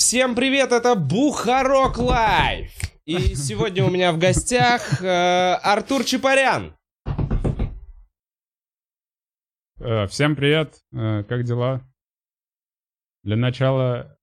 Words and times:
всем 0.00 0.34
привет, 0.34 0.72
это 0.72 0.94
Бухарог 0.94 1.98
Лайв. 1.98 2.72
И 3.04 3.34
сегодня 3.34 3.84
у 3.84 3.90
меня 3.90 4.12
в 4.12 4.18
гостях 4.18 5.02
э, 5.02 5.54
Артур 5.62 6.04
Чапарян. 6.04 6.74
Э, 9.78 10.06
Всем 10.06 10.36
привет, 10.36 10.78
Э, 10.92 11.22
как 11.24 11.44
дела? 11.44 11.82
Для 13.24 13.36
начала... 13.36 14.16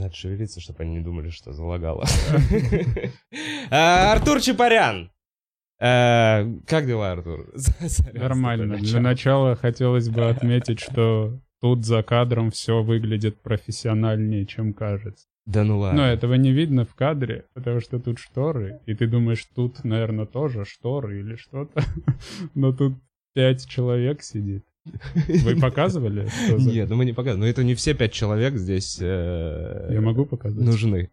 Надо 0.00 0.14
шевелиться, 0.14 0.60
чтобы 0.60 0.82
они 0.82 0.94
не 0.94 1.00
думали, 1.00 1.28
что 1.28 1.52
залагало. 1.52 2.06
А, 3.70 4.12
Артур 4.12 4.40
Чапарян. 4.40 5.10
Э, 5.78 6.44
Как 6.66 6.86
дела, 6.86 7.12
Артур? 7.12 7.52
Нормально. 8.14 8.78
Для 8.78 9.00
начала 9.00 9.54
хотелось 9.56 10.08
бы 10.08 10.28
отметить, 10.30 10.80
что 10.80 11.38
тут 11.60 11.84
за 11.84 12.02
кадром 12.02 12.50
все 12.50 12.82
выглядит 12.82 13.42
профессиональнее, 13.42 14.46
чем 14.46 14.72
кажется. 14.72 15.26
Да 15.46 15.64
ну 15.64 15.74
Но 15.74 15.80
ладно. 15.80 16.00
этого 16.00 16.34
не 16.34 16.50
видно 16.52 16.84
в 16.84 16.94
кадре, 16.94 17.44
потому 17.54 17.80
что 17.80 17.98
тут 17.98 18.18
шторы, 18.18 18.80
и 18.86 18.94
ты 18.94 19.06
думаешь, 19.06 19.44
тут, 19.54 19.84
наверное, 19.84 20.26
тоже 20.26 20.64
шторы 20.64 21.20
или 21.20 21.36
что-то. 21.36 21.82
Но 22.54 22.72
тут 22.72 22.94
пять 23.34 23.66
человек 23.68 24.22
сидит. 24.22 24.64
Вы 25.44 25.60
показывали? 25.60 26.28
Нет, 26.58 26.88
ну 26.88 26.96
мы 26.96 27.04
не 27.04 27.12
показываем. 27.12 27.40
Но 27.40 27.46
это 27.46 27.64
не 27.64 27.74
все 27.74 27.94
пять 27.94 28.12
человек 28.12 28.54
здесь 28.56 28.98
э, 29.00 29.88
Я 29.90 30.00
могу 30.00 30.26
показать? 30.26 30.64
нужны. 30.64 31.10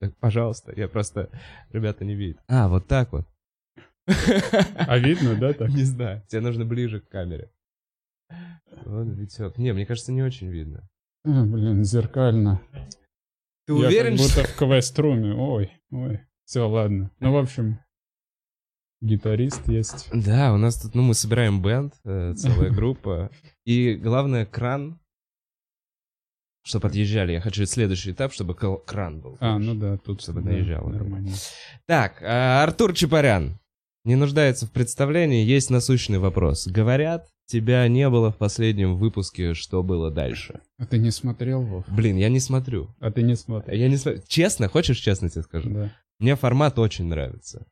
Так, 0.00 0.14
пожалуйста, 0.18 0.72
я 0.76 0.88
просто... 0.88 1.30
Ребята 1.70 2.04
не 2.04 2.14
видят. 2.14 2.38
А, 2.48 2.68
вот 2.68 2.86
так 2.86 3.12
вот. 3.12 3.26
А 4.06 4.98
видно, 4.98 5.34
да, 5.36 5.52
так? 5.52 5.70
Не 5.70 5.82
знаю. 5.84 6.22
Тебе 6.28 6.42
нужно 6.42 6.64
ближе 6.64 7.00
к 7.00 7.08
камере. 7.08 7.50
Вот 8.84 9.06
Витек. 9.08 9.56
Не, 9.58 9.72
мне 9.72 9.86
кажется, 9.86 10.12
не 10.12 10.22
очень 10.22 10.48
видно. 10.48 10.88
А, 11.24 11.44
Блин, 11.44 11.82
зеркально. 11.84 12.60
Ты 13.66 13.72
Я 13.72 13.88
уверен, 13.88 14.16
как 14.16 14.26
что... 14.26 14.40
будто 14.40 14.52
в 14.52 14.56
квест-руме. 14.56 15.34
Ой, 15.34 15.72
ой. 15.90 16.20
Все, 16.44 16.68
ладно. 16.68 17.10
Ну, 17.18 17.32
в 17.32 17.36
общем, 17.36 17.80
гитарист 19.00 19.68
есть. 19.68 20.08
Да, 20.12 20.52
у 20.52 20.56
нас 20.56 20.80
тут, 20.80 20.94
ну, 20.94 21.02
мы 21.02 21.14
собираем 21.14 21.62
бенд, 21.62 21.94
э, 22.04 22.34
целая 22.34 22.70
группа. 22.74 23.30
И 23.64 23.94
главное, 23.94 24.46
кран. 24.46 24.98
Чтобы 26.64 26.88
отъезжали. 26.88 27.32
Я 27.32 27.40
хочу 27.40 27.64
следующий 27.64 28.10
этап, 28.10 28.32
чтобы 28.32 28.54
кран 28.54 29.20
был. 29.20 29.36
А, 29.38 29.56
ну 29.58 29.74
да, 29.76 29.98
тут 29.98 30.20
Чтобы 30.20 30.40
да, 30.42 30.50
наезжало. 30.50 30.88
Нормально. 30.88 31.30
Так, 31.86 32.20
а, 32.22 32.64
Артур 32.64 32.92
Чапарян. 32.92 33.58
Не 34.04 34.14
нуждается 34.16 34.66
в 34.66 34.72
представлении, 34.72 35.44
есть 35.44 35.68
насущный 35.70 36.18
вопрос. 36.18 36.66
Говорят, 36.68 37.28
тебя 37.46 37.86
не 37.88 38.08
было 38.08 38.30
в 38.30 38.36
последнем 38.36 38.96
выпуске, 38.96 39.54
что 39.54 39.82
было 39.82 40.10
дальше. 40.12 40.60
А 40.78 40.86
ты 40.86 40.98
не 40.98 41.10
смотрел, 41.10 41.62
Вов? 41.62 41.84
Блин, 41.88 42.16
я 42.16 42.28
не 42.28 42.38
смотрю. 42.38 42.94
А 43.00 43.10
ты 43.10 43.22
не 43.22 43.34
смотрел? 43.36 43.76
Я 43.76 43.88
не 43.88 43.96
смотрю. 43.96 44.22
Честно, 44.28 44.68
хочешь 44.68 44.98
честно 44.98 45.28
тебе 45.28 45.42
скажу? 45.42 45.70
Да. 45.70 45.92
Мне 46.18 46.36
формат 46.36 46.78
очень 46.78 47.06
нравится. 47.06 47.66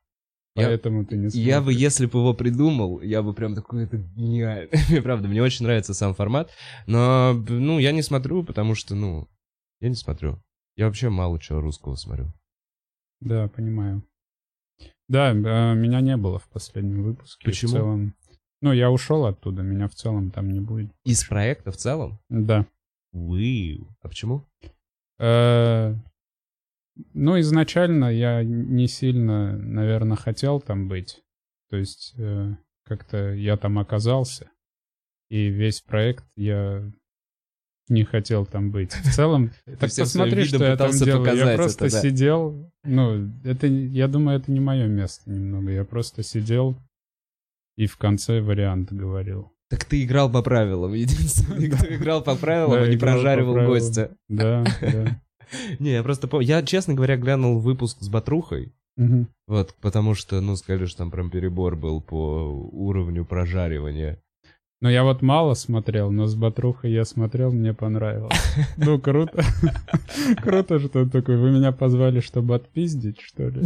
Я- 0.57 0.67
Поэтому 0.69 1.05
ты 1.05 1.17
не 1.17 1.31
смотрел. 1.31 1.47
Я 1.47 1.61
бы, 1.61 1.73
если 1.73 2.07
бы 2.07 2.21
его 2.21 2.33
придумал, 2.33 3.01
я 3.01 3.23
бы 3.23 3.35
прям 3.35 3.55
такой, 3.57 3.85
это 3.85 3.97
гениально. 3.97 4.71
Правда, 5.03 5.27
мне 5.27 5.43
очень 5.43 5.65
нравится 5.65 5.95
сам 5.95 6.15
формат. 6.15 6.51
Но, 6.87 7.35
ну, 7.49 7.79
я 7.81 7.91
не 7.91 8.03
смотрю, 8.03 8.45
потому 8.45 8.75
что, 8.77 8.95
ну, 8.95 9.29
я 9.81 9.89
не 9.89 9.97
смотрю. 9.97 10.41
Я 10.77 10.87
вообще 10.87 11.09
мало 11.09 11.41
чего 11.41 11.61
русского 11.61 11.97
смотрю. 11.97 12.33
Да, 13.21 13.49
понимаю. 13.49 14.05
Да, 15.09 15.33
э, 15.33 15.75
меня 15.75 16.01
не 16.01 16.17
было 16.17 16.39
в 16.39 16.49
последнем 16.49 17.03
выпуске. 17.03 17.45
Почему? 17.47 17.71
В 17.71 17.75
целом... 17.75 18.15
Ну, 18.61 18.73
я 18.73 18.91
ушел 18.91 19.27
оттуда, 19.27 19.63
меня 19.63 19.89
в 19.89 19.95
целом 19.95 20.31
там 20.31 20.51
не 20.51 20.61
будет. 20.61 20.91
Из 21.05 21.25
проекта 21.25 21.71
в 21.73 21.77
целом? 21.77 22.19
Да. 22.29 22.67
Уиу. 23.13 23.89
А 24.01 24.09
почему? 24.09 24.45
Э, 25.19 25.95
Ну, 27.13 27.39
изначально 27.41 28.07
я 28.07 28.45
не 28.45 28.87
сильно, 28.87 29.57
наверное, 29.57 30.17
хотел 30.17 30.61
там 30.61 30.89
быть. 30.89 31.23
То 31.71 31.77
есть 31.77 32.15
э, 32.19 32.55
как-то 32.85 33.33
я 33.33 33.57
там 33.57 33.79
оказался, 33.79 34.51
и 35.29 35.49
весь 35.49 35.81
проект 35.81 36.25
я 36.37 36.91
не 37.89 38.05
хотел 38.05 38.47
там 38.47 38.71
быть. 38.71 38.93
В 38.93 39.13
целом, 39.15 39.51
так 39.65 39.91
посмотри, 39.95 40.45
что 40.45 40.65
я 40.65 40.77
там 40.77 40.91
делаю. 40.93 41.37
Я 41.37 41.57
просто 41.57 41.87
это, 41.87 41.95
да. 41.95 42.03
сидел, 42.03 42.73
ну, 42.85 43.31
это, 43.45 43.67
я 43.67 44.09
думаю, 44.09 44.39
это 44.39 44.53
не 44.53 44.61
мое 44.61 44.87
место 44.87 45.31
немного. 45.31 45.71
Я 45.71 45.85
просто 45.85 46.23
сидел 46.23 46.77
и 47.77 47.87
в 47.87 47.97
конце 47.97 48.41
вариант 48.41 48.93
говорил. 48.93 49.53
Так 49.69 49.85
ты 49.85 50.05
играл 50.05 50.31
по 50.31 50.43
правилам. 50.43 50.93
Единственный, 50.95 51.71
кто 51.71 51.93
играл 51.93 52.23
по 52.23 52.37
правилам, 52.37 52.73
Да, 52.73 52.83
а 52.83 52.89
не 52.89 52.97
прожаривал 52.97 53.67
гостя. 53.67 54.17
Да, 54.29 54.65
да. 54.81 55.21
Не, 55.79 55.93
я 55.93 56.03
просто 56.03 56.29
помню. 56.29 56.47
Я, 56.47 56.63
честно 56.63 56.95
говоря, 56.95 57.17
глянул 57.17 57.59
выпуск 57.59 57.99
с 58.01 58.09
Батрухой. 58.09 58.73
Вот, 59.47 59.75
потому 59.81 60.15
что, 60.15 60.41
ну, 60.41 60.57
сказали, 60.57 60.87
что 60.87 60.99
там 60.99 61.11
прям 61.11 61.31
перебор 61.31 61.77
был 61.77 62.01
по 62.01 62.47
уровню 62.73 63.25
прожаривания. 63.25 64.21
Ну, 64.81 64.91
я 64.91 65.03
вот 65.03 65.23
мало 65.23 65.55
смотрел, 65.55 66.11
но 66.11 66.27
с 66.27 66.35
Батрухой 66.35 66.93
я 66.93 67.05
смотрел, 67.05 67.51
мне 67.53 67.73
понравилось. 67.73 68.37
Ну, 68.77 69.01
круто. 69.01 69.43
Круто, 70.43 70.79
что 70.79 71.01
он 71.01 71.11
такой. 71.11 71.39
Вы 71.39 71.53
меня 71.53 71.73
позвали, 71.73 72.21
чтобы 72.21 72.55
отпиздить, 72.55 73.21
что 73.21 73.49
ли? 73.49 73.63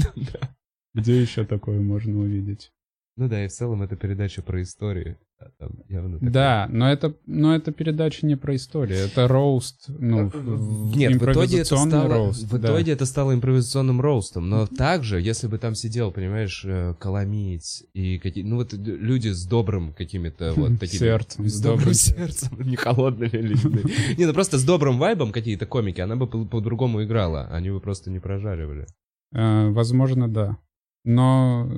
Где 0.95 1.21
еще 1.21 1.45
такое 1.45 1.81
можно 1.81 2.21
увидеть? 2.21 2.71
Ну 3.19 3.29
да, 3.29 3.45
и 3.45 3.49
в 3.49 3.53
целом 3.53 3.83
это 3.83 3.97
передача 3.97 4.43
про 4.43 4.63
историю. 4.63 5.17
А 5.41 5.47
такое- 5.59 6.31
Да, 6.31 6.69
но 6.71 6.89
это, 6.91 7.15
но 7.27 7.55
это 7.55 7.73
передача 7.73 8.27
не 8.27 8.37
про 8.37 8.55
историю, 8.57 8.99
это 9.07 9.27
роуст, 9.29 9.89
ну, 9.89 10.29
в- 10.29 10.97
Нет, 10.97 11.13
в 11.21 11.31
итоге 11.33 11.59
это 11.61 11.77
стало, 11.77 12.09
роуст. 12.15 12.43
в 12.45 12.59
да. 12.59 12.69
итоге 12.69 12.93
это 12.93 13.07
стало 13.07 13.35
импровизационным 13.35 14.01
роустом, 14.01 14.49
но 14.49 14.67
также, 14.67 15.21
если 15.21 15.47
бы 15.49 15.59
там 15.59 15.75
сидел, 15.77 16.11
понимаешь, 16.13 16.65
э, 16.65 16.95
Коломиец 16.99 17.85
и 17.93 18.19
какие, 18.19 18.43
ну 18.45 18.57
вот 18.57 18.73
люди 18.73 19.29
с 19.29 19.47
добрым 19.47 19.93
какими-то 19.93 20.53
вот 20.57 20.79
такими... 20.81 20.99
Сердцем, 21.01 21.49
С 21.49 21.61
добрым 21.61 21.95
сердцем, 21.95 22.61
не 22.61 22.77
холодными 22.77 23.37
людьми. 23.37 23.83
Не, 24.17 24.27
ну 24.27 24.33
просто 24.33 24.59
с 24.59 24.65
добрым 24.65 24.99
вайбом 24.99 25.31
какие-то 25.33 25.67
комики, 25.67 26.01
она 26.01 26.15
бы 26.17 26.27
по- 26.29 26.45
по-другому 26.47 27.03
играла, 27.05 27.47
они 27.51 27.71
бы 27.71 27.81
просто 27.81 28.11
не 28.11 28.19
прожаривали. 28.21 28.87
Э, 29.33 29.69
Возможно, 29.71 30.29
да. 30.29 30.57
Но 31.05 31.69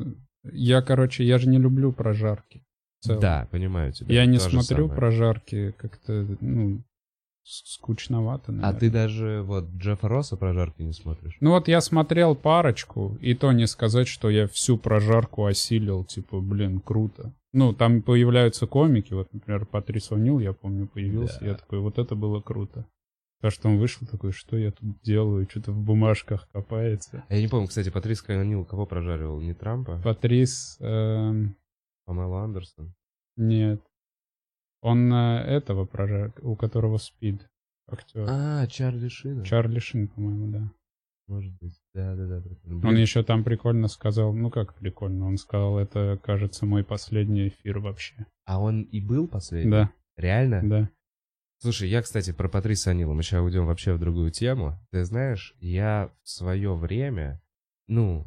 я, 0.45 0.83
короче, 0.83 1.25
я 1.25 1.39
же 1.39 1.49
не 1.49 1.59
люблю 1.59 1.93
прожарки. 1.93 2.63
целом. 3.01 3.21
Да, 3.21 3.49
понимаю 3.51 3.93
тебя. 3.93 4.15
Я 4.15 4.27
не 4.27 4.39
смотрю 4.39 4.85
самое. 4.87 4.95
прожарки, 4.97 5.73
как-то, 5.79 6.27
ну, 6.41 6.83
скучновато, 7.43 8.45
А 8.49 8.53
наверное. 8.53 8.79
ты 8.81 8.91
даже 8.91 9.43
вот 9.43 9.71
Джеффа 9.77 10.09
Росса 10.09 10.37
прожарки 10.37 10.83
не 10.83 10.93
смотришь? 10.93 11.37
Ну 11.41 11.51
вот 11.51 11.69
я 11.69 11.81
смотрел 11.81 12.35
парочку, 12.37 13.17
и 13.21 13.35
то 13.35 13.53
не 13.53 13.67
сказать, 13.67 14.07
что 14.09 14.29
я 14.31 14.47
всю 14.49 14.77
прожарку 14.77 15.47
осилил, 15.47 16.05
типа, 16.05 16.41
блин, 16.41 16.81
круто. 16.81 17.33
Ну, 17.53 17.73
там 17.73 18.03
появляются 18.03 18.67
комики, 18.67 19.13
вот, 19.13 19.33
например, 19.33 19.67
Патрис 19.67 20.11
О'Нил, 20.13 20.41
я 20.41 20.53
помню, 20.53 20.87
появился, 20.87 21.39
Да. 21.41 21.47
я 21.47 21.55
такой, 21.55 21.81
вот 21.81 21.99
это 21.99 22.15
было 22.15 22.41
круто. 22.41 22.85
То, 23.41 23.51
что 23.51 23.69
он 23.69 23.79
вышел 23.79 24.07
такой, 24.07 24.33
что 24.33 24.57
я 24.59 24.71
тут 24.71 25.01
делаю, 25.03 25.49
что-то 25.49 25.73
в 25.73 25.83
бумажках 25.83 26.49
копается. 26.53 27.25
А 27.29 27.35
Я 27.35 27.41
не 27.41 27.49
помню, 27.49 27.69
кстати, 27.69 27.89
Патрис 27.89 28.21
Канил 28.21 28.67
кого 28.67 28.85
прожаривал? 28.87 29.41
Не 29.41 29.55
Трампа? 29.55 30.01
Патрис, 30.05 30.77
эм, 30.81 31.57
Памела 32.05 32.45
Андерсон? 32.45 32.95
нет, 33.37 33.81
он 34.83 35.13
э, 35.13 35.43
этого 35.47 35.85
прожар, 35.85 36.33
у 36.43 36.57
которого 36.57 36.99
спид, 36.99 37.49
актер. 37.87 38.27
А, 38.29 38.67
Чарли 38.67 39.09
Шина? 39.09 39.45
Чарли 39.45 39.79
Шин, 39.79 40.09
по-моему, 40.09 40.49
да. 40.49 40.73
Может 41.27 41.55
быть. 41.61 41.81
Да, 41.95 42.17
да, 42.17 42.27
да. 42.41 42.89
Он 42.89 42.97
еще 42.97 43.23
там 43.23 43.45
прикольно 43.45 43.89
сказал, 43.89 44.33
ну 44.35 44.51
как 44.51 44.75
прикольно, 44.75 45.27
он 45.27 45.37
сказал, 45.37 45.79
это, 45.79 46.19
кажется, 46.23 46.67
мой 46.67 46.83
последний 46.83 47.49
эфир 47.49 47.79
вообще. 47.79 48.27
А 48.47 48.61
он 48.61 48.83
и 48.83 49.01
был 49.01 49.29
последний? 49.29 49.71
Да, 49.71 49.93
Реально? 50.17 50.61
да. 50.69 50.91
Слушай, 51.63 51.91
я, 51.91 52.01
кстати, 52.01 52.33
про 52.33 52.49
Патриса 52.49 52.91
Анила. 52.91 53.13
Мы 53.13 53.23
сейчас 53.23 53.43
уйдем 53.43 53.67
вообще 53.67 53.93
в 53.93 53.99
другую 53.99 54.31
тему. 54.31 54.81
Ты 54.91 55.05
знаешь, 55.05 55.55
я 55.61 56.11
в 56.23 56.29
свое 56.31 56.75
время, 56.75 57.43
ну... 57.87 58.25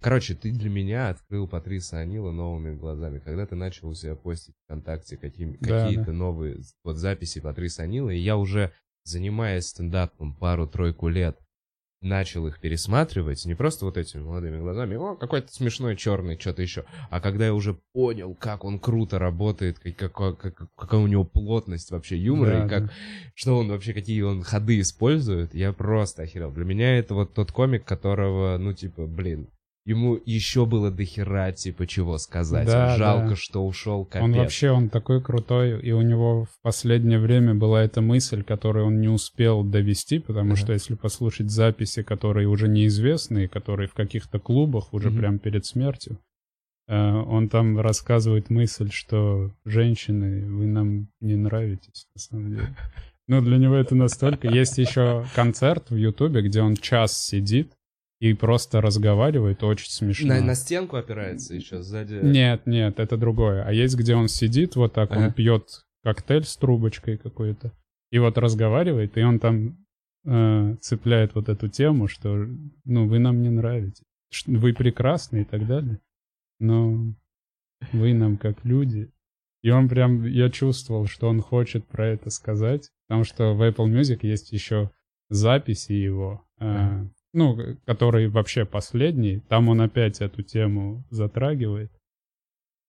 Короче, 0.00 0.34
ты 0.34 0.52
для 0.52 0.70
меня 0.70 1.08
открыл 1.08 1.48
Патриса 1.48 1.98
Анила 1.98 2.30
новыми 2.30 2.76
глазами. 2.76 3.18
Когда 3.18 3.44
ты 3.44 3.56
начал 3.56 3.88
у 3.88 3.94
себя 3.94 4.14
постить 4.14 4.54
ВКонтакте 4.64 5.16
каким, 5.16 5.56
Да, 5.60 5.84
какие-то 5.84 6.12
новые 6.12 6.60
вот 6.84 6.96
записи 6.96 7.40
Патриса 7.40 7.82
Анила, 7.82 8.10
и 8.10 8.18
я 8.18 8.36
уже, 8.36 8.72
занимаясь 9.02 9.66
стендапом 9.66 10.36
пару-тройку 10.36 11.08
лет, 11.08 11.40
начал 12.02 12.46
их 12.46 12.60
пересматривать, 12.60 13.44
не 13.46 13.54
просто 13.54 13.84
вот 13.84 13.96
этими 13.96 14.22
молодыми 14.22 14.58
глазами, 14.58 14.96
о, 14.96 15.16
какой-то 15.16 15.52
смешной 15.52 15.96
черный, 15.96 16.38
что-то 16.38 16.62
еще, 16.62 16.84
а 17.10 17.20
когда 17.20 17.46
я 17.46 17.54
уже 17.54 17.74
понял, 17.92 18.34
как 18.34 18.64
он 18.64 18.78
круто 18.78 19.18
работает, 19.18 19.78
как, 19.78 20.12
как, 20.12 20.38
как, 20.38 20.68
какая 20.76 21.00
у 21.00 21.06
него 21.06 21.24
плотность 21.24 21.90
вообще 21.90 22.16
юмора, 22.18 22.60
Да, 22.60 22.66
и 22.66 22.68
как, 22.68 22.86
да. 22.86 22.92
что 23.34 23.58
он 23.58 23.68
вообще, 23.68 23.92
какие 23.92 24.22
он 24.22 24.42
ходы 24.42 24.80
использует, 24.80 25.54
я 25.54 25.72
просто 25.72 26.22
охерел. 26.22 26.50
Для 26.50 26.64
меня 26.64 26.98
это 26.98 27.14
вот 27.14 27.34
тот 27.34 27.52
комик, 27.52 27.84
которого, 27.84 28.58
ну, 28.58 28.72
типа, 28.72 29.06
блин, 29.06 29.48
ему 29.84 30.18
еще 30.24 30.64
было 30.66 30.90
дохера, 30.90 31.50
типа, 31.52 31.86
чего 31.86 32.18
сказать. 32.18 32.66
Да, 32.66 32.96
Жалко, 32.96 33.30
да. 33.30 33.36
что 33.36 33.66
ушел, 33.66 34.04
капец. 34.04 34.22
Он 34.22 34.32
вообще, 34.32 34.70
он 34.70 34.88
такой 34.88 35.20
крутой, 35.22 35.80
и 35.82 35.90
у 35.92 36.02
него 36.02 36.44
в 36.44 36.60
последнее 36.62 37.18
время 37.18 37.54
была 37.54 37.82
эта 37.82 38.00
мысль, 38.00 38.42
которую 38.44 38.86
он 38.86 39.00
не 39.00 39.08
успел 39.08 39.64
довести, 39.64 40.18
потому 40.20 40.52
Ага. 40.52 40.56
что 40.60 40.72
если 40.72 40.94
послушать 40.94 41.50
записи, 41.50 42.02
которые 42.02 42.46
уже 42.48 42.68
неизвестные, 42.68 43.48
которые 43.48 43.88
в 43.88 43.94
каких-то 43.94 44.38
клубах 44.38 44.92
уже 44.94 45.10
Мгм. 45.10 45.18
прям 45.18 45.38
перед 45.38 45.66
смертью, 45.66 46.18
э, 46.88 46.94
он 46.96 47.48
там 47.48 47.78
рассказывает 47.80 48.50
мысль, 48.50 48.90
что 48.90 49.50
женщины, 49.64 50.48
вы 50.48 50.66
нам 50.66 51.08
не 51.20 51.34
нравитесь, 51.36 52.06
на 52.14 52.20
самом 52.20 52.50
деле. 52.50 52.76
Ну, 53.28 53.40
для 53.40 53.56
него 53.56 53.76
это 53.76 53.94
настолько. 53.94 54.48
Есть 54.48 54.78
еще 54.78 55.24
концерт 55.34 55.90
в 55.90 55.96
Ютубе, 55.96 56.42
где 56.42 56.60
он 56.60 56.76
час 56.76 57.16
сидит 57.16 57.72
и 58.22 58.34
просто 58.34 58.80
разговаривает, 58.80 59.64
очень 59.64 59.90
смешно. 59.90 60.28
На, 60.28 60.40
на 60.40 60.54
стенку 60.54 60.94
опирается 60.94 61.56
еще 61.56 61.82
сзади. 61.82 62.20
Нет, 62.22 62.66
нет, 62.66 63.00
это 63.00 63.16
другое. 63.16 63.64
А 63.64 63.72
есть, 63.72 63.96
где 63.96 64.14
он 64.14 64.28
сидит, 64.28 64.76
вот 64.76 64.92
так, 64.92 65.10
он 65.10 65.24
Ага. 65.24 65.32
пьет 65.32 65.84
коктейль 66.04 66.44
с 66.44 66.56
трубочкой 66.56 67.16
какой-то, 67.18 67.72
и 68.12 68.20
вот 68.20 68.38
разговаривает, 68.38 69.18
и 69.18 69.22
он 69.24 69.40
там 69.40 69.84
э, 70.24 70.76
цепляет 70.80 71.34
вот 71.34 71.48
эту 71.48 71.66
тему, 71.66 72.06
что, 72.06 72.46
ну, 72.84 73.08
вы 73.08 73.18
нам 73.18 73.42
не 73.42 73.50
нравитесь, 73.50 74.04
вы 74.46 74.72
прекрасны 74.72 75.40
и 75.40 75.44
так 75.44 75.66
далее, 75.66 75.98
но 76.60 77.12
вы 77.92 78.14
нам 78.14 78.36
как 78.36 78.64
люди. 78.64 79.10
И 79.62 79.70
он 79.70 79.88
прям, 79.88 80.24
я 80.26 80.48
чувствовал, 80.48 81.06
что 81.08 81.28
он 81.28 81.40
хочет 81.40 81.88
про 81.88 82.06
это 82.06 82.30
сказать, 82.30 82.88
потому 83.08 83.24
что 83.24 83.54
в 83.54 83.62
Apple 83.68 83.90
Music 83.92 84.20
есть 84.22 84.52
еще 84.52 84.92
записи 85.28 85.90
его, 85.90 86.46
э. 86.60 87.04
Ну, 87.32 87.58
который 87.86 88.28
вообще 88.28 88.64
последний, 88.64 89.40
там 89.48 89.68
он 89.68 89.80
опять 89.80 90.20
эту 90.20 90.42
тему 90.42 91.04
затрагивает, 91.10 91.90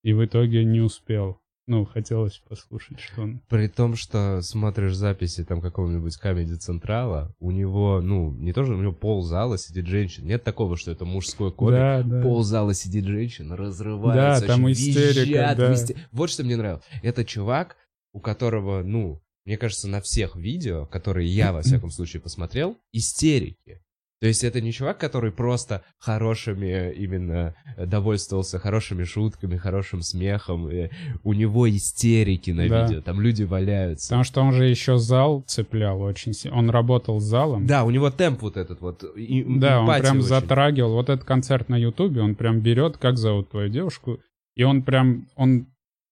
и 0.03 0.13
в 0.13 0.23
итоге 0.23 0.63
не 0.63 0.81
успел. 0.81 1.39
Ну, 1.65 1.85
хотелось 1.85 2.39
послушать, 2.49 2.99
что 2.99 3.21
он... 3.21 3.39
При 3.47 3.69
том, 3.69 3.95
что 3.95 4.41
смотришь 4.41 4.95
записи 4.95 5.45
там 5.45 5.61
какого-нибудь 5.61 6.17
Камеди 6.17 6.55
Централа, 6.55 7.33
у 7.39 7.51
него, 7.51 8.01
ну, 8.01 8.31
не 8.31 8.51
то, 8.51 8.65
что 8.65 8.73
у 8.73 8.81
него 8.81 8.91
ползала 8.91 9.57
сидит 9.57 9.87
женщина. 9.87 10.25
Нет 10.25 10.43
такого, 10.43 10.75
что 10.75 10.91
это 10.91 11.05
мужской 11.05 11.53
комик. 11.53 11.75
Да, 11.75 12.03
да. 12.03 12.21
Ползала 12.21 12.73
сидит 12.73 13.05
женщина, 13.05 13.55
разрывается. 13.55 14.45
Да, 14.45 14.53
там 14.55 14.69
истерика, 14.69 15.21
визжат, 15.21 15.57
да. 15.57 15.71
везде. 15.71 15.95
Вот 16.11 16.29
что 16.29 16.43
мне 16.43 16.57
нравилось. 16.57 16.83
Это 17.01 17.23
чувак, 17.23 17.77
у 18.11 18.19
которого, 18.19 18.83
ну, 18.83 19.23
мне 19.45 19.57
кажется, 19.57 19.87
на 19.87 20.01
всех 20.01 20.35
видео, 20.35 20.85
которые 20.85 21.29
я, 21.29 21.53
во 21.53 21.61
всяком 21.61 21.91
случае, 21.91 22.21
посмотрел, 22.21 22.77
истерики. 22.91 23.81
То 24.23 24.27
есть 24.27 24.45
это 24.45 24.61
не 24.61 24.71
чувак, 24.71 24.99
который 24.99 25.33
просто 25.33 25.83
хорошими 25.99 26.93
именно 26.93 27.55
э, 27.75 27.85
довольствовался 27.85 28.57
хорошими 28.57 29.03
шутками, 29.03 29.57
хорошим 29.57 30.01
смехом. 30.01 30.67
э, 30.67 30.89
У 31.23 31.33
него 31.33 31.69
истерики 31.69 32.51
на 32.51 32.69
Да. 32.69 32.85
видео, 32.87 33.01
там 33.01 33.19
люди 33.19 33.43
валяются. 33.43 34.07
Потому 34.07 34.23
что 34.23 34.41
он 34.41 34.53
же 34.53 34.63
еще 34.65 34.97
зал 34.97 35.43
цеплял 35.45 36.01
очень 36.01 36.31
сильно. 36.31 36.57
Он 36.57 36.69
работал 36.69 37.19
с 37.19 37.23
залом. 37.25 37.67
Да, 37.67 37.83
у 37.83 37.89
него 37.89 38.09
темп 38.11 38.43
вот 38.43 38.55
этот 38.55 38.79
вот. 38.79 39.03
и- 39.17 39.43
Да, 39.59 39.81
он 39.81 39.87
прям 40.01 40.17
очень. 40.19 40.21
затрагивал. 40.21 40.93
Вот 40.93 41.09
этот 41.09 41.25
концерт 41.25 41.67
на 41.67 41.75
Ютубе, 41.75 42.21
он 42.21 42.35
прям 42.35 42.61
берет, 42.61 42.95
как 42.97 43.17
зовут 43.17 43.49
твою 43.49 43.67
девушку, 43.67 44.19
и 44.55 44.63
он 44.63 44.83
прям, 44.83 45.27
он, 45.35 45.67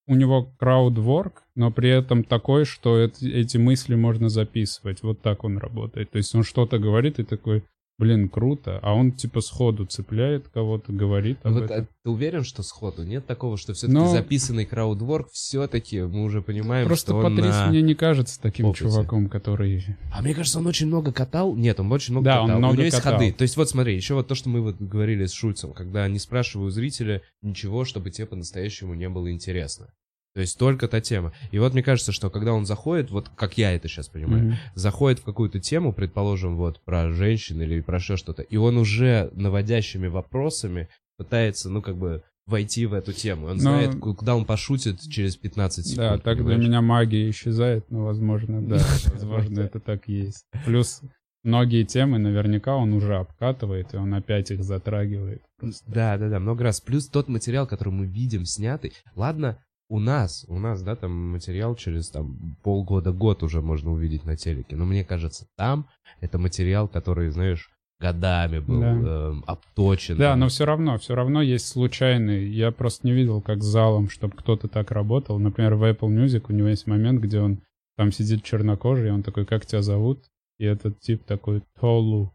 у 0.08 0.16
него 0.16 0.52
краудворк, 0.60 1.44
но 1.56 1.72
при 1.72 1.90
этом 1.90 2.26
такой, 2.26 2.66
что 2.66 2.98
эти, 3.00 3.26
эти 3.26 3.56
мысли 3.58 3.96
можно 3.96 4.28
записывать. 4.28 5.02
Вот 5.02 5.22
так 5.22 5.46
он 5.46 5.58
работает. 5.58 6.12
То 6.12 6.18
есть 6.18 6.36
он 6.36 6.44
что-то 6.44 6.78
говорит 6.78 7.18
и 7.20 7.24
такой, 7.24 7.64
блин, 8.02 8.28
круто, 8.28 8.80
а 8.82 8.94
он 8.94 9.12
типа 9.14 9.40
сходу 9.42 9.86
цепляет 9.86 10.48
кого-то, 10.50 10.92
говорит 10.92 11.38
об 11.44 11.54
Вот, 11.54 11.64
этом. 11.64 11.84
а 11.84 11.88
ты 12.04 12.10
уверен, 12.10 12.44
что 12.44 12.64
сходу? 12.64 13.04
Нет 13.04 13.26
такого, 13.28 13.58
что 13.58 13.74
все-таки 13.74 13.98
Но- 13.98 14.10
записанный 14.12 14.66
краудворк 14.66 15.30
все-таки 15.32 16.02
мы 16.02 16.24
уже 16.24 16.42
понимаем, 16.42 16.88
Просто 16.88 17.12
что 17.12 17.18
он 17.18 17.24
Патрис 17.38 17.54
на- 17.56 17.68
мне 17.68 17.82
не 17.82 17.94
кажется 17.94 18.42
таким 18.42 18.66
опыте. 18.66 18.86
чуваком, 18.86 19.30
который... 19.30 19.86
А 20.12 20.22
мне 20.22 20.34
кажется, 20.34 20.60
он 20.60 20.68
очень 20.68 20.88
много 20.88 21.14
катал. 21.14 21.56
Нет, 21.56 21.80
он 21.80 21.92
очень 21.92 22.14
много 22.14 22.26
Да, 22.26 22.42
он 22.42 22.48
катал. 22.48 22.58
много 22.60 22.72
У 22.72 22.76
него 22.76 22.84
есть 22.86 22.98
катал. 22.98 23.14
ходы. 23.20 23.32
То 23.32 23.44
есть 23.44 23.56
вот 23.56 23.70
смотри, 23.70 23.96
еще 23.96 24.16
вот 24.16 24.28
то, 24.28 24.36
что 24.36 24.50
мы 24.50 24.62
вот 24.62 24.76
говорили 24.82 25.26
с 25.26 25.32
Шульцем, 25.32 25.72
когда 25.74 26.08
не 26.08 26.20
спрашиваю 26.20 26.72
зрителя 26.72 27.22
ничего, 27.42 27.86
чтобы 27.86 28.10
тебе 28.10 28.26
по-настоящему 28.28 28.96
не 28.96 29.08
было 29.10 29.32
интересно. 29.32 29.94
То 30.34 30.42
есть 30.42 30.58
только 30.58 30.88
та 30.88 31.02
тема. 31.02 31.34
И 31.52 31.60
вот 31.60 31.74
мне 31.74 31.84
кажется, 31.84 32.12
что 32.14 32.30
когда 32.30 32.54
он 32.54 32.66
заходит, 32.66 33.12
вот 33.12 33.30
как 33.36 33.58
я 33.58 33.74
это 33.74 33.88
сейчас 33.90 34.08
понимаю, 34.08 34.46
Мгм. 34.46 34.56
заходит 34.76 35.20
в 35.20 35.24
какую-то 35.24 35.60
тему, 35.60 35.92
предположим, 35.92 36.56
вот 36.56 36.80
про 36.86 37.12
женщин 37.12 37.62
или 37.62 37.82
про 37.82 37.98
еще 37.98 38.16
что-то, 38.16 38.42
и 38.42 38.56
он 38.56 38.78
уже 38.78 39.30
наводящими 39.34 40.08
вопросами 40.08 40.88
пытается, 41.18 41.70
ну, 41.70 41.82
как 41.82 41.98
бы, 41.98 42.24
войти 42.48 42.86
в 42.86 42.94
эту 42.94 43.14
тему. 43.14 43.48
Он 43.48 43.56
Но- 43.58 43.62
знает, 43.62 43.96
ку- 44.00 44.16
куда 44.16 44.36
он 44.36 44.46
пошутит 44.46 45.00
через 45.02 45.36
15 45.38 45.86
секунд. 45.86 45.98
Да, 46.08 46.18
так 46.18 46.38
для 46.38 46.46
понимаешь? 46.46 46.66
меня 46.68 46.82
магия 46.82 47.30
исчезает, 47.30 47.90
но, 47.92 48.04
возможно, 48.06 48.62
да, 48.62 48.78
возможно, 49.14 49.60
это 49.62 49.80
так 49.80 50.08
есть. 50.08 50.46
Плюс 50.66 51.02
многие 51.44 51.84
темы 51.84 52.18
наверняка 52.18 52.76
он 52.76 52.94
уже 52.94 53.16
обкатывает, 53.18 53.94
и 53.94 53.98
он 53.98 54.14
опять 54.16 54.50
их 54.52 54.64
затрагивает. 54.64 55.44
Да, 55.88 56.18
да, 56.18 56.30
да, 56.30 56.40
много 56.40 56.64
раз. 56.64 56.82
Плюс 56.82 57.08
тот 57.08 57.28
материал, 57.30 57.68
который 57.68 57.94
мы 57.94 58.06
видим 58.08 58.46
снятый. 58.46 58.94
Ладно, 59.16 59.60
у 59.92 60.00
нас, 60.00 60.46
у 60.48 60.58
нас, 60.58 60.82
да, 60.82 60.96
там 60.96 61.12
материал 61.34 61.76
через 61.76 62.10
там 62.10 62.56
полгода, 62.64 63.12
год 63.12 63.44
уже 63.44 63.62
можно 63.62 63.92
увидеть 63.92 64.24
на 64.26 64.38
телеке. 64.38 64.78
Но 64.78 64.86
мне 64.86 65.04
кажется, 65.04 65.48
там 65.58 65.88
это 66.22 66.38
материал, 66.38 66.88
который, 66.88 67.30
знаешь, 67.30 67.70
годами 68.00 68.60
был 68.60 68.80
Да. 68.80 68.92
эм, 68.94 69.44
обточен. 69.46 70.18
Да, 70.18 70.38
но 70.38 70.48
все 70.48 70.66
равно, 70.66 70.98
все 70.98 71.14
равно 71.14 71.42
есть 71.42 71.68
случайный. 71.68 72.48
Я 72.50 72.72
просто 72.72 73.06
не 73.06 73.12
видел, 73.14 73.42
как 73.42 73.62
с 73.62 73.66
залом, 73.66 74.10
чтобы 74.10 74.38
кто-то 74.38 74.70
так 74.70 74.92
работал. 74.92 75.38
Например, 75.40 75.76
в 75.76 75.84
Apple 75.84 76.08
Music 76.08 76.46
у 76.48 76.54
него 76.54 76.70
есть 76.70 76.88
момент, 76.88 77.20
где 77.22 77.42
он 77.42 77.60
там 77.98 78.14
сидит 78.14 78.44
чернокожий, 78.44 79.10
и 79.10 79.12
он 79.12 79.24
такой, 79.24 79.46
как 79.46 79.66
тебя 79.66 79.82
зовут? 79.82 80.24
И 80.58 80.64
этот 80.64 81.00
тип 81.02 81.26
такой, 81.26 81.64
Толу. 81.80 82.32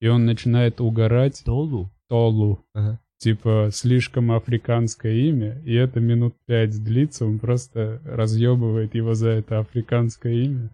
И 0.00 0.08
он 0.08 0.26
начинает 0.26 0.80
угорать. 0.80 1.42
Толу? 1.44 1.90
Толу. 2.08 2.64
Ага. 2.74 2.98
Типа 3.18 3.70
слишком 3.72 4.32
африканское 4.32 5.14
имя, 5.14 5.60
и 5.64 5.74
это 5.74 6.00
минут 6.00 6.34
пять 6.46 6.82
длится, 6.82 7.26
он 7.26 7.38
просто 7.38 8.00
разъебывает 8.04 8.94
его 8.94 9.14
за 9.14 9.30
это 9.30 9.58
африканское 9.58 10.32
имя. 10.32 10.70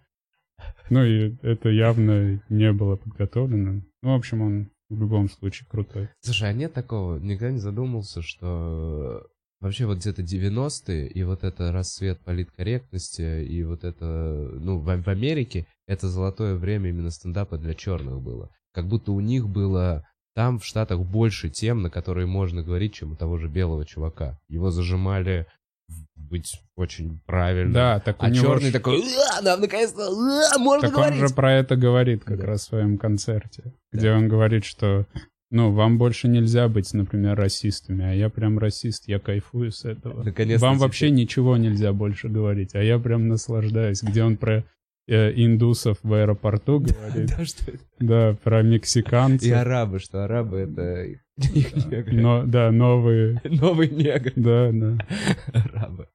Ну 0.91 1.05
и 1.05 1.35
это 1.43 1.71
явно 1.71 2.43
не 2.49 2.73
было 2.73 2.97
подготовлено. 2.97 3.83
Ну, 4.03 4.13
в 4.13 4.15
общем, 4.17 4.43
он 4.43 4.71
в 4.91 5.01
любом 5.01 5.31
случае 5.31 5.67
крутой. 5.69 6.09
Слушай, 6.21 6.51
а 6.51 6.53
нет 6.53 6.73
такого, 6.73 7.19
никогда 7.19 7.53
не 7.53 7.59
задумался, 7.59 8.23
что 8.23 9.27
вообще 9.61 9.87
вот 9.87 9.99
где-то 9.99 10.23
90-е 10.23 11.09
и 11.09 11.23
вот 11.23 11.43
это 11.43 11.73
рассвет 11.73 12.21
политкорректности 12.21 13.43
и 13.45 13.65
вот 13.65 13.83
это, 13.83 14.05
ну, 14.05 14.79
в, 14.79 14.85
в 14.85 15.09
Америке 15.09 15.67
это 15.87 16.09
золотое 16.09 16.57
время 16.57 16.91
именно 16.91 17.11
стендапа 17.11 17.57
для 17.57 17.75
черных 17.75 18.21
было. 18.21 18.51
Как 18.73 18.87
будто 18.87 19.13
у 19.13 19.21
них 19.21 19.49
было 19.49 20.07
там 20.35 20.59
в 20.59 20.65
Штатах 20.65 21.01
больше 21.01 21.49
тем, 21.49 21.83
на 21.83 21.91
которые 21.91 22.27
можно 22.27 22.63
говорить, 22.63 22.95
чем 22.95 23.13
у 23.13 23.17
того 23.17 23.39
же 23.39 23.49
белого 23.49 23.85
чувака. 23.87 24.39
Его 24.49 24.71
зажимали 24.71 25.47
быть 26.17 26.61
очень 26.77 27.21
правильно. 27.27 27.73
Да, 27.75 28.01
так 28.01 28.23
у 28.23 28.27
А 28.27 28.31
него 28.31 28.47
черный 28.47 28.71
ж- 28.71 28.73
такой, 28.73 29.03
«А, 29.39 29.43
нам 29.43 29.61
наконец-то 29.61 30.11
можно 30.59 30.89
Так 30.89 30.97
он 30.97 31.03
говорить. 31.05 31.21
же 31.29 31.35
про 31.35 31.53
это 31.53 31.77
говорит 31.77 32.25
как 32.25 32.41
Да. 32.41 32.47
раз 32.47 32.63
в 32.63 32.65
своем 32.69 32.97
концерте, 32.99 33.63
Да. 33.93 33.99
где 33.99 34.13
он 34.13 34.29
говорит, 34.29 34.65
что 34.65 35.07
ну, 35.51 35.71
вам 35.73 35.99
больше 35.99 36.27
нельзя 36.27 36.67
быть, 36.69 36.93
например, 36.95 37.37
расистами, 37.37 38.05
а 38.05 38.13
я 38.13 38.29
прям 38.29 38.59
расист, 38.59 39.05
я 39.07 39.21
кайфую 39.21 39.71
с 39.71 39.85
этого. 39.85 40.25
Наконец-то 40.25 40.67
Вам 40.67 40.77
теперь. 40.77 40.87
вообще 40.89 41.11
ничего 41.11 41.57
нельзя 41.57 41.93
больше 41.93 42.29
говорить, 42.29 42.75
а 42.75 42.83
я 42.83 42.99
прям 42.99 43.29
наслаждаюсь, 43.29 44.03
где 44.03 44.25
он 44.25 44.37
про 44.37 44.65
индусов 45.09 45.99
в 46.03 46.13
аэропорту 46.13 46.81
говорит, 46.81 47.31
Да, 47.37 47.45
что 47.45 47.71
это? 47.71 47.85
да, 48.01 48.37
про 48.43 48.61
И 48.61 48.65
мексиканцев, 48.65 49.53
арабы, 49.53 49.99
что 49.99 50.25
арабы 50.25 50.59
это 50.61 51.05
их 51.05 51.75
негры. 51.87 52.47
да, 52.47 52.71
новые, 52.71 53.41
Новый 53.45 53.89
негр. 53.91 54.33
да, 54.37 54.71
да. 54.73 54.99
Арабы. 55.53 56.09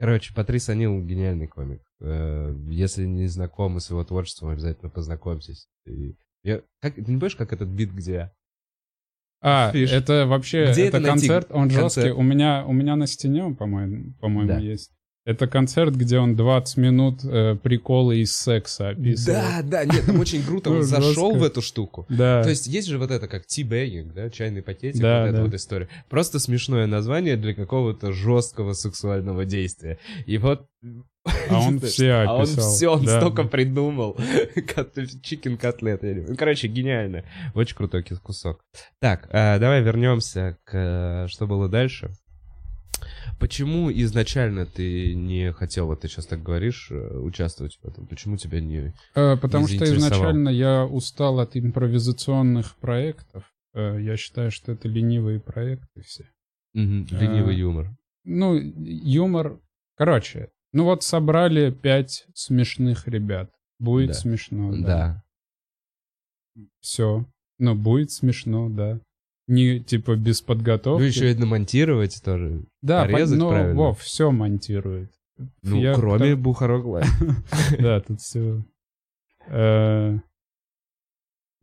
Короче, 0.00 0.34
Патрис 0.34 0.68
Анил 0.68 1.00
гениальный 1.04 1.46
комик. 1.46 1.80
Э, 2.00 2.52
Если 2.68 3.04
не 3.06 3.26
знакомы 3.28 3.80
с 3.80 3.90
его 3.90 4.02
творчеством, 4.04 4.48
обязательно 4.50 4.90
познакомьтесь. 4.90 5.68
И 5.86 6.16
я- 6.42 6.62
как, 6.82 6.94
ты 6.96 7.00
не 7.02 7.18
помнишь, 7.18 7.36
как 7.36 7.52
этот 7.52 7.68
бит 7.68 7.92
где? 7.92 8.32
А, 9.40 9.70
Фиш. 9.72 9.92
это 9.92 10.26
вообще, 10.26 10.72
Где 10.72 10.86
это 10.88 10.96
это 10.98 11.06
концерт, 11.06 11.46
он 11.50 11.68
Концерт. 11.68 11.94
жесткий. 11.94 12.10
У 12.10 12.22
меня, 12.22 12.64
у 12.66 12.72
меня 12.72 12.96
на 12.96 13.06
стене, 13.06 13.54
по-моему, 13.54 14.14
по-моему, 14.20 14.48
Да. 14.48 14.58
есть. 14.58 14.90
Это 15.24 15.46
концерт, 15.46 15.94
где 15.94 16.18
он 16.18 16.36
20 16.36 16.76
минут 16.76 17.24
э, 17.24 17.56
приколы 17.56 18.18
из 18.18 18.36
секса 18.36 18.90
описывает. 18.90 19.42
Да, 19.42 19.62
да, 19.62 19.84
нет, 19.86 20.04
там 20.04 20.20
очень 20.20 20.42
круто, 20.44 20.70
он 20.70 20.82
зашел 20.82 21.34
в 21.34 21.42
эту 21.42 21.62
штуку. 21.62 22.04
Да. 22.10 22.42
То 22.42 22.50
есть 22.50 22.66
есть 22.66 22.88
же 22.88 22.98
вот 22.98 23.10
это 23.10 23.26
как 23.26 23.46
тибэггинг, 23.46 24.12
да, 24.12 24.28
чайный 24.28 24.62
пакетик, 24.62 25.00
Да, 25.00 25.22
вот 25.22 25.32
эта 25.32 25.42
вот 25.42 25.54
история. 25.54 25.88
Просто 26.10 26.38
смешное 26.38 26.86
название 26.86 27.38
для 27.38 27.54
какого-то 27.54 28.12
жесткого 28.12 28.74
сексуального 28.74 29.46
действия. 29.46 29.98
И 30.26 30.36
вот... 30.36 30.66
А 31.48 31.58
он 31.58 31.80
все 31.80 32.12
А 32.12 32.34
он 32.34 32.42
описал. 32.42 32.70
все, 32.70 32.88
он 32.88 33.04
Да. 33.06 33.18
столько 33.18 33.44
придумал. 33.44 34.18
Чикен 35.22 35.56
котлет. 35.56 36.02
Ну, 36.02 36.36
короче, 36.36 36.68
гениально. 36.68 37.24
Очень 37.54 37.76
крутой 37.76 38.04
кусок. 38.22 38.60
Так, 39.00 39.30
а, 39.32 39.58
давай 39.58 39.82
вернемся 39.82 40.58
к 40.64 40.74
э, 40.74 41.28
что 41.28 41.46
было 41.46 41.70
дальше. 41.70 42.12
Почему 43.38 43.90
изначально 43.92 44.66
ты 44.66 45.14
не 45.14 45.52
хотел, 45.52 45.86
вот 45.86 46.00
ты 46.00 46.08
сейчас 46.08 46.26
так 46.26 46.42
говоришь, 46.42 46.88
э, 46.90 47.18
участвовать 47.18 47.78
в 47.82 47.86
этом? 47.86 48.06
Почему 48.06 48.36
тебя 48.36 48.60
не... 48.60 48.94
Э, 49.14 49.36
Потому 49.36 49.66
не 49.68 49.76
что 49.76 49.84
изначально 49.84 50.48
я 50.48 50.84
устал 50.84 51.40
от 51.40 51.56
импровизационных 51.56 52.76
проектов. 52.76 53.44
Э, 53.74 53.98
Я 54.00 54.16
считаю, 54.16 54.50
что 54.50 54.72
это 54.72 54.88
ленивые 54.88 55.40
проекты 55.40 56.02
все. 56.02 56.24
Мгм, 56.74 57.06
Ленивый 57.10 57.54
А, 57.54 57.58
юмор. 57.58 57.96
Ну, 58.24 58.54
юмор... 58.56 59.60
Короче, 59.96 60.48
ну 60.72 60.84
вот 60.84 61.02
собрали 61.02 61.70
пять 61.70 62.26
смешных 62.34 63.06
ребят. 63.06 63.50
Будет 63.78 64.08
Да. 64.08 64.14
смешно, 64.14 64.72
да. 64.72 65.22
Да. 66.54 66.62
Все. 66.80 67.26
Ну, 67.58 67.74
будет 67.74 68.10
смешно, 68.10 68.68
да. 68.68 69.00
Не, 69.46 69.80
типа, 69.80 70.16
без 70.16 70.40
подготовки. 70.40 71.02
Ну, 71.02 71.06
еще 71.06 71.32
и 71.32 71.34
намонтировать 71.34 72.22
тоже. 72.24 72.64
да, 72.82 73.04
по- 73.04 73.12
порезать 73.12 73.38
ну, 73.38 73.50
правильно. 73.50 73.74
Вов, 73.74 74.00
все 74.00 74.30
монтирует. 74.30 75.10
Ну, 75.62 75.80
Я 75.80 75.94
кроме 75.94 76.30
там- 76.30 76.42
Бухарок 76.42 76.84
Лайв. 76.86 77.08
Да, 77.78 78.00
тут 78.00 78.20
все. 78.20 78.62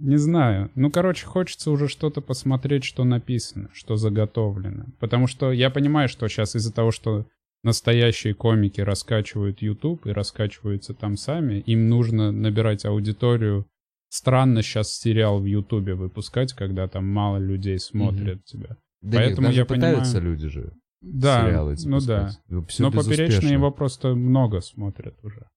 Не 0.02 0.18
знаю. 0.18 0.72
Ну, 0.76 0.90
короче, 0.90 1.26
хочется 1.26 1.70
уже 1.70 1.88
что-то 1.88 2.22
посмотреть, 2.22 2.84
что 2.84 3.04
написано, 3.04 3.70
что 3.72 3.98
заготовлено. 3.98 4.86
Потому 5.00 5.28
что 5.28 5.52
я 5.52 5.70
понимаю, 5.70 6.10
что 6.10 6.28
сейчас 6.28 6.56
из-за 6.56 6.74
того, 6.74 6.92
что 6.92 7.28
настоящие 7.64 8.34
комики 8.34 8.82
раскачивают 8.82 9.62
YouTube 9.62 10.08
и 10.08 10.12
раскачиваются 10.12 10.96
там 10.96 11.18
сами, 11.18 11.60
им 11.60 11.88
нужно 11.88 12.32
набирать 12.32 12.84
аудиторию. 12.86 13.68
Странно 14.13 14.62
сейчас 14.62 14.94
сериал 14.94 15.39
в 15.39 15.46
YouTube 15.46 15.91
выпускать, 15.91 16.51
когда 16.51 16.88
там 16.89 17.08
мало 17.08 17.38
людей 17.38 17.80
смотрят 17.80 18.44
тебя. 18.44 18.75
Да 19.01 19.18
Поэтому 19.20 19.48
нет, 19.48 19.56
я 19.56 19.65
пытаются 19.65 20.15
понимаю- 20.18 20.32
люди 20.34 20.48
же 20.50 20.74
Да, 21.01 21.41
сериалы 21.48 21.75
ну 21.86 22.00
да. 22.01 22.25
пускать. 22.25 22.68
Всё 22.68 22.84
Но 22.84 22.91
поперечные 22.91 23.27
безуспешно. 23.27 23.53
его 23.53 23.72
просто 23.72 24.13
много 24.13 24.60
смотрят 24.60 25.15
уже. 25.24 25.48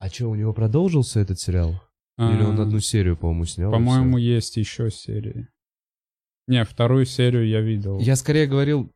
А 0.00 0.08
что, 0.10 0.28
у 0.28 0.34
него 0.34 0.52
продолжился 0.52 1.18
этот 1.20 1.40
сериал? 1.40 1.80
Или 2.18 2.42
он 2.42 2.60
одну 2.60 2.78
серию, 2.80 3.16
по-моему, 3.16 3.46
снял? 3.46 3.72
По-моему, 3.72 4.18
есть 4.18 4.56
еще 4.58 4.90
серии. 4.90 5.48
Не, 6.46 6.64
вторую 6.64 7.06
серию 7.06 7.46
я 7.48 7.60
видел. 7.62 7.98
Я 8.00 8.16
скорее 8.16 8.46
говорил, 8.46 8.92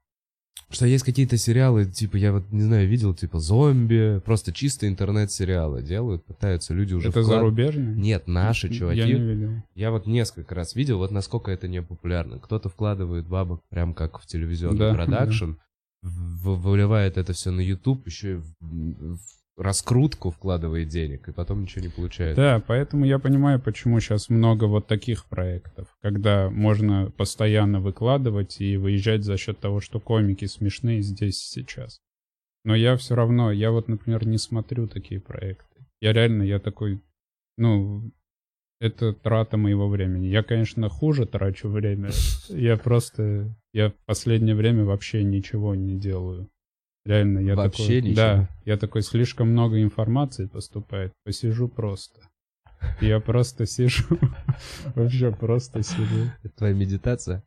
что 0.70 0.86
есть 0.86 1.04
какие-то 1.04 1.36
сериалы, 1.36 1.84
типа, 1.84 2.16
я 2.16 2.32
вот, 2.32 2.50
не 2.50 2.62
знаю, 2.62 2.88
видел, 2.88 3.14
типа, 3.14 3.38
зомби, 3.40 4.20
просто 4.24 4.52
чисто 4.52 4.88
интернет-сериалы 4.88 5.82
делают, 5.82 6.24
пытаются 6.24 6.72
люди 6.72 6.94
уже 6.94 7.10
Это 7.10 7.20
вклад- 7.20 7.24
зарубежные? 7.24 7.94
Нет, 7.94 8.26
наши 8.26 8.70
чуваки. 8.70 8.98
Я 9.00 9.06
не 9.06 9.12
видел. 9.14 9.50
Я 9.74 9.90
вот 9.90 10.06
несколько 10.06 10.54
раз 10.54 10.74
видел, 10.74 10.98
вот 10.98 11.10
насколько 11.10 11.50
это 11.50 11.68
не 11.68 11.82
популярно. 11.82 12.38
Кто-то 12.38 12.68
вкладывает 12.70 13.26
бабок 13.28 13.62
прям 13.68 13.92
как 13.94 14.18
в 14.18 14.26
телевизионный 14.26 14.78
Да, 14.78 14.94
продакшн, 14.94 15.52
в- 16.02 16.56
выливает 16.56 17.16
это 17.18 17.32
все 17.34 17.50
на 17.50 17.60
YouTube, 17.60 18.06
еще 18.06 18.32
и 18.32 18.34
в, 18.36 18.46
в 18.60 19.20
раскрутку 19.56 20.30
вкладывает 20.30 20.88
денег, 20.88 21.28
и 21.28 21.32
потом 21.32 21.62
ничего 21.62 21.84
не 21.84 21.90
получает. 21.90 22.36
Да, 22.36 22.62
поэтому 22.66 23.04
я 23.04 23.18
понимаю, 23.18 23.60
почему 23.60 24.00
сейчас 24.00 24.28
много 24.28 24.64
вот 24.64 24.86
таких 24.86 25.26
проектов, 25.26 25.88
когда 26.00 26.50
можно 26.50 27.10
постоянно 27.16 27.80
выкладывать 27.80 28.60
и 28.60 28.76
выезжать 28.76 29.24
за 29.24 29.36
счет 29.36 29.58
того, 29.58 29.80
что 29.80 30.00
комики 30.00 30.46
смешные 30.46 31.02
здесь 31.02 31.38
сейчас. 31.38 32.00
Но 32.64 32.74
я 32.74 32.96
все 32.96 33.14
равно, 33.14 33.50
я 33.52 33.70
вот, 33.70 33.88
например, 33.88 34.26
не 34.26 34.38
смотрю 34.38 34.86
такие 34.86 35.20
проекты. 35.20 35.86
Я 36.00 36.12
реально, 36.12 36.42
я 36.42 36.58
такой, 36.58 37.00
ну, 37.56 38.10
это 38.80 39.12
трата 39.12 39.56
моего 39.56 39.88
времени. 39.88 40.26
Я, 40.26 40.42
конечно, 40.42 40.88
хуже 40.88 41.26
трачу 41.26 41.68
время. 41.68 42.10
Я 42.48 42.76
просто, 42.76 43.54
я 43.72 43.90
в 43.90 43.94
последнее 44.06 44.56
время 44.56 44.84
вообще 44.84 45.22
ничего 45.22 45.74
не 45.74 45.96
делаю. 45.96 46.48
Реально, 47.04 47.40
я 47.40 47.56
Вообще 47.56 47.82
такой, 47.82 48.02
ничего? 48.02 48.14
да, 48.16 48.48
я 48.64 48.76
такой, 48.76 49.02
слишком 49.02 49.48
много 49.48 49.82
информации 49.82 50.46
поступает, 50.46 51.12
посижу 51.24 51.68
просто. 51.68 52.20
Я 53.00 53.20
просто 53.20 53.66
сижу, 53.66 54.18
вообще 54.94 55.32
просто 55.32 55.82
сижу. 55.82 56.30
Это 56.42 56.56
твоя 56.56 56.74
медитация? 56.74 57.42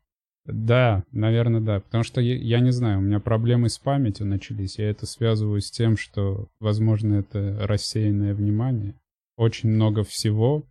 Да, 0.46 1.04
наверное, 1.12 1.62
да. 1.62 1.80
Потому 1.80 2.04
что 2.04 2.22
я, 2.22 2.36
я 2.36 2.60
не 2.60 2.72
знаю, 2.72 3.00
у 3.00 3.02
меня 3.02 3.20
проблемы 3.20 3.70
с 3.70 3.78
памятью 3.78 4.28
начались. 4.28 4.78
Я 4.78 4.90
это 4.90 5.06
связываю 5.06 5.60
с 5.62 5.72
тем, 5.72 5.98
что, 5.98 6.48
возможно, 6.60 7.16
это 7.16 7.58
рассеянное 7.62 8.34
внимание. 8.34 8.94
Очень 9.38 9.70
много 9.70 10.04
всего. 10.04 10.64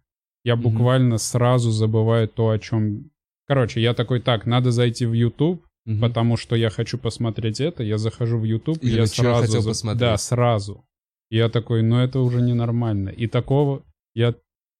Я 0.45 0.57
буквально 0.57 1.19
сразу 1.19 1.71
забываю 1.71 2.29
то, 2.29 2.50
о 2.50 2.59
чем... 2.59 3.11
Короче, 3.47 3.81
я 3.81 3.95
такой, 3.95 4.21
так, 4.21 4.47
надо 4.47 4.71
зайти 4.71 5.07
в 5.07 5.12
YouTube, 5.12 5.64
Мгм. 5.87 6.00
потому 6.00 6.37
что 6.38 6.57
я 6.57 6.71
хочу 6.71 6.97
посмотреть 6.97 7.61
это. 7.61 7.83
Я 7.83 7.99
захожу 7.99 8.38
в 8.38 8.45
YouTube, 8.45 8.79
и 8.83 8.87
Или 8.88 8.97
я 8.97 9.07
сразу... 9.07 9.43
хотел 9.43 9.61
за- 9.62 9.69
посмотреть. 9.71 10.00
Да, 10.00 10.17
сразу. 10.17 10.85
И 11.31 11.37
я 11.37 11.49
такой, 11.49 11.83
ну 11.83 11.99
это 11.99 12.21
уже 12.21 12.41
ненормально. 12.41 13.11
И 13.11 13.26
такого 13.26 13.83
я 14.14 14.35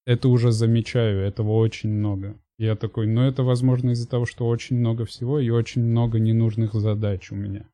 это 0.07 0.29
уже 0.29 0.51
замечаю, 0.53 1.21
этого 1.21 1.53
очень 1.57 1.91
много. 1.91 2.37
Я 2.59 2.77
такой, 2.77 3.07
ну 3.07 3.21
это 3.23 3.43
возможно 3.43 3.91
из-за 3.91 4.09
того, 4.09 4.27
что 4.27 4.47
очень 4.47 4.79
много 4.79 5.05
всего 5.05 5.41
и 5.41 5.51
очень 5.51 5.83
много 5.83 6.19
ненужных 6.19 6.73
задач 6.75 7.33
у 7.33 7.35
меня. 7.35 7.67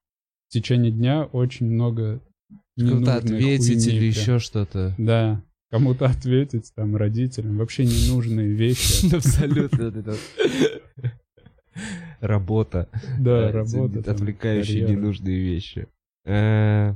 В 0.48 0.52
течение 0.52 0.90
дня 0.90 1.24
очень 1.24 1.66
много 1.66 2.20
Кому-то 2.78 3.16
ответить 3.16 3.84
хуйни 3.84 3.96
или 3.98 4.04
еще 4.06 4.38
что-то. 4.38 4.94
Да, 4.98 5.42
кому-то 5.70 6.06
ответить, 6.06 6.72
там, 6.74 6.96
родителям. 6.96 7.58
Вообще 7.58 7.84
ненужные 7.84 8.48
вещи. 8.54 9.14
Абсолютно. 9.14 10.16
Работа. 12.20 12.88
Да, 13.18 13.48
Э, 13.48 13.50
работа. 13.50 14.10
Отвлекающие 14.10 14.82
ненужные 14.88 15.38
вещи. 15.38 15.88
Э, 16.24 16.94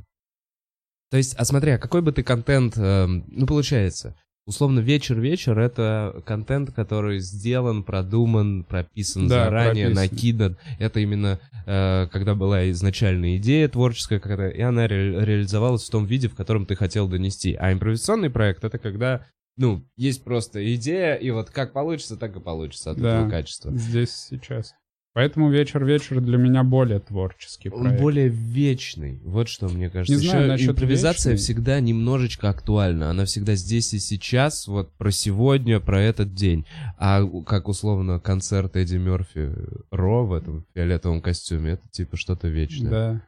То 1.11 1.17
есть, 1.17 1.35
а 1.37 1.45
смотри, 1.45 1.73
а 1.73 1.79
какой 1.79 2.03
бы 2.03 2.13
ты 2.13 2.23
контент, 2.23 2.77
эм, 2.77 3.25
ну, 3.29 3.47
получается, 3.47 4.17
условно, 4.47 4.81
вечер-вечер— 4.81 5.59
это 5.61 6.23
контент, 6.27 6.73
который 6.73 7.19
сделан, 7.21 7.83
продуман, 7.85 8.65
прописан 8.65 9.29
Да, 9.29 9.45
заранее, 9.45 9.87
прописан. 9.87 10.11
накидан. 10.13 10.57
Это 10.79 11.01
именно 11.01 11.41
э, 11.67 12.07
когда 12.13 12.35
была 12.35 12.69
изначальная 12.71 13.37
идея 13.39 13.69
творческая, 13.69 14.19
какая-то, 14.21 14.49
и 14.49 14.61
она 14.61 14.87
ре- 14.87 15.25
реализовалась 15.25 15.85
в 15.87 15.91
том 15.91 16.05
виде, 16.05 16.29
в 16.29 16.35
котором 16.35 16.67
ты 16.67 16.75
хотел 16.77 17.09
донести. 17.09 17.55
А 17.55 17.73
импровизационный 17.73 18.29
проект— 18.29 18.65
это 18.65 18.79
когда, 18.79 19.25
ну, 19.57 19.83
есть 19.97 20.25
просто 20.25 20.75
идея, 20.75 21.15
и 21.15 21.31
вот 21.31 21.49
как 21.51 21.73
получится, 21.73 22.17
так 22.19 22.37
и 22.37 22.41
получится 22.41 22.91
от 22.91 22.99
Да. 23.01 23.19
этого 23.21 23.31
качества. 23.31 23.71
Здесь 23.73 24.11
сейчас. 24.29 24.75
Поэтому 25.15 25.49
вечер-вечер 25.49 26.21
для 26.21 26.37
меня 26.39 26.65
более 26.65 26.99
творческий 26.99 27.71
Он 27.71 27.83
проект. 27.83 28.01
более 28.01 28.27
вечный. 28.29 29.21
Вот 29.23 29.49
что 29.49 29.69
мне 29.69 29.89
кажется. 29.89 30.13
Не 30.21 30.27
знаю 30.29 30.49
насчет 30.49 30.71
импровизация 30.71 31.33
вечной. 31.35 31.43
всегда 31.45 31.79
немножечко 31.81 32.49
актуальна. 32.51 33.11
Она 33.11 33.25
всегда 33.25 33.55
здесь 33.55 33.95
и 33.95 34.01
сейчас, 34.01 34.67
вот 34.67 34.93
про 34.97 35.13
сегодня, 35.13 35.79
про 35.79 36.03
этот 36.03 36.35
день. 36.35 36.67
А 36.99 37.25
как 37.47 37.69
условно 37.69 38.19
концерт 38.19 38.77
Эдди 38.77 38.97
Мерфи 38.97 39.53
Ро 39.93 40.27
в 40.27 40.33
этом 40.33 40.67
фиолетовом 40.75 41.23
костюме, 41.23 41.73
это 41.75 41.89
типа 41.89 42.17
что-то 42.17 42.49
вечное. 42.49 42.91
Да. 42.91 43.23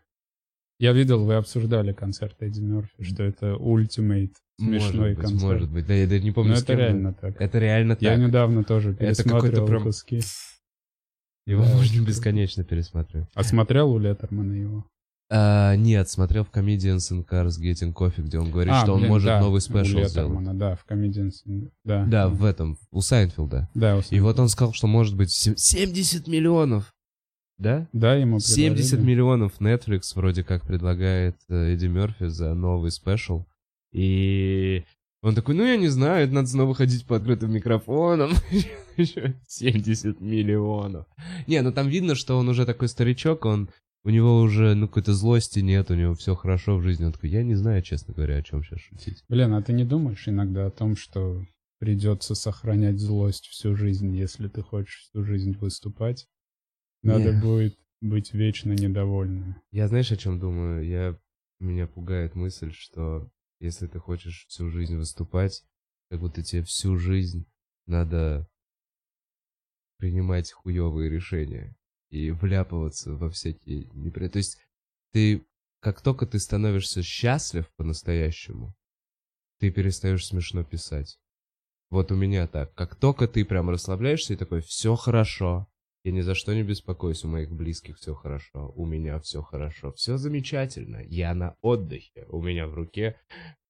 Я 0.81 0.93
видел, 0.93 1.25
вы 1.25 1.35
обсуждали 1.35 1.93
концерт 1.93 2.35
Эдди 2.43 2.61
Мерфи, 2.61 3.05
что 3.05 3.23
это 3.23 3.55
ультимейт 3.55 4.33
смешной 4.59 4.81
может 4.81 5.01
быть, 5.01 5.19
концерт. 5.19 5.43
может 5.43 5.71
быть. 5.71 5.87
Да, 5.87 5.95
я 5.95 6.09
даже 6.09 6.23
не 6.25 6.33
помню, 6.33 6.51
Но 6.55 6.57
это 6.59 6.67
кем 6.67 6.77
мы- 6.79 6.83
реально 6.83 7.15
так. 7.15 7.41
Это 7.41 7.59
реально 7.61 7.95
так. 7.95 8.03
Я 8.03 8.17
недавно 8.17 8.65
тоже 8.65 8.91
Это 8.99 8.99
какой-то 9.23 9.23
пересматривал 9.23 9.67
прям- 9.69 9.83
куски. 9.85 10.21
Его 11.47 11.63
Да, 11.65 11.75
можно 11.75 12.03
бесконечно 12.05 12.65
пересматривать. 12.65 13.29
А 13.35 13.43
смотрел 13.45 13.93
у 13.93 13.99
Леттермана 13.99 14.53
его? 14.53 14.85
А, 15.29 15.75
нет, 15.77 16.09
смотрел 16.09 16.45
в 16.45 16.51
Comedians 16.51 17.11
in 17.13 17.25
Cars 17.29 17.61
Getting 17.61 17.93
Coffee, 17.93 18.23
где 18.23 18.39
он 18.39 18.51
говорит, 18.51 18.73
А, 18.73 18.83
что 18.83 18.93
он 18.95 19.01
блин, 19.01 19.11
может 19.11 19.27
да, 19.27 19.41
новый 19.41 19.61
special 19.61 20.05
сделать. 20.05 20.57
Да, 20.59 20.77
в 20.77 20.85
Comedians. 20.89 21.33
Да, 21.85 22.05
Да, 22.05 22.29
в 22.29 22.45
этом, 22.45 22.79
у 22.93 23.01
Сайнфилда. 23.01 23.69
да, 23.75 23.97
у 23.97 24.03
И 24.11 24.21
вот 24.21 24.39
он 24.39 24.49
сказал, 24.49 24.73
что 24.73 24.87
может 24.87 25.17
быть 25.17 25.31
сем- 25.33 25.57
70 25.57 26.29
миллионов. 26.29 26.93
Да? 27.59 27.89
Да, 27.93 28.15
ему 28.15 28.39
70 28.39 28.91
предложили. 28.91 29.01
миллионов 29.09 29.61
Netflix 29.61 30.01
вроде 30.15 30.45
как 30.45 30.65
предлагает 30.67 31.37
э, 31.49 31.73
Эдди 31.73 31.87
Мерфи 31.87 32.27
за 32.27 32.55
новый 32.55 32.91
special. 32.91 33.45
И 33.93 34.85
он 35.27 35.35
такой, 35.35 35.57
ну 35.57 35.65
я 35.65 35.77
не 35.77 35.89
знаю, 35.89 36.25
это 36.25 36.35
надо 36.35 36.47
снова 36.47 36.73
ходить 36.73 37.05
по 37.05 37.17
открытым 37.17 37.53
микрофонам. 37.53 38.31
Ещё 38.97 39.35
70 39.49 40.21
миллионов. 40.21 41.07
Не, 41.49 41.63
ну 41.63 41.73
там 41.73 41.89
видно, 41.89 42.15
что 42.15 42.39
он 42.39 42.49
уже 42.49 42.65
такой 42.65 42.87
старичок, 42.89 43.45
он 43.45 43.69
у 44.05 44.11
него 44.11 44.39
уже, 44.39 44.75
ну, 44.77 44.87
какой-то 44.87 45.15
злости 45.15 45.59
нет, 45.59 45.91
у 45.91 45.95
него 45.95 46.15
все 46.15 46.37
хорошо 46.37 46.77
в 46.77 46.83
жизни. 46.83 47.07
Он 47.07 47.13
такой, 47.13 47.31
я 47.31 47.43
не 47.43 47.57
знаю, 47.57 47.83
честно 47.83 48.15
говоря, 48.15 48.37
о 48.37 48.43
чем 48.43 48.63
сейчас 48.63 48.79
шутить. 48.79 49.25
Блин, 49.29 49.53
а 49.55 49.63
ты 49.63 49.73
не 49.73 49.85
думаешь 49.85 50.29
иногда 50.29 50.67
о 50.67 50.71
том, 50.71 50.95
что 50.95 51.45
придется 51.81 52.37
сохранять 52.37 53.01
злость 53.01 53.47
всю 53.47 53.75
жизнь, 53.75 54.15
если 54.15 54.47
ты 54.47 54.63
хочешь 54.63 55.09
всю 55.09 55.25
жизнь 55.25 55.59
выступать? 55.59 56.29
Надо 57.03 57.33
Не. 57.33 57.41
будет 57.41 57.77
быть 58.01 58.33
вечно 58.33 58.71
недовольным. 58.75 59.57
Я 59.73 59.89
знаешь, 59.89 60.13
о 60.13 60.17
чем 60.17 60.39
думаю? 60.39 60.87
Я, 60.87 61.19
меня 61.59 61.89
пугает 61.89 62.37
мысль, 62.37 62.71
что 62.71 63.29
если 63.59 63.87
ты 63.87 63.99
хочешь 63.99 64.47
всю 64.49 64.71
жизнь 64.71 64.97
выступать, 64.97 65.65
как 66.09 66.21
будто 66.21 66.43
тебе 66.43 66.63
всю 66.63 66.97
жизнь 66.97 67.47
надо 67.87 68.49
принимать 69.99 70.53
хуевые 70.53 71.11
решения 71.11 71.77
и 72.11 72.31
вляпываться 72.31 73.15
во 73.15 73.31
всякие 73.31 73.85
неприятности. 73.95 74.33
То 74.33 74.39
есть 74.39 74.59
ты, 75.13 75.47
как 75.81 76.03
только 76.03 76.27
ты 76.27 76.39
становишься 76.39 77.03
счастлив 77.03 77.71
по-настоящему, 77.77 78.75
ты 79.59 79.71
перестаешь 79.71 80.27
смешно 80.27 80.65
писать. 80.65 81.19
Вот 81.89 82.11
у 82.13 82.17
меня 82.17 82.47
так. 82.47 82.75
Как 82.75 82.97
только 82.97 83.27
ты 83.29 83.45
прям 83.45 83.71
расслабляешься 83.71 84.35
и 84.35 84.37
такой, 84.37 84.61
все 84.61 84.97
хорошо, 84.97 85.69
я 86.07 86.13
ни 86.13 86.21
за 86.21 86.35
что 86.37 86.55
не 86.55 86.63
беспокоюсь, 86.63 87.25
у 87.25 87.29
моих 87.29 87.51
близких 87.51 87.97
все 87.99 88.15
хорошо, 88.15 88.73
у 88.77 88.87
меня 88.87 89.19
все 89.19 89.43
хорошо, 89.43 89.93
все 89.93 90.17
замечательно, 90.17 91.01
я 91.05 91.35
на 91.35 91.57
отдыхе, 91.63 92.27
у 92.29 92.41
меня 92.41 92.69
в 92.69 92.75
руке 92.75 93.17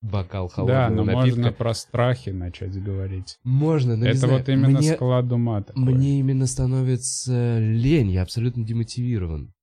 бокал 0.02 0.48
холодного 0.48 0.88
Да, 0.88 0.94
но 0.94 1.04
напитка. 1.04 1.20
можно 1.24 1.52
про 1.52 1.72
страхи 1.72 2.28
начать 2.28 2.80
говорить. 2.82 3.38
Можно, 3.42 3.96
но 3.96 4.04
не 4.04 4.10
Это 4.10 4.18
знаю, 4.18 4.38
вот 4.38 4.48
именно 4.50 4.78
мне, 4.78 4.92
склад 4.94 5.32
ума 5.32 5.62
такой. 5.62 5.82
мне 5.82 6.18
именно 6.18 6.46
становится 6.46 7.58
лень, 7.58 8.10
я 8.10 8.20
абсолютно 8.22 8.64
демотивирован. 8.66 9.54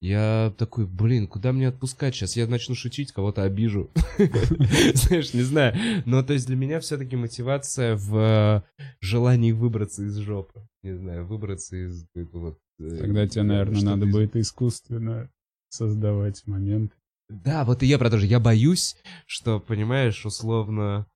Я 0.00 0.54
такой, 0.56 0.86
блин, 0.86 1.28
куда 1.28 1.52
мне 1.52 1.68
отпускать 1.68 2.14
сейчас? 2.14 2.34
Я 2.34 2.46
начну 2.46 2.74
шутить, 2.74 3.12
кого-то 3.12 3.42
обижу. 3.42 3.90
Знаешь, 4.94 5.34
не 5.34 5.42
знаю. 5.42 5.76
Но 6.06 6.22
то 6.22 6.32
есть 6.32 6.46
для 6.46 6.56
меня 6.56 6.80
все-таки 6.80 7.16
мотивация 7.16 7.96
в 7.96 8.16
э, 8.16 8.62
желании 9.00 9.52
выбраться 9.52 10.02
из 10.02 10.16
жопы. 10.16 10.66
Не 10.82 10.96
знаю, 10.96 11.26
выбраться 11.26 11.76
из... 11.76 12.06
э, 12.14 12.24
вот, 12.32 12.58
Тогда 12.78 13.28
тебе, 13.28 13.42
наверное, 13.42 13.82
надо 13.82 14.06
будет 14.06 14.36
искусственно 14.36 15.30
создавать 15.68 16.46
момент. 16.46 16.92
Да, 17.28 17.64
вот 17.64 17.82
и 17.82 17.86
я 17.86 17.98
про 17.98 18.10
то 18.10 18.18
же. 18.18 18.26
Я 18.26 18.40
боюсь, 18.40 18.96
что, 19.26 19.60
понимаешь, 19.60 20.24
условно... 20.24 21.06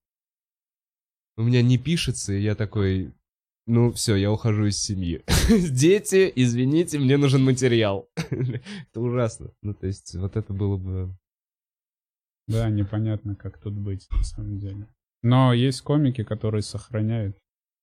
У 1.36 1.42
меня 1.42 1.62
не 1.62 1.78
пишется, 1.78 2.34
и 2.34 2.42
я 2.42 2.54
такой... 2.54 3.12
Ну, 3.66 3.92
все, 3.92 4.16
я 4.16 4.30
ухожу 4.30 4.66
из 4.66 4.78
семьи. 4.78 5.22
Дети, 5.70 6.30
извините, 6.34 6.98
мне 6.98 7.16
нужен 7.16 7.42
материал. 7.44 8.08
Это 8.30 9.00
ужасно. 9.00 9.50
Ну, 9.62 9.72
то 9.74 9.86
есть, 9.86 10.14
вот 10.16 10.36
это 10.36 10.52
было 10.52 10.76
бы... 10.76 11.16
Да, 12.46 12.68
непонятно, 12.68 13.34
как 13.34 13.58
тут 13.58 13.72
быть, 13.72 14.06
на 14.10 14.22
самом 14.22 14.58
деле. 14.58 14.86
Но 15.22 15.54
есть 15.54 15.80
комики, 15.80 16.22
которые 16.24 16.60
сохраняют. 16.60 17.38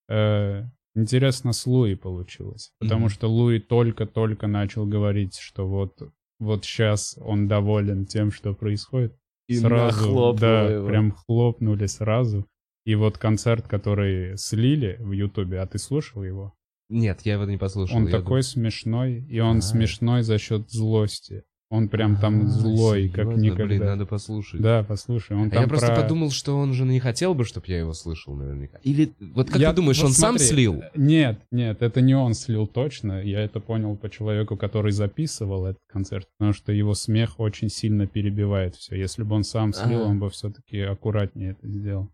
Э, 0.08 0.66
интересно, 0.94 1.52
с 1.52 1.66
Луи 1.66 1.96
получилось. 1.96 2.72
Потому 2.80 3.06
Мгм. 3.06 3.10
что 3.10 3.28
Луи 3.28 3.60
только-только 3.60 4.46
начал 4.46 4.86
говорить, 4.86 5.38
что 5.40 5.68
вот, 5.68 6.00
вот 6.40 6.64
сейчас 6.64 7.18
он 7.20 7.48
доволен 7.48 8.06
тем, 8.06 8.32
что 8.32 8.54
происходит. 8.54 9.18
И 9.48 9.56
сразу, 9.58 10.36
да, 10.40 10.70
его. 10.70 10.88
прям 10.88 11.12
хлопнули 11.12 11.88
сразу. 11.88 12.46
И 12.86 12.96
вот 12.96 13.18
концерт, 13.18 13.68
который 13.68 14.38
слили 14.38 14.98
в 15.00 15.12
Ютубе, 15.12 15.60
а 15.60 15.68
ты 15.68 15.78
слушал 15.78 16.24
его? 16.24 16.54
Нет, 16.90 17.22
я 17.24 17.34
его 17.34 17.46
не 17.46 17.58
послушал. 17.58 17.98
Он 17.98 18.08
такой 18.10 18.44
смешной, 18.44 19.22
и 19.30 19.40
он 19.40 19.58
А. 19.58 19.62
смешной 19.62 20.24
за 20.24 20.38
счет 20.38 20.70
злости. 20.72 21.44
Он 21.70 21.88
прям 21.88 22.18
там 22.18 22.42
А, 22.42 22.46
злой, 22.48 23.08
как 23.08 23.28
серьезно? 23.28 23.42
никогда. 23.46 23.64
Блин, 23.66 23.80
надо 23.86 24.06
послушать. 24.06 24.60
Да, 24.60 24.84
послушай, 24.84 25.38
он 25.38 25.48
А 25.48 25.52
там 25.52 25.62
я 25.62 25.68
просто 25.70 25.88
про- 25.88 26.02
подумал, 26.02 26.30
что 26.32 26.58
он 26.58 26.74
же 26.74 26.84
не 26.84 27.00
хотел 27.00 27.34
бы, 27.34 27.46
чтобы 27.46 27.68
я 27.70 27.80
его 27.80 27.94
слышал, 27.94 28.36
наверняка. 28.36 28.78
Или 28.84 29.14
вот 29.22 29.48
как 29.50 29.58
Я- 29.62 29.70
ты 29.70 29.78
думаешь, 29.78 30.00
вот 30.00 30.08
он 30.08 30.12
сам 30.12 30.32
смотри, 30.38 30.48
слил? 30.48 30.84
Нет, 30.98 31.40
нет, 31.50 31.82
это 31.82 32.02
не 32.02 32.14
он 32.14 32.34
слил 32.34 32.68
точно. 32.68 33.24
Я 33.24 33.40
это 33.40 33.62
понял 33.62 33.96
по 33.96 34.10
человеку, 34.10 34.58
который 34.58 34.92
записывал 34.92 35.66
этот 35.68 35.80
концерт, 35.88 36.28
потому 36.38 36.52
что 36.52 36.74
его 36.74 36.94
смех 36.94 37.40
очень 37.40 37.70
сильно 37.70 38.06
перебивает 38.06 38.76
все. 38.76 38.98
Если 38.98 39.24
бы 39.24 39.34
он 39.36 39.46
сам 39.46 39.72
слил, 39.72 40.02
Ага. 40.02 40.10
он 40.10 40.20
бы 40.20 40.30
все-таки 40.30 40.78
аккуратнее 40.82 41.52
это 41.52 41.70
сделал. 41.70 42.10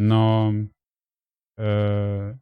Но 0.00 0.54
э, 1.58 2.32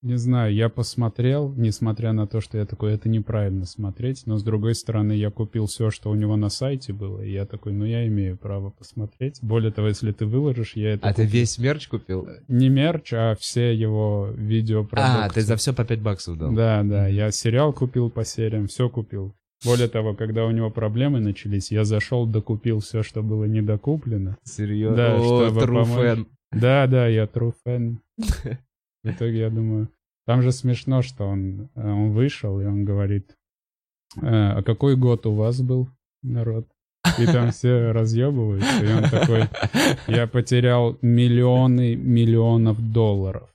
не 0.00 0.16
знаю, 0.16 0.54
я 0.54 0.70
посмотрел, 0.70 1.52
несмотря 1.52 2.14
на 2.14 2.26
то, 2.26 2.40
что 2.40 2.56
я 2.56 2.64
такой, 2.64 2.94
это 2.94 3.10
неправильно 3.10 3.66
смотреть, 3.66 4.22
но 4.24 4.38
с 4.38 4.42
другой 4.42 4.74
стороны, 4.74 5.12
я 5.12 5.30
купил 5.30 5.66
все, 5.66 5.90
что 5.90 6.08
у 6.08 6.14
него 6.14 6.36
на 6.36 6.48
сайте 6.48 6.94
было, 6.94 7.20
и 7.20 7.30
я 7.30 7.44
такой, 7.44 7.74
ну 7.74 7.84
я 7.84 8.06
имею 8.06 8.38
право 8.38 8.70
посмотреть. 8.70 9.38
Более 9.42 9.70
того, 9.70 9.88
если 9.88 10.12
ты 10.12 10.24
выложишь, 10.24 10.76
я 10.76 10.94
это 10.94 11.06
А 11.06 11.12
ты 11.12 11.24
куплю. 11.24 11.38
весь 11.40 11.58
мерч 11.58 11.88
купил? 11.88 12.26
Не 12.48 12.70
мерч, 12.70 13.12
а 13.12 13.36
все 13.38 13.74
его 13.74 14.30
видеопродукты. 14.34 15.24
А, 15.24 15.28
ты 15.28 15.42
за 15.42 15.56
все 15.56 15.74
по 15.74 15.84
5 15.84 16.00
баксов 16.00 16.38
дал. 16.38 16.54
Да, 16.54 16.82
да, 16.84 17.06
я 17.06 17.30
сериал 17.30 17.74
купил 17.74 18.08
по 18.08 18.24
сериям, 18.24 18.66
все 18.66 18.88
купил. 18.88 19.34
Более 19.64 19.88
того, 19.88 20.14
когда 20.14 20.46
у 20.46 20.50
него 20.50 20.70
проблемы 20.70 21.20
начались, 21.20 21.70
я 21.70 21.84
зашел, 21.84 22.26
докупил 22.26 22.80
все, 22.80 23.02
что 23.02 23.22
было 23.22 23.44
недокуплено. 23.44 24.38
Серьезно? 24.44 24.96
Да, 24.96 25.16
О, 25.16 25.50
чтобы 25.50 25.66
помочь. 25.66 26.26
Да, 26.52 26.86
да, 26.86 27.06
я 27.06 27.24
true 27.24 27.54
fan. 27.66 27.96
В 29.02 29.08
итоге 29.08 29.38
я 29.38 29.50
думаю, 29.50 29.88
там 30.26 30.42
же 30.42 30.52
смешно, 30.52 31.02
что 31.02 31.24
он, 31.26 31.68
э, 31.74 31.90
он 31.90 32.12
вышел, 32.12 32.60
и 32.60 32.64
он 32.64 32.84
говорит, 32.84 33.34
«Э, 34.16 34.58
а 34.58 34.62
какой 34.62 34.96
год 34.96 35.26
у 35.26 35.32
вас 35.32 35.60
был, 35.60 35.88
народ? 36.22 36.66
И 37.18 37.26
там 37.26 37.50
все 37.52 37.92
разъебываются, 37.92 38.84
и 38.84 38.92
он 38.92 39.04
такой, 39.10 39.44
я 40.06 40.26
потерял 40.26 40.98
миллионы 41.02 41.96
миллионов 41.96 42.80
долларов. 42.92 43.48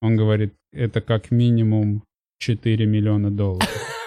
Он 0.00 0.16
говорит, 0.16 0.54
это 0.72 1.00
как 1.00 1.30
минимум 1.30 2.02
4 2.38 2.86
миллиона 2.86 3.30
долларов. 3.30 3.97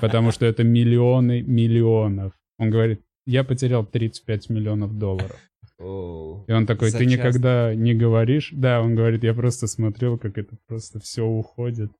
Потому 0.00 0.30
что 0.30 0.46
это 0.46 0.64
миллионы 0.64 1.42
миллионов. 1.42 2.32
Он 2.58 2.70
говорит, 2.70 3.02
я 3.26 3.44
потерял 3.44 3.84
35 3.84 4.50
миллионов 4.50 4.96
долларов. 4.98 5.38
И 5.78 6.52
он 6.52 6.66
такой, 6.66 6.90
ты 6.92 7.06
никогда 7.06 7.74
не 7.74 7.94
говоришь? 7.94 8.50
Да, 8.52 8.82
он 8.82 8.94
говорит, 8.94 9.24
я 9.24 9.32
просто 9.34 9.66
смотрел, 9.66 10.18
как 10.18 10.36
это 10.36 10.56
просто 10.66 11.00
все 11.00 11.24
уходит. 11.24 11.90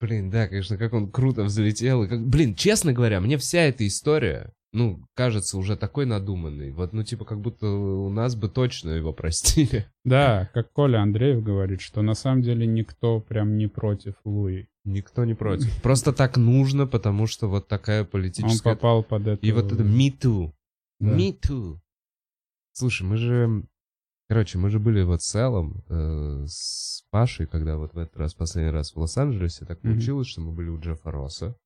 Блин, 0.00 0.30
да, 0.30 0.48
конечно, 0.48 0.78
как 0.78 0.94
он 0.94 1.10
круто 1.10 1.42
взлетел. 1.42 2.04
И 2.04 2.08
как... 2.08 2.26
Блин, 2.26 2.54
честно 2.54 2.94
говоря, 2.94 3.20
мне 3.20 3.36
вся 3.36 3.60
эта 3.60 3.86
история, 3.86 4.54
ну, 4.72 5.04
кажется 5.14 5.58
уже 5.58 5.76
такой 5.76 6.06
надуманной. 6.06 6.70
Вот, 6.70 6.92
ну, 6.92 7.02
типа, 7.02 7.24
как 7.24 7.40
будто 7.40 7.66
у 7.66 8.08
нас 8.08 8.36
бы 8.36 8.48
точно 8.48 8.90
его 8.90 9.12
простили. 9.12 9.86
Да, 10.04 10.48
как 10.54 10.72
Коля 10.72 11.02
Андреев 11.02 11.42
говорит, 11.42 11.80
что 11.82 12.00
на 12.02 12.14
самом 12.14 12.42
деле 12.42 12.66
никто 12.66 13.20
прям 13.20 13.58
не 13.58 13.66
против 13.66 14.14
Луи. 14.24 14.66
Никто 14.84 15.24
не 15.24 15.34
против. 15.34 15.70
Просто 15.82 16.12
так 16.12 16.36
нужно, 16.36 16.86
потому 16.86 17.26
что 17.26 17.48
вот 17.48 17.68
такая 17.68 18.02
Он 18.02 18.06
политическая... 18.06 18.74
попал 18.74 19.02
под 19.02 19.26
это. 19.26 19.46
И 19.46 19.52
вот 19.52 19.72
это 19.72 19.82
Me 19.82 20.10
Too. 20.16 20.52
Да. 21.00 21.16
Me 21.16 21.38
Too. 21.38 21.78
Слушай, 22.72 23.06
мы 23.06 23.16
же... 23.16 23.64
Короче, 24.28 24.58
мы 24.58 24.70
же 24.70 24.78
были 24.78 25.02
вот 25.02 25.22
с 25.22 25.34
Эллом, 25.34 25.82
э, 25.88 26.44
с 26.46 27.04
Пашей, 27.10 27.46
когда 27.46 27.76
вот 27.76 27.92
в 27.94 27.98
этот 27.98 28.16
раз, 28.16 28.32
последний 28.32 28.70
раз 28.70 28.94
в 28.94 28.98
Лос-Анджелесе, 28.98 29.66
так 29.66 29.82
Мгм. 29.82 29.94
получилось, 29.94 30.28
что 30.28 30.40
мы 30.40 30.52
были 30.52 30.68
у 30.68 30.78
Джеффа 30.80 31.10
Росса. 31.10 31.56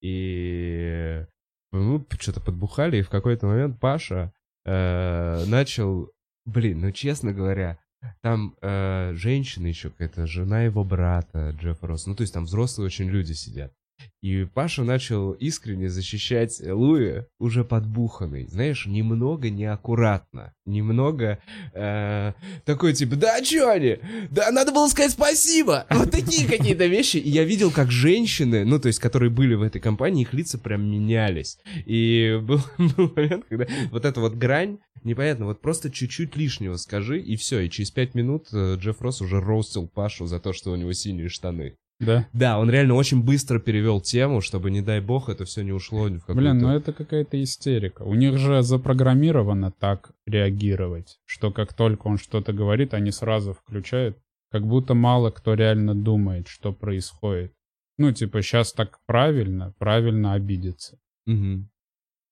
И 0.00 1.24
мы 1.72 2.04
что-то 2.18 2.40
подбухали, 2.40 2.98
и 2.98 3.02
в 3.02 3.10
какой-то 3.10 3.46
момент 3.46 3.78
Паша 3.80 4.32
э, 4.64 5.44
начал... 5.46 6.10
Блин, 6.44 6.80
ну 6.80 6.92
честно 6.92 7.32
говоря, 7.32 7.78
там 8.22 8.56
э, 8.62 9.12
женщина 9.14 9.66
еще 9.66 9.90
какая-то, 9.90 10.26
жена 10.26 10.62
его 10.62 10.84
брата 10.84 11.50
Джеффа 11.50 11.86
Росса. 11.86 12.08
Ну, 12.08 12.16
то 12.16 12.22
есть 12.22 12.32
там 12.32 12.44
взрослые 12.44 12.86
очень 12.86 13.08
люди 13.08 13.32
сидят. 13.32 13.72
И 14.20 14.44
Паша 14.44 14.82
начал 14.82 15.32
искренне 15.32 15.88
защищать 15.88 16.60
Луи, 16.60 17.24
уже 17.38 17.64
подбуханный. 17.64 18.48
Знаешь, 18.48 18.86
немного 18.86 19.48
неаккуратно. 19.48 20.54
Немного 20.66 21.38
э, 21.72 22.32
такой 22.64 22.94
типа, 22.94 23.14
да 23.14 23.40
чё 23.42 23.70
они? 23.70 23.98
Да 24.30 24.50
надо 24.50 24.72
было 24.72 24.88
сказать 24.88 25.12
спасибо! 25.12 25.86
Вот 25.98 26.10
такие 26.10 26.48
какие-то 26.48 26.86
вещи. 26.86 27.16
И 27.18 27.28
я 27.28 27.44
видел, 27.44 27.70
как 27.70 27.90
женщины, 27.90 28.64
ну 28.64 28.78
то 28.78 28.88
есть, 28.88 28.98
которые 28.98 29.30
были 29.30 29.54
в 29.54 29.62
этой 29.62 29.80
компании, 29.80 30.22
их 30.22 30.32
лица 30.32 30.58
прям 30.58 30.90
менялись. 30.90 31.58
И 31.86 32.40
был, 32.42 32.60
был 32.78 33.12
момент, 33.14 33.44
когда 33.48 33.66
вот 33.90 34.04
эта 34.04 34.20
вот 34.20 34.34
грань, 34.34 34.78
непонятно, 35.04 35.46
вот 35.46 35.60
просто 35.60 35.90
чуть-чуть 35.90 36.36
лишнего 36.36 36.76
скажи, 36.76 37.20
и 37.20 37.36
все. 37.36 37.60
И 37.60 37.70
через 37.70 37.90
пять 37.90 38.14
минут 38.14 38.48
э, 38.52 38.76
Джефф 38.78 39.00
Росс 39.00 39.20
уже 39.20 39.40
роустил 39.40 39.86
Пашу 39.86 40.26
за 40.26 40.40
то, 40.40 40.52
что 40.52 40.72
у 40.72 40.76
него 40.76 40.92
синие 40.92 41.28
штаны. 41.28 41.76
Да. 42.00 42.28
Да, 42.32 42.58
он 42.58 42.70
реально 42.70 42.94
очень 42.94 43.22
быстро 43.22 43.58
перевел 43.58 44.00
тему, 44.00 44.40
чтобы, 44.40 44.70
не 44.70 44.82
дай 44.82 45.00
бог, 45.00 45.28
это 45.28 45.44
все 45.44 45.62
не 45.62 45.72
ушло 45.72 46.04
в 46.04 46.20
какую-то... 46.20 46.40
Блин, 46.40 46.58
ну 46.58 46.70
это 46.70 46.92
какая-то 46.92 47.42
истерика. 47.42 48.02
У 48.02 48.14
них 48.14 48.38
же 48.38 48.62
запрограммировано 48.62 49.72
так 49.72 50.12
реагировать, 50.26 51.18
что 51.24 51.50
как 51.50 51.74
только 51.74 52.06
он 52.06 52.18
что-то 52.18 52.52
говорит, 52.52 52.94
они 52.94 53.10
сразу 53.10 53.52
включают. 53.52 54.16
Как 54.50 54.66
будто 54.66 54.94
мало 54.94 55.30
кто 55.30 55.54
реально 55.54 55.94
думает, 55.94 56.48
что 56.48 56.72
происходит. 56.72 57.52
ну, 57.98 58.12
типа, 58.12 58.42
сейчас 58.42 58.72
так 58.72 59.00
правильно, 59.06 59.74
правильно 59.78 60.34
обидеться. 60.34 60.98
Мгм. 61.26 61.68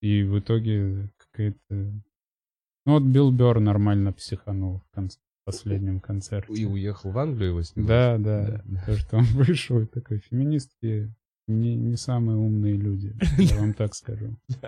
И 0.01 0.23
в 0.23 0.39
итоге 0.39 1.11
какая-то... 1.17 1.59
Ну, 1.71 2.93
вот 2.93 3.03
Билл 3.03 3.33
Бёрр 3.33 3.59
нормально 3.59 4.13
психанул 4.13 4.79
в 4.79 4.95
конце, 4.95 5.19
последнем 5.47 6.01
концерте. 6.01 6.53
И 6.53 6.65
уехал 6.67 7.11
в 7.11 7.19
Англию 7.19 7.51
его 7.51 7.63
снимать? 7.63 7.89
Да, 7.89 8.19
да, 8.19 8.63
Да. 8.67 8.83
То, 8.85 8.97
что 8.97 9.17
он 9.17 9.25
вышел 9.33 9.81
и 9.81 9.87
такой, 9.87 10.19
феминистки 10.19 11.15
не, 11.47 11.77
не 11.77 11.97
самые 11.97 12.37
умные 12.37 12.77
люди, 12.77 13.17
я 13.39 13.57
вам 13.61 13.73
так 13.73 13.95
скажу. 13.95 14.37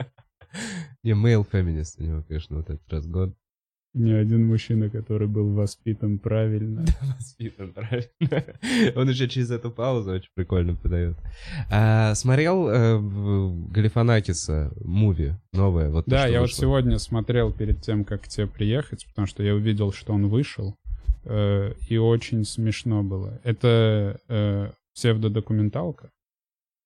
Не, 1.03 1.13
male 1.13 1.47
feminist 1.47 1.97
у 1.99 2.05
него, 2.05 2.23
конечно, 2.23 2.57
вот 2.57 2.71
этот 2.71 2.91
разгон. 2.91 3.37
Ни 3.95 4.13
один 4.13 4.47
мужчина, 4.47 4.91
который 4.91 5.27
был 5.29 5.55
воспитан 5.55 6.19
правильно. 6.19 6.85
Воспитан, 7.19 7.73
правильно. 7.73 8.45
Он 8.97 9.09
еще 9.09 9.29
через 9.29 9.51
эту 9.51 9.71
паузу 9.71 10.13
очень 10.13 10.29
прикольно 10.35 10.77
подает. 10.77 11.17
А, 11.71 12.15
смотрел 12.15 12.69
э, 12.69 12.99
Галифанакиса 13.71 14.73
муви 14.85 15.35
новое? 15.53 15.91
Вот 15.91 16.05
то, 16.05 16.11
Да, 16.11 16.19
что 16.25 16.29
я 16.33 16.41
вот 16.41 16.49
вышло? 16.51 16.61
сегодня 16.63 16.99
смотрел 16.99 17.51
перед 17.53 17.81
тем, 17.81 18.05
как 18.05 18.23
к 18.23 18.29
тебе 18.29 18.47
приехать, 18.47 19.07
потому 19.07 19.27
что 19.27 19.43
я 19.43 19.55
увидел, 19.55 19.91
что 19.93 20.13
он 20.13 20.29
вышел, 20.29 20.77
э, 21.25 21.73
и 21.89 21.97
очень 21.97 22.45
смешно 22.45 23.03
было. 23.03 23.41
Это 23.43 24.21
э, 24.29 24.71
псевдодокументалка. 24.95 26.11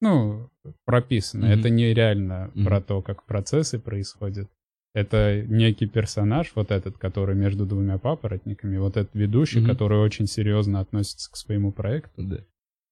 Ну, 0.01 0.49
прописано. 0.85 1.47
Мгм. 1.47 1.59
Это 1.61 1.71
нереально 1.71 2.51
Мгм. 2.55 2.65
про 2.65 2.81
то, 2.81 3.03
как 3.03 3.25
процессы 3.25 3.79
происходят. 3.79 4.49
Это 4.95 5.43
некий 5.49 5.87
персонаж, 5.87 6.53
вот 6.55 6.71
этот, 6.71 6.99
который 6.99 7.35
между 7.35 7.65
двумя 7.65 7.97
папоротниками, 7.99 8.77
вот 8.77 8.97
этот 8.97 9.15
ведущий, 9.15 9.61
Мгм. 9.61 9.71
который 9.71 9.99
очень 9.99 10.27
серьезно 10.27 10.81
относится 10.81 11.31
к 11.33 11.37
своему 11.37 11.73
проекту. 11.73 12.23
Да. 12.23 12.39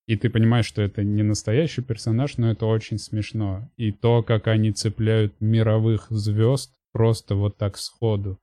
И 0.06 0.16
ты 0.16 0.30
понимаешь, 0.30 0.64
что 0.66 0.80
это 0.82 1.04
не 1.04 1.22
настоящий 1.22 1.82
персонаж, 1.82 2.36
но 2.38 2.50
это 2.50 2.66
очень 2.66 2.98
смешно. 2.98 3.70
И 3.76 3.92
то, 3.92 4.22
как 4.22 4.48
они 4.48 4.72
цепляют 4.72 5.34
мировых 5.40 6.06
звезд 6.10 6.72
просто 6.92 7.34
вот 7.34 7.58
так 7.58 7.76
сходу. 7.76 8.38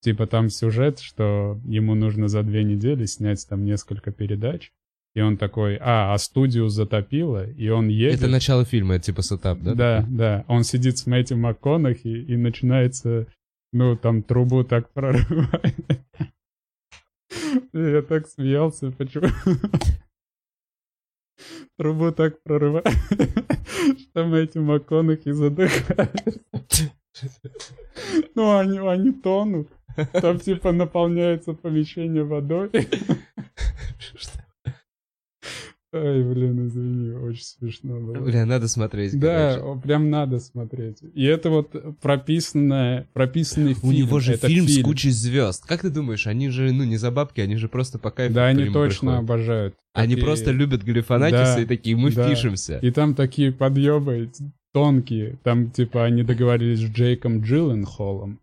Типа 0.00 0.26
там 0.26 0.50
сюжет, 0.50 0.98
что 0.98 1.60
ему 1.64 1.94
нужно 1.94 2.28
за 2.28 2.42
две 2.42 2.62
недели 2.62 3.04
снять 3.06 3.46
там 3.48 3.64
несколько 3.64 4.10
передач. 4.12 4.70
И 5.18 5.20
он 5.20 5.36
такой, 5.36 5.78
а, 5.80 6.14
а 6.14 6.18
студию 6.18 6.68
затопило, 6.68 7.44
и 7.44 7.68
он 7.70 7.88
едет. 7.88 8.20
Это 8.20 8.28
начало 8.28 8.64
фильма, 8.64 8.94
это 8.94 9.06
типа 9.06 9.22
сетап, 9.22 9.58
да? 9.58 9.74
Да, 9.74 10.06
да. 10.08 10.44
Он 10.46 10.62
сидит 10.62 10.96
с 10.96 11.06
Мэтью 11.06 11.38
МакКонахи, 11.38 12.06
и 12.06 12.36
начинается, 12.36 13.26
ну, 13.72 13.96
там 13.96 14.22
трубу 14.22 14.62
так 14.62 14.92
прорывает. 14.92 15.74
Я 17.72 18.02
так 18.02 18.28
смеялся, 18.28 18.92
почему? 18.92 19.26
Трубу 21.76 22.12
так 22.12 22.40
прорывает, 22.44 22.86
что 23.98 24.24
Мэтью 24.24 24.62
МакКонахи 24.62 25.32
задыхается. 25.32 26.40
Ну, 28.36 28.56
они, 28.56 28.78
они 28.78 29.10
тонут. 29.10 29.68
Там 30.12 30.38
типа 30.38 30.70
наполняется 30.70 31.54
помещение 31.54 32.22
водой. 32.22 32.70
Ай, 35.90 36.22
блин, 36.22 36.66
извини, 36.66 37.12
очень 37.14 37.42
смешно 37.44 37.98
было. 37.98 38.20
Бля, 38.20 38.44
надо 38.44 38.68
смотреть. 38.68 39.18
Да, 39.18 39.56
короче. 39.58 39.80
прям 39.80 40.10
надо 40.10 40.38
смотреть. 40.38 40.98
И 41.14 41.24
это 41.24 41.48
вот 41.48 41.74
прописанное, 42.02 43.08
прописанный 43.14 43.72
фильм. 43.72 43.88
У 43.88 43.92
него 43.92 44.20
же 44.20 44.34
это 44.34 44.48
фильм, 44.48 44.68
с 44.68 44.82
кучей 44.82 45.10
звезд. 45.10 45.64
Как 45.66 45.80
ты 45.80 45.88
думаешь, 45.90 46.26
они 46.26 46.50
же, 46.50 46.72
ну, 46.72 46.84
не 46.84 46.98
за 46.98 47.10
бабки, 47.10 47.40
они 47.40 47.56
же 47.56 47.68
просто 47.68 47.98
по 47.98 48.10
кайфу 48.10 48.34
Да, 48.34 48.46
они 48.48 48.66
точно 48.66 49.12
приходят. 49.12 49.18
обожают. 49.20 49.74
Они 49.94 50.14
Такие- 50.14 50.24
просто 50.26 50.50
любят 50.50 50.84
Галифанакиса 50.84 51.54
Да, 51.56 51.62
и 51.62 51.64
такие, 51.64 51.96
мы 51.96 52.12
да. 52.12 52.26
впишемся. 52.26 52.78
И 52.82 52.90
там 52.90 53.14
такие 53.14 53.50
подъебы 53.52 54.30
тонкие. 54.74 55.38
Там, 55.42 55.70
типа, 55.70 56.04
они 56.04 56.22
договорились 56.22 56.80
с 56.80 56.90
Джейком 56.90 57.40
Джилленхолом. 57.42 58.40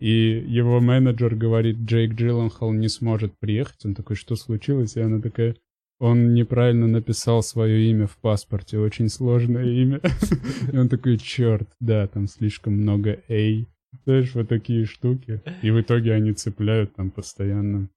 И 0.00 0.42
его 0.48 0.80
менеджер 0.80 1.36
говорит, 1.36 1.76
Джейк 1.84 2.14
Джилленхол 2.14 2.72
не 2.72 2.88
сможет 2.88 3.38
приехать. 3.38 3.84
Он 3.84 3.94
такой, 3.94 4.16
что 4.16 4.34
случилось? 4.34 4.96
И 4.96 5.00
она 5.00 5.20
такая, 5.20 5.54
он 6.00 6.32
неправильно 6.32 6.86
написал 6.86 7.42
свое 7.42 7.90
имя 7.90 8.06
в 8.06 8.16
паспорте. 8.16 8.78
Очень 8.78 9.10
сложное 9.10 9.66
имя. 9.66 10.00
И 10.72 10.76
он 10.76 10.88
такой, 10.88 11.18
черт, 11.18 11.68
да, 11.78 12.08
там 12.08 12.26
слишком 12.26 12.72
много 12.72 13.22
A. 13.28 13.66
Знаешь, 14.04 14.34
вот 14.34 14.48
такие 14.48 14.86
штуки. 14.86 15.42
И 15.62 15.70
в 15.70 15.80
итоге 15.80 16.14
они 16.14 16.32
цепляют 16.32 16.94
там 16.94 17.10
постоянно 17.10 17.90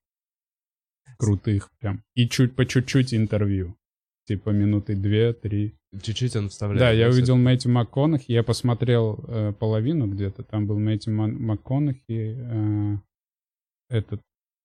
крутых 1.18 1.70
прям. 1.80 2.04
И 2.14 2.28
чуть 2.28 2.56
по 2.56 2.66
чуть-чуть 2.66 3.14
интервью. 3.14 3.78
Типа 4.26 4.50
минуты 4.50 4.96
две-три. 4.96 5.78
Чуть-чуть 6.02 6.36
он 6.36 6.50
вставляет. 6.50 6.80
Да, 6.80 6.92
я 6.92 7.10
увидел 7.10 7.38
Мэтью 7.38 7.72
МакКонахи, 7.72 8.32
я 8.32 8.44
посмотрел 8.44 9.24
э, 9.28 9.54
половину 9.54 10.08
где-то, 10.08 10.44
там 10.44 10.66
был 10.66 10.80
Мэтью 10.80 11.14
МакКонахи, 11.14 12.38
э, 12.38 12.98
этот 13.90 14.22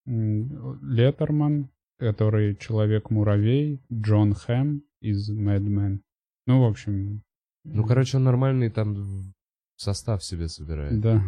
Леттерман, 0.07 1.70
который 1.98 2.56
Человек-муравей, 2.56 3.82
Джон 3.92 4.34
Хэм 4.34 4.82
из 5.00 5.30
Mad 5.30 5.62
Men. 5.62 6.00
Ну, 6.46 6.62
в 6.62 6.64
общем... 6.66 7.22
Ну, 7.64 7.84
короче, 7.84 8.16
он 8.16 8.24
нормальный 8.24 8.70
там 8.70 9.34
состав 9.76 10.24
себе 10.24 10.48
собирает. 10.48 11.00
Да. 11.00 11.22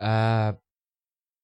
А, 0.00 0.58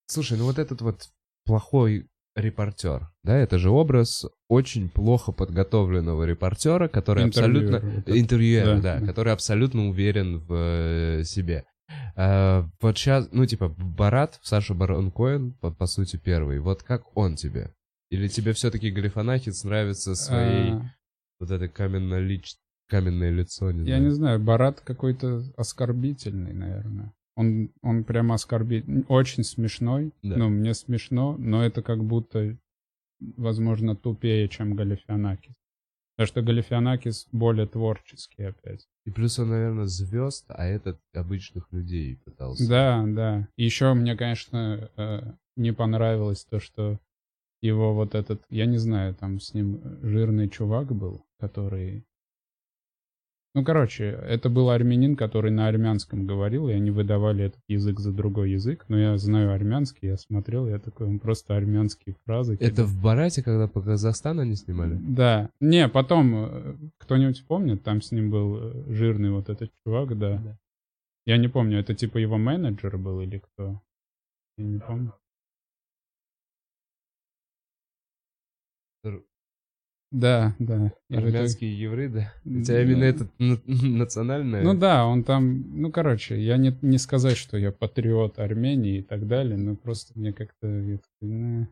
слушай, 0.06 0.38
ну 0.38 0.44
вот 0.44 0.58
этот 0.58 0.80
вот 0.80 1.10
плохой 1.44 2.08
репортер, 2.34 3.10
да, 3.24 3.36
это 3.36 3.58
же 3.58 3.70
образ 3.70 4.26
очень 4.48 4.88
плохо 4.88 5.32
подготовленного 5.32 6.24
репортера, 6.24 6.88
который 6.88 7.26
абсолютно... 7.26 7.76
Интервьюер, 8.06 8.64
Да, 8.64 8.80
да, 8.80 9.00
да. 9.00 9.06
который 9.06 9.32
абсолютно 9.32 9.88
уверен 9.88 10.38
в 10.38 10.54
э, 10.54 11.24
себе. 11.24 11.66
А, 12.14 12.68
вот 12.80 12.98
сейчас, 12.98 13.28
ну, 13.32 13.46
типа, 13.46 13.68
Барат, 13.68 14.38
Саша 14.42 14.74
Барон 14.74 15.10
Коэн, 15.10 15.52
по, 15.60 15.70
по 15.70 15.86
сути, 15.86 16.16
первый. 16.16 16.58
Вот 16.60 16.82
как 16.82 17.16
он 17.16 17.36
тебе? 17.36 17.72
Или 18.10 18.28
тебе 18.28 18.52
все-таки 18.52 18.90
Галифанакис 18.90 19.64
нравится 19.64 20.14
своей 20.14 20.72
А, 20.72 20.82
вот 21.40 21.50
этой 21.50 21.68
каменно 21.68 22.20
каменное 22.88 23.30
лицо, 23.30 23.70
не 23.72 23.80
Я 23.80 23.96
знаю. 23.96 24.02
не 24.02 24.10
знаю, 24.10 24.40
Барат 24.40 24.80
какой-то 24.80 25.42
оскорбительный, 25.56 26.52
наверное. 26.52 27.12
Он, 27.34 27.70
он 27.80 28.04
прямо 28.04 28.34
оскорбительный. 28.34 29.04
Очень 29.08 29.44
смешной. 29.44 30.12
Да. 30.22 30.36
Ну, 30.36 30.50
мне 30.50 30.74
смешно, 30.74 31.36
но 31.38 31.64
это 31.64 31.80
как 31.80 32.04
будто, 32.04 32.58
возможно, 33.38 33.96
тупее, 33.96 34.46
чем 34.48 34.74
Галифианакис. 34.74 35.54
Потому 36.22 36.42
что 36.42 36.42
Галифианакис 36.42 37.26
более 37.32 37.66
творческий 37.66 38.44
опять. 38.44 38.86
И 39.04 39.10
плюс 39.10 39.38
он, 39.40 39.50
наверное, 39.50 39.86
звезд, 39.86 40.44
а 40.48 40.64
этот 40.64 41.00
обычных 41.12 41.66
людей 41.72 42.16
пытался. 42.24 42.68
Да, 42.68 43.04
да. 43.08 43.48
Еще 43.56 43.92
мне, 43.94 44.16
конечно, 44.16 44.88
э, 44.96 45.32
не 45.56 45.72
понравилось 45.72 46.44
то, 46.44 46.60
что 46.60 47.00
его 47.60 47.92
вот 47.92 48.14
этот, 48.14 48.44
я 48.50 48.66
не 48.66 48.78
знаю, 48.78 49.16
там 49.16 49.40
с 49.40 49.52
ним 49.52 49.80
жирный 50.02 50.48
чувак 50.48 50.94
был, 50.94 51.24
который... 51.40 52.04
Ну, 53.54 53.64
короче, 53.64 54.04
это 54.06 54.48
был 54.48 54.70
армянин, 54.70 55.14
который 55.14 55.50
на 55.50 55.68
армянском 55.68 56.26
говорил, 56.26 56.68
и 56.68 56.72
они 56.72 56.90
выдавали 56.90 57.44
этот 57.44 57.60
язык 57.68 58.00
за 58.00 58.10
другой 58.10 58.52
язык. 58.52 58.86
Но 58.88 58.98
я 58.98 59.18
знаю 59.18 59.52
армянский, 59.52 60.08
я 60.08 60.16
смотрел, 60.16 60.66
я 60.66 60.78
такой, 60.78 61.06
он 61.06 61.18
просто 61.18 61.54
армянские 61.54 62.16
фразы. 62.24 62.56
Это 62.58 62.84
в 62.84 63.02
Барате, 63.02 63.42
когда 63.42 63.68
по 63.68 63.82
Казахстану 63.82 64.40
они 64.40 64.54
снимали? 64.54 64.98
Да. 65.02 65.50
Не, 65.60 65.88
потом, 65.88 66.34
э, 66.34 66.76
кто-нибудь 66.96 67.46
помнит, 67.46 67.82
там 67.82 68.00
с 68.00 68.10
ним 68.10 68.30
был 68.30 68.56
э, 68.56 68.84
жирный 68.88 69.30
вот 69.30 69.50
этот 69.50 69.70
чувак, 69.84 70.18
да. 70.18 70.38
Да. 70.38 70.58
Я 71.26 71.36
не 71.36 71.48
помню, 71.48 71.78
это 71.78 71.94
типа 71.94 72.16
его 72.16 72.38
менеджер 72.38 72.96
был 72.96 73.20
или 73.20 73.38
кто? 73.38 73.82
Я 74.56 74.64
не 74.64 74.78
помню. 74.78 75.12
Да, 80.12 80.54
да. 80.58 80.92
Армянские 81.10 81.76
евреи, 81.78 82.08
да? 82.08 82.32
У 82.44 82.50
Ну, 82.50 82.64
тебя 82.64 82.82
именно 82.82 83.04
это 83.04 83.28
на- 83.38 83.60
национальное? 83.66 84.62
Ну 84.62 84.74
да, 84.78 85.06
он 85.06 85.24
там, 85.24 85.80
ну 85.80 85.90
короче, 85.90 86.38
я 86.40 86.58
не, 86.58 86.76
не 86.82 86.98
сказать, 86.98 87.38
что 87.38 87.56
я 87.56 87.72
патриот 87.72 88.38
Армении 88.38 88.98
и 88.98 89.02
так 89.02 89.26
далее, 89.26 89.56
но 89.56 89.74
просто 89.74 90.12
мне 90.18 90.32
как-то 90.34 90.66
я 90.68 90.98
такой, 90.98 91.66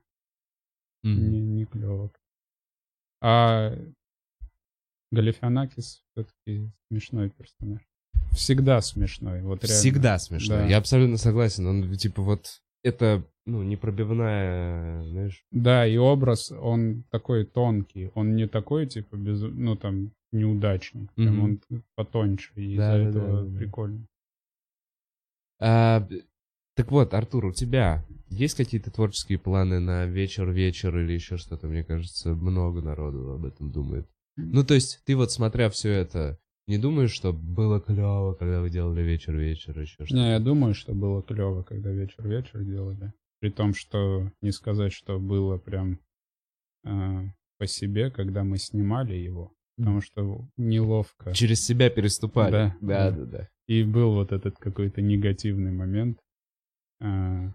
«Не, 1.03 1.40
не, 1.40 1.64
клево. 1.66 2.11
А 3.22 3.76
Галифианакис 5.12 6.03
все-таки 6.12 6.70
смешной 6.90 7.31
персонаж. 7.31 7.81
Всегда 8.33 8.81
смешной, 8.81 9.42
вот 9.42 9.64
реально. 9.64 9.81
Всегда 9.81 10.18
смешно. 10.18 10.57
Да. 10.57 10.66
Я 10.66 10.79
абсолютно 10.79 11.16
согласен. 11.16 11.66
Он, 11.66 11.94
типа, 11.96 12.22
вот... 12.22 12.61
Это, 12.83 13.22
ну, 13.46 13.62
непробивная, 13.62 15.03
знаешь... 15.05 15.44
Да, 15.50 15.87
и 15.87 15.96
образ, 15.96 16.53
он 16.53 17.05
такой 17.11 17.44
тонкий, 17.44 18.11
он 18.14 18.37
не 18.37 18.46
такой, 18.46 18.87
типа, 18.87 19.16
без, 19.16 19.40
ну, 19.42 19.76
там, 19.76 20.12
неудачник, 20.33 21.12
прям 21.14 21.38
Мгм. 21.38 21.61
он 21.70 21.83
потоньше, 21.96 22.53
и 22.55 22.76
Да, 22.76 22.96
из-за 22.98 23.05
да, 23.05 23.09
этого 23.09 23.44
да, 23.44 23.50
да. 23.50 23.59
прикольно. 23.59 24.07
А, 25.59 26.07
так 26.74 26.90
вот, 26.90 27.12
Артур, 27.14 27.46
у 27.46 27.53
тебя 27.53 28.05
есть 28.29 28.57
какие-то 28.57 28.90
творческие 28.90 29.38
планы 29.38 29.81
на 29.81 30.07
вечер-вечер 30.07 30.96
или 30.98 31.12
еще 31.12 31.37
что-то? 31.37 31.66
Мне 31.66 31.85
кажется, 31.85 32.35
много 32.35 32.81
народу 32.81 33.33
об 33.33 33.44
этом 33.44 33.70
думает. 33.70 34.09
Ну, 34.37 34.64
то 34.64 34.74
есть, 34.74 35.03
ты 35.05 35.16
вот 35.16 35.31
смотря 35.33 35.68
все 35.68 35.90
это, 35.90 36.38
не 36.66 36.79
думаешь, 36.79 37.11
что 37.11 37.33
было 37.33 37.81
клево, 37.81 38.35
когда 38.35 38.61
вы 38.61 38.70
делали 38.70 39.03
вечер-вечер, 39.03 39.79
еще 39.79 40.07
что-то? 40.07 40.14
Не, 40.14 40.31
я 40.31 40.38
думаю, 40.38 40.72
что 40.74 40.94
было 40.94 41.22
клево, 41.22 41.62
когда 41.62 41.90
вечер-вечер 41.90 42.62
делали. 42.62 43.12
При 43.40 43.50
том, 43.50 43.74
что 43.74 44.31
не 44.42 44.53
сказать, 44.53 44.92
что 44.92 45.18
было 45.18 45.59
прям 45.59 45.98
э, 46.85 47.24
по 47.59 47.66
себе, 47.66 48.11
когда 48.11 48.44
мы 48.44 48.59
снимали 48.59 49.14
его. 49.14 49.53
Потому 49.76 50.03
что 50.03 50.46
неловко. 50.59 51.33
Через 51.33 51.64
себя 51.64 51.88
переступали. 51.88 52.50
Да, 52.53 52.76
да, 52.81 53.11
да. 53.11 53.16
да. 53.16 53.24
да. 53.24 53.48
И 53.66 53.83
был 53.83 54.12
вот 54.12 54.33
этот 54.33 54.59
какой-то 54.59 55.00
негативный 55.00 55.72
момент. 55.72 56.18
А, 57.00 57.53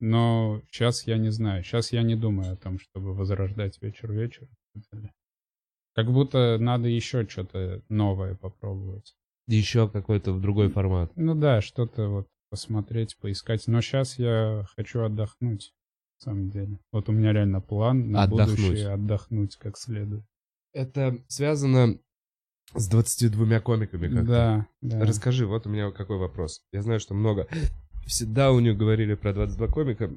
Но 0.00 0.60
сейчас 0.70 1.06
я 1.06 1.16
не 1.16 1.30
знаю. 1.30 1.62
Сейчас 1.64 1.92
я 1.92 2.02
не 2.02 2.14
думаю 2.14 2.52
о 2.52 2.56
том, 2.56 2.78
чтобы 2.78 3.14
возрождать 3.14 3.80
вечер-вечер. 3.80 4.48
Как 5.94 6.12
будто 6.12 6.58
надо 6.58 6.88
еще 6.88 7.26
что-то 7.26 7.82
новое 7.88 8.34
попробовать. 8.34 9.14
Еще 9.46 9.88
какой-то 9.88 10.32
в 10.32 10.40
другой 10.40 10.68
формат. 10.68 11.10
Ну 11.16 11.34
да, 11.34 11.60
что-то 11.60 12.08
вот 12.08 12.28
посмотреть, 12.50 13.16
поискать. 13.18 13.66
Но 13.66 13.80
сейчас 13.80 14.18
я 14.18 14.64
хочу 14.76 15.02
отдохнуть, 15.02 15.72
на 16.20 16.24
самом 16.24 16.50
деле. 16.50 16.78
Вот 16.92 17.08
у 17.08 17.12
меня 17.12 17.32
реально 17.32 17.60
план 17.60 18.10
на 18.10 18.24
Отдохнуть. 18.24 18.60
будущее 18.60 18.90
отдохнуть 18.92 19.56
как 19.56 19.78
следует. 19.78 20.24
Это 20.72 21.18
связано 21.28 21.98
с 22.74 22.88
22 22.88 23.60
комиками 23.60 24.08
как-то. 24.08 24.22
Да, 24.24 24.66
да. 24.80 25.00
Расскажи, 25.04 25.46
вот 25.46 25.66
у 25.66 25.70
меня 25.70 25.90
какой 25.90 26.18
вопрос. 26.18 26.62
Я 26.72 26.82
знаю, 26.82 27.00
что 27.00 27.14
много 27.14 27.46
всегда 28.06 28.52
у 28.52 28.60
них 28.60 28.76
говорили 28.76 29.14
про 29.14 29.32
22 29.32 29.66
комика. 29.68 30.10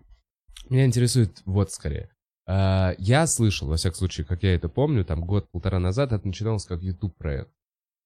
Меня 0.70 0.86
интересует 0.86 1.42
вот 1.46 1.72
скорее. 1.72 2.10
А, 2.46 2.94
Я 2.98 3.26
слышал, 3.28 3.68
во 3.68 3.78
всяком 3.78 3.98
случае, 3.98 4.26
как 4.26 4.44
я 4.44 4.54
это 4.54 4.70
помню, 4.70 5.06
там 5.06 5.22
год-полтора 5.26 5.80
назад 5.80 6.12
это 6.12 6.28
начиналось 6.28 6.66
как 6.66 6.82
YouTube 6.82 7.16
проект. 7.18 7.50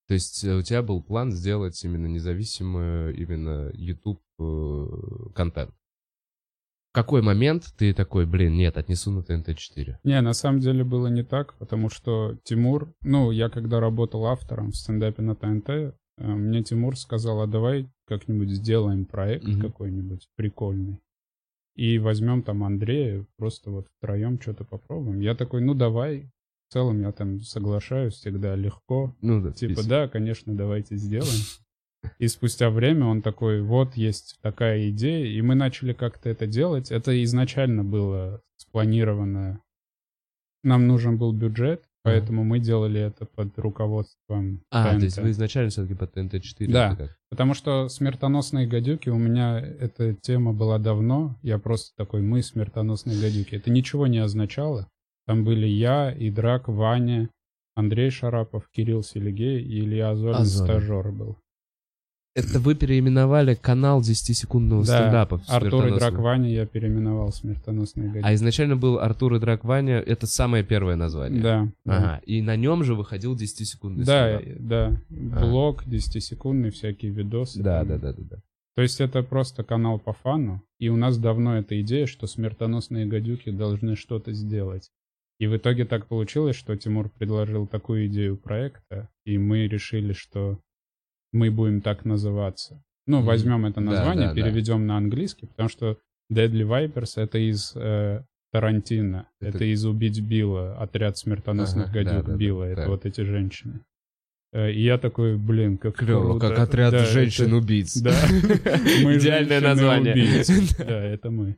То 0.08 0.14
есть 0.14 0.44
э, 0.44 0.56
у 0.56 0.62
тебя 0.62 0.82
был 0.82 1.02
план 1.02 1.32
сделать 1.32 1.84
именно 1.84 2.08
независимый 2.08 3.14
именно 3.16 3.70
YouTube 3.74 4.22
э, 4.40 4.86
контент. 5.36 5.72
В 6.92 6.94
какой 6.94 7.22
момент 7.22 7.66
ты 7.78 7.94
такой, 7.94 8.26
блин, 8.26 8.56
нет, 8.56 8.78
отнесу 8.78 9.12
на 9.12 9.20
ТНТ-4? 9.20 9.98
Не, 10.04 10.22
на 10.22 10.34
самом 10.34 10.62
деле 10.62 10.84
было 10.84 11.08
не 11.08 11.24
так, 11.24 11.54
потому 11.60 11.90
что 11.90 12.38
Тимур, 12.44 12.92
ну, 13.02 13.30
я 13.32 13.50
когда 13.50 13.80
работал 13.80 14.26
автором 14.26 14.72
в 14.72 14.76
стендапе 14.76 15.22
на 15.22 15.36
ТНТ, 15.36 15.70
э, 15.70 15.94
мне 16.18 16.64
Тимур 16.64 16.98
сказал, 16.98 17.42
а 17.42 17.48
давай 17.48 17.88
как-нибудь 18.08 18.50
сделаем 18.50 19.06
проект 19.06 19.46
Мгм. 19.46 19.62
какой-нибудь 19.62 20.28
прикольный. 20.36 21.00
И 21.76 22.00
возьмем 22.00 22.42
там 22.42 22.64
Андрея, 22.64 23.24
просто 23.38 23.70
вот 23.70 23.88
втроем 24.00 24.42
что-то 24.42 24.64
попробуем. 24.64 25.20
Я 25.20 25.36
такой, 25.36 25.62
ну 25.62 25.76
давай. 25.76 26.32
В 26.70 26.74
целом 26.74 27.02
я 27.02 27.12
там 27.12 27.40
соглашаюсь 27.42 28.16
всегда 28.16 28.56
легко. 28.56 29.16
Ну 29.22 29.42
да, 29.42 29.52
Типа, 29.52 29.76
список. 29.76 29.90
да, 29.90 30.08
конечно, 30.08 30.56
давайте 30.56 30.98
сделаем. 30.98 31.42
И 32.20 32.28
спустя 32.28 32.70
время 32.70 33.06
он 33.06 33.22
такой, 33.22 33.62
вот 33.62 33.96
есть 33.96 34.38
такая 34.42 34.90
идея, 34.90 35.26
и 35.26 35.42
мы 35.42 35.56
начали 35.56 35.94
как-то 35.94 36.30
это 36.30 36.46
делать. 36.46 36.92
Это 36.92 37.24
изначально 37.24 37.84
было 37.84 38.42
спланировано. 38.58 39.62
Нам 40.64 40.88
нужен 40.88 41.18
был 41.18 41.32
бюджет, 41.32 41.84
поэтому 42.04 42.44
мы 42.44 42.60
делали 42.60 43.00
это 43.00 43.26
под 43.26 43.58
руководством 43.58 44.62
А, 44.70 44.92
ТНТ. 44.92 45.00
то 45.00 45.06
есть 45.06 45.18
вы 45.20 45.32
изначально 45.32 45.70
все-таки 45.70 45.94
по 45.96 46.04
ТНТ-4? 46.06 46.68
Да. 46.72 47.10
Потому 47.30 47.54
что 47.54 47.88
смертоносные 47.90 48.68
гадюки 48.68 49.10
у 49.10 49.18
меня 49.18 49.60
эта 49.60 50.14
тема 50.16 50.54
была 50.54 50.80
давно. 50.80 51.38
Я 51.42 51.58
просто 51.60 51.96
такой, 51.96 52.22
мы 52.22 52.42
смертоносные 52.44 53.20
гадюки. 53.22 53.56
Это 53.56 53.72
ничего 53.72 54.08
не 54.08 54.20
означало. 54.20 54.88
Там 55.28 55.44
были 55.44 55.68
я, 55.68 56.12
и 56.12 56.32
Драк, 56.32 56.68
Ваня, 56.68 57.30
Андрей 57.76 58.10
Шарапов, 58.10 58.68
Кирилл 58.72 59.04
Селигей 59.04 59.62
и 59.62 59.82
Илья 59.82 60.12
Азолин, 60.12 60.36
Азолин. 60.38 60.66
стажер 60.66 61.12
был. 61.12 61.38
Это 62.34 62.60
вы 62.60 62.76
переименовали 62.76 63.56
канал 63.56 64.02
10-секундного 64.02 64.86
Да, 64.86 65.00
стендапа. 65.00 65.42
Артур 65.48 65.88
и 65.88 65.98
Драк. 65.98 66.14
Ваня 66.20 66.50
я 66.52 66.68
переименовал 66.68 67.32
смертоносные 67.32 68.10
гадюки. 68.10 68.26
А 68.28 68.34
изначально 68.36 68.76
был 68.78 69.00
Артур 69.00 69.34
и 69.36 69.40
Драк 69.40 69.64
Ваня, 69.64 69.96
это 70.00 70.28
самое 70.28 70.64
первое 70.64 70.96
название. 70.96 71.42
Да. 71.42 71.68
да. 71.84 71.98
Ага. 71.98 72.22
И 72.28 72.42
на 72.44 72.56
нем 72.56 72.84
же 72.84 72.94
выходил 72.94 73.36
10-секундный 73.36 74.06
Да, 74.06 74.38
стендап. 74.40 74.62
да. 74.68 75.02
А. 75.36 75.40
Блог, 75.46 75.84
10-секундный, 75.88 76.70
всякие 76.70 77.12
видосы. 77.12 77.62
Да, 77.62 77.80
там. 77.80 77.88
да, 77.90 77.98
да, 77.98 78.14
да, 78.14 78.24
да. 78.30 78.38
То 78.76 78.84
есть 78.84 79.02
это 79.02 79.24
просто 79.24 79.64
канал 79.64 79.98
по 79.98 80.14
фану, 80.14 80.62
и 80.78 80.90
у 80.90 80.96
нас 80.96 81.18
давно 81.18 81.58
эта 81.58 81.82
идея, 81.82 82.06
что 82.06 82.28
смертоносные 82.28 83.08
гадюки 83.08 83.50
должны 83.50 83.96
что-то 83.96 84.32
сделать. 84.34 84.92
И 85.40 85.48
в 85.48 85.56
итоге 85.56 85.86
так 85.86 86.08
получилось, 86.08 86.56
что 86.56 86.76
Тимур 86.76 87.10
предложил 87.10 87.68
такую 87.68 88.08
идею 88.08 88.38
проекта, 88.38 89.10
и 89.26 89.38
мы 89.38 89.68
решили, 89.68 90.14
что 90.14 90.60
мы 91.32 91.52
будем 91.52 91.82
так 91.82 92.06
называться. 92.06 92.82
Ну, 93.06 93.22
возьмем 93.22 93.66
это 93.66 93.76
Да, 93.76 93.82
название, 93.82 94.28
да, 94.30 94.34
да. 94.34 94.42
переведем 94.42 94.88
на 94.88 94.98
английский, 94.98 95.46
потому 95.46 95.70
что 95.70 95.98
Deadly 96.32 96.64
Vipers 96.68 97.14
это 97.22 97.38
из 97.38 97.72
э, 97.76 98.24
Тарантино, 98.52 99.30
Это- 99.40 99.58
это... 99.58 99.66
из 99.66 99.86
«Убить 99.86 100.20
Билла», 100.22 100.78
отряд 100.78 101.18
смертоносных 101.18 101.90
Ага, 101.90 101.94
гадюк 101.94 102.14
да, 102.14 102.22
да, 102.24 102.32
да, 102.32 102.38
Билла, 102.38 102.64
это 102.64 102.82
так. 102.82 102.90
вот 102.90 103.06
эти 103.06 103.22
женщины. 103.22 103.82
Э, 104.54 104.72
И 104.72 104.82
я 104.82 104.98
такой, 104.98 105.38
блин, 105.38 105.78
как 105.78 105.98
Клево, 105.98 106.32
круто. 106.32 106.50
как 106.50 106.60
отряд 106.60 106.92
Да, 106.94 107.06
женщин-убийц. 107.06 107.96
Да. 108.02 108.12
Мы 109.04 109.18
Идеальное 109.18 109.62
название. 109.62 110.44
Да, 110.80 111.04
это 111.04 111.30
мы. 111.30 111.58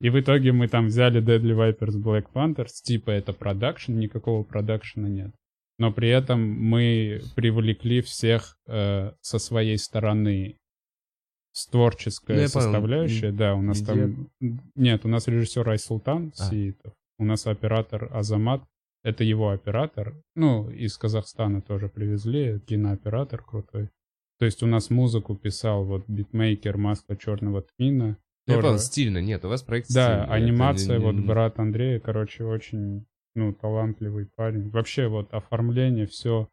И 0.00 0.10
в 0.10 0.18
итоге 0.20 0.52
мы 0.52 0.68
там 0.68 0.86
взяли 0.86 1.22
Deadly 1.22 1.54
Vipers 1.56 1.96
Black 2.02 2.26
Panthers, 2.32 2.82
типа 2.82 3.10
это 3.10 3.32
продакшн, 3.32 3.92
никакого 3.92 4.42
продакшена 4.42 5.08
нет. 5.08 5.30
Но 5.78 5.92
при 5.92 6.08
этом 6.08 6.40
мы 6.40 7.20
привлекли 7.34 8.00
всех 8.00 8.56
э, 8.66 9.12
со 9.20 9.38
своей 9.38 9.78
стороны 9.78 10.56
с 11.52 11.66
творческая 11.68 12.34
Ну, 12.34 12.38
понял. 12.40 12.48
составляющая. 12.48 13.32
Да, 13.32 13.54
у 13.54 13.62
нас 13.62 13.80
Везде. 13.80 13.92
там... 13.92 14.30
Нет, 14.74 15.04
у 15.04 15.08
нас 15.08 15.26
режиссер 15.26 15.68
Айсултан 15.68 16.32
А. 16.38 16.50
Сиитов, 16.50 16.92
у 17.18 17.24
нас 17.24 17.46
оператор 17.46 18.08
Азамат, 18.12 18.62
это 19.02 19.24
его 19.24 19.50
оператор. 19.50 20.14
Ну, 20.34 20.70
из 20.70 20.98
Казахстана 20.98 21.62
тоже 21.62 21.88
привезли, 21.88 22.60
кинооператор 22.66 23.42
крутой. 23.42 23.88
То 24.38 24.44
есть 24.44 24.62
у 24.62 24.66
нас 24.66 24.90
музыку 24.90 25.34
писал 25.34 25.84
вот 25.84 26.04
битмейкер 26.08 26.76
масло 26.76 27.16
черного 27.16 27.62
тмина. 27.62 28.18
Тоже- 28.54 28.62
понял, 28.62 28.78
стильно. 28.78 29.18
Нет, 29.18 29.44
у 29.44 29.48
вас 29.48 29.62
проект 29.62 29.88
да, 29.92 30.04
стильный. 30.06 30.24
Это 30.24 30.32
анимация, 30.34 30.98
не- 30.98 31.04
вот 31.04 31.14
брат 31.16 31.58
Андрея, 31.58 31.98
короче, 32.00 32.44
очень, 32.44 33.06
ну, 33.34 33.52
талантливый 33.52 34.28
парень. 34.36 34.70
Вообще 34.70 35.08
вот 35.08 35.32
оформление, 35.34 36.06
все 36.06 36.48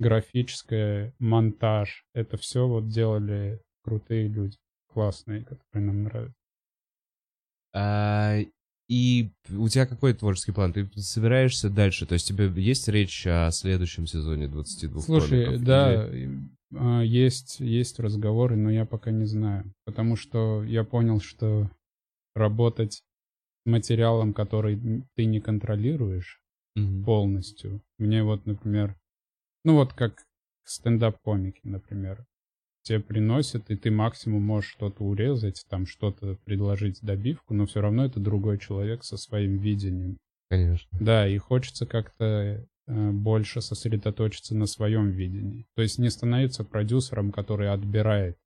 графическое, 0.00 1.12
монтаж, 1.18 2.04
это 2.14 2.36
все 2.36 2.66
вот 2.66 2.88
делали 2.88 3.60
крутые 3.82 4.28
люди, 4.28 4.56
классные, 4.92 5.44
которые 5.44 5.86
нам 5.86 6.02
нравятся. 6.04 6.34
А, 7.74 8.38
И 8.90 9.30
у 9.50 9.68
тебя 9.68 9.84
какой 9.86 10.14
творческий 10.14 10.52
план? 10.52 10.72
Ты 10.72 10.88
собираешься 10.96 11.68
дальше? 11.68 12.06
То 12.06 12.14
есть 12.14 12.26
тебе 12.26 12.46
есть 12.56 12.88
речь 12.88 13.26
о 13.26 13.50
следующем 13.50 14.06
сезоне 14.06 14.48
22 14.48 15.02
Слушай, 15.02 15.44
комиков? 15.44 15.64
да, 15.64 16.06
Или- 16.08 16.40
есть, 16.70 17.60
есть 17.60 17.98
разговоры, 17.98 18.56
но 18.56 18.70
я 18.70 18.84
пока 18.84 19.10
не 19.10 19.24
знаю. 19.24 19.72
Потому 19.84 20.16
что 20.16 20.62
я 20.64 20.84
понял, 20.84 21.20
что 21.20 21.70
работать 22.34 22.94
с 22.94 23.02
материалом, 23.66 24.32
который 24.34 25.04
ты 25.16 25.24
не 25.24 25.40
контролируешь 25.40 26.40
Мгм. 26.76 27.04
полностью. 27.04 27.82
Мне 27.98 28.22
вот, 28.22 28.46
например, 28.46 28.96
ну 29.64 29.74
вот 29.74 29.92
как 29.92 30.22
стендап-комики, 30.64 31.60
например, 31.64 32.24
тебе 32.82 33.00
приносят, 33.00 33.70
и 33.70 33.76
ты 33.76 33.90
максимум 33.90 34.42
можешь 34.42 34.70
что-то 34.70 35.02
урезать, 35.04 35.64
там 35.68 35.86
что-то 35.86 36.36
предложить 36.44 37.00
добивку, 37.02 37.54
но 37.54 37.66
все 37.66 37.80
равно 37.80 38.04
это 38.04 38.20
другой 38.20 38.58
человек 38.58 39.04
со 39.04 39.16
своим 39.16 39.58
видением. 39.58 40.18
Конечно. 40.48 40.98
Да, 41.00 41.28
и 41.28 41.36
хочется 41.38 41.84
как-то 41.86 42.66
больше 42.88 43.60
сосредоточиться 43.60 44.56
на 44.56 44.66
своем 44.66 45.10
видении. 45.10 45.66
То 45.76 45.82
есть 45.82 45.98
не 45.98 46.10
становиться 46.10 46.64
продюсером, 46.64 47.30
который 47.32 47.70
отбирает. 47.70 48.36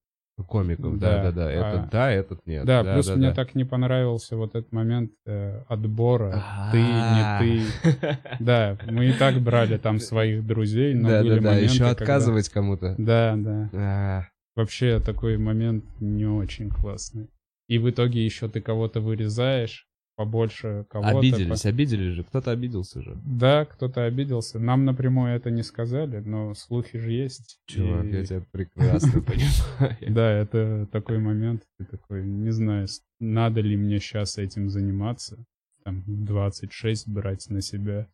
Комиков, 0.49 0.99
да, 0.99 1.23
да, 1.25 1.31
Да, 1.31 1.33
да. 1.33 1.53
Этот 1.53 1.75
а- 1.85 1.89
да, 1.93 2.11
этот 2.11 2.47
нет. 2.47 2.65
Да, 2.65 2.83
плюс 2.83 3.07
да, 3.07 3.17
мне 3.17 3.29
да. 3.29 3.35
так 3.35 3.55
не 3.55 3.65
понравился 3.65 4.35
вот 4.37 4.55
этот 4.57 4.73
момент 4.73 5.13
э, 5.27 5.63
отбора. 5.69 6.33
А. 6.35 6.73
Ты, 6.73 6.79
не 6.81 7.63
ты. 8.01 8.19
Да, 8.41 8.79
мы 8.91 9.11
и 9.11 9.13
так 9.13 9.39
брали 9.41 9.77
там 9.77 10.01
своих 10.01 10.45
друзей, 10.45 10.95
но 10.95 11.11
Да, 11.11 11.21
были 11.23 11.35
да, 11.35 11.37
да. 11.37 11.43
моменты, 11.51 11.65
Еще 11.67 11.79
когда- 11.85 11.91
отказывать 11.93 12.49
кому-то. 12.49 12.95
Да, 12.99 13.35
да. 13.37 13.71
А, 13.75 14.23
Вообще 14.57 15.01
такой 15.01 15.37
момент 15.37 15.85
не 16.01 16.27
очень 16.27 16.71
классный. 16.71 17.29
И 17.69 17.79
в 17.79 17.89
итоге 17.89 18.25
еще 18.25 18.49
ты 18.49 18.61
кого-то 18.63 19.01
вырезаешь, 19.01 19.87
побольше 20.17 20.85
кого-то. 20.91 21.19
Обиделись, 21.19 21.65
обиделись 21.67 22.15
же. 22.15 22.25
Кто-то 22.25 22.51
обиделся 22.51 23.01
же. 23.03 23.19
Да, 23.25 23.65
кто-то 23.65 24.05
обиделся. 24.05 24.59
Нам 24.59 24.85
напрямую 24.85 25.35
это 25.35 25.51
не 25.51 25.63
сказали, 25.63 26.19
но 26.21 26.55
слухи 26.55 26.99
же 26.99 27.11
есть. 27.13 27.61
Чувак, 27.67 28.05
И- 28.07 28.11
я 28.11 28.25
тебя 28.25 28.45
прекрасно 28.53 29.21
понимаю. 29.23 29.97
Да, 30.15 30.31
это 30.31 30.89
такой 30.93 31.19
момент, 31.19 31.63
ты 31.79 31.85
такой, 31.87 32.25
не 32.27 32.51
знаю, 32.51 32.87
надо 33.21 33.61
ли 33.61 33.77
мне 33.77 33.99
сейчас 34.01 34.39
этим 34.39 34.69
заниматься, 34.71 35.45
там, 35.85 36.03
26 36.07 37.09
брать 37.09 37.49
на 37.51 37.61
себя. 37.63 38.07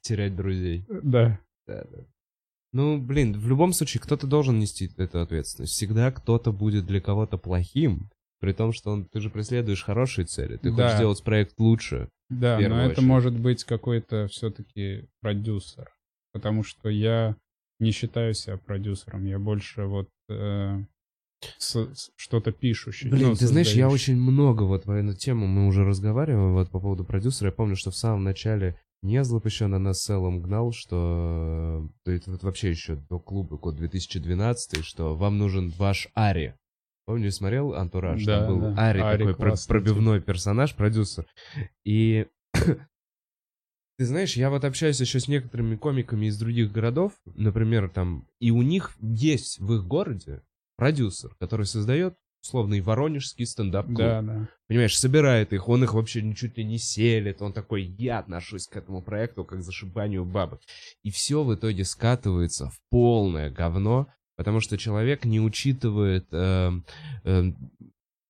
терять 0.00 0.34
друзей. 0.36 0.84
Да. 0.88 1.38
Да, 1.66 1.84
да. 1.90 1.98
Ну, 2.72 2.98
блин, 2.98 3.38
в 3.38 3.46
любом 3.48 3.72
случае, 3.74 4.00
кто-то 4.00 4.26
должен 4.26 4.58
нести 4.58 4.90
эту 4.96 5.20
ответственность. 5.20 5.74
Всегда 5.74 6.10
кто-то 6.10 6.52
будет 6.52 6.86
для 6.86 7.00
кого-то 7.02 7.36
плохим, 7.36 8.10
при 8.42 8.52
том, 8.52 8.72
что 8.72 8.90
он, 8.90 9.04
ты 9.04 9.20
же 9.20 9.30
преследуешь 9.30 9.84
хорошие 9.84 10.24
цели. 10.24 10.56
Ты 10.56 10.70
Да. 10.70 10.74
хочешь 10.82 10.96
сделать 10.96 11.22
проект 11.22 11.60
лучше. 11.60 12.08
Да, 12.28 12.58
но 12.58 12.80
это 12.80 12.90
очередь. 12.94 13.06
может 13.06 13.38
быть 13.38 13.62
какой-то 13.62 14.26
все-таки 14.26 15.04
продюсер. 15.20 15.88
Потому 16.32 16.64
что 16.64 16.88
я 16.88 17.36
не 17.78 17.92
считаю 17.92 18.34
себя 18.34 18.56
продюсером. 18.56 19.26
Я 19.26 19.38
больше 19.38 19.84
вот 19.84 20.08
э, 20.28 20.80
что-то 22.16 22.50
пишущий. 22.50 23.10
Блин, 23.10 23.28
ну, 23.28 23.34
ты 23.36 23.46
знаешь, 23.46 23.74
я 23.74 23.88
очень 23.88 24.16
много 24.16 24.64
вот 24.64 24.86
в 24.86 24.90
эту 24.90 25.16
тему, 25.16 25.46
мы 25.46 25.68
уже 25.68 25.84
разговариваем 25.84 26.54
вот 26.54 26.68
по 26.68 26.80
поводу 26.80 27.04
продюсера. 27.04 27.50
Я 27.50 27.52
помню, 27.52 27.76
что 27.76 27.92
в 27.92 27.96
самом 27.96 28.24
начале 28.24 28.76
Незлоб 29.02 29.46
еще 29.46 29.68
на 29.68 29.78
нас 29.78 30.02
целом 30.02 30.42
гнал, 30.42 30.72
что 30.72 31.88
это 32.06 32.30
вот 32.32 32.42
вообще 32.42 32.70
еще 32.70 32.96
до 33.08 33.20
клуба 33.20 33.56
год 33.56 33.76
2012, 33.76 34.84
что 34.84 35.14
вам 35.14 35.38
нужен 35.38 35.68
ваш 35.78 36.08
Ари. 36.14 36.56
Помню, 37.12 37.30
смотрел 37.30 37.74
Антураж? 37.74 38.24
Да, 38.24 38.46
Там 38.46 38.48
был 38.48 38.74
да. 38.74 38.88
Ари, 38.88 39.00
Ари 39.00 39.18
такой 39.18 39.34
про- 39.34 39.54
пробивной 39.68 40.22
персонаж, 40.22 40.74
продюсер. 40.74 41.26
И 41.84 42.26
ты 43.98 44.06
знаешь, 44.06 44.34
я 44.38 44.48
вот 44.48 44.64
общаюсь 44.64 44.98
еще 44.98 45.20
с 45.20 45.28
некоторыми 45.28 45.76
комиками 45.76 46.24
из 46.24 46.38
других 46.38 46.72
городов, 46.72 47.12
например, 47.34 47.90
там, 47.90 48.26
и 48.40 48.50
у 48.50 48.62
них 48.62 48.92
есть 49.02 49.58
в 49.60 49.74
их 49.74 49.84
городе 49.86 50.40
продюсер, 50.78 51.34
который 51.38 51.66
создает 51.66 52.16
условный 52.42 52.80
воронежский 52.80 53.44
стендап-клуб. 53.44 53.98
Да, 53.98 54.22
да. 54.22 54.48
Понимаешь, 54.68 54.98
собирает 54.98 55.52
их, 55.52 55.68
он 55.68 55.84
их 55.84 55.92
вообще 55.92 56.22
ничуть 56.22 56.56
ли 56.56 56.64
не 56.64 56.78
селит, 56.78 57.42
он 57.42 57.52
такой, 57.52 57.82
я 57.82 58.20
отношусь 58.20 58.66
к 58.68 58.76
этому 58.78 59.02
проекту 59.02 59.44
как 59.44 59.62
зашибанию 59.62 60.24
бабок. 60.24 60.62
И 61.02 61.10
все 61.10 61.44
в 61.44 61.54
итоге 61.54 61.84
скатывается 61.84 62.70
в 62.70 62.80
полное 62.88 63.50
говно, 63.50 64.08
потому 64.36 64.60
что 64.60 64.76
человек 64.78 65.24
не 65.24 65.40
учитывает, 65.40 66.26
эм, 66.32 66.84
эм, 67.24 67.70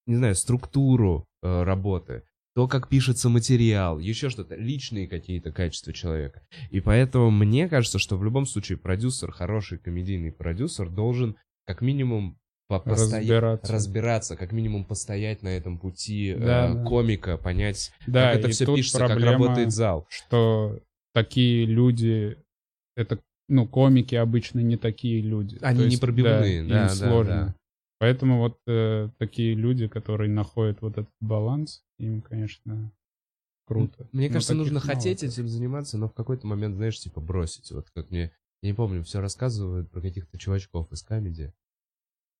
не 0.07 0.17
знаю, 0.17 0.35
структуру 0.35 1.27
э, 1.43 1.63
работы, 1.63 2.23
то, 2.55 2.69
как 2.69 2.89
пишется 2.89 3.29
материал, 3.29 3.99
еще 3.99 4.29
что-то, 4.29 4.57
личные 4.57 5.09
какие-то 5.09 5.53
качества 5.53 5.93
человека. 5.93 6.43
И 6.71 6.81
поэтому 6.81 7.31
мне 7.31 7.69
кажется, 7.69 7.99
что 7.99 8.17
в 8.19 8.25
любом 8.25 8.45
случае 8.47 8.77
продюсер, 8.79 9.33
хороший 9.33 9.79
комедийный 9.79 10.33
продюсер 10.33 10.91
должен 10.91 11.37
как 11.67 11.81
минимум 11.81 12.39
по- 12.69 12.81
постоять- 12.81 13.21
Разбираться. 13.23 13.73
разбираться, 13.73 14.37
как 14.37 14.53
минимум 14.53 14.85
постоять 14.85 15.43
на 15.43 15.49
этом 15.49 15.79
пути 15.79 16.29
э, 16.31 16.39
Да, 16.39 16.75
да. 16.75 16.85
комика, 16.85 17.39
понять, 17.39 17.91
Да, 18.07 18.33
как 18.33 18.41
это 18.41 18.49
все 18.51 18.67
пишется, 18.75 18.99
как 18.99 19.09
проблема, 19.09 19.33
работает 19.47 19.73
зал. 19.73 20.07
что 20.11 20.79
такие 21.15 21.65
люди, 21.65 22.37
это, 22.97 23.19
ну, 23.49 23.67
комики 23.67 24.15
обычно 24.15 24.61
не 24.61 24.77
такие 24.77 25.21
люди. 25.21 25.59
Они 25.63 25.79
То 25.79 25.85
не 25.85 25.91
есть, 25.91 26.01
пробивные, 26.01 26.65
да, 26.65 26.89
да, 26.89 26.95
сложно. 26.95 27.47
да. 27.47 27.55
Поэтому 27.99 28.39
вот 28.39 28.59
э, 28.67 29.11
такие 29.19 29.55
люди, 29.55 29.87
которые 29.87 30.29
находят 30.29 30.83
вот 30.83 30.99
этот 30.99 31.15
баланс, 31.21 31.85
им, 31.99 32.21
конечно, 32.21 32.91
круто. 33.65 34.09
Мне 34.13 34.29
Но 34.29 34.35
кажется, 34.35 34.55
нужно 34.55 34.81
мало. 34.85 34.87
хотеть 34.87 35.23
этим 35.23 35.47
заниматься, 35.47 35.99
но 35.99 36.09
в 36.09 36.13
какой-то 36.13 36.47
момент, 36.47 36.75
знаешь, 36.75 36.99
типа 36.99 37.21
бросить. 37.21 37.71
Вот 37.71 37.91
как 37.91 38.11
мне, 38.11 38.33
я 38.63 38.71
не 38.71 38.75
помню, 38.75 39.05
все 39.05 39.21
рассказывают 39.21 39.91
про 39.91 40.01
каких-то 40.01 40.37
чувачков 40.37 40.91
из 40.93 41.03
камеди. 41.03 41.53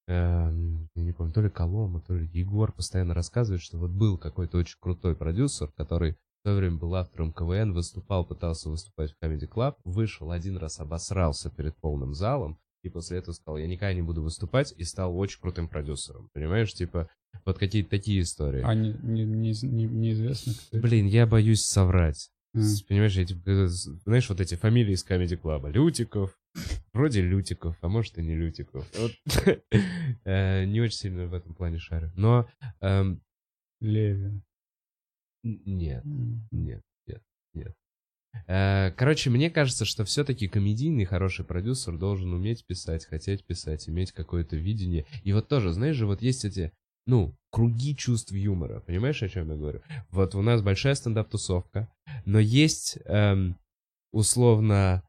Эм, 0.09 0.89
я 0.97 1.03
не 1.05 1.13
помню, 1.13 1.33
то 1.33 1.41
ли 1.41 1.49
Колома, 1.49 2.01
то 2.01 2.17
ли 2.17 2.29
Егор 2.33 2.73
постоянно 2.73 3.15
рассказывает, 3.15 3.63
что 3.63 3.79
вот 3.79 3.91
был 3.91 4.19
какой-то 4.19 4.59
очень 4.59 4.79
крутой 4.81 5.15
продюсер, 5.15 5.71
который 5.77 6.17
в 6.43 6.49
свое 6.49 6.57
время 6.59 6.77
был 6.77 6.95
автором 6.97 7.33
КВН, 7.33 7.73
выступал, 7.73 8.25
пытался 8.27 8.69
выступать 8.69 9.13
в 9.13 9.25
Comedy 9.25 9.49
Club, 9.49 9.77
вышел 9.85 10.33
один 10.33 10.57
раз, 10.57 10.81
обосрался 10.81 11.51
перед 11.51 11.77
полным 11.77 12.15
залом, 12.15 12.59
и 12.83 12.89
после 12.89 13.19
этого 13.19 13.33
сказал, 13.33 13.59
я 13.59 13.69
никогда 13.69 13.95
не 13.95 14.03
буду 14.03 14.23
выступать, 14.23 14.75
и 14.77 14.83
стал 14.83 15.17
очень 15.17 15.41
крутым 15.41 15.69
продюсером. 15.69 16.31
Понимаешь, 16.33 16.75
типа, 16.75 17.09
вот 17.47 17.59
какие-то 17.59 17.91
такие 17.91 18.23
истории. 18.23 18.63
А 18.65 18.75
не, 18.75 18.93
не- 19.03 19.25
не- 19.25 19.67
не- 19.67 19.85
неизвестно, 19.87 20.53
кто. 20.55 20.79
Блин, 20.81 21.07
я 21.07 21.27
боюсь 21.29 21.63
соврать. 21.63 22.29
А. 22.55 22.59
С- 22.59 22.83
Понимаешь, 22.83 23.17
эти, 23.17 23.35
э, 23.47 23.69
с- 23.69 23.85
знаешь, 24.05 24.29
вот 24.29 24.41
эти 24.41 24.57
фамилии 24.57 24.95
из 24.95 25.07
Comedy 25.07 25.41
Club. 25.41 25.71
Лютиков, 25.71 26.37
вроде 26.93 27.23
Лютиков, 27.23 27.77
а 27.83 27.89
может 27.89 28.19
и 28.19 28.23
не 28.23 28.35
Лютиков. 28.35 28.85
Вот. 28.99 29.13
Э, 30.25 30.65
Не 30.65 30.81
очень 30.81 30.97
сильно 30.97 31.27
в 31.27 31.35
этом 31.35 31.55
плане 31.55 31.79
шарю. 31.79 32.11
Но 32.17 32.49
эм, 32.81 33.23
Левин. 33.81 34.43
Нет, 35.43 36.05
нет, 36.51 36.83
нет, 37.07 37.23
нет. 37.55 37.75
Э, 38.47 38.91
Короче, 38.93 39.31
мне 39.31 39.51
кажется, 39.51 39.85
что 39.85 40.05
все-таки 40.05 40.49
комедийный 40.49 41.05
хороший 41.05 41.45
продюсер 41.45 41.97
должен 41.99 42.33
уметь 42.33 42.67
писать, 42.67 43.05
хотеть 43.07 43.45
писать, 43.45 43.89
иметь 43.89 44.13
какое-то 44.13 44.57
видение. 44.57 45.07
И 45.23 45.33
вот 45.33 45.49
тоже, 45.49 45.73
знаешь 45.73 45.97
же, 45.97 46.07
вот 46.07 46.23
есть 46.23 46.45
эти, 46.45 46.73
ну, 47.07 47.37
круги 47.51 47.97
чувств 47.97 48.33
юмора. 48.33 48.81
Понимаешь, 48.81 49.23
о 49.23 49.29
чем 49.29 49.51
я 49.51 49.57
говорю? 49.57 49.83
Вот 50.11 50.35
у 50.35 50.43
нас 50.43 50.63
большая 50.63 50.95
стендап-тусовка, 50.95 51.93
но 52.25 52.39
есть 52.39 52.99
эм, 53.05 53.59
условно 54.13 55.03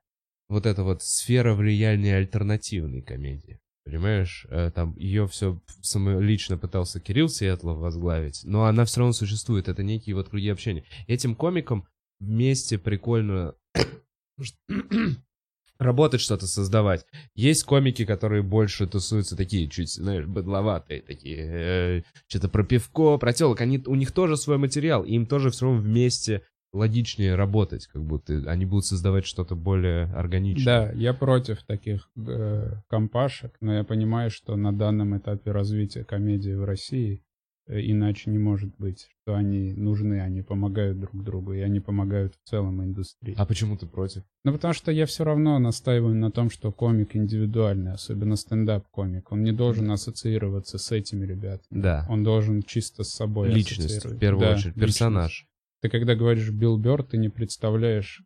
вот 0.49 0.65
эта 0.65 0.83
вот 0.83 1.01
сфера 1.01 1.53
влияния 1.55 2.17
альтернативной 2.17 3.01
комедии. 3.01 3.59
Понимаешь, 3.85 4.47
Э, 4.49 4.71
там 4.73 4.95
ее 4.97 5.27
все 5.27 5.59
лично 5.93 6.57
пытался 6.57 6.99
Кирилл 6.99 7.27
Светлов 7.27 7.79
возглавить, 7.79 8.41
но 8.43 8.65
она 8.65 8.85
все 8.85 8.99
равно 8.99 9.13
существует. 9.13 9.67
Это 9.67 9.83
некие 9.83 10.15
вот 10.15 10.29
круги 10.29 10.49
общения. 10.49 10.85
Этим 11.07 11.35
комикам 11.35 11.87
вместе 12.19 12.77
прикольно 12.77 13.55
работать, 15.79 16.21
что-то 16.21 16.47
создавать. 16.47 17.05
Есть 17.35 17.63
комики, 17.63 18.05
которые 18.05 18.41
больше 18.41 18.87
тусуются 18.87 19.35
такие, 19.35 19.69
чуть, 19.69 19.91
знаешь, 19.91 20.25
быдловатые, 20.25 21.01
такие, 21.01 22.03
что-то 22.27 22.49
про 22.49 22.63
пивко, 22.63 23.17
про 23.17 23.33
телок. 23.33 23.61
Они, 23.61 23.81
у 23.85 23.95
них 23.95 24.11
тоже 24.11 24.37
свой 24.37 24.57
материал, 24.57 25.03
и 25.03 25.13
им 25.13 25.25
тоже 25.25 25.51
все 25.51 25.65
равно 25.65 25.81
вместе 25.81 26.43
логичнее 26.73 27.35
работать, 27.35 27.87
как 27.87 28.03
будто 28.03 28.43
они 28.47 28.65
будут 28.65 28.85
создавать 28.85 29.25
что-то 29.25 29.55
более 29.55 30.05
органичное. 30.05 30.87
Да, 30.87 30.91
я 30.93 31.13
против 31.13 31.63
таких 31.63 32.09
э, 32.15 32.73
компашек, 32.89 33.55
но 33.61 33.75
я 33.75 33.83
понимаю, 33.83 34.31
что 34.31 34.55
на 34.55 34.73
данном 34.73 35.15
этапе 35.17 35.51
развития 35.51 36.03
комедии 36.03 36.53
в 36.53 36.65
России 36.65 37.23
э, 37.67 37.79
иначе 37.79 38.31
не 38.31 38.39
может 38.39 38.75
быть, 38.77 39.07
что 39.21 39.35
они 39.35 39.73
нужны, 39.73 40.19
они 40.19 40.41
помогают 40.41 40.99
друг 40.99 41.23
другу, 41.23 41.53
и 41.53 41.59
они 41.59 41.79
помогают 41.79 42.33
в 42.33 42.49
целом 42.49 42.83
индустрии. 42.83 43.35
А 43.37 43.45
почему 43.45 43.77
ты 43.77 43.85
против? 43.85 44.23
Ну, 44.43 44.51
потому 44.51 44.73
что 44.73 44.91
я 44.91 45.05
все 45.05 45.23
равно 45.23 45.59
настаиваю 45.59 46.15
на 46.15 46.31
том, 46.31 46.49
что 46.49 46.71
комик 46.71 47.15
индивидуальный, 47.15 47.93
особенно 47.93 48.35
стендап-комик. 48.35 49.31
Он 49.31 49.43
не 49.43 49.51
должен 49.51 49.91
ассоциироваться 49.91 50.79
с 50.79 50.91
этими 50.91 51.23
ребятами. 51.23 51.81
Да. 51.81 52.07
Он 52.09 52.23
должен 52.23 52.63
чисто 52.63 53.03
с 53.03 53.09
собой 53.09 53.49
Личность, 53.49 54.05
в 54.05 54.17
первую 54.17 54.47
Да, 54.47 54.55
очередь, 54.55 54.75
личность. 54.75 55.45
Ты 55.83 55.89
когда 55.89 56.15
говоришь 56.15 56.49
Билл 56.49 56.77
Бёрд, 56.77 57.09
ты 57.09 57.17
не 57.17 57.27
представляешь, 57.27 58.23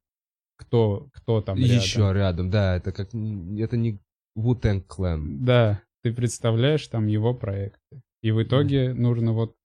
кто, 0.58 1.10
кто 1.12 1.42
там 1.42 1.58
Еще 1.58 2.02
рядом. 2.02 2.16
рядом, 2.16 2.50
да, 2.52 2.76
это 2.76 2.92
как, 2.92 3.08
это 3.08 3.78
не 3.78 4.00
Wu-Tang 4.38 4.86
Clan. 4.88 5.40
Да, 5.40 5.82
ты 6.04 6.14
представляешь 6.14 6.88
там 6.88 7.08
его 7.08 7.34
проекты. 7.34 8.04
И 8.22 8.30
в 8.30 8.44
итоге 8.44 8.94
нужно 8.94 9.34
вот... 9.34 9.56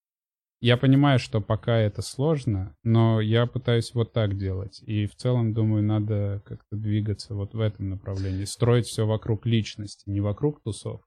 Я 0.62 0.78
понимаю, 0.78 1.18
что 1.18 1.42
пока 1.42 1.76
это 1.76 2.00
сложно, 2.00 2.74
но 2.83 3.20
я 3.20 3.44
пытаюсь 3.46 3.92
вот 3.92 4.14
так 4.14 4.38
делать. 4.38 4.83
И 4.87 5.05
в 5.07 5.14
целом, 5.14 5.52
думаю, 5.52 5.83
надо 5.83 6.40
как-то 6.46 6.76
двигаться 6.76 7.35
вот 7.35 7.52
в 7.52 7.61
этом 7.61 7.90
направлении. 7.90 8.46
Строить 8.46 8.87
все 8.87 9.07
вокруг 9.07 9.44
личности, 9.44 10.09
не 10.09 10.22
вокруг 10.22 10.62
тусов. 10.62 11.02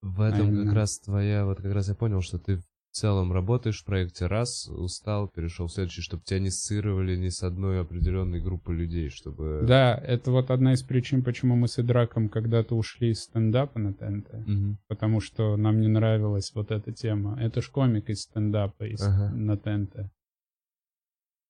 В 0.00 0.22
этом 0.22 0.40
как 0.40 0.48
именно. 0.48 0.74
раз 0.74 1.00
твоя, 1.00 1.44
вот 1.44 1.58
как 1.60 1.74
раз 1.74 1.88
я 1.88 1.94
понял, 1.94 2.22
что 2.22 2.38
ты 2.38 2.62
в 2.90 2.96
целом 2.96 3.32
работаешь 3.32 3.82
в 3.82 3.84
проекте 3.84 4.26
раз, 4.26 4.66
устал, 4.68 5.28
перешел 5.28 5.66
в 5.66 5.72
следующий, 5.72 6.00
чтобы 6.00 6.22
тебя 6.24 6.40
не 6.40 6.48
ассоциировали 6.48 7.16
ни 7.16 7.28
с 7.28 7.42
одной 7.42 7.80
определенной 7.80 8.40
группой 8.40 8.74
людей, 8.76 9.08
чтобы... 9.10 9.62
Да, 9.66 9.94
это 9.94 10.30
вот 10.30 10.50
одна 10.50 10.72
из 10.72 10.82
причин, 10.82 11.22
почему 11.22 11.54
мы 11.54 11.68
с 11.68 11.78
Идраком 11.78 12.28
когда-то 12.28 12.74
ушли 12.76 13.10
из 13.10 13.20
стендапа 13.22 13.78
на 13.78 13.92
ТНТ. 13.92 14.32
Мгм. 14.46 14.78
Потому 14.88 15.20
что 15.20 15.56
нам 15.56 15.80
не 15.80 15.88
нравилась 15.88 16.52
вот 16.54 16.70
эта 16.70 16.92
тема. 16.92 17.38
Это 17.40 17.60
ж 17.60 17.70
комик 17.70 18.08
из 18.08 18.22
стендапа 18.22 18.84
из, 18.84 19.02
Ага. 19.02 19.34
на 19.34 19.56
ТНТ. 19.56 20.10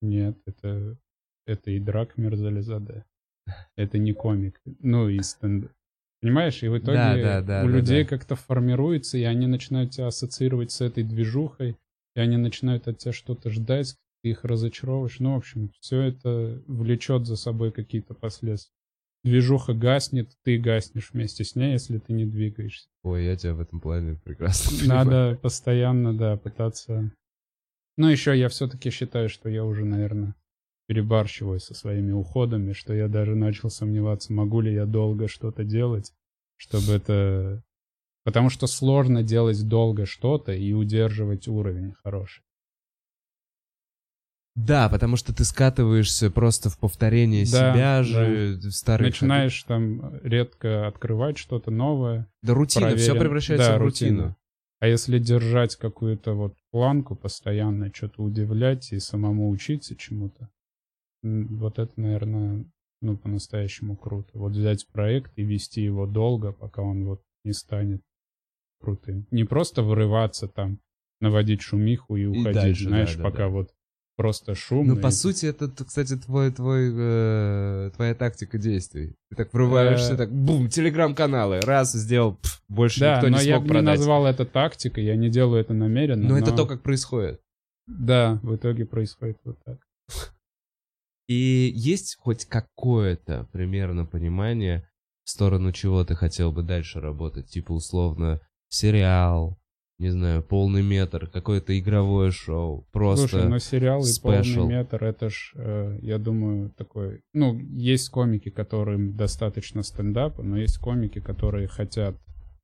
Нет, 0.01 0.37
это, 0.45 0.97
это 1.45 1.77
Идрак 1.77 2.17
Мирзализаде. 2.17 3.05
Это 3.75 3.97
не 3.97 4.13
комик. 4.13 4.61
Ну, 4.79 5.09
и 5.09 5.19
стендап. 5.21 5.71
Понимаешь, 6.21 6.61
и 6.63 6.67
в 6.67 6.77
итоге 6.77 6.93
Да, 6.97 7.15
да, 7.15 7.41
да, 7.41 7.63
у 7.63 7.67
да, 7.67 7.77
людей 7.77 8.03
да. 8.03 8.09
как-то 8.09 8.35
формируется, 8.35 9.17
и 9.17 9.23
они 9.23 9.47
начинают 9.47 9.91
тебя 9.91 10.07
ассоциировать 10.07 10.71
с 10.71 10.81
этой 10.81 11.03
движухой, 11.03 11.77
и 12.15 12.19
они 12.19 12.35
начинают 12.37 12.87
от 12.87 12.97
тебя 12.97 13.13
что-то 13.13 13.49
ждать, 13.49 13.95
ты 14.21 14.31
их 14.31 14.43
разочаровываешь. 14.43 15.19
Ну, 15.19 15.33
в 15.33 15.37
общем, 15.37 15.71
все 15.79 16.01
это 16.01 16.61
влечет 16.67 17.25
за 17.25 17.37
собой 17.37 17.71
какие-то 17.71 18.13
последствия. 18.13 18.73
Движуха 19.23 19.73
гаснет, 19.73 20.31
ты 20.43 20.57
гаснешь 20.57 21.11
вместе 21.11 21.43
с 21.43 21.55
ней, 21.55 21.73
если 21.73 21.97
ты 21.99 22.13
не 22.13 22.25
двигаешься. 22.25 22.87
Ой, 23.03 23.25
я 23.25 23.35
тебя 23.35 23.53
в 23.53 23.61
этом 23.61 23.79
плане 23.81 24.15
прекрасно 24.23 24.77
понимаю. 24.77 25.05
Надо 25.05 25.39
постоянно, 25.41 26.17
да, 26.17 26.37
пытаться. 26.37 27.11
Ну, 27.97 28.07
еще 28.07 28.37
я 28.37 28.47
все-таки 28.47 28.89
считаю, 28.91 29.27
что 29.29 29.49
я 29.49 29.65
уже, 29.65 29.83
наверное, 29.83 30.35
перебарщиваю 30.89 31.59
со 31.59 31.75
своими 31.75 32.11
уходами, 32.11 32.73
что 32.73 32.95
я 32.95 33.07
даже 33.07 33.35
начал 33.35 33.69
сомневаться, 33.69 34.33
могу 34.33 34.59
ли 34.59 34.73
я 34.73 34.87
долго 34.87 35.27
что-то 35.27 35.63
делать, 35.63 36.11
чтобы 36.57 36.93
это... 36.93 37.63
Потому 38.23 38.49
что 38.49 38.65
сложно 38.65 39.21
делать 39.21 39.67
долго 39.67 40.07
что-то 40.07 40.51
и 40.51 40.73
удерживать 40.73 41.47
уровень 41.47 41.93
хороший. 42.03 42.41
Да, 44.55 44.89
потому 44.89 45.15
что 45.15 45.31
ты 45.31 45.43
скатываешься 45.43 46.31
просто 46.31 46.71
в 46.71 46.79
повторение 46.79 47.45
Да, 47.45 47.71
себя 47.71 48.01
же, 48.01 48.57
в 48.57 48.71
старые 48.71 49.09
Начинаешь 49.09 49.61
там 49.63 50.17
редко 50.23 50.87
открывать 50.87 51.37
что-то 51.37 51.69
новое. 51.69 52.27
Да, 52.41 52.55
рутина, 52.55 52.95
все 52.95 53.11
проверен. 53.11 53.19
превращается 53.21 53.67
Да, 53.73 53.77
в 53.77 53.81
рутину. 53.81 54.17
рутина. 54.17 54.35
А 54.79 54.87
если 54.87 55.19
держать 55.19 55.75
какую-то 55.75 56.33
вот 56.33 56.55
планку 56.71 57.15
постоянно, 57.15 57.91
что-то 57.93 58.23
удивлять 58.23 58.91
и 58.91 58.99
самому 58.99 59.49
учиться 59.49 59.95
чему-то, 59.95 60.49
вот 61.23 61.79
это, 61.79 61.91
наверное, 61.99 62.65
ну, 63.01 63.17
по-настоящему 63.17 63.95
круто. 63.95 64.29
Вот 64.33 64.53
взять 64.53 64.87
проект 64.91 65.31
и 65.37 65.43
вести 65.43 65.81
его 65.81 66.05
долго, 66.05 66.51
пока 66.51 66.81
он 66.81 67.05
вот 67.05 67.21
не 67.43 67.53
станет 67.53 68.01
крутым. 68.79 69.25
Не 69.31 69.43
просто 69.43 69.83
вырываться 69.83 70.47
там, 70.47 70.79
наводить 71.21 71.61
шумиху 71.61 72.15
и 72.15 72.25
уходить, 72.25 72.53
дальше, 72.53 72.83
да, 72.85 72.89
знаешь, 72.89 73.15
да, 73.15 73.23
пока 73.23 73.37
да. 73.43 73.47
вот 73.49 73.69
просто 74.15 74.53
шумно. 74.55 74.95
Ну, 74.95 75.01
по 75.01 75.07
и- 75.07 75.11
сути, 75.11 75.45
это, 75.45 75.69
кстати, 75.69 76.17
твой, 76.17 76.51
твой, 76.51 76.91
э, 76.93 77.91
твоя 77.95 78.15
тактика 78.15 78.57
действий. 78.57 79.15
Ты 79.29 79.35
так 79.37 79.53
врываешься, 79.53 80.13
Э. 80.13 80.17
так, 80.17 80.31
бум, 80.33 80.67
телеграм-каналы, 80.69 81.61
раз, 81.61 81.93
сделал, 81.93 82.35
пф, 82.35 82.61
больше 82.67 82.99
Да, 82.99 83.15
никто 83.15 83.27
не 83.29 83.35
но 83.35 83.41
я 83.41 83.55
смог 83.55 83.61
бы 83.61 83.67
не 83.67 83.73
продать. 83.75 83.97
назвал 83.99 84.25
это 84.25 84.45
тактикой, 84.45 85.05
я 85.05 85.15
не 85.15 85.29
делаю 85.29 85.61
это 85.61 85.73
намеренно. 85.73 86.27
Но 86.27 86.37
это 86.37 86.53
то, 86.53 86.65
как 86.65 86.81
происходит. 86.81 87.39
Да, 87.87 88.39
в 88.43 88.55
итоге 88.55 88.85
происходит 88.85 89.37
вот 89.45 89.57
так. 89.65 89.77
И 91.29 91.71
есть 91.75 92.17
хоть 92.19 92.45
какое-то 92.45 93.47
примерно 93.51 94.07
понимание, 94.07 94.89
в 95.23 95.29
сторону 95.29 95.71
чего 95.71 96.03
ты 96.03 96.15
хотел 96.15 96.51
бы 96.51 96.63
дальше 96.63 96.99
работать? 96.99 97.49
Типа, 97.49 97.73
условно, 97.73 98.41
сериал, 98.67 99.59
не 99.99 100.09
знаю, 100.09 100.41
полный 100.41 100.81
метр, 100.81 101.27
какое-то 101.27 101.77
игровое 101.77 102.31
шоу, 102.31 102.87
просто... 102.91 103.27
Слушай, 103.27 103.47
но 103.47 103.59
сериал 103.59 103.99
и 104.01 104.05
спешл. 104.05 104.61
полный 104.61 104.77
метр, 104.77 105.03
это 105.03 105.29
ж, 105.29 105.51
э, 105.53 105.99
я 106.01 106.17
думаю, 106.17 106.71
такой... 106.71 107.21
Ну, 107.33 107.59
есть 107.59 108.09
комики, 108.09 108.49
которым 108.49 109.15
достаточно 109.15 109.83
стендапа, 109.83 110.41
но 110.41 110.57
есть 110.57 110.79
комики, 110.79 111.21
которые 111.21 111.67
хотят 111.67 112.17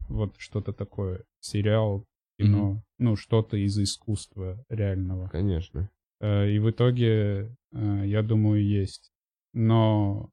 вот 0.07 0.33
что-то 0.39 0.73
такое, 0.73 1.23
сериал, 1.39 2.03
кино, 2.39 2.81
ну, 2.97 3.15
что-то 3.15 3.57
из 3.57 3.77
искусства 3.77 4.65
реального. 4.69 5.29
Конечно. 5.29 5.91
Э, 6.25 6.49
И 6.49 6.59
в 6.59 6.69
итоге, 6.69 7.55
э, 7.73 8.03
я 8.05 8.23
думаю, 8.23 8.63
есть. 8.65 9.11
Но 9.53 10.29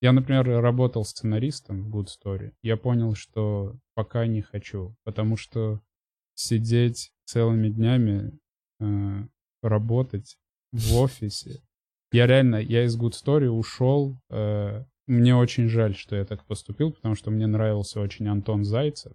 я, 0.00 0.12
например, 0.12 0.46
работал 0.60 1.04
сценаристом 1.04 1.82
в 1.82 1.96
Good 1.96 2.06
Story. 2.06 2.52
Я 2.62 2.76
понял, 2.76 3.14
что 3.14 3.74
пока 3.94 4.26
не 4.26 4.42
хочу, 4.42 4.94
потому 5.04 5.36
что 5.36 5.80
сидеть 6.34 7.10
целыми 7.24 7.68
днями, 7.68 8.38
э, 8.80 9.24
работать 9.62 10.38
в 10.72 10.94
офисе. 10.96 11.60
Я 12.12 12.26
реально, 12.26 12.56
я 12.56 12.84
из 12.84 12.96
Good 12.96 13.12
Story 13.12 13.48
ушел. 13.48 14.16
э, 14.30 14.84
Мне 15.08 15.34
очень 15.34 15.68
жаль, 15.68 15.94
что 15.96 16.14
я 16.16 16.24
так 16.24 16.44
поступил, 16.44 16.92
потому 16.92 17.14
что 17.16 17.30
мне 17.30 17.46
нравился 17.46 18.00
очень 18.00 18.28
Антон 18.28 18.62
Зайцев 18.64 19.12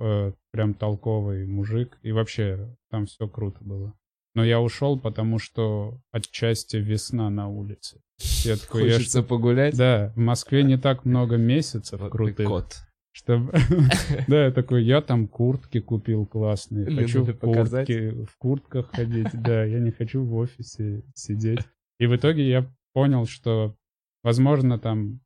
э, 0.00 0.32
прям 0.52 0.74
толковый 0.74 1.46
мужик. 1.46 1.98
И 2.02 2.12
вообще 2.12 2.74
там 2.90 3.06
все 3.06 3.28
круто 3.28 3.58
было. 3.62 3.94
Но 4.38 4.44
я 4.44 4.60
ушел, 4.60 4.96
потому 4.96 5.40
что 5.40 6.00
отчасти 6.12 6.76
весна 6.76 7.28
на 7.28 7.48
улице. 7.48 8.00
Я 8.44 8.54
такой, 8.56 8.86
я 8.86 8.92
Хочется 8.94 9.24
погулять? 9.24 9.74
ж- 9.74 9.78
Да, 9.78 10.12
в 10.14 10.18
Москве 10.20 10.62
не 10.62 10.78
так 10.78 11.04
много 11.04 11.36
месяцев 11.36 11.98
Вот 12.00 12.06
ты 12.12 12.12
крутых. 12.12 12.46
кот. 12.46 12.76
Чтобы... 13.10 13.52
Да, 14.28 14.44
я 14.44 14.52
такой, 14.52 14.84
я 14.84 15.00
там 15.00 15.26
куртки 15.26 15.80
купил 15.80 16.24
классные. 16.24 16.86
Хочу 16.88 17.24
в 17.24 17.36
куртке, 17.36 18.12
в 18.12 18.36
куртках 18.38 18.92
ходить. 18.92 19.26
Да, 19.32 19.64
я 19.64 19.80
не 19.80 19.90
хочу 19.90 20.22
в 20.24 20.32
офисе 20.36 21.02
сидеть. 21.16 21.58
И 21.98 22.06
в 22.06 22.14
итоге 22.14 22.48
я 22.48 22.72
понял, 22.92 23.26
что, 23.26 23.74
возможно, 24.22 24.78
там 24.78 25.18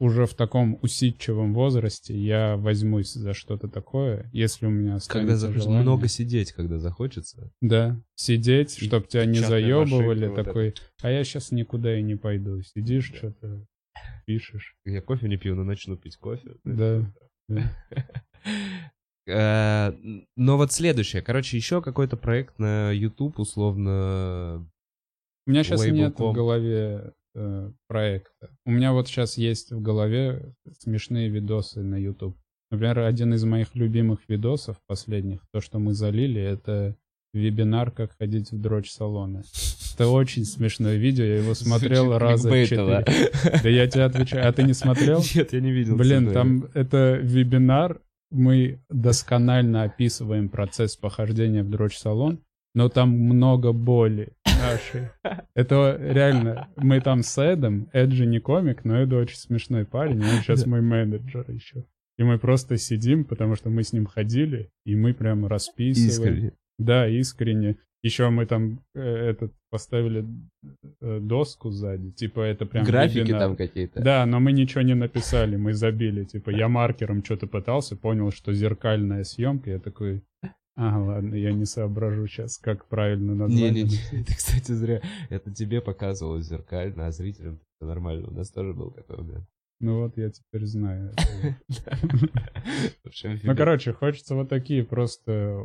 уже 0.00 0.26
в 0.26 0.34
таком 0.34 0.78
усидчивом 0.80 1.54
возрасте 1.54 2.16
я 2.16 2.56
возьмусь 2.56 3.12
за 3.12 3.34
что-то 3.34 3.68
такое, 3.68 4.28
если 4.32 4.66
у 4.66 4.70
меня 4.70 4.92
Когда 4.92 4.96
останется 4.96 5.36
захочется 5.36 5.64
желание. 5.64 5.82
много 5.82 6.08
сидеть, 6.08 6.52
когда 6.52 6.78
захочется. 6.78 7.52
Да, 7.60 8.00
сидеть, 8.14 8.80
И 8.80 8.86
чтоб 8.86 9.08
тебя 9.08 9.24
не 9.24 9.40
заебывали, 9.40 10.26
машинкой 10.26 10.28
вот 10.28 10.44
такой, 10.44 10.74
а 11.02 11.10
я 11.10 11.24
сейчас 11.24 11.50
никуда 11.50 11.98
и 11.98 12.02
не 12.02 12.14
пойду. 12.14 12.62
Сидишь, 12.62 13.10
Да. 13.10 13.16
что-то 13.16 13.66
пишешь. 14.24 14.76
Я 14.84 15.02
кофе 15.02 15.28
не 15.28 15.36
пью, 15.36 15.56
но 15.56 15.64
начну 15.64 15.96
пить 15.96 16.16
кофе. 16.16 16.56
Да. 16.64 17.12
да. 17.48 17.72
Э, 19.30 19.92
Но 20.36 20.56
вот 20.56 20.72
следующее. 20.72 21.20
Короче, 21.20 21.58
еще 21.58 21.82
какой-то 21.82 22.16
проект 22.16 22.58
на 22.58 22.90
YouTube, 22.92 23.38
условно... 23.38 24.66
У 25.46 25.50
меня 25.50 25.62
сейчас 25.64 25.84
нет 25.84 26.18
в 26.18 26.32
голове 26.32 27.12
э, 27.38 27.70
проекта. 27.86 28.50
У 28.66 28.70
меня 28.70 28.92
вот 28.92 29.08
сейчас 29.08 29.38
есть 29.38 29.70
в 29.72 29.80
голове 29.80 30.54
смешные 30.80 31.28
видосы 31.28 31.82
на 31.82 31.96
YouTube. 31.96 32.36
Например, 32.70 32.98
один 33.00 33.32
из 33.32 33.44
моих 33.44 33.74
любимых 33.74 34.20
видосов 34.28 34.76
последних, 34.86 35.40
то, 35.52 35.60
что 35.60 35.78
мы 35.78 35.94
залили, 35.94 36.40
это 36.40 36.96
вебинар 37.32 37.90
«Как 37.90 38.16
ходить 38.18 38.50
в 38.50 38.60
дрочь-салоны». 38.60 39.42
Это 39.94 40.08
очень 40.08 40.44
смешное 40.44 40.96
видео, 40.96 41.24
я 41.24 41.38
его 41.38 41.54
смотрел 41.54 42.04
Звучит 42.04 42.22
раза 42.22 42.66
четыре. 42.66 43.04
Да 43.62 43.68
я 43.68 43.86
тебе 43.88 44.04
отвечаю, 44.04 44.48
а 44.48 44.52
ты 44.52 44.62
не 44.62 44.72
смотрел? 44.72 45.22
Нет, 45.34 45.52
я 45.52 45.60
не 45.60 45.72
видел. 45.72 45.96
Блин, 45.96 46.32
там 46.32 46.68
это 46.74 47.18
вебинар, 47.20 48.00
мы 48.30 48.80
досконально 48.90 49.84
описываем 49.84 50.48
процесс 50.48 50.96
похождения 50.96 51.62
в 51.62 51.70
дрочь-салон, 51.70 52.40
но 52.74 52.88
там 52.88 53.10
много 53.10 53.72
боли 53.72 54.34
нашей. 54.58 55.08
Это 55.54 55.96
реально, 56.00 56.68
мы 56.76 57.00
там 57.00 57.22
с 57.22 57.38
Эдом, 57.38 57.88
Эд 57.92 58.12
же 58.12 58.26
не 58.26 58.40
комик, 58.40 58.84
но 58.84 59.02
Эд 59.02 59.12
очень 59.12 59.36
смешной 59.36 59.84
парень, 59.84 60.22
он 60.22 60.42
сейчас 60.42 60.66
мой 60.66 60.80
менеджер 60.80 61.44
еще. 61.50 61.84
И 62.18 62.24
мы 62.24 62.38
просто 62.38 62.76
сидим, 62.76 63.24
потому 63.24 63.54
что 63.54 63.70
мы 63.70 63.84
с 63.84 63.92
ним 63.92 64.06
ходили, 64.06 64.70
и 64.84 64.96
мы 64.96 65.14
прям 65.14 65.46
расписываем. 65.46 66.34
Искренне. 66.34 66.52
Да, 66.78 67.08
искренне. 67.08 67.76
Еще 68.02 68.28
мы 68.28 68.46
там 68.46 68.80
э, 68.94 69.00
этот 69.00 69.52
поставили 69.70 70.24
э, 71.00 71.18
доску 71.20 71.70
сзади, 71.70 72.12
типа 72.12 72.40
это 72.40 72.64
прям 72.64 72.84
Графики 72.84 73.18
вебинар. 73.18 73.40
там 73.40 73.56
какие-то. 73.56 74.00
Да, 74.00 74.24
но 74.24 74.38
мы 74.38 74.52
ничего 74.52 74.82
не 74.82 74.94
написали, 74.94 75.56
мы 75.56 75.72
забили. 75.74 76.24
Типа, 76.24 76.50
я 76.50 76.68
маркером 76.68 77.24
что-то 77.24 77.48
пытался, 77.48 77.96
понял, 77.96 78.30
что 78.30 78.52
зеркальная 78.52 79.24
съемка. 79.24 79.70
Я 79.70 79.78
такой, 79.80 80.22
а, 80.80 80.96
ладно, 81.02 81.34
я 81.34 81.52
не 81.52 81.64
соображу 81.64 82.28
сейчас, 82.28 82.56
как 82.56 82.86
правильно 82.86 83.34
название. 83.34 83.72
Не-не-не, 83.72 84.20
это, 84.22 84.32
кстати, 84.36 84.70
зря. 84.70 85.02
Это 85.28 85.52
тебе 85.52 85.80
показывалось 85.80 86.46
зеркально, 86.46 87.08
а 87.08 87.10
зрителям 87.10 87.58
это 87.80 87.88
нормально. 87.88 88.28
У 88.28 88.30
нас 88.30 88.48
тоже 88.50 88.74
был 88.74 88.92
такой 88.92 89.16
момент. 89.16 89.44
Ну 89.80 90.02
вот, 90.02 90.16
я 90.16 90.30
теперь 90.30 90.66
знаю. 90.66 91.12
Ну, 93.42 93.56
короче, 93.56 93.92
хочется 93.92 94.34
вот 94.34 94.48
такие 94.48 94.84
просто 94.84 95.64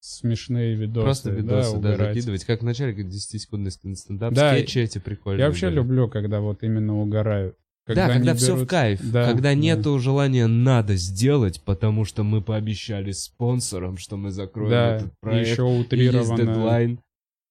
смешные 0.00 0.74
видосы. 0.74 1.04
Просто 1.04 1.30
видосы, 1.30 1.72
да, 1.72 1.78
угорать. 1.78 2.14
закидывать. 2.14 2.44
Как 2.44 2.60
в 2.60 2.64
начале, 2.64 2.92
как 2.92 3.06
10-секундный 3.06 3.70
стендап, 3.70 4.34
Да, 4.34 4.54
скетчи 4.54 4.80
эти 4.80 4.98
прикольные. 4.98 5.40
Я 5.40 5.46
вообще 5.46 5.68
были. 5.68 5.76
люблю, 5.76 6.08
когда 6.08 6.40
вот 6.40 6.62
именно 6.62 6.98
угорают. 7.00 7.56
Да, 7.86 8.06
не 8.08 8.12
когда 8.14 8.34
все 8.34 8.54
в 8.54 8.66
кайф. 8.66 9.00
Да, 9.02 9.26
когда 9.26 9.50
да. 9.50 9.54
нету 9.54 9.98
желания 9.98 10.46
надо 10.46 10.96
сделать, 10.96 11.62
потому 11.64 12.04
что 12.04 12.22
мы 12.22 12.40
пообещали 12.40 13.10
спонсорам, 13.12 13.96
что 13.96 14.16
мы 14.16 14.30
закроем 14.30 14.70
Да, 14.70 14.96
этот 14.96 15.08
и 15.08 15.14
проект. 15.20 15.48
еще 15.50 15.66
и 15.68 15.70
есть 15.72 15.86
утрированно, 15.86 16.36
дедлайн. 16.36 17.00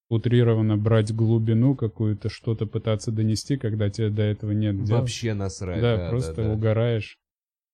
утрированно 0.09 0.77
брать 0.77 1.13
глубину 1.13 1.75
какую-то, 1.75 2.29
что-то 2.29 2.65
пытаться 2.65 3.11
донести, 3.11 3.57
когда 3.57 3.89
тебе 3.89 4.09
до 4.09 4.23
этого 4.23 4.51
нет 4.51 4.83
дела. 4.83 4.99
Вообще 4.99 5.33
насрать. 5.33 5.81
Да, 5.81 6.07
просто 6.09 6.43
да. 6.43 6.51
угораешь. 6.51 7.17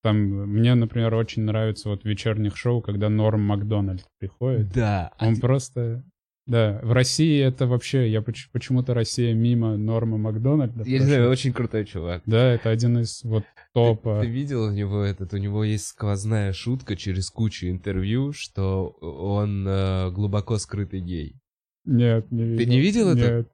Там, 0.03 0.17
мне, 0.17 0.75
например, 0.75 1.13
очень 1.15 1.41
нравится 1.43 1.89
вот 1.89 2.03
в 2.03 2.05
вечерних 2.05 2.55
шоу, 2.55 2.81
когда 2.81 3.09
Норм 3.09 3.41
Макдональд 3.41 4.05
приходит. 4.19 4.71
Да. 4.71 5.11
а 5.17 5.27
Он 5.27 5.35
ты- 5.35 5.41
просто... 5.41 6.03
Да, 6.47 6.79
в 6.81 6.93
России 6.93 7.43
это 7.43 7.67
вообще... 7.67 8.09
Я 8.09 8.21
поч- 8.21 8.49
почему-то 8.53 8.93
Россия 8.93 9.33
мимо 9.33 9.75
Норма 9.75 10.17
Макдональда. 10.17 10.83
Я 10.85 10.99
не 10.99 11.05
знаю, 11.05 11.29
очень 11.29 11.51
крутой 11.51 11.83
чувак. 11.85 12.23
Да, 12.25 12.53
это 12.53 12.69
один 12.69 12.99
из 12.99 13.21
вот 13.23 13.43
топа. 13.73 14.21
Ты 14.21 14.27
видел 14.27 14.63
у 14.63 14.71
него 14.71 15.01
этот, 15.03 15.33
у 15.33 15.37
него 15.37 15.65
есть 15.65 15.87
сквозная 15.87 16.53
шутка 16.53 16.95
через 16.95 17.29
кучу 17.29 17.67
интервью, 17.67 18.31
что 18.31 18.87
он 19.01 19.67
э, 19.67 20.09
глубоко 20.11 20.57
скрытый 20.57 21.01
гей. 21.01 21.35
Нет, 21.83 22.31
не 22.31 22.43
видел. 22.43 22.57
Ты 22.57 22.65
не 22.65 22.79
видел 22.79 23.09
это? 23.09 23.37
Нет. 23.37 23.51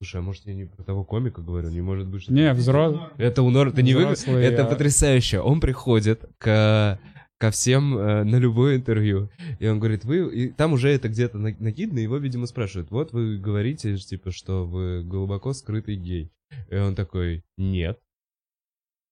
Слушай, 0.00 0.20
а 0.20 0.22
может 0.22 0.46
я 0.46 0.54
не 0.54 0.66
про 0.66 0.82
того 0.84 1.04
комика 1.04 1.40
говорю, 1.40 1.70
не 1.70 1.80
может 1.80 2.06
быть, 2.06 2.22
что... 2.22 2.32
Не, 2.32 2.52
взрослый... 2.52 3.00
Это 3.16 3.42
у 3.42 3.50
Нор... 3.50 3.72
Ты 3.72 3.82
не 3.82 3.94
вы... 3.94 4.02
Это 4.04 4.64
потрясающе. 4.64 5.40
Он 5.40 5.60
приходит 5.60 6.24
к... 6.38 7.00
ко 7.44 7.50
всем 7.50 7.98
э, 7.98 8.24
на 8.24 8.36
любое 8.36 8.76
интервью. 8.76 9.28
И 9.58 9.66
он 9.66 9.78
говорит, 9.78 10.06
вы... 10.06 10.34
И 10.34 10.48
там 10.48 10.72
уже 10.72 10.88
это 10.88 11.10
где-то 11.10 11.36
на- 11.36 11.54
накидано, 11.58 11.98
его, 11.98 12.16
видимо, 12.16 12.46
спрашивают, 12.46 12.90
вот 12.90 13.12
вы 13.12 13.36
говорите, 13.36 13.98
типа, 13.98 14.30
что 14.30 14.64
вы 14.64 15.04
глубоко 15.04 15.52
скрытый 15.52 15.96
гей. 15.96 16.30
И 16.70 16.74
он 16.74 16.94
такой, 16.94 17.44
нет. 17.58 18.00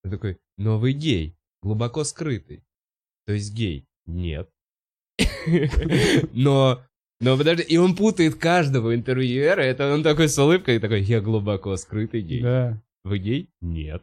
Он 0.03 0.13
такой, 0.13 0.39
но 0.57 0.79
вы 0.79 0.93
гей, 0.93 1.37
глубоко 1.63 2.05
скрытый. 2.05 2.63
То 3.27 3.35
есть 3.35 3.53
гей, 3.53 3.85
нет. 4.07 4.49
Но, 6.33 6.81
но 7.21 7.37
подожди, 7.37 7.65
и 7.65 7.77
он 7.77 7.95
путает 7.95 8.37
каждого 8.37 8.95
интервьюера, 8.95 9.61
это 9.61 9.93
он 9.93 10.03
такой 10.03 10.31
с 10.31 10.39
улыбкой, 10.39 10.79
такой, 10.79 11.03
я 11.03 11.21
глубоко 11.21 11.77
скрытый 11.77 12.23
гей. 12.23 12.41
Да. 12.41 12.83
Вы 13.05 13.19
гей? 13.19 13.51
Нет. 13.61 14.03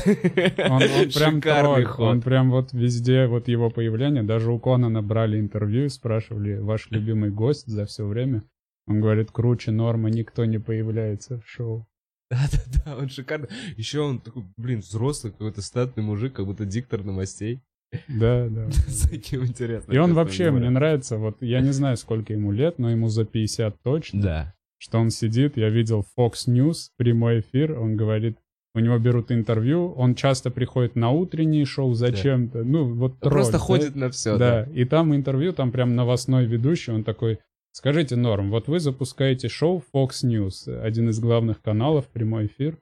Он, 0.58 0.72
он 0.72 0.80
прям 0.80 1.10
Шикарный 1.10 1.40
тролль, 1.40 1.84
ход. 1.84 2.06
он 2.08 2.20
прям 2.22 2.50
вот 2.50 2.72
везде, 2.72 3.26
вот 3.26 3.48
его 3.48 3.70
появление, 3.70 4.22
даже 4.22 4.50
у 4.50 4.58
Конана 4.58 5.02
брали 5.02 5.38
интервью 5.38 5.86
и 5.86 5.88
спрашивали, 5.88 6.58
ваш 6.58 6.90
любимый 6.90 7.30
гость 7.30 7.66
за 7.66 7.86
все 7.86 8.06
время. 8.06 8.42
Он 8.86 9.00
говорит, 9.00 9.30
круче 9.30 9.70
норма, 9.70 10.10
никто 10.10 10.44
не 10.44 10.58
появляется 10.58 11.40
в 11.40 11.48
шоу. 11.48 11.86
Да-да-да, 12.30 12.96
он 12.96 13.08
шикарный. 13.08 13.48
Еще 13.76 14.00
он 14.00 14.18
такой, 14.20 14.44
блин, 14.56 14.80
взрослый 14.80 15.32
какой-то 15.32 15.62
статный 15.62 16.02
мужик, 16.02 16.34
как 16.34 16.46
будто 16.46 16.64
диктор 16.64 17.04
новостей. 17.04 17.60
Да, 18.08 18.48
да. 18.48 18.68
Таким 19.10 19.44
интересным. 19.44 19.94
И 19.94 19.98
он 19.98 20.14
вообще, 20.14 20.50
мне 20.50 20.68
нравится, 20.70 21.16
вот 21.16 21.36
я 21.40 21.60
не 21.60 21.70
знаю, 21.72 21.96
сколько 21.96 22.32
ему 22.32 22.50
лет, 22.52 22.78
но 22.78 22.90
ему 22.90 23.08
за 23.08 23.24
50 23.24 23.82
точно. 23.82 24.22
Да. 24.22 24.54
что 24.78 24.98
он 24.98 25.10
сидит, 25.10 25.56
я 25.56 25.70
видел 25.70 26.04
Fox 26.18 26.48
News, 26.48 26.88
прямой 26.96 27.40
эфир, 27.40 27.78
он 27.78 27.96
говорит, 27.96 28.36
у 28.74 28.80
него 28.80 28.98
берут 28.98 29.30
интервью, 29.30 29.92
он 29.92 30.14
часто 30.14 30.50
приходит 30.50 30.96
на 30.96 31.10
утренние 31.10 31.64
шоу 31.64 31.94
зачем-то, 31.94 32.64
ну 32.64 32.92
вот 32.92 33.20
тролль, 33.20 33.32
просто 33.32 33.52
да? 33.52 33.58
ходит 33.58 33.94
на 33.94 34.10
все, 34.10 34.36
да. 34.36 34.64
да. 34.64 34.72
и 34.72 34.84
там 34.84 35.14
интервью, 35.14 35.52
там 35.52 35.70
прям 35.70 35.94
новостной 35.94 36.44
ведущий, 36.44 36.90
он 36.90 37.04
такой, 37.04 37.38
скажите, 37.70 38.16
Норм, 38.16 38.50
вот 38.50 38.66
вы 38.66 38.80
запускаете 38.80 39.48
шоу 39.48 39.82
Fox 39.94 40.24
News, 40.24 40.68
один 40.80 41.08
из 41.08 41.20
главных 41.20 41.62
каналов, 41.62 42.08
прямой 42.08 42.46
эфир, 42.46 42.78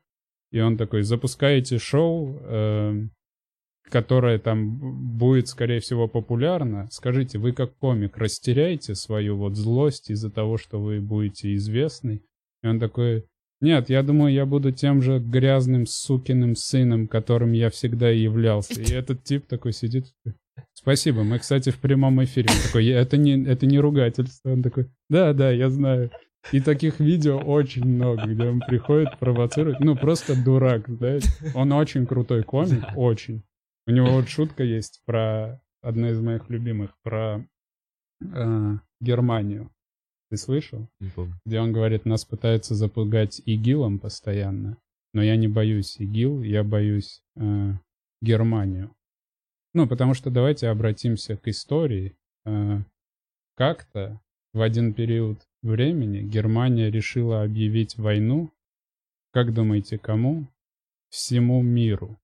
и 0.50 0.60
он 0.60 0.78
такой, 0.78 1.02
запускаете 1.02 1.78
шоу, 1.78 2.38
эм, 2.40 3.10
которое 3.90 4.38
там 4.38 5.18
будет, 5.18 5.48
скорее 5.48 5.80
всего, 5.80 6.08
популярно, 6.08 6.88
скажите, 6.90 7.38
вы 7.38 7.52
как 7.52 7.76
комик 7.76 8.16
растеряете 8.16 8.94
свою 8.94 9.36
вот 9.36 9.56
злость 9.56 10.10
из-за 10.10 10.30
того, 10.30 10.56
что 10.56 10.80
вы 10.80 11.00
будете 11.00 11.54
известный? 11.54 12.22
И 12.62 12.66
он 12.66 12.80
такой, 12.80 13.26
нет, 13.62 13.88
я 13.88 14.02
думаю, 14.02 14.34
я 14.34 14.44
буду 14.44 14.72
тем 14.72 15.00
же 15.00 15.18
грязным 15.18 15.86
сукиным 15.86 16.56
сыном, 16.56 17.08
которым 17.08 17.52
я 17.52 17.70
всегда 17.70 18.10
являлся. 18.10 18.80
И 18.82 18.92
этот 18.92 19.24
тип 19.24 19.46
такой 19.46 19.72
сидит, 19.72 20.06
спасибо, 20.74 21.22
мы, 21.22 21.38
кстати, 21.38 21.70
в 21.70 21.78
прямом 21.78 22.22
эфире. 22.24 22.48
Он 22.50 22.56
такой, 22.66 22.84
«Я- 22.84 23.00
это 23.00 23.16
не, 23.16 23.42
это 23.44 23.64
не 23.66 23.78
ругательство. 23.78 24.52
Он 24.52 24.62
такой, 24.62 24.90
да, 25.08 25.32
да, 25.32 25.50
я 25.50 25.70
знаю. 25.70 26.10
И 26.50 26.60
таких 26.60 26.98
видео 26.98 27.38
очень 27.38 27.84
много, 27.84 28.26
где 28.26 28.48
он 28.48 28.60
приходит, 28.60 29.16
провоцирует. 29.20 29.78
Ну, 29.78 29.94
просто 29.96 30.34
дурак, 30.44 30.88
знаете. 30.88 31.28
Он 31.54 31.72
очень 31.72 32.04
крутой 32.04 32.42
комик, 32.42 32.82
очень. 32.96 33.42
У 33.86 33.92
него 33.92 34.08
вот 34.10 34.28
шутка 34.28 34.64
есть 34.64 35.02
про, 35.06 35.60
одна 35.82 36.10
из 36.10 36.20
моих 36.20 36.50
любимых, 36.50 36.90
про 37.04 37.44
э, 38.20 38.76
Германию. 39.00 39.70
Ты 40.32 40.38
слышал? 40.38 40.88
Не 40.98 41.10
помню. 41.10 41.34
Где 41.44 41.60
он 41.60 41.74
говорит, 41.74 42.06
нас 42.06 42.24
пытаются 42.24 42.74
запугать 42.74 43.42
ИГИЛом 43.44 43.98
постоянно, 43.98 44.78
но 45.12 45.22
я 45.22 45.36
не 45.36 45.46
боюсь 45.46 46.00
ИГИЛ, 46.00 46.40
я 46.40 46.64
боюсь 46.64 47.22
э, 47.36 47.72
Германию. 48.22 48.96
Ну, 49.74 49.86
потому 49.86 50.14
что 50.14 50.30
давайте 50.30 50.68
обратимся 50.68 51.36
к 51.36 51.48
истории. 51.48 52.16
Э, 52.46 52.78
как-то 53.56 54.22
в 54.54 54.62
один 54.62 54.94
период 54.94 55.46
времени 55.60 56.22
Германия 56.22 56.90
решила 56.90 57.42
объявить 57.42 57.98
войну, 57.98 58.50
как 59.32 59.52
думаете, 59.52 59.98
кому? 59.98 60.46
Всему 61.10 61.60
миру. 61.60 62.18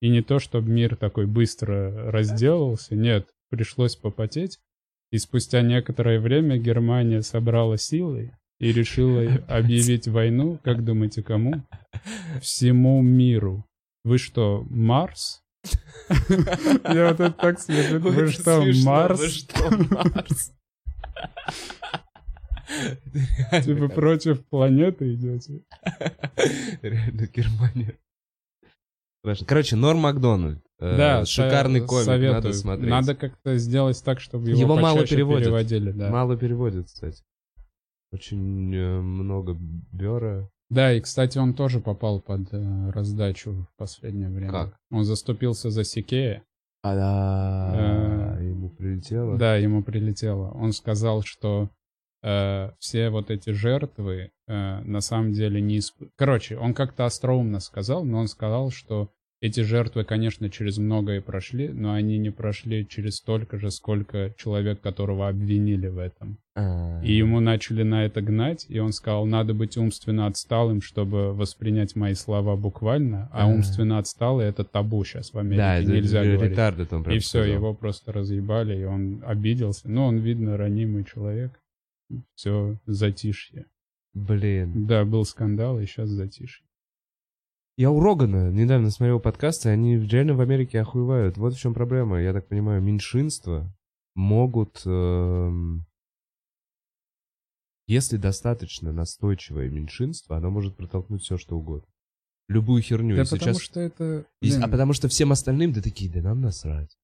И 0.00 0.08
не 0.08 0.20
то, 0.20 0.40
чтобы 0.40 0.68
мир 0.68 0.96
такой 0.96 1.26
быстро 1.28 2.10
разделался, 2.10 2.96
нет, 2.96 3.28
пришлось 3.50 3.94
попотеть. 3.94 4.58
И 5.12 5.18
спустя 5.18 5.62
некоторое 5.62 6.18
время 6.20 6.58
Германия 6.58 7.22
собрала 7.22 7.76
силы 7.76 8.32
и 8.58 8.72
решила 8.72 9.22
объявить 9.48 10.08
войну, 10.08 10.58
как 10.64 10.84
думаете, 10.84 11.22
кому? 11.22 11.62
Всему 12.40 13.02
миру. 13.02 13.64
Вы 14.04 14.18
что, 14.18 14.66
Марс? 14.68 15.42
Я 16.84 17.08
вот 17.10 17.20
это 17.20 17.30
так 17.30 17.60
смешит. 17.60 18.00
Вы 18.02 18.28
что, 18.28 18.62
Марс? 18.84 19.20
Вы 19.20 19.28
что, 19.28 19.70
Марс? 19.90 20.52
Типа 23.64 23.88
против 23.88 24.44
планеты 24.46 25.14
идете? 25.14 25.62
Реально, 26.82 27.26
Германия. 27.26 27.98
Короче, 29.46 29.76
Норм 29.76 29.98
Макдональд. 30.00 30.65
Э, 30.78 30.96
Да, 30.96 31.24
шикарный 31.24 31.80
со- 31.80 31.86
комик, 31.86 32.04
советую. 32.04 32.32
надо 32.34 32.52
смотреть. 32.52 32.90
Надо 32.90 33.14
как-то 33.14 33.56
сделать 33.56 34.02
так, 34.04 34.20
чтобы 34.20 34.48
его, 34.50 34.60
Его 34.60 34.76
мало 34.76 35.06
переводят. 35.06 35.44
переводили. 35.44 35.90
Да. 35.92 36.10
Мало 36.10 36.36
переводит, 36.36 36.86
кстати. 36.86 37.22
Очень 38.12 38.74
э, 38.74 39.00
много 39.00 39.56
бера. 39.92 40.48
да, 40.70 40.92
и, 40.92 41.00
кстати, 41.00 41.38
он 41.38 41.54
тоже 41.54 41.80
попал 41.80 42.20
под 42.20 42.52
э, 42.52 42.90
раздачу 42.90 43.52
в 43.52 43.76
последнее 43.78 44.28
время. 44.30 44.50
Как? 44.52 44.76
Он 44.90 45.04
заступился 45.04 45.70
за 45.70 45.82
Сикея. 45.84 46.42
А 46.82 46.94
да, 46.94 48.36
Э, 48.38 48.44
ему 48.44 48.70
прилетело. 48.70 49.36
Да, 49.38 49.56
ему 49.56 49.82
прилетело. 49.82 50.50
Он 50.52 50.72
сказал, 50.72 51.22
что 51.22 51.68
э, 52.22 52.70
все 52.78 53.10
вот 53.10 53.30
эти 53.30 53.50
жертвы 53.50 54.30
э, 54.46 54.80
на 54.82 55.00
самом 55.00 55.32
деле 55.32 55.60
не... 55.60 55.78
исп- 55.78 56.10
Короче, 56.16 56.56
он 56.58 56.74
как-то 56.74 57.04
остроумно 57.06 57.60
сказал, 57.60 58.04
но 58.04 58.18
он 58.18 58.28
сказал, 58.28 58.70
что 58.70 59.10
эти 59.42 59.60
жертвы, 59.60 60.04
конечно, 60.04 60.48
через 60.48 60.78
многое 60.78 61.20
прошли, 61.20 61.68
но 61.68 61.92
они 61.92 62.16
не 62.18 62.30
прошли 62.30 62.86
через 62.88 63.16
столько 63.16 63.58
же, 63.58 63.70
сколько 63.70 64.32
человек, 64.38 64.80
которого 64.80 65.28
обвинили 65.28 65.88
в 65.88 65.98
этом. 65.98 66.38
А, 66.54 67.02
И 67.04 67.12
ему 67.12 67.40
начали 67.40 67.82
на 67.82 68.06
это 68.06 68.22
гнать, 68.22 68.64
и 68.70 68.78
он 68.78 68.92
сказал, 68.92 69.26
надо 69.26 69.52
быть 69.52 69.76
умственно 69.76 70.26
отсталым, 70.26 70.80
чтобы 70.80 71.34
воспринять 71.34 71.94
мои 71.96 72.14
слова 72.14 72.56
буквально, 72.56 73.28
а 73.30 73.44
А. 73.44 73.46
умственно 73.46 73.98
отсталый— 73.98 74.46
это 74.48 74.64
табу 74.64 75.04
сейчас 75.04 75.34
в 75.34 75.38
Америке, 75.38 75.58
да, 75.58 75.76
это 75.80 75.92
нельзя 75.92 76.22
ре- 76.22 76.32
говорить. 76.32 76.52
ретарды 76.52 76.86
там 76.86 77.02
И 77.02 77.18
все, 77.18 77.28
сказал. 77.40 77.46
его 77.48 77.74
просто 77.74 78.12
разъебали, 78.12 78.80
и 78.80 78.84
он 78.84 79.22
обиделся. 79.26 79.88
Ну, 79.88 80.04
он, 80.06 80.16
видно, 80.18 80.56
ранимый 80.56 81.04
человек. 81.04 81.52
Все, 82.36 82.76
затишье. 82.86 83.66
Блин. 84.14 84.86
Да, 84.86 85.04
был 85.04 85.24
скандал, 85.26 85.78
и 85.78 85.84
сейчас 85.84 86.08
затишье. 86.08 86.64
Я 87.78 87.90
у 87.90 88.00
Рогана 88.00 88.50
недавно 88.50 88.90
смотрел 88.90 89.20
подкасты, 89.20 89.68
они 89.68 89.96
реально 89.98 90.34
в 90.34 90.40
Америке 90.40 90.80
охуевают. 90.80 91.36
Вот 91.36 91.54
в 91.54 91.58
чем 91.58 91.74
проблема. 91.74 92.20
Я 92.20 92.32
так 92.32 92.48
понимаю, 92.48 92.80
меньшинства 92.80 93.70
могут... 94.14 94.80
эм, 94.86 95.84
Если 97.86 98.16
достаточно 98.16 98.92
настойчивое 98.92 99.68
меньшинство, 99.68 100.36
оно 100.36 100.50
может 100.50 100.74
протолкнуть 100.76 101.22
все, 101.22 101.36
что 101.36 101.58
угодно. 101.58 101.86
Любую 102.48 102.80
херню. 102.80 103.14
да 103.16 103.22
И 103.22 103.24
потому 103.26 103.40
сейчас... 103.54 103.60
что 103.60 103.80
это... 103.80 104.24
и- 104.40 104.52
А 104.54 104.68
потому 104.68 104.94
что 104.94 105.08
всем 105.08 105.32
остальным, 105.32 105.72
да 105.72 105.82
такие, 105.82 106.10
да 106.10 106.22
нам 106.22 106.40
насрать. 106.40 106.96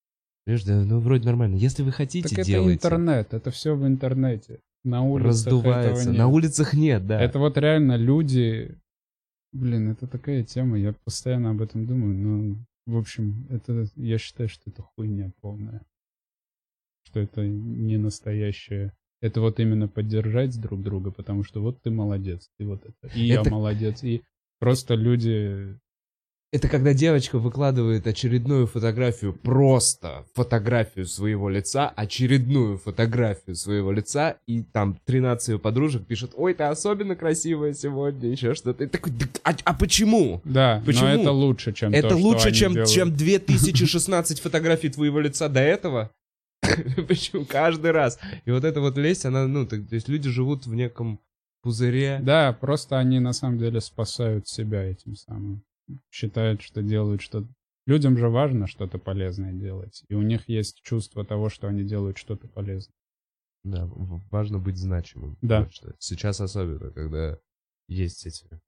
Понимаешь, 0.47 0.65
да, 0.65 0.85
ну 0.85 1.01
вроде 1.01 1.27
нормально. 1.27 1.57
Если 1.57 1.83
вы 1.83 1.93
хотите, 1.93 2.31
так 2.31 2.39
это 2.39 2.47
делайте. 2.47 2.77
интернет, 2.77 3.35
это 3.35 3.51
все 3.51 3.77
в 3.77 3.87
интернете. 3.87 4.61
На 4.85 5.03
улицах 5.03 5.27
Раздувается. 5.29 6.01
этого 6.01 6.11
нет. 6.13 6.19
На 6.19 6.29
улицах 6.29 6.73
нет, 6.75 7.07
да. 7.07 7.21
Это 7.21 7.39
вот 7.39 7.59
реально 7.59 7.97
люди... 7.97 8.79
Блин, 9.53 9.91
это 9.91 10.07
такая 10.07 10.43
тема, 10.45 10.79
я 10.79 10.95
постоянно 11.05 11.51
об 11.51 11.61
этом 11.61 11.87
думаю, 11.87 12.17
но, 12.17 12.57
в 12.87 12.97
общем, 12.97 13.47
это, 13.51 13.87
я 13.97 14.17
считаю, 14.17 14.49
что 14.49 14.71
это 14.71 14.83
хуйня 14.83 15.31
полная. 15.41 15.83
Что 17.05 17.21
это 17.21 17.47
не 17.47 17.99
настоящее. 17.99 18.97
Это 19.21 19.41
вот 19.41 19.61
именно 19.61 19.89
поддержать 19.89 20.59
друг 20.59 20.83
друга, 20.83 21.11
потому 21.11 21.45
что 21.45 21.61
вот 21.61 21.83
ты 21.83 21.91
молодец, 21.91 22.51
ты 22.59 22.67
вот 22.67 22.85
это, 22.85 23.15
и 23.15 23.29
Это- 23.29 23.49
я 23.49 23.51
молодец, 23.51 24.03
и 24.03 24.23
просто 24.59 24.95
люди... 24.95 25.79
Это 26.53 26.69
когда 26.69 26.93
девочка 26.93 27.39
выкладывает 27.39 28.07
очередную 28.07 28.67
фотографию, 28.67 29.33
просто 29.33 30.27
фотографию 30.35 31.07
своего 31.07 31.49
лица, 31.49 31.89
очередную 31.89 32.77
фотографию 32.77 33.57
своего 33.57 33.91
лица, 33.91 34.37
и 34.47 34.63
там 34.63 34.99
13 35.07 35.49
ее 35.49 35.59
подружек 35.59 36.07
пишут, 36.07 36.33
ой, 36.37 36.53
ты 36.53 36.65
особенно 36.65 37.17
красивая 37.17 37.73
сегодня, 37.73 38.29
еще 38.29 38.53
что-то. 38.55 38.85
И 38.85 38.87
такой, 38.87 39.13
«Да 39.13 39.27
а, 39.45 39.57
а 39.65 39.73
почему? 39.73 40.43
Да, 40.45 40.83
Почему? 40.85 41.07
но 41.07 41.15
это 41.15 41.33
лучше, 41.33 41.73
чем 41.73 41.91
Это 41.95 42.11
то, 42.11 42.19
что 42.19 42.23
лучше, 42.23 42.49
они 42.49 42.57
чем, 42.57 42.73
делают. 42.75 42.91
чем 42.91 43.17
2016 43.17 44.41
фотографий 44.41 44.91
твоего 44.91 45.21
лица 45.21 45.49
до 45.49 45.61
этого? 45.61 46.11
Почему? 47.09 47.47
Каждый 47.47 47.93
раз. 47.93 48.19
И 48.45 48.51
вот 48.51 48.65
эта 48.65 48.83
вот 48.83 48.99
лесть, 48.99 49.25
она, 49.25 49.47
ну, 49.47 49.67
то 49.67 49.77
есть 49.77 50.07
люди 50.07 50.29
живут 50.29 50.67
в 50.67 50.75
неком 50.75 51.19
пузыре. 51.63 52.21
Да, 52.23 52.53
просто 52.53 52.99
они 52.99 53.21
на 53.21 53.33
самом 53.33 53.59
деле 53.59 53.81
спасают 53.81 54.49
себя 54.49 54.83
этим 54.83 55.17
самым. 55.17 55.63
Считают, 56.11 56.63
что 56.63 56.83
делают 56.83 57.23
что-то 57.23 57.49
людям 57.87 58.17
же 58.17 58.29
важно 58.29 58.67
что-то 58.67 58.99
полезное 58.99 59.53
делать. 59.53 60.05
И 60.09 60.15
у 60.15 60.23
них 60.23 60.49
есть 60.49 60.81
чувство 60.83 61.25
того, 61.25 61.49
что 61.49 61.69
они 61.69 61.85
делают 61.85 62.19
что-то 62.19 62.49
полезное. 62.49 62.95
Да, 63.65 63.89
важно 64.31 64.59
быть 64.59 64.77
значимым. 64.77 65.37
Да. 65.41 65.65
точно. 65.65 65.95
Сейчас 65.99 66.41
особенно, 66.41 66.91
когда 66.91 67.39
есть 67.89 68.27
эти 68.27 68.61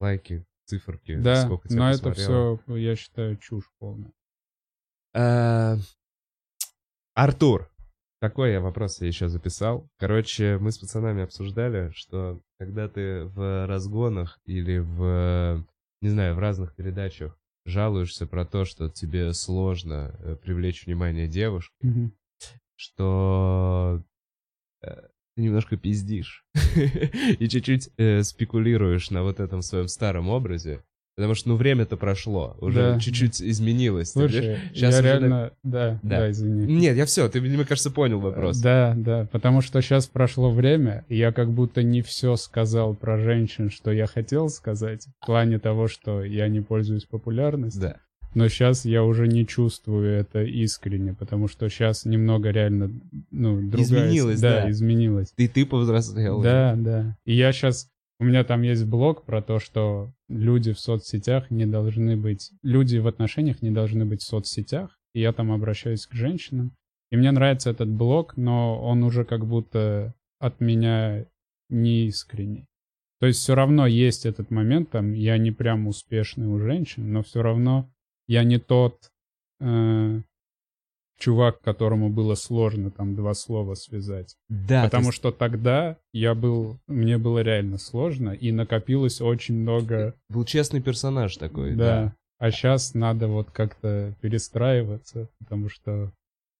лайки, 0.00 0.44
циферки, 0.66 1.16
Да, 1.16 1.44
сколько 1.44 1.68
тебя 1.68 1.78
но 1.78 1.90
это 1.90 2.10
посмотрело. 2.10 2.58
все, 2.58 2.76
я 2.76 2.96
считаю, 2.96 3.36
чушь 3.36 3.70
полная. 3.78 4.12
Э, 5.14 5.76
Артур, 7.14 7.70
такой 8.20 8.52
я 8.52 8.60
вопрос 8.60 9.00
я 9.00 9.06
еще 9.08 9.28
записал. 9.28 9.88
Короче, 9.98 10.58
мы 10.58 10.70
с 10.70 10.78
пацанами 10.78 11.22
обсуждали, 11.22 11.90
что 11.94 12.40
когда 12.58 12.88
ты 12.88 13.24
в 13.24 13.66
разгонах 13.66 14.38
или 14.44 14.78
в, 14.78 15.66
не 16.06 16.10
знаю, 16.10 16.36
в 16.36 16.38
разных 16.38 16.72
передачах 16.72 17.36
жалуешься 17.64 18.28
про 18.28 18.46
то, 18.46 18.64
что 18.64 18.88
тебе 18.88 19.32
сложно 19.32 20.14
э, 20.20 20.36
привлечь 20.36 20.86
внимание 20.86 21.26
девушки, 21.26 22.12
что 22.76 24.04
э, 24.82 25.08
ты 25.34 25.42
немножко 25.42 25.76
пиздишь 25.76 26.46
и 27.40 27.48
чуть-чуть 27.48 27.90
э, 27.96 28.22
спекулируешь 28.22 29.10
на 29.10 29.24
вот 29.24 29.40
этом 29.40 29.62
своем 29.62 29.88
старом 29.88 30.28
образе, 30.28 30.84
потому 31.16 31.34
что, 31.34 31.48
ну, 31.48 31.56
время-то 31.56 31.96
прошло, 31.96 32.56
уже 32.60 32.92
Да. 32.92 33.00
чуть-чуть 33.00 33.40
изменилось. 33.42 34.12
Слушай? 34.12 34.58
Щас 34.74 34.80
я 34.80 34.88
уже 34.90 35.02
реально... 35.02 35.50
Да, 35.62 35.98
Да. 36.02 36.18
да, 36.18 36.30
извини. 36.30 36.66
Нет, 36.66 36.96
я 36.96 37.06
все, 37.06 37.28
ты, 37.28 37.40
мне 37.40 37.64
кажется, 37.64 37.90
понял 37.90 38.20
вопрос. 38.20 38.58
Да, 38.58 38.94
да, 38.96 39.26
потому 39.32 39.62
что 39.62 39.80
сейчас 39.80 40.06
прошло 40.06 40.50
время, 40.50 41.04
и 41.08 41.16
я 41.16 41.32
как 41.32 41.50
будто 41.50 41.82
не 41.82 42.02
все 42.02 42.36
сказал 42.36 42.94
про 42.94 43.18
женщин, 43.18 43.70
что 43.70 43.90
я 43.90 44.06
хотел 44.06 44.50
сказать, 44.50 45.06
в 45.20 45.26
плане 45.26 45.58
того, 45.58 45.88
что 45.88 46.22
я 46.22 46.48
не 46.48 46.60
пользуюсь 46.60 47.04
популярностью. 47.04 47.80
Да. 47.82 47.96
Но 48.34 48.48
сейчас 48.48 48.84
я 48.84 49.02
уже 49.02 49.26
не 49.28 49.46
чувствую 49.46 50.10
это 50.10 50.42
искренне, 50.42 51.14
потому 51.14 51.48
что 51.48 51.70
сейчас 51.70 52.04
немного 52.04 52.50
реально, 52.50 52.90
ну, 53.30 53.56
другая... 53.62 53.82
Изменилось, 53.82 54.40
да. 54.40 54.70
изменилось. 54.70 55.32
И 55.38 55.48
ты 55.48 55.64
повзрослел. 55.64 56.42
Да, 56.42 56.74
да. 56.76 57.16
И 57.24 57.34
я 57.34 57.52
сейчас... 57.52 57.88
У 58.18 58.24
меня 58.24 58.44
там 58.44 58.62
есть 58.62 58.86
блог 58.86 59.24
про 59.24 59.42
то, 59.42 59.58
что 59.58 60.12
люди 60.28 60.72
в 60.72 60.80
соцсетях 60.80 61.50
не 61.50 61.66
должны 61.66 62.16
быть... 62.16 62.50
Люди 62.62 62.96
в 62.98 63.06
отношениях 63.06 63.62
не 63.62 63.70
должны 63.70 64.06
быть 64.06 64.22
в 64.22 64.26
соцсетях. 64.26 64.98
И 65.12 65.20
я 65.20 65.32
там 65.32 65.52
обращаюсь 65.52 66.06
к 66.06 66.12
женщинам. 66.12 66.72
И 67.10 67.16
мне 67.16 67.30
нравится 67.30 67.70
этот 67.70 67.88
блог, 67.88 68.36
но 68.36 68.80
он 68.82 69.02
уже 69.02 69.24
как 69.24 69.46
будто 69.46 70.14
от 70.38 70.60
меня 70.60 71.26
не 71.68 72.06
искренний. 72.06 72.66
То 73.20 73.26
есть 73.26 73.40
все 73.40 73.54
равно 73.54 73.86
есть 73.86 74.26
этот 74.26 74.50
момент, 74.50 74.90
там, 74.90 75.12
я 75.12 75.38
не 75.38 75.50
прям 75.50 75.86
успешный 75.86 76.46
у 76.46 76.58
женщин, 76.58 77.12
но 77.12 77.22
все 77.22 77.42
равно 77.42 77.90
я 78.26 78.44
не 78.44 78.58
тот 78.58 79.10
э, 79.60 80.20
чувак, 81.18 81.60
которому 81.60 82.10
было 82.10 82.34
сложно 82.34 82.90
там 82.90 83.14
два 83.14 83.34
слова 83.34 83.74
связать. 83.74 84.36
Да, 84.48 84.84
Потому 84.84 85.06
то 85.06 85.12
что 85.12 85.32
тогда 85.32 85.96
я 86.12 86.34
был, 86.34 86.78
мне 86.86 87.18
было 87.18 87.40
реально 87.40 87.78
сложно, 87.78 88.30
и 88.30 88.52
накопилось 88.52 89.20
очень 89.20 89.56
много, 89.60 90.04
есть 90.04 90.16
был 90.28 90.44
честный 90.44 90.80
персонаж 90.80 91.36
такой. 91.36 91.74
да. 91.74 92.14
А 92.38 92.50
сейчас 92.50 92.92
надо 92.92 93.28
вот 93.28 93.50
как-то 93.50 94.14
перестраиваться, 94.20 95.30
потому 95.38 95.70
что, 95.70 96.12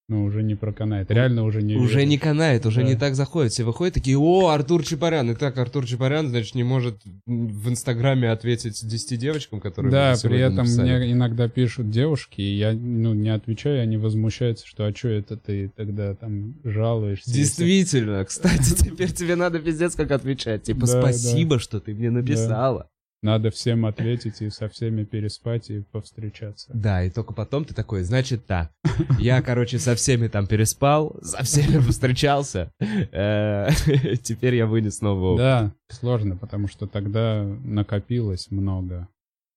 ну, 0.09 0.23
уже 0.23 0.41
не 0.41 0.55
проканает. 0.55 1.11
Реально 1.11 1.43
уже 1.43 1.61
не 1.61 1.75
Уже 1.75 1.95
веришь. 1.97 2.09
не 2.09 2.17
канает, 2.17 2.65
уже 2.65 2.81
Да. 2.81 2.87
не 2.87 2.95
так 2.95 3.13
заходит. 3.15 3.51
Все 3.51 3.65
выходят 3.65 3.93
такие, 3.93 4.17
о, 4.17 4.47
Артур 4.49 4.85
Чапарян. 4.85 5.29
И 5.31 5.35
так, 5.35 5.57
Артур 5.57 5.85
Чапарян, 5.85 6.29
значит, 6.29 6.55
не 6.55 6.63
может 6.63 6.95
в 7.25 7.69
Инстаграме 7.69 8.31
ответить 8.31 8.79
10 8.87 9.17
девочкам, 9.17 9.59
которые 9.59 9.91
Да, 9.91 10.15
при 10.23 10.39
этом 10.39 10.57
написали. 10.57 10.97
мне 10.97 11.11
иногда 11.11 11.49
пишут 11.49 11.89
девушки, 11.89 12.39
и 12.39 12.57
я, 12.57 12.71
ну, 12.71 13.13
не 13.13 13.29
отвечаю, 13.29 13.81
они 13.83 13.97
возмущаются, 13.97 14.65
что 14.65 14.85
а 14.85 14.95
что 14.95 15.09
это 15.09 15.35
ты 15.35 15.69
тогда 15.75 16.15
там 16.15 16.55
жалуешься? 16.63 17.29
если- 17.29 17.41
Действительно, 17.41 18.23
кстати, 18.23 18.75
теперь 18.89 19.11
тебе 19.11 19.35
надо 19.35 19.59
пиздец 19.59 19.95
как 19.95 20.11
отвечать. 20.11 20.63
Типа, 20.63 20.87
Да, 20.87 20.93
да. 20.93 21.01
спасибо, 21.01 21.59
что 21.59 21.81
ты 21.81 21.93
мне 21.93 22.11
написала. 22.11 22.87
Надо 23.23 23.49
всем 23.49 23.85
ответить 23.87 24.41
и 24.43 24.49
со 24.51 24.69
всеми 24.69 25.03
переспать 25.03 25.71
и 25.71 25.81
повстречаться. 25.81 26.71
Да, 26.73 27.03
и 27.03 27.09
только 27.09 27.33
потом 27.33 27.65
ты 27.65 27.73
такой, 27.73 28.03
значит 28.03 28.45
так, 28.45 28.71
я, 29.19 29.41
короче, 29.41 29.79
со 29.79 29.95
всеми 29.95 30.27
там 30.27 30.45
переспал, 30.45 31.17
со 31.23 31.41
всеми 31.43 31.79
встречался, 31.79 32.71
э, 32.79 33.69
теперь 34.23 34.55
я 34.55 34.67
вынес 34.67 35.01
новый 35.01 35.31
опыт. 35.31 35.39
Да, 35.39 35.73
сложно, 35.89 36.37
потому 36.37 36.67
что 36.67 36.85
тогда 36.85 37.43
накопилось 37.43 38.51
много. 38.51 39.07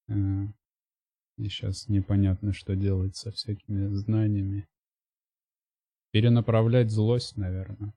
э, 0.09 0.15
И 1.37 1.49
сейчас 1.51 1.87
непонятно, 1.89 2.55
что 2.55 2.75
делать 2.75 3.15
со 3.17 3.31
всякими 3.31 3.95
знаниями. 3.95 4.67
Перенаправлять 6.13 6.91
злость, 6.91 7.37
наверное. 7.37 7.93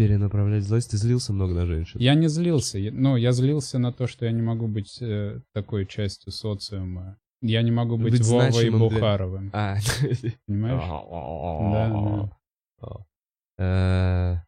Перенаправлять 0.00 0.64
злость, 0.64 0.92
ты 0.92 0.96
злился 0.96 1.34
много 1.34 1.52
на 1.52 1.66
женщин. 1.66 2.00
Я 2.00 2.14
не 2.14 2.26
злился. 2.26 2.78
Ну, 2.78 3.16
я 3.16 3.32
злился 3.32 3.78
на 3.78 3.92
то, 3.92 4.06
что 4.06 4.24
я 4.24 4.32
не 4.32 4.40
могу 4.40 4.66
быть 4.66 4.96
э, 5.02 5.42
такой 5.52 5.84
частью 5.84 6.32
социума. 6.32 7.18
Я 7.42 7.60
не 7.60 7.70
могу 7.70 7.98
быть, 7.98 8.12
Быть 8.12 8.26
Вовой 8.26 8.70
для- 8.70 8.78
Бухаровым. 8.78 9.50
А, 9.52 9.76
Понимаешь? 10.46 12.30
да, 12.80 13.06
да. 13.58 14.46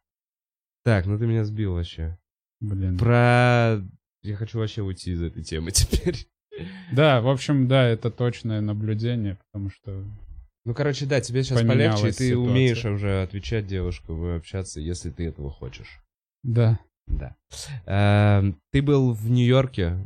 Так, 0.83 1.05
ну 1.05 1.19
ты 1.19 1.27
меня 1.27 1.45
сбил 1.45 1.75
вообще. 1.75 2.17
Блин. 2.59 2.97
Про... 2.97 3.79
Я 4.23 4.35
хочу 4.35 4.57
вообще 4.57 4.81
уйти 4.81 5.11
из 5.11 5.21
этой 5.21 5.43
темы 5.43 5.69
теперь. 5.71 6.27
Да, 6.91 7.21
в 7.21 7.29
общем, 7.29 7.67
да, 7.67 7.87
это 7.87 8.09
точное 8.09 8.59
наблюдение, 8.59 9.37
потому 9.51 9.69
что 9.69 10.03
Ну, 10.65 10.73
короче, 10.73 11.05
да, 11.05 11.19
тебе 11.19 11.43
сейчас 11.43 11.59
Поменялась 11.61 11.99
полегче, 12.01 12.07
и 12.15 12.17
ты 12.17 12.29
ситуация. 12.29 12.51
умеешь 12.51 12.85
уже 12.85 13.21
отвечать 13.23 13.67
девушкам 13.67 14.25
и 14.25 14.35
общаться, 14.37 14.79
если 14.79 15.09
ты 15.11 15.25
этого 15.27 15.49
хочешь. 15.51 15.99
да, 16.43 16.79
Да. 17.05 17.35
Эм, 17.85 18.57
Ты 18.71 18.81
был 18.81 19.11
в 19.11 19.29
Нью-Йорке 19.29 19.97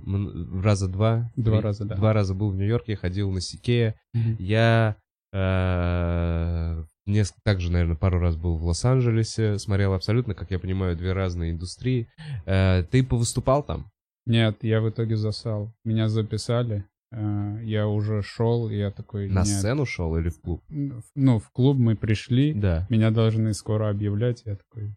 раза 0.64 0.88
два. 0.88 1.32
Два 1.36 1.58
Три- 1.58 1.64
раза, 1.64 1.86
да. 1.86 1.95
Два 1.95 2.12
раза 2.14 2.34
был 2.34 2.49
в 2.49 2.55
Нью-Йорке, 2.55 2.95
ходил 2.95 3.30
на 3.32 3.39
Сикея. 3.39 3.93
Я 4.39 4.95
э, 5.32 6.84
несколько, 7.05 7.39
также, 7.43 7.72
наверное, 7.72 7.95
пару 7.95 8.20
раз 8.20 8.36
был 8.36 8.58
в 8.58 8.66
Лос-Анджелесе, 8.66 9.60
смотрел 9.60 9.93
абсолютно, 9.93 10.34
как 10.34 10.49
я 10.51 10.58
понимаю, 10.60 10.95
две 10.97 11.14
разные 11.14 11.51
индустрии. 11.51 12.08
Э, 12.45 12.84
Ты 12.89 13.03
повыступал 13.03 13.62
там? 13.64 13.91
Нет, 14.26 14.58
я 14.64 14.82
в 14.82 14.89
итоге 14.89 15.16
засал. 15.18 15.72
Меня 15.86 16.10
записали. 16.10 16.84
Э, 17.12 17.60
Я 17.64 17.88
уже 17.88 18.22
шел, 18.22 18.70
и 18.70 18.76
я 18.76 18.91
такой... 18.91 19.30
На 19.30 19.39
«Нет». 19.39 19.47
сцену 19.47 19.86
шел 19.86 20.18
или 20.18 20.30
в 20.30 20.39
клуб? 20.39 20.64
Ну, 20.70 21.39
в 21.39 21.49
клуб 21.51 21.78
мы 21.78 21.95
пришли. 21.95 22.53
Да. 22.53 22.86
Меня 22.89 23.12
должны 23.12 23.53
скоро 23.53 23.89
объявлять. 23.89 24.43
Я 24.45 24.55
такой... 24.55 24.95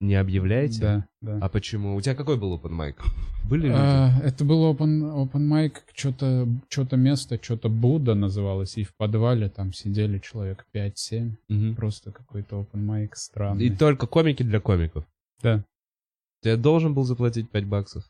Не 0.00 0.14
объявляете? 0.14 0.80
Да, 0.80 1.06
да. 1.20 1.38
А 1.42 1.48
почему? 1.50 1.94
У 1.94 2.00
тебя 2.00 2.14
какой 2.14 2.38
был 2.38 2.56
open 2.56 2.70
mic? 2.70 2.96
Были 3.48 3.66
люди? 3.66 3.76
А, 3.76 4.18
это 4.22 4.44
был 4.46 4.72
open, 4.72 5.02
open 5.02 5.46
mic, 5.46 5.74
что-то 5.92 6.48
что 6.70 6.96
место, 6.96 7.38
что-то 7.42 7.68
Будда 7.68 8.14
называлось, 8.14 8.78
и 8.78 8.84
в 8.84 8.94
подвале 8.96 9.50
там 9.50 9.74
сидели 9.74 10.18
человек 10.18 10.64
5-7. 10.74 11.36
Мгм. 11.48 11.74
Просто 11.74 12.12
какой-то 12.12 12.60
open 12.60 12.86
mic 12.86 13.10
странный. 13.14 13.66
И 13.66 13.76
только 13.76 14.06
комики 14.06 14.42
для 14.42 14.60
комиков? 14.60 15.04
Да. 15.42 15.64
Ты 16.42 16.56
должен 16.56 16.94
был 16.94 17.04
заплатить 17.04 17.50
5 17.50 17.66
баксов? 17.66 18.04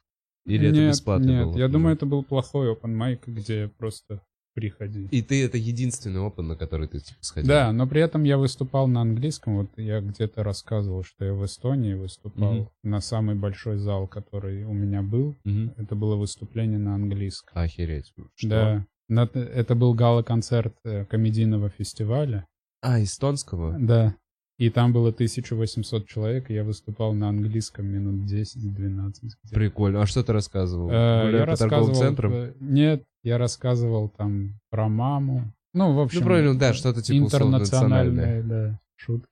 Или 0.51 0.69
это 0.69 0.77
нет, 0.79 0.91
бесплатно 0.91 1.29
нет, 1.31 1.47
было? 1.47 1.59
я 1.59 1.69
думаю, 1.69 1.95
это 1.95 2.07
был 2.07 2.23
плохой 2.23 2.73
open 2.73 2.97
mic, 2.97 3.21
где 3.27 3.69
просто 3.79 4.21
приходи. 4.55 5.07
И 5.11 5.23
ты 5.23 5.45
это 5.45 5.57
единственный 5.57 6.21
опыт, 6.21 6.45
на 6.45 6.57
который 6.57 6.89
ты 6.89 6.99
типа, 7.01 7.19
сходил? 7.21 7.49
Да, 7.49 7.73
но 7.73 7.87
при 7.87 8.01
этом 8.03 8.25
я 8.25 8.37
выступал 8.37 8.89
на 8.89 9.01
английском. 9.01 9.57
Вот 9.59 9.71
я 9.77 10.01
где-то 10.01 10.43
рассказывал, 10.43 11.05
что 11.05 11.25
я 11.25 11.33
в 11.35 11.45
Эстонии 11.47 11.95
выступал 11.95 12.55
Мгм. 12.55 12.71
на 12.83 13.01
самый 13.01 13.37
большой 13.37 13.79
зал, 13.79 14.07
который 14.09 14.65
у 14.65 14.73
меня 14.73 15.03
был. 15.03 15.37
Мгм. 15.45 15.75
Это 15.77 15.95
было 15.95 16.17
выступление 16.17 16.79
на 16.79 16.95
английском. 16.95 17.57
Охереть. 17.57 18.13
Что? 18.35 18.49
Да. 18.49 18.87
Это 19.35 19.75
был 19.75 19.95
гала-концерт 19.95 20.75
э, 20.85 21.05
комедийного 21.05 21.69
фестиваля. 21.71 22.47
А, 22.83 23.03
эстонского? 23.03 23.77
Да. 23.79 24.15
И 24.61 24.69
там 24.69 24.93
было 24.93 25.09
1800 25.09 26.07
человек, 26.07 26.51
и 26.51 26.55
я 26.55 26.65
выступал 26.65 27.15
на 27.15 27.31
английском 27.31 27.87
минут 27.87 28.31
10-12. 28.31 29.15
где-то. 29.23 29.55
Прикольно. 29.55 30.03
А 30.03 30.07
что 30.07 30.23
ты 30.23 30.35
рассказывал? 30.35 30.91
Э, 30.91 31.31
я 31.33 31.47
рассказывал... 31.47 32.31
э, 32.31 32.53
Нет, 32.61 33.03
я 33.23 33.39
рассказывал 33.39 34.11
там 34.11 34.61
про 34.69 34.87
маму. 34.91 35.51
Ну, 35.73 35.95
в 35.95 36.01
общем... 36.01 36.21
Ну, 36.21 36.27
правильно, 36.27 36.59
да, 36.59 36.75
что-то 36.75 37.01
типа 37.01 37.25
условно 37.25 37.57
Интернациональные, 37.57 38.43
да, 38.43 38.81
шутки. 38.97 39.31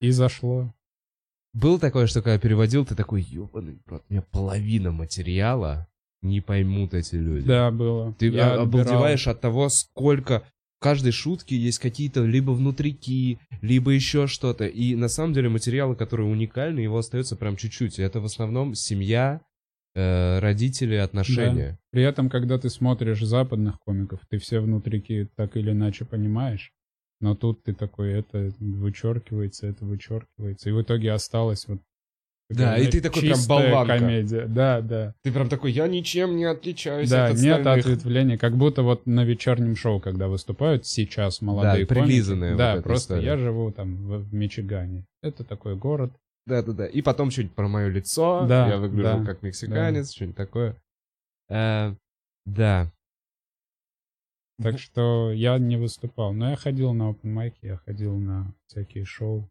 И 0.00 0.10
зашло. 0.10 0.74
Было 1.52 1.78
такое, 1.78 2.08
что 2.08 2.20
когда 2.20 2.36
переводил, 2.40 2.84
ты 2.84 2.96
такой, 2.96 3.22
ебаный 3.22 3.78
рот, 3.86 4.02
у 4.08 4.12
меня 4.12 4.24
половина 4.32 4.90
материала, 4.90 5.86
не 6.22 6.40
поймут 6.40 6.92
эти 6.92 7.14
люди. 7.14 7.46
Да, 7.46 7.70
было. 7.70 8.14
Ты 8.14 8.30
Я 8.30 8.54
отбирал- 8.54 8.62
обалдеваешь 8.62 9.28
от 9.28 9.40
того, 9.40 9.68
сколько 9.68 10.42
в 10.78 10.82
каждой 10.82 11.12
шутке 11.12 11.56
есть 11.56 11.78
какие-то 11.78 12.24
либо 12.24 12.50
внутрики, 12.50 13.38
либо 13.62 13.92
еще 13.92 14.26
что-то. 14.26 14.66
И 14.66 14.94
на 14.94 15.08
самом 15.08 15.32
деле 15.32 15.48
материалы, 15.48 15.96
которые 15.96 16.28
уникальны, 16.28 16.80
его 16.80 16.98
остается 16.98 17.34
прям 17.36 17.56
чуть-чуть. 17.56 17.98
Это 17.98 18.20
в 18.20 18.26
основном 18.26 18.74
семья, 18.74 19.40
э, 19.94 20.38
родители, 20.38 20.96
отношения. 20.96 21.78
При 21.92 22.02
этом, 22.02 22.28
когда 22.28 22.58
ты 22.58 22.68
смотришь 22.68 23.22
западных 23.22 23.78
комиков, 23.80 24.20
ты 24.28 24.38
все 24.38 24.60
внутрики 24.60 25.28
так 25.34 25.56
или 25.56 25.70
иначе 25.70 26.04
понимаешь. 26.04 26.72
Но 27.20 27.34
тут 27.34 27.62
ты 27.62 27.72
такой, 27.72 28.12
это 28.12 28.52
вычеркивается, 28.58 29.66
это 29.66 29.86
вычеркивается. 29.86 30.68
И 30.68 30.72
в 30.72 30.82
итоге 30.82 31.12
осталось 31.12 31.66
вот 31.66 31.80
Да, 32.48 32.78
и 32.78 32.86
ты 32.88 33.00
такой 33.00 33.22
прям 33.22 33.38
болванка. 33.48 33.98
комедия. 33.98 34.46
Да, 34.46 34.80
да. 34.80 35.14
Ты 35.22 35.32
прям 35.32 35.48
такой, 35.48 35.72
я 35.72 35.88
ничем 35.88 36.36
не 36.36 36.44
отличаюсь 36.44 37.10
Да, 37.10 37.26
от 37.26 37.38
нет 37.38 37.58
остальных». 37.58 37.86
ответвления. 37.86 38.38
Как 38.38 38.56
будто 38.56 38.82
вот 38.84 39.04
на 39.04 39.24
вечернем 39.24 39.74
шоу, 39.74 39.98
когда 40.00 40.28
выступают 40.28 40.86
сейчас 40.86 41.40
молодые 41.40 41.86
Да, 41.86 41.94
комики. 41.94 42.20
вот 42.20 42.56
Да, 42.56 42.74
эта 42.74 42.82
просто 42.82 43.14
история. 43.14 43.26
я 43.26 43.36
живу 43.36 43.72
там 43.72 43.96
в, 43.96 44.18
в 44.28 44.34
Мичигане. 44.34 45.06
Это 45.22 45.42
такой 45.42 45.74
город. 45.74 46.12
Да-да-да. 46.46 46.86
И 46.86 47.02
потом 47.02 47.32
что-нибудь 47.32 47.56
про 47.56 47.66
мое 47.66 47.88
лицо. 47.88 48.46
Да, 48.48 48.68
я 48.68 48.76
выгляжу 48.76 49.18
да, 49.18 49.24
как 49.24 49.42
мексиканец, 49.42 50.12
что-нибудь 50.14 50.36
такое. 50.36 50.76
Э, 51.48 51.94
да. 52.44 52.92
Так 54.62 54.78
что 54.78 55.32
я 55.32 55.58
не 55.58 55.76
выступал. 55.76 56.32
Но 56.32 56.50
я 56.50 56.56
ходил 56.56 56.92
на 56.92 57.10
open 57.10 57.24
mic, 57.24 57.54
я 57.62 57.78
ходил 57.78 58.16
на 58.16 58.54
всякие 58.68 59.04
шоу. 59.04 59.50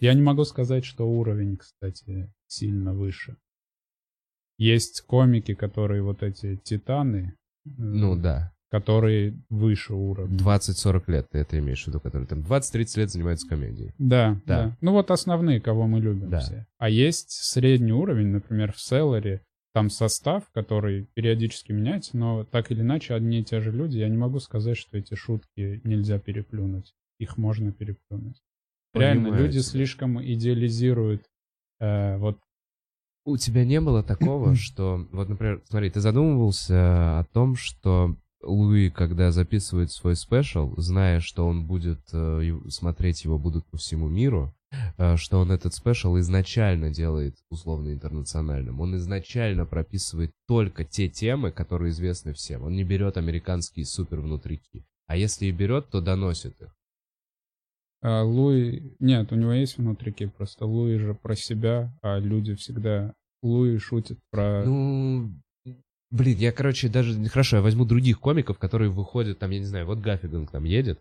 Я 0.00 0.14
не 0.14 0.22
могу 0.22 0.44
сказать, 0.44 0.84
что 0.84 1.08
уровень, 1.08 1.56
кстати, 1.56 2.30
сильно 2.46 2.92
выше. 2.94 3.36
Есть 4.58 5.02
комики, 5.02 5.54
которые 5.54 6.02
вот 6.02 6.22
эти 6.22 6.56
титаны, 6.56 7.34
э, 7.64 7.70
Ну 7.76 8.16
да. 8.16 8.52
которые 8.70 9.40
выше 9.48 9.94
уровня. 9.94 10.36
20-40 10.36 11.04
лет 11.06 11.26
ты 11.30 11.38
это 11.38 11.58
имеешь 11.58 11.84
в 11.84 11.86
виду, 11.86 12.00
которые 12.00 12.26
там 12.26 12.40
20-30 12.40 12.98
лет 12.98 13.10
занимаются 13.10 13.48
комедией. 13.48 13.94
Да, 13.98 14.34
Да. 14.46 14.64
да, 14.66 14.76
Ну 14.80 14.92
вот 14.92 15.10
основные, 15.10 15.60
кого 15.60 15.86
мы 15.86 16.00
любим 16.00 16.28
Да. 16.30 16.40
все. 16.40 16.66
А 16.78 16.90
есть 16.90 17.30
средний 17.30 17.92
уровень, 17.92 18.28
например, 18.28 18.72
в 18.72 18.80
Селлере, 18.80 19.42
там 19.72 19.90
состав, 19.90 20.50
который 20.52 21.08
периодически 21.14 21.72
меняется, 21.72 22.16
но 22.16 22.44
так 22.44 22.70
или 22.72 22.80
иначе 22.80 23.14
одни 23.14 23.40
и 23.40 23.44
те 23.44 23.60
же 23.60 23.70
люди. 23.70 23.98
Я 23.98 24.08
не 24.08 24.16
могу 24.16 24.40
сказать, 24.40 24.76
что 24.76 24.98
эти 24.98 25.14
шутки 25.14 25.80
нельзя 25.84 26.18
переплюнуть. 26.18 26.94
Их 27.18 27.36
можно 27.38 27.72
переплюнуть. 27.72 28.42
Реально, 28.94 29.24
Понимаю 29.24 29.44
люди 29.44 29.58
слишком 29.58 30.22
идеализируют 30.22 31.22
э, 31.80 32.16
вот 32.18 32.38
У 33.24 33.36
тебя 33.36 33.64
не 33.64 33.80
было 33.80 34.02
такого, 34.02 34.54
что... 34.56 35.06
Вот, 35.12 35.28
например, 35.28 35.62
смотри, 35.68 35.90
ты 35.90 36.00
задумывался 36.00 37.18
о 37.18 37.24
том, 37.32 37.56
что 37.56 38.16
Луи, 38.42 38.90
когда 38.90 39.30
записывает 39.30 39.90
свой 39.90 40.16
special, 40.16 40.74
зная, 40.76 41.20
что 41.20 41.46
он 41.46 41.66
будет... 41.66 42.00
э, 42.12 42.58
смотреть 42.68 43.24
его 43.24 43.38
будут 43.38 43.66
по 43.66 43.76
всему 43.76 44.08
миру, 44.08 44.54
э, 44.96 45.16
что 45.16 45.40
он 45.40 45.52
этот 45.52 45.74
special 45.74 46.16
изначально 46.18 46.90
делает 46.90 47.36
условно 47.50 47.92
интернациональным. 47.92 48.80
Он 48.80 48.96
изначально 48.96 49.66
прописывает 49.66 50.32
только 50.46 50.84
те 50.84 51.08
темы, 51.08 51.50
которые 51.50 51.90
известны 51.90 52.32
всем. 52.32 52.64
Он 52.64 52.74
не 52.74 52.84
берет 52.84 53.16
американские 53.16 53.84
супер 53.84 54.20
внутрики. 54.20 54.86
А 55.06 55.16
если 55.16 55.46
и 55.46 55.52
берет, 55.52 55.90
то 55.90 56.00
доносит 56.00 56.60
их. 56.60 56.77
А 58.00 58.22
Луи... 58.22 58.94
Нет, 59.00 59.32
у 59.32 59.36
него 59.36 59.52
есть 59.52 59.78
внутрики, 59.78 60.26
просто 60.26 60.66
Луи 60.66 60.98
же 60.98 61.14
про 61.14 61.34
себя, 61.34 61.92
а 62.02 62.18
люди 62.18 62.54
всегда... 62.54 63.14
Луи 63.42 63.78
шутит 63.78 64.18
про... 64.30 64.64
Ну, 64.64 65.32
блин, 66.10 66.38
я, 66.38 66.52
короче, 66.52 66.88
даже... 66.88 67.22
Хорошо, 67.28 67.56
я 67.56 67.62
возьму 67.62 67.84
других 67.84 68.20
комиков, 68.20 68.58
которые 68.58 68.90
выходят, 68.90 69.38
там, 69.38 69.50
я 69.50 69.58
не 69.58 69.64
знаю, 69.64 69.86
вот 69.86 69.98
Гаффиган 69.98 70.46
к 70.46 70.52
нам 70.52 70.64
едет. 70.64 71.00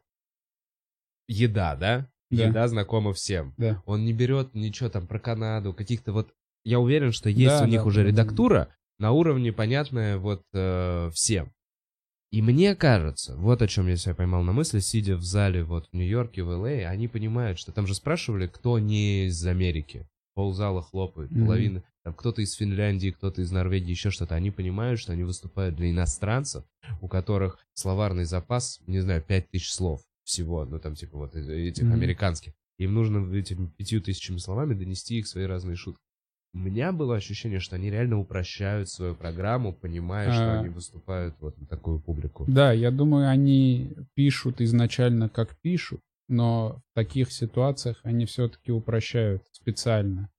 Еда, 1.27 1.75
да? 1.75 2.09
Да. 2.29 2.47
Еда 2.47 2.67
знакома 2.67 3.13
всем. 3.13 3.53
Да. 3.57 3.81
Он 3.85 4.03
не 4.05 4.13
берет 4.13 4.53
ничего 4.53 4.89
там 4.89 5.07
про 5.07 5.19
Канаду, 5.19 5.73
каких-то 5.73 6.13
вот... 6.13 6.33
Я 6.63 6.79
уверен, 6.79 7.11
что 7.11 7.29
есть 7.29 7.59
Да, 7.59 7.63
у 7.63 7.67
них 7.67 7.81
да, 7.81 7.85
уже 7.85 8.01
да, 8.01 8.03
да. 8.03 8.09
редактура 8.09 8.75
на 8.99 9.11
уровне, 9.11 9.53
понятная 9.53 10.17
вот 10.17 10.43
э, 10.53 11.09
всем. 11.13 11.53
И 12.31 12.41
мне 12.41 12.75
кажется, 12.75 13.35
вот 13.37 13.61
о 13.61 13.67
чем 13.67 13.87
я 13.87 13.95
себя 13.95 14.13
поймал 14.13 14.43
на 14.43 14.51
мысли, 14.51 14.79
сидя 14.79 15.15
в 15.15 15.23
зале 15.23 15.63
вот 15.63 15.87
в 15.87 15.93
Нью-Йорке, 15.93 16.43
в 16.43 16.51
Л.А., 16.51 16.89
они 16.89 17.07
понимают, 17.07 17.57
что 17.57 17.71
там 17.71 17.87
же 17.87 17.95
спрашивали, 17.95 18.47
кто 18.47 18.79
не 18.79 19.27
из 19.27 19.45
Америки. 19.47 20.07
Ползала 20.35 20.81
хлопает, 20.83 21.31
Мгм. 21.31 21.45
половина, 21.45 21.83
там 22.03 22.13
кто-то 22.13 22.41
из 22.41 22.53
Финляндии, 22.53 23.09
кто-то 23.11 23.41
из 23.41 23.51
Норвегии, 23.51 23.89
еще 23.91 24.11
что-то. 24.11 24.35
Они 24.35 24.51
понимают, 24.51 24.99
что 24.99 25.13
они 25.13 25.23
выступают 25.23 25.75
для 25.75 25.89
иностранцев, 25.89 26.63
у 27.01 27.07
которых 27.07 27.57
словарный 27.73 28.25
запас, 28.25 28.81
не 28.87 28.99
знаю, 28.99 29.23
5000 29.25 29.69
слов 29.71 30.01
всего, 30.23 30.65
ну 30.65 30.79
там 30.79 30.95
типа 30.95 31.17
вот 31.17 31.35
э- 31.35 31.67
этих 31.69 31.83
Мгм. 31.85 31.93
американских. 31.93 32.53
Им 32.77 32.93
нужно 32.93 33.33
этими 33.33 33.67
пятью 33.77 34.01
тысячами 34.01 34.37
словами 34.37 34.73
донести 34.75 35.17
их 35.17 35.27
свои 35.27 35.45
разные 35.45 35.75
шутки. 35.77 36.03
У 36.57 36.59
меня 36.59 36.91
было 36.91 37.15
ощущение, 37.15 37.59
что 37.59 37.75
они 37.75 37.91
реально 37.91 38.17
упрощают 38.19 38.89
свою 38.89 39.13
программу, 39.13 39.73
понимая, 39.73 40.31
что 40.31 40.55
А. 40.55 40.59
они 40.59 40.69
выступают 40.69 41.35
вот 41.39 41.55
на 41.59 41.67
такую 41.67 41.99
публику. 41.99 42.45
Да, 42.47 42.71
я 42.71 42.89
думаю, 42.89 43.29
они 43.29 43.91
пишут 44.15 44.59
изначально 44.59 45.29
как 45.29 45.55
пишут, 45.61 46.01
но 46.27 46.81
в 46.91 46.95
таких 46.95 47.31
ситуациях 47.31 47.99
они 48.01 48.25
все-таки 48.25 48.71
упрощают 48.71 49.43
специально. 49.51 50.29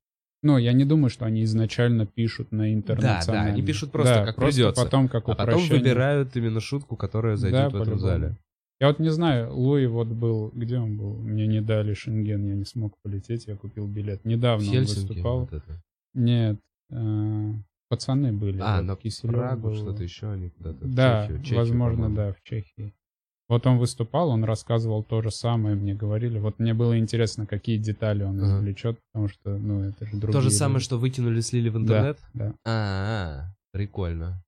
Но 0.42 0.58
я 0.58 0.72
не 0.72 0.84
думаю, 0.84 1.08
что 1.10 1.24
они 1.24 1.44
изначально 1.44 2.04
пишут 2.04 2.50
на 2.50 2.74
интернациональном. 2.74 3.54
они 3.54 3.62
пишут 3.62 3.92
просто 3.92 4.24
как 4.24 4.36
придется. 4.36 4.82
потом 4.84 5.08
как 5.08 5.28
А 5.28 5.34
потом 5.34 5.54
упрощение. 5.54 5.78
выбирают 5.78 6.36
именно 6.36 6.60
шутку, 6.60 6.96
которая 6.96 7.36
зайдет 7.36 7.58
Да, 7.60 7.64
в 7.70 7.74
этом 7.74 7.78
по-любому. 7.80 8.00
зале. 8.00 8.36
Я 8.80 8.88
вот 8.88 8.98
не 9.00 9.10
знаю, 9.10 9.52
Луи 9.54 9.86
вот 9.86 10.08
был, 10.08 10.50
где 10.54 10.78
он 10.78 10.96
был? 10.96 11.14
Мне 11.14 11.46
не 11.48 11.60
дали 11.60 11.94
шенген, 11.94 12.46
я 12.46 12.54
не 12.54 12.64
смог 12.64 12.92
полететь, 13.02 13.46
я 13.46 13.56
купил 13.56 13.86
билет. 13.88 14.20
В 14.22 14.26
Недавно 14.26 14.64
он 14.66 14.72
Хельсинки 14.72 15.08
выступал. 15.08 15.40
вот 15.40 15.52
это. 15.52 15.82
Нет, 16.14 16.58
э, 16.90 17.52
пацаны 17.88 18.32
были. 18.32 18.60
А, 18.60 18.76
вот 18.78 18.82
на 18.84 18.96
Киселёв 18.96 19.34
Прагу 19.34 19.68
был. 19.68 19.74
что-то 19.74 20.02
еще, 20.02 20.30
они 20.30 20.50
куда-то 20.50 20.84
в 20.84 20.94
Да, 20.94 21.22
Чехию. 21.26 21.42
Чехию, 21.42 21.58
возможно, 21.58 21.96
по-моему. 22.04 22.16
да, 22.16 22.32
в 22.32 22.42
Чехии. 22.42 22.94
Вот 23.48 23.66
он 23.66 23.78
выступал, 23.78 24.28
он 24.28 24.44
рассказывал 24.44 25.02
то 25.02 25.22
же 25.22 25.30
самое, 25.30 25.74
мне 25.74 25.94
говорили. 25.94 26.38
Вот 26.38 26.58
мне 26.58 26.74
было 26.74 26.98
интересно, 26.98 27.46
какие 27.46 27.78
детали 27.78 28.22
он 28.22 28.38
Ага. 28.38 28.58
извлечет, 28.58 28.98
потому 29.10 29.28
что, 29.28 29.56
ну, 29.56 29.84
это 29.84 30.04
же 30.04 30.12
другие 30.12 30.32
То 30.32 30.40
же 30.42 30.50
самое, 30.50 30.74
люди. 30.76 30.84
что 30.84 30.98
выкинули, 30.98 31.40
слили 31.40 31.70
в 31.70 31.78
интернет? 31.78 32.18
Да. 32.34 32.54
А, 32.66 33.44
прикольно. 33.72 34.42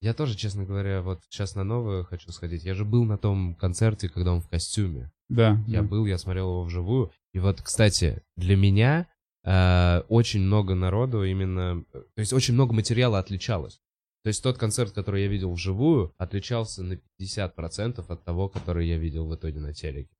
Я 0.00 0.14
тоже, 0.14 0.36
честно 0.36 0.64
говоря, 0.64 1.00
вот 1.02 1.20
сейчас 1.30 1.54
на 1.56 1.64
новое 1.64 2.04
хочу 2.04 2.30
сходить. 2.30 2.64
Я 2.64 2.74
же 2.74 2.84
был 2.84 3.04
на 3.04 3.18
том 3.18 3.54
концерте, 3.54 4.08
когда 4.08 4.32
он 4.32 4.40
в 4.40 4.48
костюме. 4.48 5.10
Да, 5.28 5.58
Я 5.66 5.82
да. 5.82 5.88
был, 5.88 6.06
я 6.06 6.18
смотрел 6.18 6.48
его 6.48 6.62
вживую. 6.64 7.10
И 7.32 7.38
вот, 7.40 7.60
кстати, 7.62 8.22
для 8.36 8.56
меня 8.56 9.06
очень 9.44 10.40
много 10.40 10.74
народу 10.74 11.24
именно... 11.24 11.84
э, 11.92 12.00
То 12.14 12.20
есть 12.20 12.32
очень 12.32 12.54
много 12.54 12.72
материала 12.74 13.18
отличалось. 13.18 13.80
То 14.22 14.28
есть 14.28 14.42
тот 14.42 14.56
концерт, 14.56 14.92
который 14.92 15.22
я 15.22 15.28
видел 15.28 15.52
вживую, 15.52 16.14
отличался 16.16 16.84
на 16.84 16.98
50% 17.20 18.04
от 18.08 18.24
того, 18.24 18.48
который 18.48 18.86
я 18.86 18.96
видел 18.98 19.26
в 19.26 19.34
итоге 19.34 19.58
на 19.60 19.74
телеке. 19.74 20.10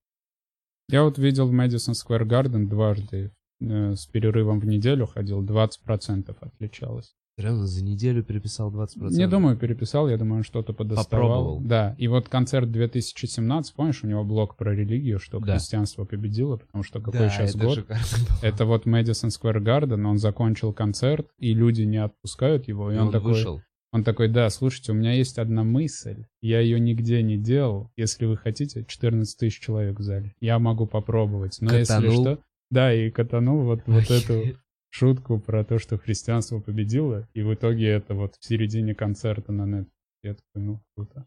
Я 0.88 1.04
вот 1.04 1.18
видел 1.18 1.46
в 1.46 1.54
Madison 1.54 1.94
Square 1.94 2.24
Garden 2.26 2.66
дважды 2.66 3.32
э, 3.60 3.94
с 3.94 4.06
перерывом 4.06 4.58
в 4.58 4.66
неделю 4.66 5.06
ходил, 5.06 5.44
20% 5.44 6.36
отличалось. 6.40 7.14
Реально 7.38 7.66
за 7.66 7.82
неделю 7.82 8.22
переписал 8.22 8.70
20%. 8.70 9.10
Не 9.10 9.26
думаю, 9.26 9.56
переписал, 9.56 10.08
я 10.08 10.18
думаю, 10.18 10.38
он 10.38 10.42
что-то 10.42 10.72
подоставал. 10.74 11.28
Попробовал. 11.28 11.60
Да, 11.62 11.94
и 11.98 12.06
вот 12.06 12.28
концерт 12.28 12.70
2017, 12.70 13.74
помнишь, 13.74 14.04
у 14.04 14.06
него 14.06 14.22
блог 14.22 14.56
про 14.56 14.74
религию, 14.74 15.18
что 15.18 15.38
Да. 15.40 15.54
христианство 15.54 16.04
победило, 16.04 16.58
потому 16.58 16.84
что 16.84 17.00
какой 17.00 17.20
Да, 17.20 17.28
сейчас 17.30 17.54
это 17.54 17.64
год. 17.64 17.86
Это 18.42 18.66
вот 18.66 18.86
Madison 18.86 19.28
Square 19.28 19.62
Garden, 19.62 20.04
он 20.06 20.18
закончил 20.18 20.72
концерт, 20.74 21.26
и 21.38 21.54
люди 21.54 21.82
не 21.82 21.96
отпускают 21.98 22.68
его, 22.68 22.92
и, 22.92 22.96
И 22.96 22.98
он, 22.98 23.06
он 23.06 23.12
такой, 23.12 23.32
вышел. 23.32 23.62
он 23.92 24.04
такой, 24.04 24.28
да, 24.28 24.50
слушайте, 24.50 24.92
у 24.92 24.94
меня 24.94 25.12
есть 25.14 25.38
одна 25.38 25.64
мысль, 25.64 26.26
я 26.42 26.60
ее 26.60 26.78
нигде 26.78 27.22
не 27.22 27.38
делал, 27.38 27.90
если 27.96 28.26
вы 28.26 28.36
хотите, 28.36 28.84
14 28.86 29.38
тысяч 29.38 29.58
человек 29.58 29.98
в 29.98 30.02
зале, 30.02 30.34
я 30.40 30.58
могу 30.58 30.86
попробовать, 30.86 31.56
но 31.62 31.74
если 31.74 31.94
Катанул. 31.94 32.22
что, 32.22 32.38
да, 32.70 32.92
и 32.94 33.10
катанул 33.10 33.62
вот, 33.62 33.80
вот 33.86 34.10
эту 34.10 34.58
шутку 34.92 35.40
про 35.40 35.64
то, 35.64 35.78
что 35.78 35.96
христианство 35.98 36.60
победило, 36.60 37.26
и 37.32 37.42
в 37.42 37.52
итоге 37.54 37.86
это 37.88 38.14
вот 38.14 38.34
в 38.38 38.44
середине 38.44 38.94
концерта 38.94 39.50
на 39.50 39.62
Netflix. 39.62 39.86
Я 40.22 40.34
такой, 40.34 40.62
ну, 40.62 40.80
круто. 40.94 41.24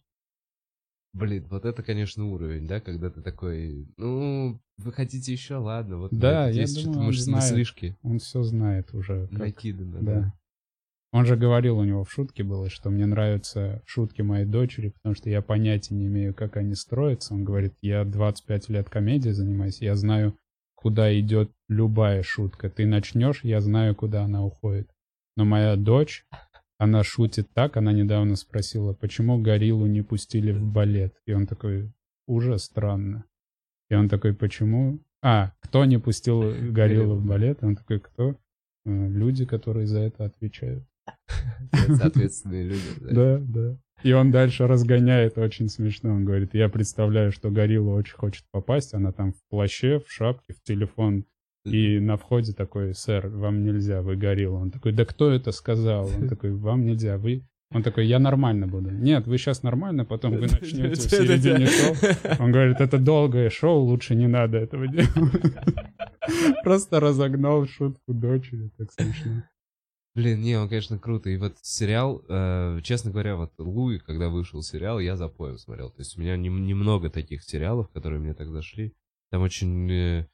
Блин, 1.14 1.46
вот 1.50 1.66
это, 1.66 1.82
конечно, 1.82 2.26
уровень, 2.30 2.68
да, 2.68 2.80
когда 2.80 3.10
ты 3.10 3.22
такой, 3.22 3.88
ну, 3.98 4.60
вы 4.78 4.92
хотите 4.94 5.32
еще, 5.32 5.56
ладно, 5.56 5.98
вот 5.98 6.12
Да, 6.14 6.50
я 6.50 6.62
есть 6.64 6.84
думаю, 6.86 7.12
что-то 7.12 7.22
знает. 7.24 7.52
мыслишки 7.52 7.96
Он 8.04 8.20
все 8.20 8.44
знает 8.44 8.94
уже. 8.94 9.28
как- 9.30 9.40
накидано, 9.40 10.02
да. 10.02 10.22
да. 10.22 10.34
Он 11.14 11.26
же 11.26 11.38
говорил, 11.38 11.78
у 11.80 11.86
него 11.86 12.04
в 12.04 12.12
шутке 12.12 12.44
было, 12.44 12.70
что 12.70 12.90
мне 12.90 13.06
нравятся 13.06 13.82
шутки 13.86 14.22
моей 14.22 14.46
дочери, 14.46 14.90
потому 14.90 15.16
что 15.16 15.30
я 15.30 15.42
понятия 15.42 15.96
не 15.96 16.08
имею, 16.08 16.34
как 16.34 16.58
они 16.58 16.76
строятся. 16.76 17.34
Он 17.34 17.46
говорит, 17.46 17.74
я 17.82 18.04
25 18.04 18.68
лет 18.70 18.90
комедией 18.90 19.34
занимаюсь, 19.34 19.82
я 19.82 19.96
знаю, 19.96 20.38
куда 20.76 21.18
идет 21.20 21.52
любая 21.68 22.24
шутка. 22.24 22.70
Ты 22.70 22.86
начнешь, 22.86 23.44
я 23.44 23.62
знаю, 23.62 23.96
куда 23.96 24.24
она 24.24 24.44
уходит. 24.46 24.90
Но 25.36 25.46
моя 25.46 25.76
дочь, 25.76 26.26
она 26.78 27.04
шутит 27.04 27.50
так, 27.54 27.78
она 27.78 27.92
недавно 27.92 28.36
спросила, 28.36 28.94
почему 28.94 29.42
гориллу 29.42 29.86
не 29.86 30.02
пустили 30.02 30.52
в 30.52 30.64
балет. 30.64 31.14
И 31.26 31.34
он 31.34 31.48
такой, 31.48 31.92
уже 32.28 32.60
странно. 32.60 33.26
И 33.90 33.96
он 33.96 34.10
такой, 34.10 34.34
почему? 34.34 35.00
А, 35.22 35.54
кто 35.62 35.86
не 35.86 35.98
пустил 35.98 36.42
гориллу 36.72 37.16
в 37.16 37.26
балет? 37.26 37.62
И 37.64 37.66
он 37.66 37.76
такой, 37.76 38.00
кто? 38.00 38.36
«Э, 38.86 39.10
Люди, 39.10 39.46
которые 39.46 39.88
за 39.88 40.02
это 40.02 40.26
отвечают. 40.26 40.84
Соответственные 41.88 42.64
люди. 42.66 43.00
Да, 43.00 43.40
да. 43.40 43.78
И 44.06 44.14
он 44.14 44.30
дальше 44.30 44.68
разгоняет, 44.68 45.40
очень 45.40 45.68
смешно. 45.68 46.12
Он 46.12 46.26
говорит, 46.26 46.54
я 46.54 46.70
представляю, 46.70 47.32
что 47.32 47.50
Горилла 47.50 47.96
очень 47.96 48.14
хочет 48.14 48.46
попасть. 48.52 48.94
Она 48.94 49.12
там 49.12 49.34
в 49.34 49.38
плаще, 49.50 50.00
в 50.00 50.12
шапке, 50.12 50.54
в 50.54 50.62
телефон. 50.62 51.26
И 51.66 52.00
на 52.00 52.16
входе 52.16 52.54
такой, 52.54 52.94
сэр, 52.94 53.30
вам 53.30 53.64
нельзя, 53.64 54.04
вы 54.04 54.16
Горилла. 54.16 54.60
Он 54.60 54.70
такой, 54.70 54.92
да 54.92 55.06
кто 55.06 55.32
это 55.32 55.52
сказал? 55.52 56.06
Он 56.06 56.30
такой, 56.30 56.52
вам 56.52 56.86
нельзя, 56.86 57.18
вы... 57.18 57.48
Он 57.74 57.82
такой, 57.82 58.06
я 58.06 58.20
нормально 58.20 58.68
буду. 58.68 58.92
Нет, 58.92 59.26
вы 59.26 59.40
сейчас 59.40 59.64
нормально, 59.64 60.06
потом 60.06 60.34
вы 60.34 60.42
начнете 60.62 60.94
в 60.94 61.10
середине 61.10 61.66
шоу. 61.66 61.96
Он 62.40 62.52
говорит, 62.52 62.82
это 62.82 63.00
долгое 63.00 63.50
шоу, 63.50 63.80
лучше 63.86 64.14
не 64.14 64.28
надо 64.28 64.60
этого 64.60 64.88
делать. 64.88 65.10
Просто 66.64 67.00
разогнал 67.00 67.66
шутку 67.66 68.14
дочери, 68.14 68.70
так 68.78 68.92
смешно. 68.92 69.42
Блин, 70.16 70.42
не, 70.42 70.56
он, 70.56 70.70
конечно, 70.70 70.98
круто. 70.98 71.30
И 71.30 71.36
вот 71.36 71.58
сериал, 71.62 72.24
э, 72.30 72.80
честно 72.84 73.12
говоря, 73.12 73.36
вот 73.36 73.52
Луи, 73.58 74.00
когда 74.00 74.30
вышел 74.30 74.64
сериал, 74.64 75.00
я 75.00 75.18
за 75.18 75.28
поем 75.28 75.58
смотрел. 75.58 75.90
То 75.90 76.00
есть 76.00 76.18
у 76.18 76.22
меня 76.22 76.38
немного 76.38 77.08
не 77.08 77.12
таких 77.12 77.44
сериалов, 77.44 77.90
которые 77.90 78.22
мне 78.22 78.34
так 78.34 78.50
зашли. 78.50 78.94
Там 79.30 79.42
очень 79.42 79.92
э, 79.92 80.28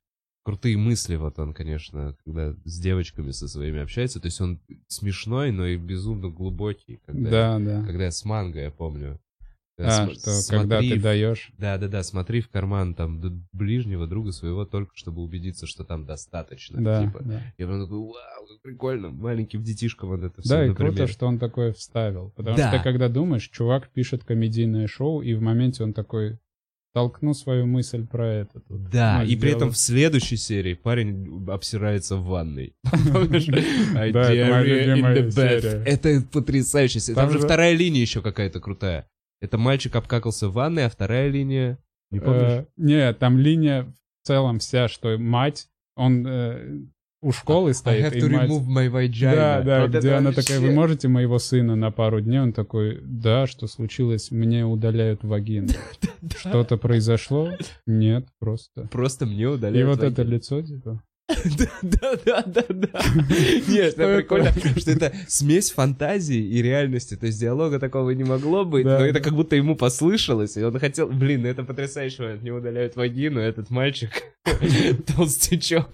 крутые 0.44 0.78
мысли, 0.78 1.16
вот 1.16 1.40
он, 1.40 1.56
конечно, 1.56 2.16
когда 2.24 2.54
с 2.64 2.80
девочками 2.80 3.32
со 3.32 3.48
своими 3.48 3.82
общается. 3.82 4.20
То 4.20 4.28
есть 4.28 4.40
он 4.40 4.62
смешной, 4.88 5.52
но 5.52 5.66
и 5.66 5.78
безумно 5.78 6.30
глубокий. 6.30 7.02
Когда, 7.08 7.58
да, 7.58 7.60
да. 7.60 7.84
Когда 7.84 8.04
я 8.06 8.12
с 8.12 8.24
манго, 8.24 8.60
я 8.60 8.70
помню. 8.70 9.20
А, 9.86 9.92
См- 10.06 10.14
что 10.20 10.32
смотри, 10.32 10.60
когда 10.60 10.80
ты 10.82 11.00
даешь. 11.00 11.52
Да, 11.58 11.78
да, 11.78 11.88
да, 11.88 12.04
смотри 12.04 12.42
в 12.42 12.50
карман 12.50 12.94
там 12.96 13.22
ближнего 13.52 14.08
друга 14.08 14.32
своего 14.32 14.66
только 14.66 14.92
чтобы 14.96 15.22
убедиться, 15.22 15.68
что 15.68 15.84
там 15.84 16.06
достаточно. 16.06 16.82
Да, 16.82 17.06
типа. 17.06 17.20
да. 17.24 17.42
Я 17.58 17.66
прям 17.68 17.82
такой, 17.84 17.98
вау, 18.00 18.48
как 18.48 18.62
прикольно, 18.62 19.10
маленьким 19.10 19.64
детишкам 19.64 20.10
вот 20.10 20.24
это 20.24 20.42
все. 20.42 20.50
Да, 20.50 20.66
и 20.66 20.70
например. 20.70 20.94
круто, 20.94 21.08
что 21.12 21.26
он 21.28 21.40
такое 21.40 21.74
вставил. 21.74 22.32
Потому 22.36 22.58
Да. 22.58 22.72
что 22.74 22.84
когда 22.84 23.10
думаешь, 23.10 23.50
чувак 23.50 23.90
пишет 23.90 24.24
комедийное 24.24 24.88
шоу, 24.88 25.22
и 25.22 25.34
в 25.34 25.42
моменте 25.42 25.84
он 25.84 25.94
такой, 25.94 26.38
толкну 26.94 27.34
свою 27.34 27.66
мысль 27.68 28.06
про 28.06 28.28
это. 28.28 28.60
Тут. 28.68 28.90
Да, 28.90 29.20
Ну, 29.24 29.30
и 29.30 29.38
при 29.38 29.52
этом 29.52 29.72
в 29.72 29.78
следующей 29.78 30.36
серии 30.36 30.74
парень 30.74 31.46
обсирается 31.50 32.18
в 32.18 32.26
ванной. 32.26 32.76
Помнишь? 33.14 33.48
I 33.96 34.12
Да, 34.12 34.30
это 34.30 34.52
моя 34.52 34.62
dare 34.62 34.66
you 34.68 34.84
in 34.84 34.86
любимая 34.96 35.16
the 35.16 35.28
bed. 35.30 35.62
серия. 35.62 35.84
Это 35.86 36.22
потрясающе. 36.34 37.00
Там 37.00 37.16
Там 37.16 37.30
же 37.32 37.40
же- 37.40 37.46
вторая 37.46 37.74
линия 37.78 38.02
еще 38.02 38.22
какая-то 38.22 38.60
крутая. 38.60 39.08
Это 39.42 39.58
мальчик 39.58 39.96
обкакался 39.96 40.48
в 40.48 40.54
ванной, 40.54 40.86
а 40.86 40.90
вторая 40.90 41.30
линия... 41.30 41.80
Не 42.12 42.20
помнишь? 42.20 42.52
Э, 42.52 42.66
не, 42.78 43.14
там 43.14 43.38
линия 43.38 43.84
в 44.22 44.28
целом 44.28 44.60
вся, 44.60 44.88
что 44.88 45.18
мать, 45.18 45.68
он 45.96 46.26
э, 46.28 46.82
у 47.22 47.32
школы 47.32 47.70
I 47.70 47.74
стоит, 47.74 48.14
have 48.14 48.18
и 48.18 48.22
to 48.22 48.30
мать... 48.30 48.50
remove 48.50 48.68
my 48.68 48.90
vagina. 48.90 49.36
Да, 49.36 49.62
да, 49.62 49.82
Вот 49.82 49.92
где 49.92 50.12
она 50.14 50.32
такая, 50.32 50.60
вы 50.60 50.72
можете 50.72 51.08
моего 51.08 51.40
сына 51.40 51.76
на 51.76 51.92
пару 51.92 52.22
дней? 52.22 52.40
Он 52.40 52.54
такой, 52.54 53.00
да, 53.04 53.48
что 53.48 53.68
случилось? 53.68 54.32
Мне 54.32 54.66
удаляют 54.66 55.24
вагину. 55.24 55.70
Что-то 56.38 56.78
произошло? 56.78 57.50
Нет, 57.86 58.28
просто. 58.40 58.88
Просто 58.92 59.26
мне 59.26 59.44
И 59.44 59.46
удаляют 59.46 59.90
вот 59.90 60.04
это 60.04 60.24
лицо, 60.24 60.62
типа. 60.62 61.04
Да, 61.82 62.16
да, 62.26 62.44
да, 62.46 62.64
да. 62.70 63.02
Нет, 63.68 63.94
Что 63.94 64.04
это 64.04 64.18
прикольно, 64.18 64.52
что 64.78 64.92
это 64.92 65.14
смесь 65.28 65.72
фантазии 65.72 66.40
и 66.40 66.62
реальности. 66.62 67.16
То 67.16 67.28
есть 67.28 67.40
диалога 67.40 67.80
такого 67.80 68.12
не 68.12 68.24
могло 68.24 68.66
быть, 68.66 68.86
Да, 68.86 69.00
но 69.00 69.06
это 69.06 69.20
да. 69.20 69.24
как 69.24 69.34
будто 69.34 69.56
ему 69.56 69.76
послышалось, 69.76 70.58
и 70.58 70.64
он 70.64 70.78
хотел... 70.80 71.08
Блин, 71.08 71.46
это 71.46 71.64
потрясающий 71.64 72.22
момент. 72.22 72.44
Не 72.44 72.52
удаляют 72.52 72.96
вагину, 72.96 73.40
этот 73.40 73.70
мальчик, 73.70 74.10
толстячок. 75.16 75.90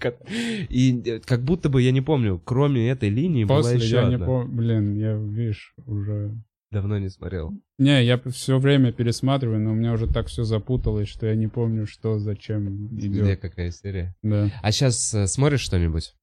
И 0.68 1.02
э, 1.04 1.20
как 1.24 1.42
будто 1.42 1.68
бы, 1.68 1.82
я 1.82 1.92
не 1.92 2.00
помню, 2.00 2.40
кроме 2.44 2.90
этой 2.90 3.08
линии 3.08 3.44
была 3.44 3.72
еще 3.72 4.00
одна. 4.00 4.44
блин, 4.44 4.96
я, 4.96 5.14
видишь, 5.14 5.74
уже... 5.86 6.34
Давно 6.70 6.98
не 6.98 7.08
смотрел. 7.08 7.52
Не, 7.78 8.04
я 8.04 8.18
все 8.30 8.58
время 8.58 8.92
пересматриваю, 8.92 9.60
но 9.60 9.72
у 9.72 9.74
меня 9.74 9.92
уже 9.92 10.06
так 10.06 10.26
все 10.26 10.44
запуталось, 10.44 11.08
что 11.08 11.26
я 11.26 11.34
не 11.34 11.46
помню, 11.46 11.86
что, 11.86 12.18
зачем 12.18 12.88
Где 12.88 13.08
идет. 13.08 13.40
какая 13.40 13.70
серия. 13.70 14.14
Да. 14.22 14.50
А 14.62 14.70
сейчас 14.70 14.98
смотришь 15.32 15.60
что-нибудь? 15.60 16.14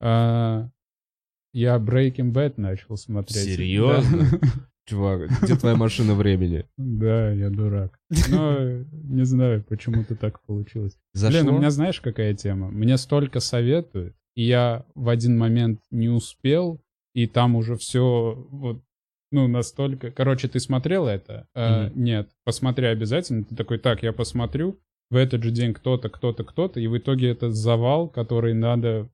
А, 0.00 0.70
я 1.52 1.76
Breaking 1.78 2.32
Bad 2.32 2.54
начал 2.56 2.96
смотреть. 2.96 3.42
Серьезно? 3.42 4.28
Да. 4.40 4.48
Чувак, 4.86 5.28
где 5.42 5.56
твоя 5.56 5.76
машина 5.76 6.14
времени? 6.14 6.66
Да, 6.76 7.30
я 7.32 7.50
дурак. 7.50 7.96
Но 8.28 8.82
не 8.92 9.24
знаю, 9.24 9.62
почему-то 9.68 10.16
так 10.16 10.40
получилось. 10.46 10.96
Зашло? 11.12 11.40
Блин, 11.42 11.54
у 11.54 11.58
меня 11.58 11.70
знаешь, 11.70 12.00
какая 12.00 12.34
тема? 12.34 12.70
Мне 12.70 12.96
столько 12.96 13.40
советуют, 13.40 14.16
и 14.34 14.44
я 14.44 14.84
в 14.94 15.08
один 15.08 15.36
момент 15.38 15.80
не 15.90 16.08
успел, 16.08 16.80
и 17.14 17.26
там 17.26 17.56
уже 17.56 17.76
все 17.76 18.34
вот 18.50 18.82
ну, 19.30 19.46
настолько... 19.48 20.10
Короче, 20.10 20.48
ты 20.48 20.60
смотрел 20.60 21.06
это? 21.06 21.46
Мгм. 21.54 22.02
нет. 22.02 22.30
Посмотри 22.44 22.86
обязательно. 22.86 23.44
Ты 23.44 23.54
такой, 23.54 23.78
так, 23.78 24.02
я 24.02 24.12
посмотрю. 24.12 24.80
В 25.10 25.16
этот 25.16 25.42
же 25.42 25.50
день 25.50 25.74
кто-то, 25.74 26.08
кто-то, 26.08 26.44
кто-то. 26.44 26.80
И 26.80 26.86
в 26.86 26.96
итоге 26.96 27.28
это 27.30 27.50
завал, 27.50 28.08
который 28.08 28.54
надо... 28.54 29.08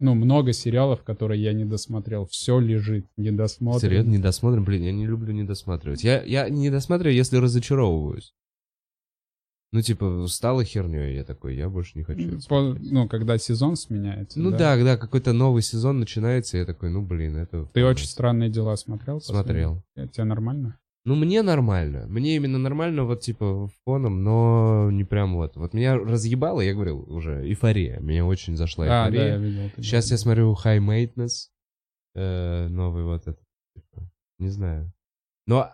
Ну, 0.00 0.14
много 0.14 0.52
сериалов, 0.52 1.02
которые 1.02 1.42
я 1.42 1.52
не 1.52 1.64
досмотрел. 1.64 2.26
Все 2.26 2.58
лежит, 2.58 3.06
не 3.16 3.30
досмотрен. 3.30 3.80
Серьезно, 3.80 4.10
не 4.10 4.18
досмотрим? 4.18 4.64
Блин, 4.64 4.82
я 4.82 4.92
не 4.92 5.06
люблю 5.06 5.32
не 5.32 5.44
досматривать. 5.44 6.02
Я, 6.02 6.22
я 6.22 6.48
не 6.48 6.68
досматриваю, 6.68 7.14
если 7.14 7.38
разочаровываюсь. 7.38 8.34
Ну, 9.74 9.82
типа, 9.82 10.26
стало 10.28 10.62
херней, 10.62 11.16
я 11.16 11.24
такой, 11.24 11.56
я 11.56 11.68
больше 11.68 11.98
не 11.98 12.04
хочу. 12.04 12.38
По- 12.48 12.76
ну, 12.78 13.08
когда 13.08 13.36
сезон 13.38 13.74
сменяется. 13.74 14.38
Ну 14.38 14.52
да, 14.52 14.76
да, 14.76 14.96
какой-то 14.96 15.32
новый 15.32 15.62
сезон 15.62 15.98
начинается, 15.98 16.58
я 16.58 16.64
такой, 16.64 16.90
ну 16.90 17.02
блин, 17.02 17.36
это... 17.36 17.64
Ты 17.72 17.84
очень 17.84 18.06
странные 18.06 18.50
дела 18.50 18.76
смотрел? 18.76 19.20
Смотрел. 19.20 19.82
последний? 19.96 20.12
Тебе 20.12 20.24
нормально? 20.26 20.78
Ну, 21.04 21.16
мне 21.16 21.42
нормально. 21.42 22.06
Мне 22.06 22.36
именно 22.36 22.58
нормально, 22.58 23.02
вот, 23.02 23.22
типа, 23.22 23.68
фоном, 23.84 24.22
но 24.22 24.92
не 24.92 25.02
прям 25.02 25.34
вот. 25.34 25.56
Вот 25.56 25.74
меня 25.74 25.96
разъебало, 25.98 26.60
я 26.60 26.72
говорил 26.72 27.00
уже, 27.12 27.44
эйфория. 27.44 27.98
Меня 27.98 28.24
очень 28.24 28.56
зашла 28.56 28.84
А, 28.84 29.10
да, 29.10 29.26
я 29.26 29.36
видел. 29.38 29.72
Сейчас 29.78 30.12
я 30.12 30.16
говорил. 30.16 30.54
смотрю 30.54 30.56
High 30.64 30.86
Maintenance, 30.86 31.48
э, 32.14 32.68
новый 32.68 33.02
вот 33.02 33.22
этот, 33.22 33.42
типа, 33.74 34.08
не 34.38 34.50
знаю. 34.50 34.92
Но, 35.48 35.68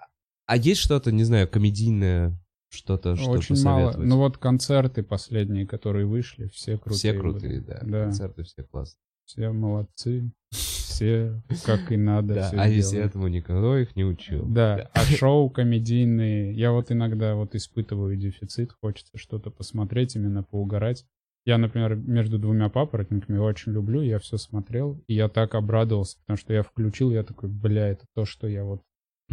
а 0.47 0.57
есть 0.57 0.81
что-то, 0.81 1.13
не 1.13 1.25
знаю, 1.25 1.47
комедийное, 1.49 2.40
что-то, 2.71 3.17
что 3.17 3.31
Очень 3.31 3.63
мало. 3.63 3.95
Ну 3.97 4.17
вот 4.17 4.39
концерты 4.39 5.03
последние, 5.03 5.67
которые 5.67 6.07
вышли, 6.07 6.49
все 6.49 6.79
крутые. 6.79 6.97
все 6.97 7.13
крутые, 7.15 7.61
да. 7.61 7.81
Да. 7.83 8.05
Концерты 8.05 8.45
все 8.45 8.63
классные. 8.63 9.01
Все 9.27 9.51
молодцы. 9.51 10.33
Все 10.51 11.43
как 11.65 11.93
и 11.93 11.97
надо. 11.97 12.35
Да, 12.35 12.51
а 12.53 12.69
если 12.69 13.01
этому 13.01 13.29
никто 13.29 13.77
их 13.77 13.97
не 13.97 14.05
учил. 14.05 14.45
Да, 14.47 14.91
а 14.93 15.01
шоу 15.05 15.51
комедийные. 15.51 16.53
Я 16.53 16.73
вот 16.73 16.93
иногда 16.93 17.35
вот 17.35 17.55
испытываю 17.55 18.17
дефицит, 18.17 18.73
хочется 18.81 19.17
что-то 19.17 19.51
посмотреть, 19.51 20.17
именно 20.17 20.43
поугарать. 20.43 21.07
Я, 21.47 21.57
например, 21.59 21.97
между 21.97 22.39
двумя 22.39 22.69
папоротниками 22.69 23.39
очень 23.39 23.73
люблю, 23.73 24.03
я 24.03 24.19
все 24.19 24.37
смотрел, 24.37 25.03
и 25.07 25.15
я 25.15 25.29
так 25.29 25.55
обрадовался, 25.55 26.19
потому 26.19 26.37
что 26.37 26.53
я 26.53 26.63
включил, 26.63 27.11
я 27.11 27.23
такой, 27.23 27.49
бля, 27.49 27.89
это 27.89 28.05
то, 28.15 28.27
что 28.27 28.47
я 28.47 28.63
вот, 28.63 28.83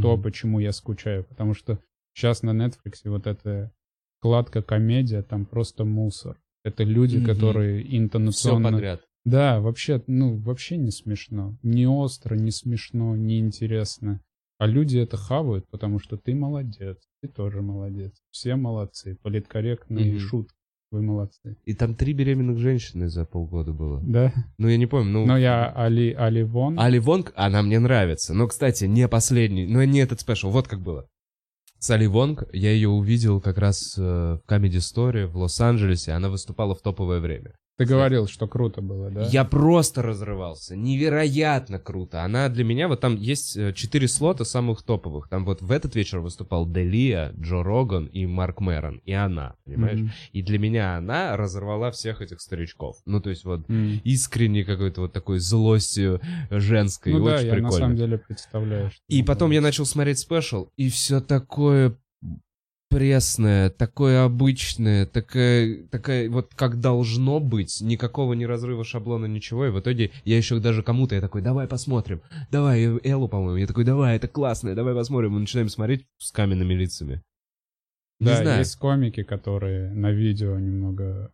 то, 0.02 0.18
почему 0.18 0.60
я 0.60 0.72
скучаю. 0.72 1.26
Потому 1.26 1.54
что 1.54 1.80
сейчас 2.18 2.42
на 2.42 2.50
Netflix 2.50 2.94
вот 3.06 3.28
эта 3.28 3.72
вкладка 4.20 4.62
комедия, 4.64 5.22
там 5.22 5.46
просто 5.46 5.86
мусор. 5.86 6.38
Это 6.64 6.84
люди, 6.84 7.18
Мгм. 7.18 7.26
которые 7.28 7.84
Все 7.84 7.98
интонационно... 7.98 8.72
подряд. 8.72 9.02
Да, 9.24 9.60
вообще, 9.60 10.02
ну, 10.08 10.38
вообще 10.38 10.78
не 10.78 10.92
смешно. 10.92 11.56
Не 11.62 11.88
остро, 11.88 12.36
не 12.36 12.50
смешно, 12.52 13.16
не 13.16 13.40
интересно. 13.40 14.22
А 14.58 14.66
люди 14.66 14.98
это 14.98 15.18
хавают, 15.18 15.70
потому 15.70 16.00
что 16.00 16.18
ты 16.18 16.34
молодец, 16.34 16.98
ты 17.22 17.28
тоже 17.28 17.62
молодец. 17.62 18.14
Все 18.32 18.56
молодцы, 18.56 19.18
политкорректные 19.22 20.14
Мгм. 20.14 20.20
шутки. 20.20 20.56
Вы 20.90 21.02
молодцы. 21.02 21.58
И 21.66 21.74
там 21.74 21.94
три 21.96 22.14
беременных 22.14 22.58
женщины 22.58 23.10
за 23.10 23.26
полгода 23.26 23.74
было. 23.74 24.02
Да. 24.04 24.34
Ну, 24.58 24.70
я 24.70 24.78
не 24.78 24.88
помню, 24.88 25.12
ну... 25.12 25.26
Но 25.26 25.38
я 25.38 25.70
Али, 25.76 26.14
Али 26.14 26.44
Вон. 26.44 26.80
Али 26.80 26.98
Вонг, 26.98 27.34
она 27.36 27.62
мне 27.62 27.78
нравится. 27.80 28.34
Но, 28.34 28.48
кстати, 28.48 28.86
не 28.86 29.08
последний, 29.10 29.68
но 29.68 29.84
не 29.84 30.00
этот 30.00 30.22
спешл. 30.22 30.50
Вот 30.50 30.68
как 30.70 30.80
было. 30.82 31.06
С 31.80 31.92
Али 31.92 32.08
Вонг 32.08 32.44
я 32.54 32.72
ее 32.72 32.90
увидел 32.90 33.40
как 33.40 33.58
раз 33.60 33.96
э, 33.98 34.02
в 34.02 34.42
Comedy 34.50 34.78
Story 34.78 35.28
в 35.28 35.38
Лос-Анджелесе. 35.38 36.14
Она 36.14 36.30
выступала 36.30 36.74
в 36.74 36.82
топовое 36.82 37.20
время. 37.20 37.56
Ты 37.78 37.86
говорил, 37.86 38.28
что 38.28 38.48
круто 38.48 38.82
было, 38.82 39.12
да? 39.12 39.22
Я 39.26 39.46
просто 39.46 40.02
разрывался. 40.02 40.76
Невероятно 40.76 41.78
круто. 41.78 42.24
Она 42.24 42.50
для 42.50 42.64
меня, 42.64 42.88
вот 42.88 43.02
там 43.02 43.16
есть 43.16 43.56
э, 43.56 43.72
четыре 43.74 44.08
слота 44.08 44.46
самых 44.46 44.82
топовых. 44.82 45.30
Там 45.30 45.46
вот 45.46 45.62
в 45.62 45.72
этот 45.72 45.96
вечер 45.96 46.20
выступал 46.20 46.68
Делия, 46.68 47.34
Джо 47.40 47.62
Роган 47.62 48.08
и 48.08 48.26
Марк 48.26 48.62
Мэрон. 48.62 49.02
И 49.06 49.12
она, 49.12 49.54
понимаешь? 49.64 50.00
Мгм. 50.00 50.12
И 50.34 50.42
для 50.42 50.58
меня 50.58 50.98
она 50.98 51.38
разорвала 51.38 51.92
всех 51.92 52.22
этих 52.24 52.42
старичков. 52.42 52.98
Ну, 53.06 53.22
то 53.22 53.30
есть 53.30 53.46
вот 53.46 53.70
М. 53.70 54.02
искренне 54.04 54.66
какой-то 54.66 55.02
вот 55.02 55.14
такой 55.14 55.38
злостью 55.38 56.20
женской. 56.50 57.14
Ну 57.14 57.24
да, 57.26 57.36
Очень 57.36 57.46
я 57.46 57.52
прикольно. 57.54 57.70
на 57.76 57.80
самом 57.80 57.96
деле 57.96 58.18
представляю. 58.18 58.92
И 59.08 59.22
потом 59.22 59.52
я 59.52 59.62
начал 59.62 59.86
смотреть 59.86 60.18
спешл, 60.18 60.70
и 60.78 60.90
все 60.90 61.22
такое 61.22 61.96
пресное, 62.90 63.70
такое 63.70 64.24
обычное, 64.24 65.06
такая, 65.06 65.84
такая 65.88 66.30
вот 66.30 66.54
как 66.56 66.80
должно 66.80 67.40
быть, 67.40 67.82
никакого 67.82 68.34
не 68.34 68.46
разрыва 68.46 68.84
шаблона, 68.84 69.26
ничего, 69.26 69.66
и 69.68 69.70
в 69.70 69.80
итоге 69.80 70.12
я 70.26 70.38
еще 70.38 70.60
даже 70.60 70.84
кому-то 70.84 71.16
я 71.16 71.22
такой, 71.22 71.42
давай 71.42 71.68
посмотрим, 71.68 72.22
давай, 72.52 72.84
Эллу, 73.04 73.28
по-моему, 73.28 73.58
я 73.58 73.68
такой, 73.68 73.84
давай, 73.84 74.16
это 74.16 74.28
классно, 74.28 74.76
давай 74.76 74.94
посмотрим, 74.96 75.34
мы 75.34 75.40
начинаем 75.42 75.70
смотреть 75.70 76.06
с 76.18 76.32
каменными 76.32 76.74
лицами. 76.74 77.22
Не 78.20 78.28
да, 78.28 78.36
знаю. 78.38 78.60
есть 78.60 78.76
комики, 78.78 79.24
которые 79.24 79.94
на 79.94 80.12
видео 80.12 80.58
немного 80.58 81.32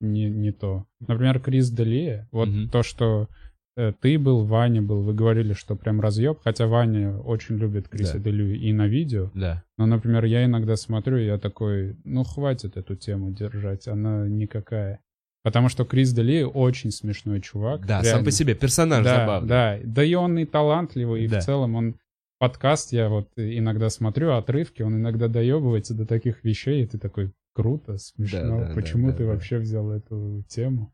не, 0.00 0.28
не 0.28 0.52
то. 0.52 0.86
Например, 1.00 1.40
Крис 1.40 1.70
Делия. 1.70 2.28
Вот 2.32 2.48
Мгм. 2.48 2.68
то, 2.70 2.82
что 2.82 3.22
э, 3.22 3.26
ты 3.74 4.18
был, 4.18 4.44
Ваня 4.44 4.82
был, 4.82 5.02
вы 5.02 5.14
говорили, 5.14 5.54
что 5.54 5.76
прям 5.76 6.00
разъеб, 6.00 6.40
хотя 6.42 6.66
Ваня 6.66 7.16
очень 7.16 7.56
любит 7.56 7.88
Криса 7.88 8.18
Да. 8.18 8.24
Делию 8.24 8.58
и 8.58 8.72
на 8.72 8.86
видео. 8.86 9.30
Да. 9.34 9.64
Но, 9.78 9.86
например, 9.86 10.24
я 10.24 10.44
иногда 10.44 10.76
смотрю, 10.76 11.16
и 11.16 11.26
я 11.26 11.38
такой, 11.38 11.96
ну, 12.04 12.24
хватит 12.24 12.76
эту 12.76 12.96
тему 12.96 13.30
держать, 13.30 13.88
она 13.88 14.26
никакая. 14.28 15.00
Потому 15.42 15.68
что 15.68 15.84
Крис 15.84 16.12
Дели 16.12 16.42
очень 16.42 16.92
смешной 16.92 17.40
чувак. 17.40 17.84
Да, 17.86 17.98
сам 18.02 18.04
реально. 18.04 18.24
по 18.24 18.30
себе 18.30 18.54
персонаж 18.54 19.04
да, 19.04 19.16
забавный. 19.16 19.48
Да, 19.48 19.78
да 19.82 20.04
и 20.04 20.14
он 20.14 20.38
и 20.38 20.44
талантливый, 20.44 21.24
и 21.24 21.28
Да. 21.28 21.40
в 21.40 21.44
целом 21.44 21.74
он 21.74 21.96
подкаст, 22.38 22.92
я 22.92 23.08
вот 23.08 23.28
иногда 23.36 23.88
смотрю 23.88 24.32
отрывки, 24.32 24.82
он 24.82 24.96
иногда 24.96 25.28
доебывается 25.28 25.94
до 25.94 26.06
таких 26.06 26.44
вещей, 26.44 26.82
и 26.82 26.86
ты 26.86 26.98
такой, 26.98 27.32
круто, 27.54 27.98
смешно, 27.98 28.60
Да, 28.60 28.68
да, 28.68 28.74
почему 28.74 29.08
да, 29.08 29.12
ты 29.14 29.18
да, 29.20 29.24
да. 29.24 29.34
вообще 29.34 29.58
взял 29.58 29.90
эту 29.90 30.44
тему? 30.48 30.92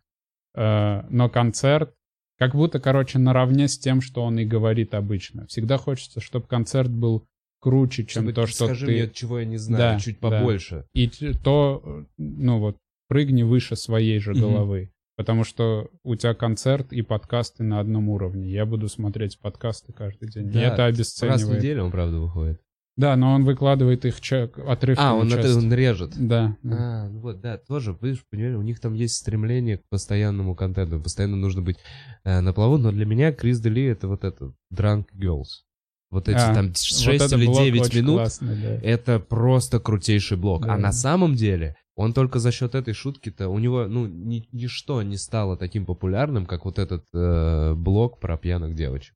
Э, 0.55 1.03
но 1.11 1.29
концерт, 1.29 1.95
как 2.39 2.55
будто, 2.55 2.79
короче, 2.81 3.19
наравне 3.19 3.69
с 3.69 3.79
тем, 3.79 4.01
что 4.01 4.23
он 4.23 4.39
и 4.39 4.45
говорит 4.45 4.95
обычно. 4.95 5.47
Всегда 5.47 5.77
хочется, 5.79 6.21
чтобы 6.21 6.47
концерт 6.47 6.91
был 6.91 7.27
круче, 7.61 8.05
чем 8.05 8.23
Чтобы 8.23 8.33
то, 8.33 8.47
что 8.47 8.67
скажи 8.67 8.87
ты... 8.87 8.93
мне, 8.93 9.11
чего 9.11 9.41
я 9.41 9.45
не 9.45 9.57
знаю, 9.57 9.97
Да, 9.97 10.01
чуть 10.01 10.21
да. 10.21 10.31
побольше. 10.31 10.85
И 10.95 11.09
т- 11.09 11.33
то, 11.35 12.05
ну 12.17 12.59
вот, 12.61 12.77
прыгни 13.09 13.43
выше 13.43 13.75
своей 13.77 14.19
же 14.21 14.33
головы. 14.35 14.91
Потому 15.17 15.43
что 15.43 15.91
у 16.05 16.15
тебя 16.15 16.33
концерт 16.35 16.93
и 16.93 17.03
подкасты 17.03 17.65
на 17.65 17.81
одном 17.81 18.09
уровне. 18.09 18.49
Я 18.49 18.65
буду 18.65 18.89
смотреть 18.89 19.41
подкасты 19.41 19.93
каждый 19.93 20.31
день. 20.31 20.47
и 20.47 20.51
Да, 20.53 20.61
это 20.61 20.77
Раз 20.87 20.93
в 20.93 20.95
обесценивает. 20.95 21.59
неделю 21.59 21.85
он, 21.87 21.91
правда, 21.91 22.19
выходит. 22.21 22.61
Да, 22.99 23.15
но 23.15 23.33
он 23.33 23.45
выкладывает 23.45 24.05
их 24.05 24.21
ча- 24.21 24.51
отрывками. 24.67 25.07
А, 25.09 25.15
он, 25.15 25.29
это, 25.33 25.43
часто. 25.45 25.59
он 25.59 25.73
режет. 25.73 26.15
Да. 26.17 26.57
А, 26.65 27.09
ну 27.09 27.21
вот, 27.21 27.41
да, 27.41 27.57
тоже, 27.57 27.93
вы 27.93 28.15
же 28.15 28.23
понимаете, 28.29 28.59
у 28.59 28.63
них 28.63 28.81
там 28.81 28.93
есть 28.95 29.15
стремление 29.15 29.79
к 29.79 29.89
постоянному 29.89 30.57
контенту, 30.57 31.01
постоянно 31.01 31.37
нужно 31.37 31.63
быть 31.63 31.77
э, 32.25 32.41
на 32.41 32.53
плаву, 32.53 32.77
но 32.77 32.91
для 32.91 33.07
меня 33.07 33.33
Крис 33.33 33.61
Дели 33.61 33.85
это 33.85 34.09
вот 34.09 34.25
это, 34.25 34.53
Drunk 34.75 35.05
Girls. 35.15 35.63
Вот 36.11 36.29
эти 36.29 36.39
А, 36.39 36.53
там 36.55 36.69
Вот 36.69 36.77
6 36.79 37.09
этот 37.09 37.33
или 37.35 37.47
блок 37.47 37.59
9 37.59 37.81
очень 37.83 37.99
минут, 38.01 38.17
классный, 38.17 38.57
да. 38.61 38.75
это 38.83 39.21
просто 39.21 39.79
крутейший 39.79 40.37
блок. 40.37 40.67
Да. 40.67 40.75
А 40.75 40.77
на 40.77 40.91
самом 40.91 41.35
деле, 41.37 41.77
он 41.95 42.13
только 42.13 42.41
за 42.41 42.51
счет 42.51 42.75
этой 42.75 42.95
шутки-то, 42.95 43.49
у 43.49 43.59
него, 43.61 43.87
ну, 43.87 44.07
ни- 44.07 44.49
ничто 44.51 45.03
не 45.03 45.17
стало 45.19 45.57
таким 45.57 45.87
популярным, 45.87 46.47
как 46.47 46.65
вот 46.65 46.79
этот 46.81 47.05
э, 47.15 47.75
блок 47.75 48.19
про 48.19 48.37
пьяных 48.37 48.75
девочек. 48.75 49.15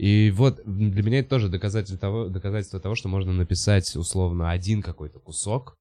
И 0.00 0.30
вот 0.30 0.62
для 0.64 1.02
меня 1.02 1.18
это 1.18 1.28
тоже 1.28 1.50
доказательство 1.50 1.98
того, 1.98 2.28
доказательство 2.28 2.80
того, 2.80 2.94
что 2.94 3.10
можно 3.10 3.34
написать 3.34 3.94
условно 3.96 4.50
один 4.50 4.80
какой-то 4.80 5.18
кусок 5.18 5.76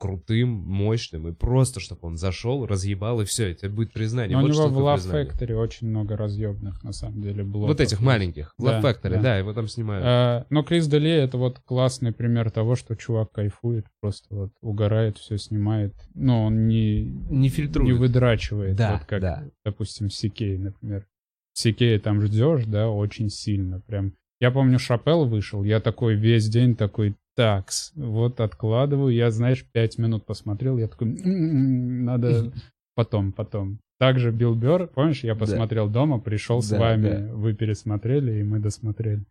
крутым, 0.00 0.48
мощным, 0.48 1.28
и 1.28 1.32
просто, 1.32 1.78
чтобы 1.78 2.08
он 2.08 2.16
зашел, 2.16 2.66
разъебал, 2.66 3.20
и 3.20 3.26
все, 3.26 3.52
это 3.52 3.68
будет 3.68 3.92
признание. 3.92 4.34
Но 4.34 4.42
у 4.42 4.46
Вот 4.46 4.52
него 4.52 4.62
что 4.62 4.74
в 4.74 4.78
Love 4.78 4.94
признание. 4.94 5.26
Factory 5.26 5.54
очень 5.54 5.88
много 5.88 6.16
разъебных, 6.16 6.82
на 6.82 6.92
самом 6.92 7.20
деле, 7.20 7.44
блоков. 7.44 7.68
Вот 7.68 7.80
этих 7.80 8.00
маленьких. 8.00 8.54
Да, 8.58 8.80
Love 8.80 8.82
Factory, 8.82 9.10
да. 9.10 9.20
да, 9.20 9.36
его 9.36 9.52
там 9.52 9.68
снимают. 9.68 10.04
А, 10.04 10.46
но 10.48 10.64
Крис 10.64 10.88
Дели 10.88 11.10
это 11.10 11.36
вот 11.36 11.60
классный 11.60 12.12
пример 12.12 12.50
того, 12.50 12.76
что 12.76 12.96
чувак 12.96 13.30
кайфует, 13.30 13.86
просто 14.00 14.34
вот 14.34 14.52
угорает, 14.62 15.18
все 15.18 15.36
снимает. 15.36 15.94
Но 16.14 16.46
он 16.46 16.66
не, 16.66 17.02
не 17.04 17.50
фильтрует. 17.50 17.92
не 17.92 17.96
выдрачивает, 17.96 18.76
Да, 18.76 18.94
вот 18.94 19.04
как, 19.04 19.20
да. 19.20 19.44
допустим, 19.64 20.08
Сикей, 20.08 20.56
например. 20.56 21.06
Сикей 21.52 21.98
там 21.98 22.20
ждешь, 22.22 22.64
да, 22.64 22.88
очень 22.90 23.28
сильно, 23.30 23.80
прям. 23.80 24.14
Я 24.40 24.50
помню, 24.50 24.78
Шапел 24.78 25.26
вышел, 25.26 25.64
я 25.64 25.80
такой 25.80 26.14
весь 26.14 26.48
день 26.48 26.74
такой, 26.74 27.14
такс, 27.36 27.92
вот 27.94 28.40
откладываю, 28.40 29.14
я, 29.14 29.30
знаешь, 29.30 29.64
пять 29.72 29.98
минут 29.98 30.26
посмотрел, 30.26 30.78
я 30.78 30.88
такой, 30.88 31.08
«М-м-м, 31.08 32.04
надо 32.04 32.52
потом, 32.94 33.32
потом. 33.32 33.78
Также 33.98 34.30
Билл 34.30 34.54
Бёрр, 34.54 34.88
помнишь, 34.88 35.24
я 35.24 35.34
Да. 35.34 35.40
посмотрел 35.40 35.88
дома, 35.88 36.18
пришел 36.18 36.62
с 36.62 36.70
Да, 36.70 36.78
вами, 36.78 37.26
да. 37.26 37.34
вы 37.34 37.54
пересмотрели, 37.54 38.40
и 38.40 38.42
мы 38.42 38.58
досмотрели. 38.58 39.24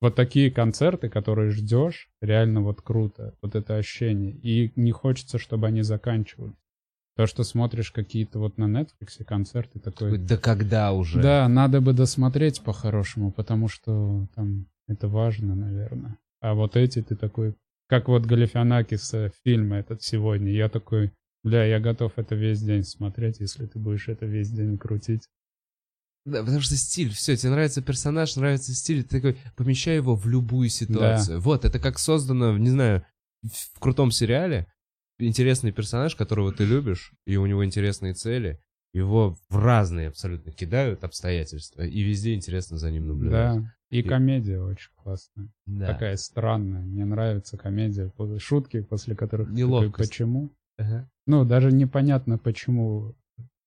Вот 0.00 0.14
такие 0.14 0.50
концерты, 0.50 1.08
которые 1.08 1.50
ждешь, 1.50 2.08
реально 2.20 2.60
вот 2.60 2.82
круто, 2.82 3.34
вот 3.40 3.54
это 3.54 3.76
ощущение. 3.76 4.32
И 4.32 4.72
не 4.76 4.90
хочется, 4.92 5.38
чтобы 5.38 5.68
они 5.68 5.82
заканчивались. 5.82 6.54
То, 7.16 7.26
что 7.26 7.44
смотришь 7.44 7.92
какие-то 7.92 8.38
вот 8.38 8.58
на 8.58 8.64
Netflix 8.64 9.24
концерты, 9.24 9.80
такой... 9.80 10.18
Да 10.18 10.36
когда 10.36 10.92
уже? 10.92 11.22
Да, 11.22 11.48
надо 11.48 11.80
бы 11.80 11.94
досмотреть 11.94 12.60
по-хорошему, 12.60 13.32
потому 13.32 13.68
что 13.68 14.28
там 14.34 14.66
это 14.86 15.08
важно, 15.08 15.54
наверное. 15.54 16.18
А 16.40 16.54
вот 16.54 16.76
эти 16.76 17.02
ты 17.02 17.16
такой... 17.16 17.54
Как 17.88 18.08
вот 18.08 18.26
Галифианакис 18.26 19.14
э, 19.14 19.30
фильм 19.44 19.72
этот 19.72 20.02
сегодня. 20.02 20.50
Я 20.50 20.68
такой, 20.68 21.12
бля, 21.42 21.64
я 21.64 21.80
готов 21.80 22.12
это 22.16 22.34
весь 22.34 22.60
день 22.60 22.82
смотреть, 22.82 23.40
если 23.40 23.64
ты 23.64 23.78
будешь 23.78 24.08
это 24.08 24.26
весь 24.26 24.50
день 24.50 24.76
крутить. 24.76 25.22
Да, 26.26 26.40
потому 26.40 26.60
что 26.60 26.74
стиль, 26.74 27.10
все, 27.10 27.36
тебе 27.36 27.52
нравится 27.52 27.80
персонаж, 27.80 28.34
нравится 28.34 28.74
стиль, 28.74 29.04
ты 29.04 29.20
такой, 29.20 29.38
помещай 29.54 29.94
его 29.94 30.16
в 30.16 30.28
любую 30.28 30.68
ситуацию. 30.68 31.40
Вот, 31.40 31.64
это 31.64 31.78
как 31.78 32.00
создано, 32.00 32.58
не 32.58 32.70
знаю, 32.70 33.06
в 33.42 33.78
крутом 33.78 34.10
сериале, 34.10 34.66
интересный 35.18 35.72
персонаж, 35.72 36.14
которого 36.16 36.52
ты 36.52 36.64
любишь, 36.64 37.12
и 37.26 37.36
у 37.36 37.46
него 37.46 37.64
интересные 37.64 38.14
цели, 38.14 38.60
его 38.94 39.36
в 39.50 39.56
разные 39.58 40.08
абсолютно 40.08 40.52
кидают 40.52 41.04
обстоятельства, 41.04 41.82
и 41.82 42.00
везде 42.02 42.34
интересно 42.34 42.78
за 42.78 42.90
ним 42.90 43.08
наблюдать. 43.08 43.60
Да. 43.62 43.74
И 43.90 44.00
И- 44.00 44.02
комедия 44.02 44.60
очень 44.60 44.90
классная. 44.96 45.48
Да. 45.66 45.86
Такая 45.86 46.16
странная. 46.16 46.82
Мне 46.82 47.04
нравится 47.04 47.56
комедия. 47.56 48.12
Шутки, 48.38 48.80
после 48.80 49.14
которых 49.14 49.48
ты 49.48 49.52
такой, 49.54 49.58
Неловкость. 49.68 50.10
почему? 50.10 50.50
Ага. 50.78 51.08
Ну, 51.26 51.44
даже 51.44 51.72
непонятно, 51.72 52.38
почему 52.38 53.14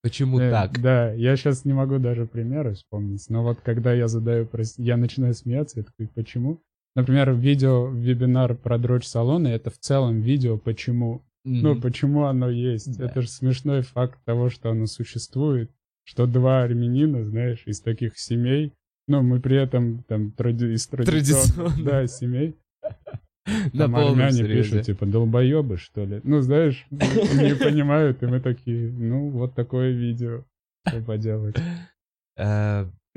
Почему 0.01 0.39
Э, 0.39 0.49
так? 0.49 0.79
Да, 0.81 1.11
я 1.11 1.35
сейчас 1.35 1.65
не 1.65 1.73
могу 1.73 1.99
даже 1.99 2.25
примеры 2.25 2.73
вспомнить, 2.73 3.25
но 3.29 3.43
вот 3.43 3.59
когда 3.59 3.93
я 3.93 4.07
задаю, 4.07 4.47
я 4.77 4.95
начинаю 4.95 5.33
смеяться, 5.33 5.79
я 5.79 5.83
такой, 5.83 6.07
почему? 6.07 6.61
Например, 6.95 7.33
видео, 7.33 7.87
вебинар 7.89 8.55
про 8.55 8.77
дрочь 8.77 9.05
салона, 9.05 9.49
это 9.49 9.69
в 9.69 9.77
целом 9.77 10.21
видео, 10.21 10.57
почему, 10.57 11.21
ну, 11.43 11.71
Мгм. 11.73 11.81
почему 11.81 12.25
оно 12.25 12.49
есть. 12.49 12.97
Да. 12.97 13.05
Это 13.05 13.21
же 13.21 13.29
смешной 13.29 13.81
факт 13.81 14.19
того, 14.25 14.49
что 14.49 14.69
оно 14.71 14.85
существует, 14.85 15.71
что 16.03 16.25
два 16.27 16.63
армянина, 16.63 17.23
знаешь, 17.23 17.63
из 17.65 17.81
таких 17.81 18.17
семей, 18.19 18.73
ну, 19.07 19.21
мы 19.23 19.39
при 19.39 19.57
этом 19.57 20.03
там 20.03 20.31
тради- 20.37 20.73
из 20.73 20.87
традиционных, 20.87 21.83
да, 21.83 22.05
семей, 22.07 22.55
На 23.73 23.85
там 23.85 23.95
армяне 23.95 24.31
серьезе. 24.37 24.53
пишут, 24.71 24.85
типа, 24.85 25.05
долбоебы, 25.07 25.77
что 25.77 26.05
ли. 26.05 26.19
Ну, 26.23 26.41
знаешь, 26.41 26.85
не 26.91 27.55
понимают, 27.55 28.21
и 28.21 28.27
мы 28.27 28.39
такие, 28.41 28.91
ну, 28.91 29.29
вот 29.29 29.55
такое 29.55 29.91
видео. 29.91 30.43
Что 30.87 31.01
поделать. 31.01 31.55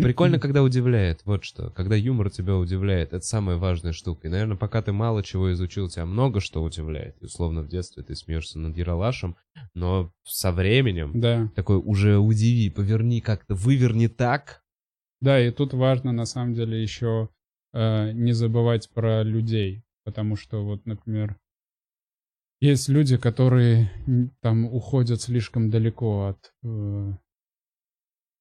Прикольно, 0.03 0.39
когда 0.39 0.63
удивляет, 0.63 1.23
вот 1.25 1.45
что. 1.45 1.71
Когда 1.71 1.97
юмор 1.97 2.31
тебя 2.31 2.57
удивляет, 2.57 3.13
это 3.13 3.25
самая 3.25 3.57
важная 3.57 3.93
штука. 3.93 4.29
И, 4.29 4.31
наверное, 4.31 4.57
пока 4.57 4.83
ты 4.83 4.93
мало 4.93 5.23
чего 5.23 5.53
изучил, 5.53 5.89
тебя 5.89 6.07
много 6.07 6.41
что 6.41 6.63
удивляет. 6.63 7.17
И, 7.21 7.27
условно, 7.27 7.63
в 7.63 7.69
детстве 7.69 8.03
ты 8.03 8.15
смеешься 8.15 8.59
над 8.59 8.77
Яралашем, 8.77 9.37
но 9.75 10.13
со 10.25 10.53
временем 10.53 11.13
Да. 11.21 11.51
такой 11.55 11.77
уже 11.77 12.19
удиви, 12.19 12.71
поверни 12.71 13.21
как-то, 13.21 13.55
выверни 13.55 14.07
так. 14.09 14.63
Да, 15.21 15.41
и 15.41 15.51
тут 15.51 15.73
важно, 15.73 16.13
на 16.13 16.25
самом 16.27 16.55
деле, 16.55 16.83
еще 16.83 17.29
э, 17.73 18.13
не 18.13 18.33
забывать 18.33 18.91
про 18.91 19.23
людей. 19.23 19.83
Потому 20.05 20.35
что, 20.37 20.65
вот, 20.65 20.85
например, 20.85 21.37
есть 22.61 22.89
люди, 22.89 23.17
которые 23.17 23.91
там 24.41 24.65
уходят 24.65 25.21
слишком 25.21 25.71
далеко 25.71 26.27
от... 26.27 26.53
э, 26.65 27.13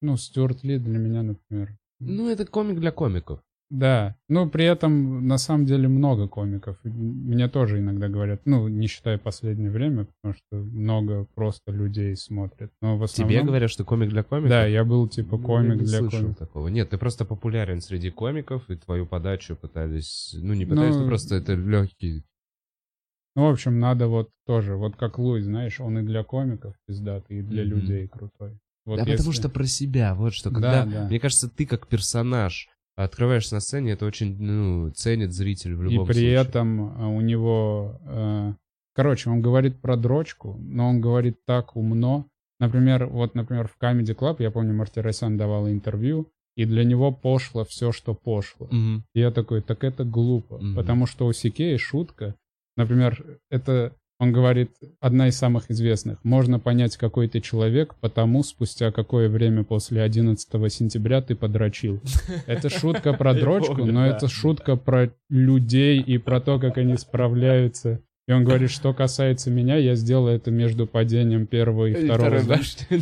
ну, 0.02 0.18
Стюарт 0.18 0.64
Ли 0.64 0.78
для 0.80 0.98
меня, 0.98 1.24
например, 1.24 1.78
Ну, 2.00 2.30
это 2.30 2.46
комик 2.46 2.80
для 2.80 2.92
комиков. 2.92 3.40
Да, 3.70 4.18
но 4.28 4.50
при 4.50 4.66
этом 4.66 5.26
на 5.28 5.38
самом 5.38 5.66
деле 5.66 5.88
много 5.88 6.28
комиков. 6.28 6.78
Мне 6.84 7.48
тоже 7.48 7.80
иногда 7.80 8.10
говорят, 8.10 8.42
ну, 8.46 8.68
не 8.68 8.88
считая 8.88 9.18
последнее 9.18 9.72
время, 9.72 10.06
потому 10.06 10.34
что 10.34 10.58
много 10.58 11.26
просто 11.36 11.72
людей 11.72 12.18
смотрят. 12.18 12.70
Но 12.82 12.98
в 12.98 13.04
основном... 13.04 13.30
Тебе 13.34 13.44
говорят, 13.46 13.70
что 13.70 13.86
комик 13.86 14.10
для 14.10 14.24
комиков? 14.24 14.50
Да, 14.50 14.66
я 14.66 14.84
был 14.84 15.08
типа 15.08 15.38
Ну, 15.38 15.44
комик 15.44 15.70
я 15.76 15.76
не 15.78 15.86
для 15.86 16.00
комиков. 16.00 16.38
такого. 16.38 16.68
Нет, 16.68 16.90
ты 16.90 16.98
просто 16.98 17.24
популярен 17.24 17.80
среди 17.80 18.10
комиков, 18.12 18.70
и 18.70 18.76
твою 18.76 19.06
подачу 19.06 19.56
пытались... 19.56 20.36
Ну, 20.38 20.54
не 20.54 20.66
пытались, 20.66 20.96
Ну, 20.96 21.04
ну, 21.04 21.08
просто 21.08 21.36
это 21.36 21.54
легкий... 21.54 22.24
Ну, 23.38 23.48
в 23.48 23.52
общем, 23.54 23.80
надо 23.80 24.10
вот 24.10 24.32
тоже, 24.46 24.76
вот 24.76 24.98
как 24.98 25.18
Луи, 25.18 25.40
знаешь, 25.40 25.80
он 25.80 25.98
и 26.00 26.02
для 26.02 26.26
комиков 26.26 26.76
пиздатый, 26.86 27.40
и 27.40 27.42
для 27.42 27.64
Мгм. 27.64 27.72
людей 27.76 28.08
крутой. 28.10 28.60
Вот 28.86 28.98
да 28.98 29.02
если- 29.04 29.18
потому 29.18 29.34
что 29.34 29.50
про 29.50 29.66
себя, 29.66 30.16
вот 30.16 30.34
что. 30.34 30.50
Да, 30.50 30.56
Когда, 30.56 30.86
да. 30.86 31.08
мне 31.08 31.20
кажется, 31.20 31.50
ты 31.50 31.66
как 31.66 31.88
персонаж 31.88 32.68
открываешься 32.96 33.56
на 33.56 33.62
сцене, 33.62 33.92
это 33.92 34.06
очень, 34.06 34.38
ну, 34.42 34.90
ценит 34.92 35.34
зритель 35.34 35.76
в 35.76 35.82
И 35.86 35.90
любом 35.92 36.08
при 36.08 36.14
случае. 36.14 36.34
этом 36.34 36.82
а, 36.98 37.08
у 37.10 37.22
него... 37.22 38.00
э, 38.06 38.54
Короче, 38.94 39.30
он 39.30 39.42
говорит 39.42 39.80
про 39.80 39.96
дрочку, 39.96 40.58
но 40.60 40.90
он 40.90 41.00
говорит 41.00 41.38
так 41.46 41.76
умно. 41.78 42.28
Например, 42.60 43.06
вот, 43.08 43.36
например, 43.36 43.68
в 43.70 43.82
Comedy 43.82 44.14
Club, 44.16 44.36
я 44.40 44.52
помню, 44.52 44.74
Мартиросян 44.74 45.38
давал 45.38 45.70
интервью, 45.70 46.28
и 46.58 46.66
для 46.66 46.84
него 46.84 47.12
пошло 47.14 47.64
все, 47.64 47.94
что 47.94 48.14
пошло. 48.14 48.68
Мгм. 48.70 49.06
И 49.16 49.20
я 49.22 49.32
такой, 49.32 49.62
так 49.62 49.84
это 49.86 50.04
глупо. 50.04 50.58
Мгм. 50.58 50.76
Потому 50.76 51.06
что 51.08 51.26
у 51.26 51.32
Сикея 51.34 51.78
шутка, 51.78 52.36
например, 52.76 53.40
это, 53.50 53.96
он 54.22 54.32
говорит, 54.32 54.70
одна 55.00 55.30
из 55.30 55.36
самых 55.36 55.72
известных. 55.72 56.20
Можно 56.24 56.60
понять, 56.60 56.96
какой 56.96 57.28
ты 57.28 57.42
человек, 57.42 57.96
потому 58.02 58.44
спустя 58.44 58.92
какое 58.92 59.30
время 59.30 59.64
после 59.64 60.04
11 60.04 60.48
сентября 60.72 61.24
ты 61.24 61.34
подрочил. 61.34 62.00
Это 62.46 62.70
шутка 62.70 63.14
про 63.18 63.34
дрочку, 63.34 63.84
но 63.84 64.06
это 64.06 64.28
шутка 64.28 64.76
про 64.76 65.10
людей 65.30 66.00
и 66.00 66.20
про 66.20 66.40
то, 66.40 66.60
как 66.60 66.78
они 66.78 66.98
справляются. 66.98 68.00
И 68.28 68.32
он 68.32 68.44
говорит, 68.44 68.70
что 68.70 68.94
касается 68.94 69.50
меня, 69.50 69.78
я 69.78 69.96
сделал 69.96 70.28
это 70.28 70.52
между 70.52 70.86
падением 70.86 71.48
первого 71.48 71.88
и 71.88 72.06
второго. 72.06 72.40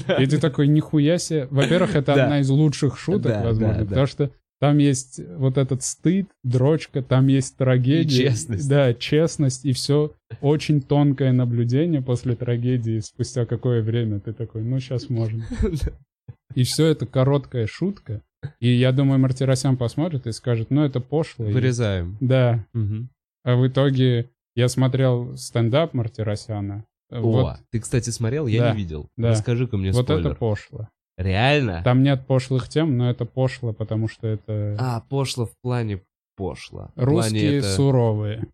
Да. 0.08 0.16
И 0.16 0.26
ты 0.26 0.40
такой, 0.40 0.70
нихуя 0.70 1.18
себе. 1.18 1.48
Во-первых, 1.52 1.96
это 1.96 2.16
Да. 2.16 2.24
одна 2.24 2.40
из 2.40 2.50
лучших 2.50 2.98
шуток, 2.98 3.34
Да, 3.34 3.44
возможно, 3.44 3.86
потому 3.86 4.08
что 4.08 4.32
там 4.60 4.78
есть 4.78 5.20
вот 5.38 5.58
этот 5.58 5.84
стыд, 5.84 6.28
дрочка, 6.44 7.02
там 7.02 7.28
есть 7.28 7.56
трагедия. 7.58 8.24
И 8.24 8.26
честность. 8.30 8.68
Да, 8.70 8.94
честность, 8.94 9.66
и 9.66 9.72
все 9.74 10.14
очень 10.42 10.82
тонкое 10.82 11.32
наблюдение 11.32 12.02
после 12.02 12.36
трагедии, 12.36 13.00
спустя 13.00 13.46
какое 13.46 13.82
время 13.82 14.20
ты 14.20 14.34
такой, 14.34 14.64
ну, 14.64 14.80
сейчас 14.80 15.10
можно. 15.10 15.46
И 16.56 16.64
все 16.64 16.88
это 16.88 17.06
короткая 17.06 17.68
шутка. 17.68 18.22
И 18.60 18.70
я 18.70 18.92
думаю, 18.92 19.20
Мартиросян 19.20 19.78
посмотрит 19.78 20.26
и 20.28 20.32
скажет, 20.32 20.72
ну, 20.72 20.84
это 20.84 21.00
пошло. 21.00 21.46
и- 21.48 21.54
Вырезаем. 21.54 22.18
Да. 22.20 22.66
Мгм. 22.74 23.10
А 23.44 23.56
в 23.56 23.68
итоге 23.68 24.30
я 24.56 24.68
смотрел 24.68 25.38
стендап 25.38 25.94
Мартиросяна. 25.94 26.86
О, 27.12 27.22
Вот, 27.22 27.58
ты, 27.72 27.80
кстати, 27.80 28.10
смотрел? 28.10 28.48
Я 28.48 28.62
Да, 28.62 28.72
не 28.72 28.78
видел. 28.78 29.10
да. 29.18 29.30
Расскажи-ка 29.30 29.78
мне 29.78 29.92
вот 29.92 30.06
спойлер. 30.06 30.28
это 30.28 30.36
пошло. 30.36 30.90
Реально? 31.20 31.82
Там 31.84 32.02
нет 32.02 32.26
пошлых 32.26 32.70
тем, 32.70 32.98
но 32.98 33.10
это 33.10 33.26
пошло, 33.26 33.74
потому 33.74 34.08
что 34.08 34.26
это 34.26 34.78
А, 34.80 35.02
пошло 35.02 35.46
в 35.48 35.52
плане 35.62 36.02
пошло. 36.38 36.92
В 36.96 37.04
плане 37.04 37.06
русские 37.06 37.58
это- 37.58 37.68
суровые. 37.76 38.48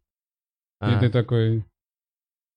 А, 0.79 0.97
И 0.97 0.99
ты 0.99 1.09
такой, 1.11 1.63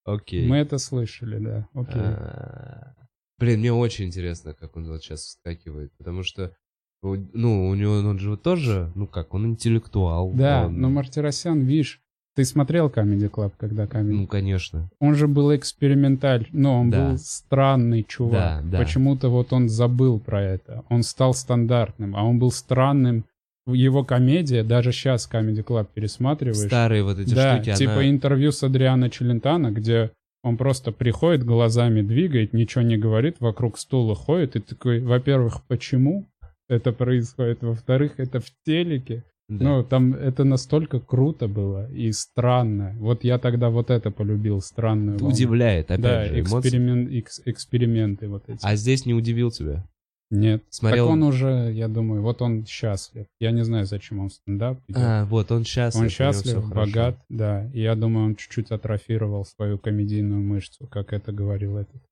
окей. 0.05 0.49
мы 0.49 0.57
это 0.57 0.79
слышали, 0.79 1.39
да, 1.39 1.69
окей. 1.75 2.01
А, 2.03 2.95
Блин, 3.39 3.61
мне 3.61 3.73
очень 3.73 4.07
интересно, 4.07 4.55
как 4.55 4.77
он 4.77 4.89
вот 4.89 5.03
сейчас 5.03 5.21
вскакивает, 5.25 5.93
потому 5.99 6.23
что, 6.23 6.55
ну, 7.03 7.69
у 7.69 7.75
него, 7.75 7.93
он 7.99 8.19
же 8.19 8.37
тоже, 8.39 8.91
ну 8.95 9.07
как, 9.07 9.35
он 9.35 9.47
интеллектуал. 9.47 10.33
да, 10.33 10.67
он- 10.67 10.81
но 10.81 10.89
Мартиросян, 10.89 11.61
видишь, 11.61 12.01
ты 12.39 12.45
смотрел 12.45 12.87
Comedy 12.87 13.29
Club, 13.29 13.53
когда 13.59 13.87
Comedy 13.87 14.13
Ну, 14.13 14.27
конечно. 14.29 14.89
Он 15.01 15.17
же 15.17 15.27
был 15.27 15.57
эксперименталь, 15.57 16.47
но 16.53 16.79
он 16.79 16.91
Да. 16.91 17.11
был 17.11 17.19
странный 17.19 18.05
чувак. 18.05 18.63
Да, 18.63 18.63
да. 18.63 18.79
Почему-то 18.79 19.29
вот 19.29 19.53
он 19.53 19.69
забыл 19.69 20.21
про 20.21 20.41
это. 20.41 20.85
Он 20.89 21.03
стал 21.03 21.35
стандартным, 21.35 22.15
а 22.15 22.23
он 22.23 22.39
был 22.39 22.53
странным. 22.53 23.25
Его 23.67 24.05
комедия, 24.05 24.63
даже 24.63 24.93
сейчас 24.93 25.29
Comedy 25.29 25.65
Club 25.65 25.89
пересматриваешь. 25.93 26.69
Старые 26.69 27.03
вот 27.03 27.19
эти 27.19 27.35
да, 27.35 27.57
штуки, 27.57 27.75
типа 27.75 27.95
она... 27.95 28.09
интервью 28.09 28.53
с 28.53 28.63
Адриано 28.63 29.11
Челентано, 29.11 29.73
где 29.73 30.13
он 30.45 30.57
просто 30.57 30.93
приходит, 30.93 31.43
глазами 31.45 32.03
двигает, 32.03 32.53
ничего 32.53 32.83
не 32.83 32.97
говорит, 32.97 33.39
вокруг 33.41 33.79
стула 33.79 34.15
ходит, 34.15 34.55
и 34.55 34.61
такой, 34.61 35.01
во-первых, 35.01 35.65
почему 35.67 36.25
это 36.69 36.93
происходит, 36.93 37.63
во-вторых, 37.63 38.13
это 38.19 38.39
в 38.39 38.47
телеке. 38.65 39.25
Да. 39.49 39.65
Ну, 39.65 39.83
там 39.85 40.15
это 40.15 40.45
настолько 40.45 41.01
круто 41.01 41.49
было 41.49 41.91
и 41.91 42.13
странно. 42.13 42.95
Вот 42.99 43.25
я 43.25 43.39
тогда 43.39 43.71
вот 43.71 43.91
это 43.91 44.11
полюбил, 44.11 44.61
странную 44.61 45.19
волну. 45.19 45.35
Удивляет, 45.35 45.87
опять 45.91 46.01
Да, 46.03 46.25
же, 46.27 46.41
эксперимен- 46.43 47.09
экс- 47.19 47.41
эксперименты 47.47 48.29
вот 48.29 48.49
эти. 48.49 48.61
А 48.63 48.77
здесь 48.77 49.07
не 49.07 49.15
удивил 49.15 49.51
тебя? 49.51 49.85
Нет. 50.31 50.63
Смотрел- 50.69 51.07
Так 51.07 51.13
он 51.15 51.23
уже, 51.23 51.73
я 51.73 51.89
думаю, 51.89 52.21
вот 52.21 52.43
он 52.43 52.67
счастлив. 52.67 53.25
Я 53.41 53.51
не 53.51 53.65
знаю, 53.65 53.87
зачем 53.87 54.19
он 54.21 54.29
в 54.29 54.35
стендап 54.35 54.79
идет. 54.87 54.99
А, 55.03 55.25
вот, 55.25 55.51
он 55.51 55.65
счастлив. 55.65 56.03
он 56.03 56.09
счастлив, 56.11 56.53
всё 56.59 56.61
хорошо. 56.61 56.87
богат, 56.93 57.19
да. 57.31 57.71
И 57.73 57.81
я 57.81 57.95
думаю, 57.95 58.27
он 58.27 58.37
чуть-чуть 58.37 58.71
атрофировал 58.71 59.47
свою 59.47 59.79
комедийную 59.79 60.43
мышцу, 60.43 60.87
как 60.89 61.15
это 61.15 61.33
говорил 61.33 61.79
этот. 61.79 62.03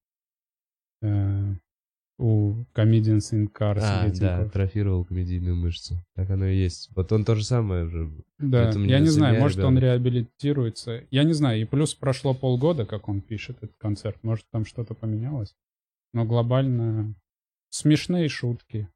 э, 1.02 1.52
у 2.18 2.54
Comedians 2.74 3.32
in 3.32 3.48
Cars. 3.52 3.80
А, 3.82 4.08
да, 4.18 4.38
атрофировал 4.40 5.04
комедийную 5.04 5.54
мышцу. 5.56 5.96
Так 6.14 6.30
оно 6.30 6.46
и 6.46 6.56
есть. 6.56 6.88
Вот 6.96 7.12
он 7.12 7.24
то 7.24 7.34
же 7.34 7.44
самое 7.44 7.86
же. 7.88 8.10
Да, 8.38 8.70
я 8.70 9.00
не 9.00 9.08
знаю, 9.08 9.38
может 9.40 9.58
он 9.60 9.76
ребят. 9.78 9.82
реабилитируется. 10.00 11.04
Я 11.10 11.24
не 11.24 11.32
знаю, 11.34 11.60
и 11.60 11.64
плюс 11.64 11.94
прошло 11.94 12.32
полгода, 12.34 12.86
как 12.86 13.08
он 13.08 13.20
пишет 13.20 13.58
этот 13.62 13.76
концерт. 13.78 14.16
Может 14.22 14.46
там 14.50 14.64
что-то 14.64 14.94
поменялось. 14.94 15.54
Но 16.14 16.24
глобально 16.24 17.14
смешные 17.70 18.28
шутки. 18.28 18.88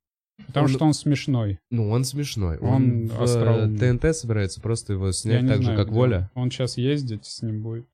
Потому 0.46 0.64
Он- 0.66 0.72
что 0.72 0.84
он 0.86 0.94
смешной. 0.94 1.58
Ну, 1.70 1.90
он 1.90 2.04
смешной. 2.04 2.56
Он 2.58 2.72
Он, 2.72 3.06
в 3.08 3.22
остроумный. 3.22 3.78
ТНТ 3.98 4.16
собирается 4.16 4.62
просто 4.62 4.94
его 4.94 5.08
Я 5.08 5.12
снять 5.12 5.42
не 5.42 5.48
так 5.48 5.58
знаю, 5.62 5.76
же, 5.76 5.82
как 5.84 5.88
где 5.90 5.96
Воля. 5.98 6.30
Он 6.34 6.50
сейчас 6.50 6.78
ездить 6.78 7.26
с 7.26 7.42
ним 7.42 7.62
будет. 7.62 7.86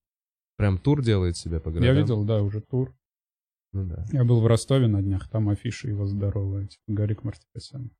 Прям 0.57 0.79
тур 0.79 1.03
делает 1.03 1.37
себе 1.37 1.59
по 1.59 1.71
городам. 1.71 1.93
Я 1.95 2.01
видел, 2.01 2.23
да, 2.25 2.41
уже 2.43 2.61
тур. 2.61 2.95
Ну 3.77 3.85
да. 3.85 4.07
Я 4.11 4.25
был 4.25 4.41
в 4.41 4.47
Ростове 4.47 4.87
на 4.87 5.03
днях, 5.03 5.29
там 5.29 5.51
афиши 5.51 5.89
его 5.89 6.07
здоровые. 6.07 6.69
Типа 6.69 6.83
Гарик 6.87 7.25
Мартиросян. 7.25 7.91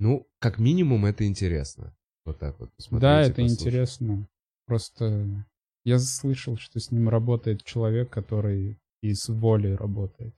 Ну, 0.00 0.26
как 0.40 0.58
минимум, 0.58 1.06
это 1.06 1.24
интересно. 1.24 1.96
Вот 2.24 2.40
так 2.40 2.58
вот. 2.58 2.70
Да, 2.90 3.20
это 3.20 3.36
послушать. 3.36 3.60
интересно. 3.60 4.28
Просто 4.66 5.46
я 5.84 6.00
слышал, 6.00 6.56
что 6.56 6.80
с 6.80 6.90
ним 6.90 7.08
работает 7.08 7.62
человек, 7.62 8.10
который 8.10 8.80
из 9.00 9.28
воли 9.28 9.70
работает. 9.70 10.34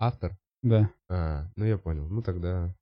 Автор? 0.00 0.36
Да. 0.64 0.90
А, 1.08 1.48
ну 1.54 1.64
я 1.64 1.78
понял. 1.78 2.08
Ну 2.08 2.20
тогда... 2.20 2.74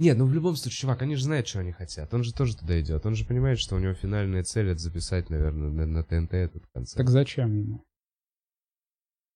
Нет, 0.00 0.18
ну 0.18 0.26
в 0.26 0.34
любом 0.34 0.56
случае, 0.56 0.80
чувак, 0.80 1.02
они 1.02 1.14
же 1.14 1.22
знают, 1.22 1.46
что 1.46 1.60
они 1.60 1.70
хотят. 1.70 2.12
Он 2.12 2.24
же 2.24 2.34
тоже 2.34 2.56
туда 2.56 2.80
идет. 2.80 3.06
Он 3.06 3.14
же 3.14 3.24
понимает, 3.24 3.60
что 3.60 3.76
у 3.76 3.78
него 3.78 3.94
финальная 3.94 4.42
цель 4.42 4.70
это 4.70 4.80
записать, 4.80 5.30
наверное, 5.30 5.70
на, 5.70 5.86
на 5.86 6.02
ТНТ 6.02 6.34
этот 6.34 6.66
концерт. 6.72 6.98
Так 6.98 7.08
зачем 7.08 7.56
ему? 7.56 7.84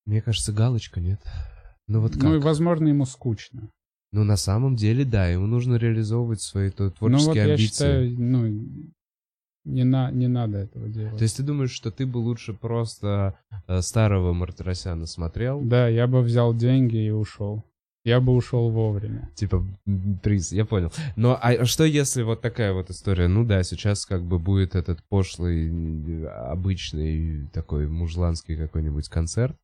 Мне 0.06 0.20
кажется, 0.20 0.52
галочка, 0.52 1.00
нет? 1.00 1.20
Ну 1.86 2.00
вот 2.00 2.14
как? 2.14 2.22
Ну 2.22 2.34
и, 2.34 2.38
Ну, 2.38 2.44
возможно, 2.44 2.88
ему 2.88 3.06
скучно. 3.06 3.68
на 4.12 4.36
самом 4.36 4.76
деле, 4.76 5.04
да, 5.04 5.26
ему 5.28 5.46
нужно 5.46 5.76
реализовывать 5.76 6.40
свои 6.40 6.70
то- 6.70 6.84
Ну 6.84 6.88
вот 6.90 6.98
творческие 6.98 7.34
я 7.36 7.42
амбиции. 7.44 7.66
считаю, 7.68 8.20
ну, 8.20 8.92
не, 9.64 9.84
на, 9.84 10.10
не 10.10 10.28
надо 10.28 10.58
этого 10.58 10.88
делать. 10.88 11.16
То 11.16 11.22
есть 11.22 11.36
ты 11.38 11.42
думаешь, 11.42 11.70
что 11.72 11.90
ты 11.90 12.06
бы 12.06 12.18
лучше 12.18 12.52
просто 12.52 13.38
э, 13.66 13.80
старого 13.80 14.32
Мартиросяна 14.34 15.06
смотрел? 15.06 15.60
Да, 15.62 15.88
я 15.88 16.06
бы 16.06 16.20
взял 16.22 16.54
деньги 16.54 16.96
и 16.96 17.10
ушел. 17.10 17.64
Я 18.04 18.20
бы 18.20 18.34
ушел 18.34 18.68
вовремя. 18.68 19.30
Типа 19.34 19.66
приз, 20.22 20.52
я 20.52 20.66
понял. 20.66 20.92
Но 21.16 21.38
а 21.40 21.64
что 21.64 21.84
если 21.84 22.22
вот 22.22 22.42
такая 22.42 22.74
вот 22.74 22.90
история? 22.90 23.28
Ну 23.28 23.46
да, 23.46 23.62
сейчас 23.62 24.04
как 24.04 24.22
бы 24.22 24.38
будет 24.38 24.74
этот 24.74 25.02
пошлый, 25.08 26.26
обычный 26.28 27.46
такой 27.48 27.88
мужланский 27.88 28.56
какой-нибудь 28.56 29.08
концерт, 29.08 29.56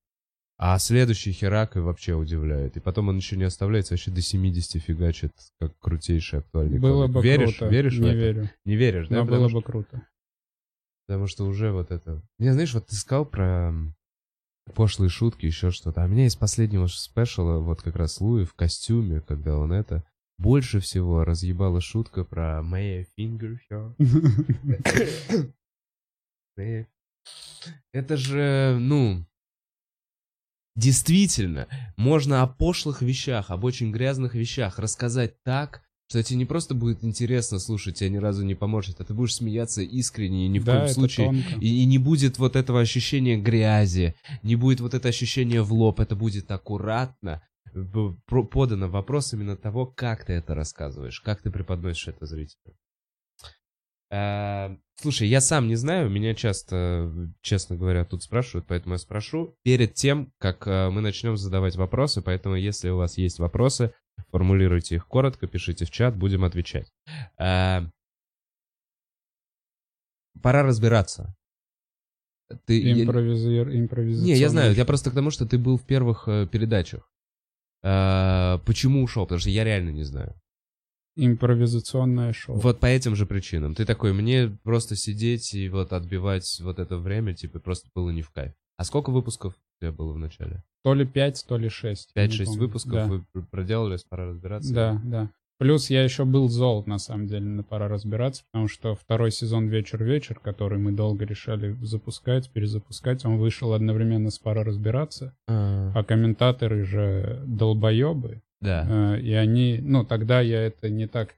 а 0.62 0.78
следующий 0.78 1.32
херак 1.32 1.76
и 1.76 1.78
вообще 1.78 2.12
удивляет. 2.12 2.76
И 2.76 2.80
потом 2.80 3.08
он 3.08 3.16
еще 3.16 3.34
не 3.38 3.44
оставляется, 3.44 3.94
вообще 3.94 4.10
до 4.10 4.20
70 4.20 4.82
фигачит, 4.82 5.32
как 5.58 5.72
крутейший 5.78 6.40
актуальный 6.40 6.78
было 6.78 7.04
комик. 7.04 7.14
бы 7.14 7.22
веришь, 7.22 7.56
круто. 7.56 7.72
Веришь 7.72 7.96
в 7.96 8.00
не 8.02 8.08
это? 8.08 8.16
верю. 8.18 8.50
Не 8.66 8.76
веришь, 8.76 9.08
да? 9.08 9.16
Но 9.16 9.22
Потому 9.22 9.40
было 9.40 9.48
что- 9.48 9.58
бы 9.58 9.64
круто. 9.64 10.06
Потому 11.06 11.26
что 11.28 11.46
уже 11.46 11.72
вот 11.72 11.90
это... 11.90 12.20
Не, 12.38 12.52
знаешь, 12.52 12.74
вот 12.74 12.88
ты 12.88 12.94
сказал 12.94 13.24
про 13.24 13.72
пошлые 14.74 15.08
шутки, 15.08 15.46
еще 15.46 15.70
что-то. 15.70 16.02
А 16.02 16.04
у 16.04 16.08
меня 16.08 16.26
из 16.26 16.36
последнего 16.36 16.86
спешала 16.88 17.58
вот 17.60 17.80
как 17.80 17.96
раз 17.96 18.20
Луи 18.20 18.44
в 18.44 18.52
костюме, 18.52 19.22
когда 19.22 19.56
он 19.56 19.72
это... 19.72 20.04
Больше 20.36 20.80
всего 20.80 21.24
разъебала 21.24 21.80
шутка 21.80 22.24
про 22.24 22.60
May 22.62 22.98
I 22.98 23.06
finger 23.18 23.56
Это 27.94 28.16
же, 28.18 28.76
ну... 28.78 29.24
Действительно, 30.76 31.66
можно 31.96 32.42
о 32.42 32.46
пошлых 32.46 33.02
вещах, 33.02 33.50
об 33.50 33.64
очень 33.64 33.90
грязных 33.90 34.34
вещах 34.34 34.78
рассказать 34.78 35.42
так, 35.42 35.82
что 36.08 36.22
тебе 36.22 36.38
не 36.38 36.44
просто 36.44 36.74
будет 36.74 37.04
интересно 37.04 37.58
слушать, 37.58 37.96
тебе 37.96 38.10
ни 38.10 38.16
разу 38.16 38.44
не 38.44 38.54
поможет, 38.54 39.00
а 39.00 39.04
ты 39.04 39.14
будешь 39.14 39.36
смеяться 39.36 39.82
искренне 39.82 40.46
и 40.46 40.48
ни 40.48 40.58
в 40.58 40.64
да, 40.64 40.80
коем 40.80 40.88
случае. 40.88 41.44
и, 41.60 41.82
и 41.82 41.84
не 41.84 41.98
будет 41.98 42.38
вот 42.38 42.56
этого 42.56 42.80
ощущения 42.80 43.36
грязи, 43.36 44.14
не 44.42 44.56
будет 44.56 44.80
вот 44.80 44.94
это 44.94 45.08
ощущение 45.08 45.62
в 45.62 45.72
лоб, 45.72 46.00
это 46.00 46.16
будет 46.16 46.50
аккуратно 46.50 47.42
про- 48.26 48.44
подано 48.44 48.88
вопрос 48.88 49.32
именно 49.32 49.56
того, 49.56 49.86
как 49.86 50.24
ты 50.24 50.32
это 50.32 50.54
рассказываешь, 50.54 51.20
как 51.20 51.42
ты 51.42 51.50
преподносишь 51.50 52.08
это 52.08 52.26
зрителю. 52.26 52.74
Э, 54.10 54.76
Слушай, 55.00 55.28
я 55.28 55.40
сам 55.40 55.66
не 55.68 55.76
знаю, 55.76 56.10
меня 56.10 56.34
часто, 56.34 57.10
честно 57.40 57.76
говоря, 57.76 58.04
тут 58.04 58.22
спрашивают, 58.22 58.66
поэтому 58.66 58.94
я 58.94 58.98
спрошу 58.98 59.56
перед 59.62 59.94
тем, 59.94 60.30
как 60.38 60.66
э, 60.66 60.90
мы 60.90 61.00
начнем 61.00 61.38
задавать 61.38 61.76
вопросы, 61.76 62.20
поэтому 62.20 62.54
если 62.56 62.90
у 62.90 62.96
вас 62.98 63.16
есть 63.16 63.38
вопросы, 63.38 63.94
формулируйте 64.30 64.96
их 64.96 65.06
коротко, 65.06 65.46
пишите 65.46 65.86
в 65.86 65.90
чат, 65.90 66.16
будем 66.16 66.44
отвечать. 66.44 66.92
А, 67.38 67.86
Пора 70.42 70.62
разбираться. 70.62 71.34
Ты, 72.66 72.80
я- 72.80 73.04
Импровизир- 73.86 74.24
Не, 74.24 74.32
я 74.36 74.48
знаю, 74.48 74.74
я 74.74 74.84
просто 74.84 75.10
к 75.10 75.14
тому, 75.14 75.30
что 75.30 75.46
ты 75.46 75.56
был 75.58 75.76
в 75.78 75.86
первых 75.86 76.24
э, 76.28 76.46
передачах. 76.46 77.08
А, 77.82 78.58
Почему 78.66 79.02
ушел? 79.02 79.24
Потому 79.24 79.40
что 79.40 79.50
я 79.50 79.64
реально 79.64 79.90
не 79.90 80.02
знаю. 80.04 80.34
Импровизационное 81.16 82.32
шоу. 82.32 82.56
Вот 82.56 82.80
по 82.80 82.86
этим 82.86 83.16
же 83.16 83.26
причинам. 83.26 83.74
Ты 83.74 83.84
такой, 83.84 84.12
мне 84.12 84.56
просто 84.62 84.96
сидеть 84.96 85.54
и 85.54 85.68
вот 85.68 85.92
отбивать 85.92 86.60
вот 86.62 86.78
это 86.78 86.96
время, 86.98 87.34
типа, 87.34 87.58
просто 87.60 87.88
было 87.94 88.10
не 88.10 88.22
в 88.22 88.30
кайф. 88.30 88.52
А 88.76 88.84
сколько 88.84 89.10
выпусков 89.10 89.54
у 89.54 89.84
тебя 89.84 89.92
было 89.92 90.12
в 90.12 90.18
начале? 90.18 90.62
То 90.84 90.94
ли 90.94 91.04
5, 91.04 91.44
то 91.48 91.56
ли 91.58 91.68
6. 91.68 92.12
5-6 92.16 92.56
выпусков 92.58 92.92
Да. 92.94 93.06
вы 93.06 93.24
пр- 93.32 93.44
проделали, 93.50 93.98
пора 94.08 94.26
разбираться. 94.28 94.72
Да, 94.72 95.00
да. 95.04 95.30
Плюс 95.58 95.90
я 95.90 96.02
еще 96.02 96.24
был 96.24 96.48
зол, 96.48 96.84
на 96.86 96.98
самом 96.98 97.26
деле, 97.26 97.44
на 97.44 97.62
пора 97.62 97.86
разбираться, 97.86 98.44
потому 98.50 98.66
что 98.66 98.94
второй 98.94 99.30
сезон 99.30 99.68
«Вечер-вечер», 99.68 100.40
который 100.40 100.78
мы 100.78 100.90
долго 100.92 101.26
решали 101.26 101.76
запускать, 101.82 102.48
перезапускать, 102.50 103.26
он 103.26 103.36
вышел 103.36 103.74
одновременно 103.74 104.30
с 104.30 104.38
«Пора 104.38 104.64
разбираться», 104.64 105.34
А, 105.46 105.92
а 105.94 106.02
комментаторы 106.02 106.84
же 106.86 107.42
долбоебы, 107.46 108.40
Да. 108.60 108.86
э, 109.16 109.20
и 109.20 109.32
они, 109.32 109.78
ну, 109.82 110.04
тогда 110.04 110.40
я 110.40 110.62
это 110.62 110.90
не 110.90 111.06
так 111.06 111.34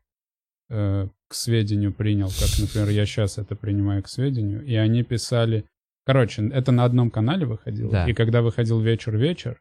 э, 0.71 1.09
к 1.29 1.35
сведению 1.35 1.93
принял, 1.93 2.29
как, 2.29 2.49
например, 2.59 2.89
я 2.91 3.07
сейчас 3.07 3.39
это 3.39 3.55
принимаю 3.57 4.03
к 4.03 4.09
сведению, 4.09 4.65
и 4.65 4.75
они 4.75 5.03
писали, 5.03 5.65
короче, 6.05 6.49
это 6.49 6.73
на 6.73 6.85
одном 6.85 7.11
канале 7.11 7.47
выходило, 7.47 7.91
Да. 7.91 8.09
и 8.09 8.13
когда 8.13 8.43
выходил 8.43 8.81
«Вечер-вечер», 8.81 9.61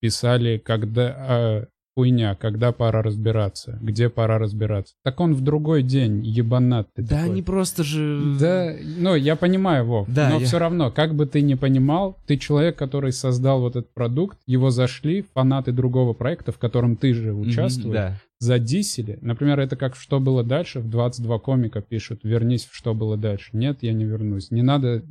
писали, 0.00 0.58
когда... 0.58 1.62
э, 1.62 1.66
хуйня, 1.94 2.34
когда 2.34 2.72
пора 2.72 3.02
разбираться, 3.02 3.78
где 3.82 4.08
пора 4.08 4.38
разбираться. 4.38 4.94
Так 5.04 5.20
он 5.20 5.34
в 5.34 5.40
другой 5.42 5.82
день, 5.82 6.24
ебанат 6.24 6.88
ты 6.94 7.02
Да 7.02 7.16
такой. 7.16 7.24
они 7.30 7.42
просто 7.42 7.84
же... 7.84 8.36
Да, 8.40 8.72
ну, 8.98 9.14
я 9.14 9.36
понимаю, 9.36 9.84
Вов, 9.84 10.08
Да, 10.08 10.30
но 10.30 10.40
я- 10.40 10.46
все 10.46 10.58
равно, 10.58 10.90
как 10.90 11.14
бы 11.14 11.26
ты 11.26 11.42
ни 11.42 11.54
понимал, 11.54 12.16
ты 12.26 12.36
человек, 12.36 12.76
который 12.76 13.12
создал 13.12 13.60
вот 13.60 13.76
этот 13.76 13.92
продукт, 13.92 14.38
его 14.46 14.70
зашли 14.70 15.24
фанаты 15.34 15.72
другого 15.72 16.12
проекта, 16.14 16.52
в 16.52 16.58
котором 16.58 16.96
ты 16.96 17.12
же 17.14 17.32
участвуешь, 17.34 17.92
Да. 17.94 18.18
задисили. 18.38 19.18
Например, 19.20 19.60
это 19.60 19.76
как 19.76 19.94
«Что 19.96 20.18
было 20.20 20.42
дальше» 20.42 20.80
в 20.80 20.88
22 20.88 21.38
комика 21.38 21.80
пишут 21.80 22.20
«Вернись 22.24 22.64
в 22.64 22.74
«Что 22.74 22.94
было 22.94 23.16
дальше». 23.16 23.50
Нет, 23.52 23.78
я 23.82 23.92
не 23.92 24.04
вернусь. 24.04 24.50
Не 24.50 24.62
надо, 24.62 25.02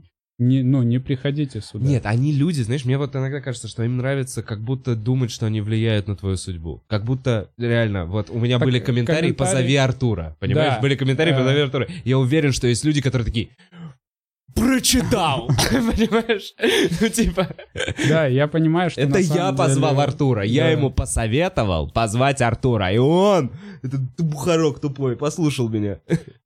не, 0.41 0.63
ну, 0.63 0.81
не 0.81 0.99
приходите 0.99 1.61
сюда. 1.61 1.85
Нет, 1.85 2.05
они 2.05 2.31
люди, 2.33 2.61
знаешь, 2.61 2.83
мне 2.83 2.97
вот 2.97 3.15
иногда 3.15 3.39
кажется, 3.41 3.67
что 3.67 3.83
им 3.83 3.97
нравится 3.97 4.41
как 4.41 4.59
будто 4.59 4.95
думать, 4.95 5.29
что 5.31 5.45
они 5.45 5.61
влияют 5.61 6.07
на 6.07 6.15
твою 6.15 6.35
судьбу. 6.35 6.81
Как 6.87 7.05
будто, 7.05 7.49
реально, 7.59 8.05
вот 8.05 8.29
у 8.31 8.39
меня 8.39 8.57
Так 8.57 8.67
были 8.67 8.79
комментарии 8.79 9.31
комментарии- 9.31 9.33
«Позови 9.33 9.75
Артура». 9.75 10.35
Понимаешь, 10.39 10.73
Да. 10.75 10.81
были 10.81 10.95
комментарии. 10.95 11.31
«Позови 11.33 11.59
Артура». 11.61 11.87
Я 12.05 12.17
уверен, 12.17 12.51
что 12.53 12.67
есть 12.67 12.83
люди, 12.83 13.01
которые 13.01 13.25
такие... 13.25 13.49
Прочитал! 14.55 15.47
Понимаешь? 15.71 16.53
Ну, 17.01 17.09
типа... 17.09 17.47
Да, 18.09 18.25
я 18.27 18.47
понимаю, 18.47 18.89
что 18.89 19.01
Это 19.01 19.19
я 19.19 19.51
позвал 19.53 19.99
Артура. 19.99 20.43
Я 20.43 20.69
ему 20.69 20.91
посоветовал 20.91 21.89
позвать 21.89 22.41
Артура. 22.41 22.91
И 22.91 22.97
он, 22.97 23.51
этот 23.81 24.01
бухарок 24.17 24.79
тупой, 24.79 25.15
послушал 25.15 25.69
меня. 25.69 25.99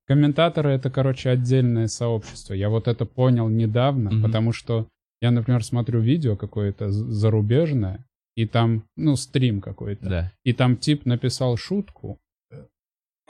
Комментаторы— 0.08 0.70
это, 0.72 0.90
короче, 0.90 1.30
отдельное 1.30 1.88
сообщество. 1.88 2.54
Я 2.54 2.70
вот 2.70 2.88
это 2.88 3.06
понял 3.06 3.50
недавно, 3.50 4.22
потому 4.22 4.52
что 4.54 4.88
я, 5.22 5.32
например, 5.32 5.64
смотрю 5.64 6.00
видео 6.02 6.36
какое-то 6.36 6.92
зарубежное, 6.92 8.06
и 8.36 8.46
там, 8.46 8.84
ну, 8.98 9.16
стрим 9.16 9.62
какой-то, 9.62 10.10
Да. 10.10 10.32
и 10.44 10.52
там 10.54 10.76
тип 10.78 11.06
написал 11.06 11.56
шутку, 11.58 12.20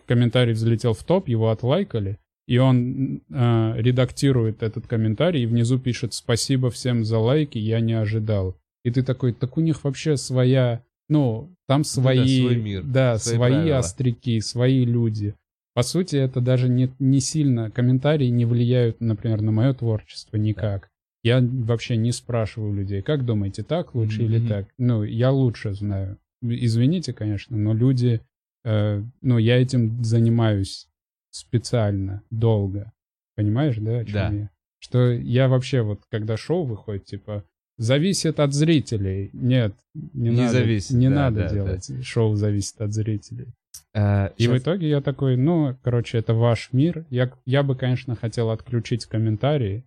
комментарий 0.08 0.54
взлетел 0.54 0.94
в 0.94 1.04
топ, 1.04 1.28
его 1.28 1.50
отлайкали, 1.52 2.18
и 2.48 2.58
он 2.58 3.22
э, 3.30 3.74
редактирует 3.78 4.62
этот 4.62 4.88
комментарий 4.88 5.44
и 5.44 5.48
внизу 5.48 5.80
пишет 5.80 6.14
«Спасибо 6.14 6.70
всем 6.70 7.04
за 7.04 7.18
лайки, 7.18 7.58
я 7.58 7.80
не 7.80 7.94
ожидал». 7.94 8.56
И 8.84 8.92
ты 8.92 9.02
такой, 9.04 9.34
так 9.34 9.58
у 9.58 9.62
них 9.62 9.84
вообще 9.84 10.16
своя, 10.16 10.84
ну, 11.10 11.50
там 11.68 11.84
свои, 11.84 12.42
свой 12.42 12.56
мир, 12.58 12.84
да, 12.84 13.18
свои 13.18 13.36
свои 13.36 13.52
правила. 13.52 13.78
остряки, 13.80 14.40
свои 14.42 14.86
люди. 14.86 15.34
По 15.74 15.82
сути, 15.82 16.16
это 16.16 16.40
даже 16.40 16.70
не, 16.70 16.90
не 17.00 17.20
сильно, 17.20 17.72
комментарии 17.72 18.28
не 18.28 18.46
влияют, 18.46 19.02
например, 19.02 19.42
на 19.42 19.52
мое 19.52 19.74
творчество 19.74 20.38
никак. 20.38 20.90
Я 21.24 21.42
вообще 21.42 21.98
не 21.98 22.12
спрашиваю 22.12 22.76
людей, 22.76 23.02
как 23.02 23.26
думаете, 23.26 23.64
так 23.64 23.96
лучше 23.96 24.24
или 24.24 24.38
Мгм. 24.38 24.48
так? 24.48 24.68
Ну, 24.78 25.04
я 25.04 25.32
лучше 25.32 25.74
знаю. 25.74 26.20
Извините, 26.44 27.12
конечно, 27.14 27.58
но 27.58 27.74
люди, 27.74 28.22
э, 28.64 29.02
ну, 29.22 29.40
я 29.40 29.60
этим 29.60 30.04
занимаюсь 30.04 30.88
специально, 31.36 32.24
долго. 32.32 32.92
Понимаешь, 33.36 33.78
да, 33.78 34.00
о 34.00 34.06
чем 34.06 34.14
Да. 34.14 34.30
я? 34.32 34.50
Что 34.80 35.12
я 35.12 35.48
вообще 35.48 35.82
вот, 35.82 36.02
когда 36.10 36.38
шоу 36.38 36.64
выходит, 36.66 37.06
типа, 37.06 37.44
зависит 37.78 38.40
от 38.40 38.54
зрителей. 38.54 39.30
Нет, 39.34 39.74
не, 39.94 40.30
Не 40.30 40.42
надо, 40.42 40.54
зависит, 40.54 40.92
не 40.92 41.10
да, 41.10 41.16
надо 41.16 41.40
да, 41.42 41.50
делать. 41.50 41.92
Шоу 42.04 42.36
зависит 42.36 42.80
от 42.80 42.94
зрителей. 42.94 43.48
А, 43.94 44.28
И 44.38 44.48
в 44.48 44.52
щас- 44.52 44.62
итоге 44.62 44.88
я 44.90 45.02
такой, 45.02 45.36
ну, 45.36 45.76
короче, 45.84 46.18
это 46.18 46.34
ваш 46.34 46.70
мир. 46.72 47.06
Я, 47.10 47.32
я 47.46 47.64
бы, 47.64 47.76
конечно, 47.76 48.16
хотел 48.16 48.50
отключить 48.52 49.06
комментарии 49.06 49.84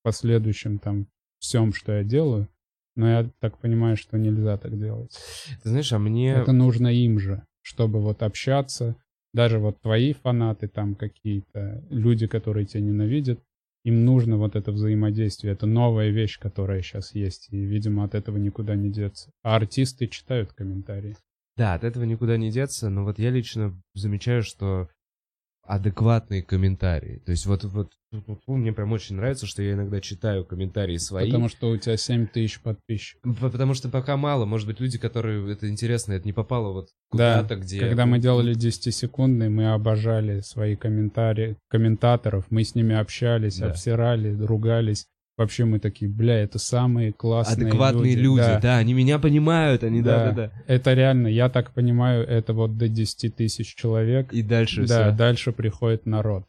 в 0.00 0.04
последующем 0.04 0.78
там 0.78 1.06
всем, 1.38 1.72
что 1.74 1.92
я 1.92 2.04
делаю. 2.04 2.48
Но 2.94 3.08
я 3.08 3.30
так 3.40 3.58
понимаю, 3.58 3.96
что 3.96 4.16
нельзя 4.18 4.56
так 4.56 4.78
делать. 4.78 5.18
Ты 5.62 5.68
знаешь, 5.68 5.92
а 5.92 5.98
мне... 5.98 6.32
Это 6.32 6.52
нужно 6.52 6.88
им 6.88 7.18
же, 7.18 7.42
чтобы 7.62 8.00
вот 8.00 8.22
общаться. 8.22 8.96
Даже 9.32 9.58
вот 9.58 9.80
твои 9.80 10.12
фанаты 10.12 10.68
там 10.68 10.94
какие-то, 10.94 11.82
люди, 11.90 12.26
которые 12.26 12.66
тебя 12.66 12.82
ненавидят, 12.82 13.40
им 13.84 14.04
нужно 14.04 14.36
вот 14.36 14.54
это 14.54 14.72
взаимодействие. 14.72 15.54
Это 15.54 15.66
новая 15.66 16.10
вещь, 16.10 16.38
которая 16.38 16.82
сейчас 16.82 17.14
есть. 17.14 17.48
И, 17.50 17.56
видимо, 17.56 18.04
от 18.04 18.14
этого 18.14 18.36
никуда 18.36 18.74
не 18.74 18.90
деться. 18.90 19.30
А 19.42 19.56
артисты 19.56 20.06
читают 20.06 20.52
комментарии. 20.52 21.16
Да, 21.56 21.74
от 21.74 21.84
этого 21.84 22.04
никуда 22.04 22.36
не 22.36 22.50
деться, 22.50 22.88
но 22.88 23.04
вот 23.04 23.18
я 23.18 23.30
лично 23.30 23.78
замечаю, 23.94 24.42
что 24.42 24.88
адекватные 25.64 26.42
комментарии. 26.42 27.22
То 27.24 27.30
есть 27.30 27.46
вот, 27.46 27.64
вот, 27.64 27.92
мне 28.46 28.72
прям 28.72 28.92
очень 28.92 29.16
нравится, 29.16 29.46
что 29.46 29.62
я 29.62 29.72
иногда 29.72 30.00
читаю 30.00 30.44
комментарии 30.44 30.96
свои. 30.96 31.26
Потому 31.26 31.48
что 31.48 31.70
у 31.70 31.76
тебя 31.76 31.96
7 31.96 32.26
тысяч 32.26 32.60
подписчиков. 32.60 33.38
Потому 33.40 33.74
что 33.74 33.88
пока 33.88 34.16
мало, 34.16 34.44
может 34.44 34.66
быть, 34.66 34.80
люди, 34.80 34.98
которые 34.98 35.52
это 35.52 35.68
интересно, 35.68 36.12
это 36.12 36.26
не 36.26 36.32
попало 36.32 36.72
вот 36.72 36.88
Да, 37.12 37.42
куда-то, 37.42 37.56
где... 37.56 37.80
Когда 37.80 38.06
мы 38.06 38.18
делали 38.18 38.54
10-секундный, 38.54 39.48
мы 39.48 39.72
обожали 39.72 40.40
свои 40.40 40.76
комментарии, 40.76 41.56
комментаторов, 41.68 42.46
мы 42.50 42.64
с 42.64 42.74
ними 42.74 42.94
общались, 42.94 43.58
Да. 43.58 43.70
обсирали, 43.70 44.34
ругались. 44.34 45.06
Вообще 45.42 45.64
мы 45.64 45.78
такие, 45.80 46.10
бля, 46.10 46.42
это 46.42 46.58
самые 46.58 47.12
классные 47.12 47.66
Адекватные 47.68 48.14
люди, 48.14 48.40
Да. 48.42 48.60
да. 48.60 48.76
они 48.78 48.94
меня 48.94 49.18
понимают, 49.18 49.82
они, 49.84 50.00
Да. 50.02 50.26
да-да-да. 50.26 50.52
Это 50.66 50.94
реально, 50.94 51.26
я 51.28 51.48
так 51.48 51.72
понимаю, 51.72 52.24
это 52.26 52.52
вот 52.52 52.76
до 52.78 52.88
10 52.88 53.34
тысяч 53.36 53.74
человек. 53.74 54.32
И 54.32 54.42
дальше 54.42 54.86
да, 54.86 55.08
все. 55.08 55.16
дальше 55.16 55.52
приходит 55.52 56.06
народ. 56.06 56.44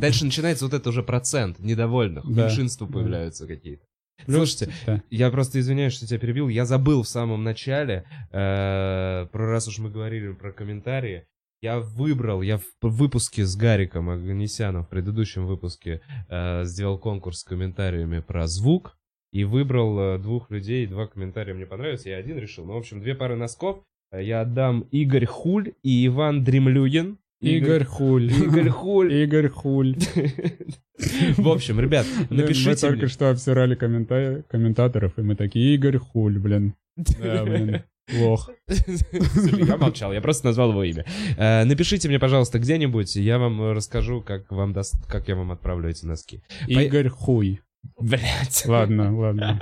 Дальше 0.00 0.24
начинается 0.24 0.64
вот 0.64 0.74
это 0.74 0.88
уже 0.88 1.02
процент 1.02 1.58
недовольных, 1.58 2.24
Да. 2.26 2.44
меньшинства 2.44 2.86
Да. 2.86 2.92
появляются 2.94 3.46
какие-то. 3.46 3.82
Плюс, 4.26 4.50
Слушайте, 4.56 4.74
да. 4.86 5.02
Я 5.10 5.30
просто 5.30 5.60
извиняюсь, 5.60 5.92
что 5.92 6.06
тебя 6.06 6.18
перебил. 6.18 6.48
Я 6.48 6.64
забыл 6.64 7.04
в 7.04 7.08
самом 7.08 7.44
начале, 7.44 8.04
э, 8.32 9.26
про 9.30 9.46
раз 9.50 9.68
уж 9.68 9.78
мы 9.78 9.90
говорили 9.90 10.32
про 10.32 10.50
комментарии, 10.52 11.24
я 11.60 11.80
выбрал, 11.80 12.42
я 12.42 12.58
в 12.58 12.64
выпуске 12.82 13.44
с 13.44 13.56
Гариком 13.56 14.10
Аганесяном, 14.10 14.84
в 14.84 14.88
предыдущем 14.88 15.46
выпуске, 15.46 16.00
э, 16.28 16.64
сделал 16.64 16.98
конкурс 16.98 17.40
с 17.40 17.44
комментариями 17.44 18.20
про 18.20 18.46
звук, 18.46 18.96
и 19.32 19.44
выбрал 19.44 19.98
э, 19.98 20.18
двух 20.18 20.50
людей, 20.50 20.86
два 20.86 21.06
комментария 21.06 21.54
мне 21.54 21.66
понравились, 21.66 22.06
я 22.06 22.16
один 22.16 22.38
решил. 22.38 22.64
Ну, 22.64 22.74
в 22.74 22.78
общем, 22.78 23.00
две 23.00 23.14
пары 23.14 23.36
носков 23.36 23.82
э, 24.10 24.22
я 24.24 24.40
отдам 24.42 24.82
Игорь 24.90 25.26
Хуль 25.26 25.72
и 25.82 26.06
Иван 26.06 26.44
Дремлюгин. 26.44 27.18
Игорь 27.40 27.84
Хуль. 27.84 28.32
Игорь 28.32 28.68
Хуль. 28.70 29.12
Игорь 29.12 29.48
Хуль. 29.48 29.96
В 31.36 31.48
общем, 31.48 31.78
ребят, 31.78 32.04
Мы 32.30 32.38
напишите 32.38 32.74
только 32.74 32.98
мне. 33.02 33.08
что 33.08 33.30
обсирали 33.30 33.76
коммента- 33.76 34.42
комментаторов, 34.48 35.16
и 35.18 35.22
мы 35.22 35.36
такие, 35.36 35.74
Игорь 35.74 35.98
Хуль, 35.98 36.38
блин. 36.38 36.74
Да, 36.96 37.44
блин. 37.44 37.82
Лох. 38.16 38.50
Я 38.68 39.76
молчал, 39.76 40.12
я 40.12 40.20
просто 40.20 40.46
назвал 40.46 40.70
его 40.70 40.82
имя. 40.84 41.04
Э, 41.36 41.64
Напишите 41.64 42.08
мне, 42.08 42.18
пожалуйста, 42.18 42.58
где-нибудь, 42.58 43.16
и 43.16 43.22
я 43.22 43.38
вам 43.38 43.72
расскажу, 43.72 44.22
как 44.22 44.50
вам 44.50 44.72
даст, 44.72 44.94
как 45.06 45.28
я 45.28 45.36
вам 45.36 45.52
отправлю 45.52 45.88
эти 45.90 46.04
носки. 46.06 46.42
Игорь 46.66 47.08
Хуй. 47.08 47.60
Блять. 48.00 48.64
Ладно, 48.66 49.16
ладно. 49.16 49.60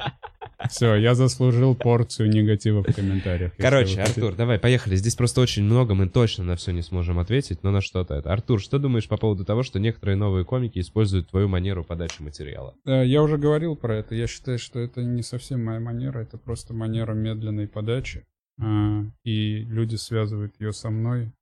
Все, 0.71 0.95
я 0.95 1.15
заслужил 1.15 1.75
порцию 1.75 2.31
негатива 2.31 2.83
в 2.83 2.93
комментариях. 2.93 3.53
Короче. 3.59 4.01
Артур, 4.01 4.35
давай, 4.35 4.59
поехали. 4.59 4.97
Здесь 4.97 5.15
просто 5.15 5.41
очень 5.43 5.63
много, 5.65 5.95
мы 5.95 6.09
точно 6.09 6.45
на 6.45 6.57
все 6.57 6.73
не 6.73 6.83
сможем 6.83 7.19
ответить, 7.19 7.63
но 7.63 7.71
на 7.71 7.81
что-то 7.81 8.15
это. 8.15 8.33
Артур, 8.33 8.61
что 8.61 8.79
думаешь 8.79 9.07
по 9.07 9.17
поводу 9.19 9.45
того, 9.45 9.63
что 9.63 9.79
некоторые 9.79 10.17
новые 10.17 10.45
комики 10.45 10.79
используют 10.79 11.29
твою 11.29 11.49
манеру 11.49 11.85
подачи 11.85 12.23
материала? 12.23 12.75
Э, 12.87 13.05
Я 13.05 13.23
уже 13.23 13.37
говорил 13.37 13.77
про 13.77 13.97
это. 13.97 14.15
Я 14.15 14.27
считаю, 14.27 14.59
что 14.59 14.81
это 14.81 15.03
не 15.03 15.23
совсем 15.23 15.63
моя 15.65 15.79
манера, 15.79 16.21
это 16.21 16.39
просто 16.39 16.73
манера 16.73 17.13
медленной 17.13 17.69
подачи. 17.69 18.25
И 18.59 19.59
люди 19.65 19.97
связывают 19.97 20.59
ее 20.61 20.73
со 20.73 20.91
мной. 20.91 21.33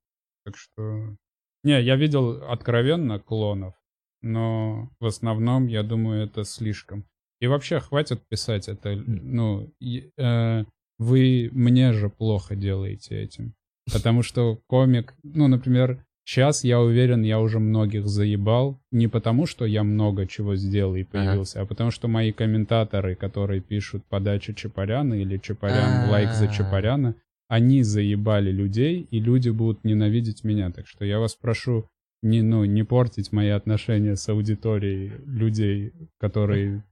Так 0.44 0.56
что 0.56 1.16
Не, 1.62 1.80
я 1.82 1.96
видел 1.96 2.42
откровенно 2.50 3.18
клонов, 3.18 3.74
но 4.20 4.90
в 5.00 5.06
основном, 5.06 5.66
я 5.66 5.82
думаю, 5.82 6.24
это 6.24 6.44
слишком. 6.44 7.04
И 7.40 7.46
вообще, 7.46 7.80
хватит 7.80 8.26
писать 8.28 8.68
это, 8.68 8.94
ну, 8.96 9.72
э, 9.80 10.64
вы 10.98 11.50
мне 11.52 11.92
же 11.92 12.08
плохо 12.10 12.56
делаете 12.56 13.20
этим. 13.22 13.54
Потому 13.92 14.22
что 14.22 14.60
комик, 14.66 15.14
ну, 15.22 15.46
например, 15.48 16.04
сейчас 16.24 16.64
я 16.64 16.80
уверен, 16.80 17.22
я 17.22 17.40
уже 17.40 17.58
многих 17.58 18.06
заебал. 18.06 18.80
Не 18.90 19.08
потому, 19.08 19.46
что 19.46 19.64
я 19.64 19.84
много 19.84 20.26
чего 20.26 20.56
сделал 20.56 20.96
и 20.96 21.04
появился, 21.04 21.58
ага. 21.58 21.66
а 21.66 21.68
потому 21.68 21.90
что 21.90 22.08
мои 22.08 22.32
комментаторы, 22.32 23.14
которые 23.14 23.60
пишут 23.60 24.04
подача 24.08 24.54
Чапаряна 24.54 25.14
или 25.14 25.38
Чапарян, 25.38 26.10
лайк 26.10 26.30
за 26.32 26.48
Чапаряна, 26.48 27.14
они 27.48 27.82
заебали 27.82 28.50
людей, 28.50 29.06
и 29.10 29.20
люди 29.20 29.50
будут 29.50 29.84
ненавидеть 29.84 30.44
меня. 30.44 30.70
Так 30.70 30.86
что 30.86 31.04
я 31.04 31.18
вас 31.18 31.34
прошу 31.34 31.86
не, 32.22 32.42
ну, 32.42 32.64
не 32.64 32.84
портить 32.84 33.32
мои 33.32 33.50
отношения 33.50 34.16
с 34.16 34.28
аудиторией 34.28 35.12
людей, 35.26 35.92
которые 36.18 36.82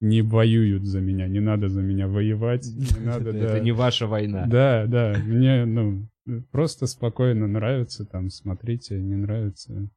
не 0.00 0.20
воюют 0.20 0.84
за 0.84 1.00
меня, 1.00 1.26
не 1.26 1.40
надо 1.40 1.68
за 1.68 1.80
меня 1.80 2.06
воевать, 2.06 2.66
не 2.66 3.00
надо, 3.06 3.32
да. 3.32 3.38
Это 3.38 3.60
не 3.60 3.72
ваша 3.72 4.06
война. 4.06 4.46
Да, 4.46 4.84
да, 4.86 5.16
мне, 5.24 5.64
ну, 5.64 6.06
просто 6.50 6.86
спокойно 6.86 7.46
нравится, 7.46 8.04
там, 8.04 8.30
смотрите, 8.30 9.00
не 9.00 9.16
нравится. 9.16 9.90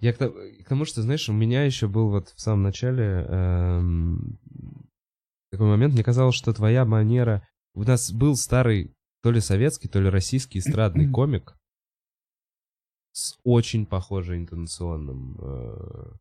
Я 0.00 0.12
к, 0.12 0.18
к 0.18 0.68
тому, 0.68 0.84
что, 0.84 1.02
знаешь, 1.02 1.28
у 1.28 1.32
меня 1.32 1.64
еще 1.64 1.88
был 1.88 2.10
вот 2.10 2.28
в 2.30 2.40
самом 2.40 2.62
начале 2.62 3.24
эм, 3.28 4.38
такой 5.50 5.68
момент, 5.68 5.94
мне 5.94 6.04
казалось, 6.04 6.34
что 6.34 6.52
твоя 6.52 6.84
манера... 6.84 7.46
У 7.74 7.82
нас 7.82 8.10
был 8.10 8.36
старый 8.36 8.94
то 9.22 9.30
ли 9.30 9.40
советский, 9.40 9.88
то 9.88 10.00
ли 10.00 10.08
российский 10.08 10.58
эстрадный 10.58 11.08
комик 11.12 11.56
с 13.12 13.38
очень 13.44 13.86
похожим 13.86 14.36
интонационным 14.36 15.38
э, 15.40 16.12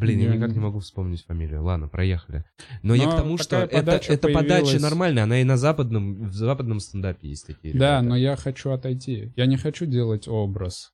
Блин, 0.00 0.18
я, 0.20 0.28
я 0.28 0.36
никак 0.36 0.52
не 0.52 0.60
могу 0.60 0.80
вспомнить 0.80 1.24
фамилию. 1.24 1.62
Ладно, 1.62 1.88
проехали. 1.88 2.44
Но, 2.82 2.88
Но 2.88 2.94
я 2.94 3.10
к 3.10 3.16
тому, 3.16 3.38
что 3.38 3.56
это, 3.56 3.92
это 3.92 4.18
появилась... 4.18 4.48
подача 4.48 4.80
нормальная, 4.80 5.24
она 5.24 5.40
и 5.40 5.44
на 5.44 5.56
западном, 5.56 6.28
в 6.28 6.34
западном 6.34 6.80
стендапе 6.80 7.28
есть 7.28 7.46
такие. 7.46 7.74
Да, 7.74 7.98
ребята. 7.98 8.02
но 8.08 8.16
я 8.16 8.36
хочу 8.36 8.70
отойти. 8.70 9.32
Я 9.36 9.46
не 9.46 9.56
хочу 9.56 9.86
делать 9.86 10.26
образ. 10.28 10.92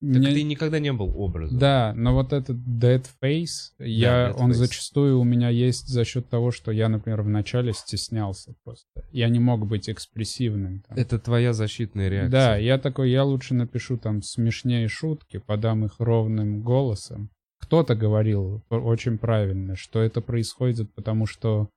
Так 0.00 0.10
Мне... 0.10 0.30
ты 0.32 0.42
никогда 0.44 0.78
не 0.78 0.92
был 0.92 1.12
образом. 1.20 1.58
Да, 1.58 1.92
но 1.96 2.14
вот 2.14 2.32
этот 2.32 2.56
dead 2.56 3.04
face, 3.20 3.72
да, 3.80 3.84
я, 3.84 4.28
dead 4.28 4.34
он 4.38 4.50
face. 4.52 4.54
зачастую 4.54 5.18
у 5.18 5.24
меня 5.24 5.48
есть 5.48 5.88
за 5.88 6.04
счет 6.04 6.28
того, 6.28 6.52
что 6.52 6.70
я, 6.70 6.88
например, 6.88 7.22
вначале 7.22 7.72
стеснялся 7.72 8.54
просто. 8.62 8.86
Я 9.10 9.28
не 9.28 9.40
мог 9.40 9.66
быть 9.66 9.90
экспрессивным. 9.90 10.84
Там. 10.88 10.96
Это 10.96 11.18
твоя 11.18 11.52
защитная 11.52 12.08
реакция. 12.08 12.30
Да, 12.30 12.56
я 12.56 12.78
такой, 12.78 13.10
я 13.10 13.24
лучше 13.24 13.54
напишу 13.54 13.96
там 13.98 14.22
смешнее 14.22 14.86
шутки, 14.86 15.38
подам 15.38 15.84
их 15.84 15.96
ровным 15.98 16.62
голосом, 16.62 17.30
кто-то 17.68 17.94
говорил 17.94 18.62
очень 18.70 19.18
правильно, 19.18 19.76
что 19.76 20.00
это 20.00 20.22
происходит 20.22 20.90
потому, 20.94 21.26
что 21.26 21.68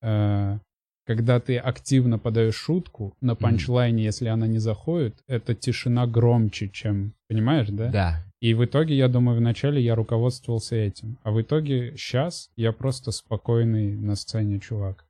э, 0.00 0.58
когда 1.06 1.40
ты 1.40 1.58
активно 1.58 2.18
подаешь 2.18 2.54
шутку 2.54 3.14
на 3.20 3.36
панчлайне, 3.36 4.02
mm. 4.02 4.06
если 4.06 4.28
она 4.28 4.46
не 4.46 4.58
заходит, 4.58 5.22
эта 5.26 5.54
тишина 5.54 6.06
громче, 6.06 6.70
чем, 6.70 7.12
понимаешь, 7.28 7.68
да? 7.68 7.90
Да. 7.90 8.24
И 8.40 8.54
в 8.54 8.64
итоге, 8.64 8.96
я 8.96 9.08
думаю, 9.08 9.36
вначале 9.36 9.82
я 9.82 9.94
руководствовался 9.94 10.76
этим, 10.76 11.18
а 11.22 11.32
в 11.32 11.42
итоге 11.42 11.94
сейчас 11.98 12.48
я 12.56 12.72
просто 12.72 13.10
спокойный 13.10 13.94
на 13.94 14.16
сцене 14.16 14.58
чувак. 14.58 15.04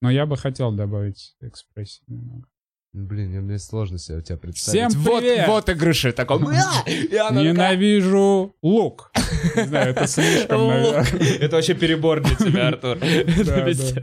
Но 0.00 0.10
я 0.10 0.24
бы 0.24 0.38
хотел 0.38 0.72
добавить 0.72 1.36
экспрессии 1.42 2.02
немного. 2.06 2.46
Блин, 2.96 3.42
мне 3.42 3.58
сложно 3.58 3.98
себе 3.98 4.16
у 4.16 4.20
тебя 4.22 4.38
представить. 4.38 4.88
Всем 4.88 5.04
привет! 5.04 5.48
Вот, 5.48 5.68
вот 5.68 5.68
игрыши 5.68 6.12
такой. 6.12 6.38
Ненавижу 6.38 8.56
лук. 8.62 9.12
Не 9.54 9.66
знаю, 9.66 9.90
это 9.90 10.06
слишком, 10.06 10.68
наверное. 10.68 11.04
Это 11.38 11.56
вообще 11.56 11.74
перебор 11.74 12.22
для 12.22 12.34
тебя, 12.36 12.68
Артур. 12.68 12.96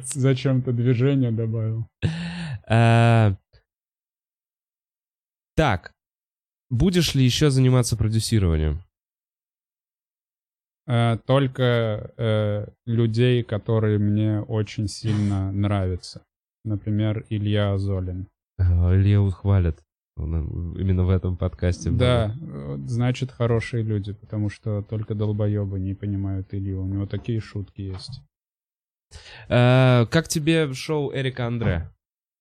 Зачем-то 0.03 0.73
движение 0.73 1.31
добавил. 1.31 1.87
А, 2.67 3.35
так, 5.55 5.91
будешь 6.69 7.15
ли 7.15 7.25
еще 7.25 7.49
заниматься 7.49 7.97
продюсированием? 7.97 8.83
А, 10.85 11.17
только 11.17 12.13
э, 12.15 12.67
людей, 12.85 13.41
которые 13.41 13.97
мне 13.97 14.41
очень 14.41 14.87
сильно 14.87 15.51
нравятся. 15.51 16.21
Например, 16.63 17.25
Илья 17.29 17.73
Азолин. 17.73 18.27
Илья 18.59 19.29
хвалят. 19.31 19.83
Именно 20.15 21.05
в 21.05 21.09
этом 21.09 21.37
подкасте. 21.37 21.89
Да, 21.89 22.35
было. 22.39 22.77
значит, 22.87 23.31
хорошие 23.31 23.81
люди, 23.81 24.13
потому 24.13 24.49
что 24.49 24.83
только 24.83 25.15
долбоебы 25.15 25.79
не 25.79 25.95
понимают 25.95 26.53
Илью. 26.53 26.83
У 26.83 26.87
него 26.87 27.07
такие 27.07 27.39
шутки 27.39 27.81
есть. 27.81 28.21
А, 29.49 30.05
как 30.07 30.27
тебе 30.27 30.71
шоу 30.73 31.11
Эрика 31.13 31.47
Андре? 31.47 31.89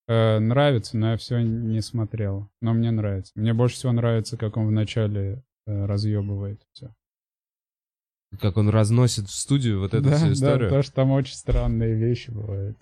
А, 0.07 0.39
нравится, 0.39 0.99
но 0.99 1.13
я 1.13 1.17
все 1.17 1.41
не 1.41 1.81
смотрел. 1.81 2.51
Но 2.61 2.75
мне 2.75 2.91
нравится. 2.91 3.33
Мне 3.37 3.55
больше 3.55 3.77
всего 3.77 3.93
нравится, 3.93 4.37
как 4.37 4.59
он 4.59 4.67
вначале 4.67 5.43
э, 5.67 5.85
разъебывает 5.87 6.61
все. 6.73 6.95
Как 8.41 8.57
он 8.57 8.69
разносит 8.69 9.29
в 9.29 9.35
студию 9.35 9.81
вот 9.81 9.95
эту 9.95 10.11
да, 10.11 10.17
всю 10.17 10.33
историю? 10.33 10.71
Да, 10.71 10.77
то, 10.77 10.83
что 10.83 10.95
там 10.95 11.11
очень 11.11 11.35
странные 11.35 11.95
вещи 11.95 12.31
бывают. 12.31 12.79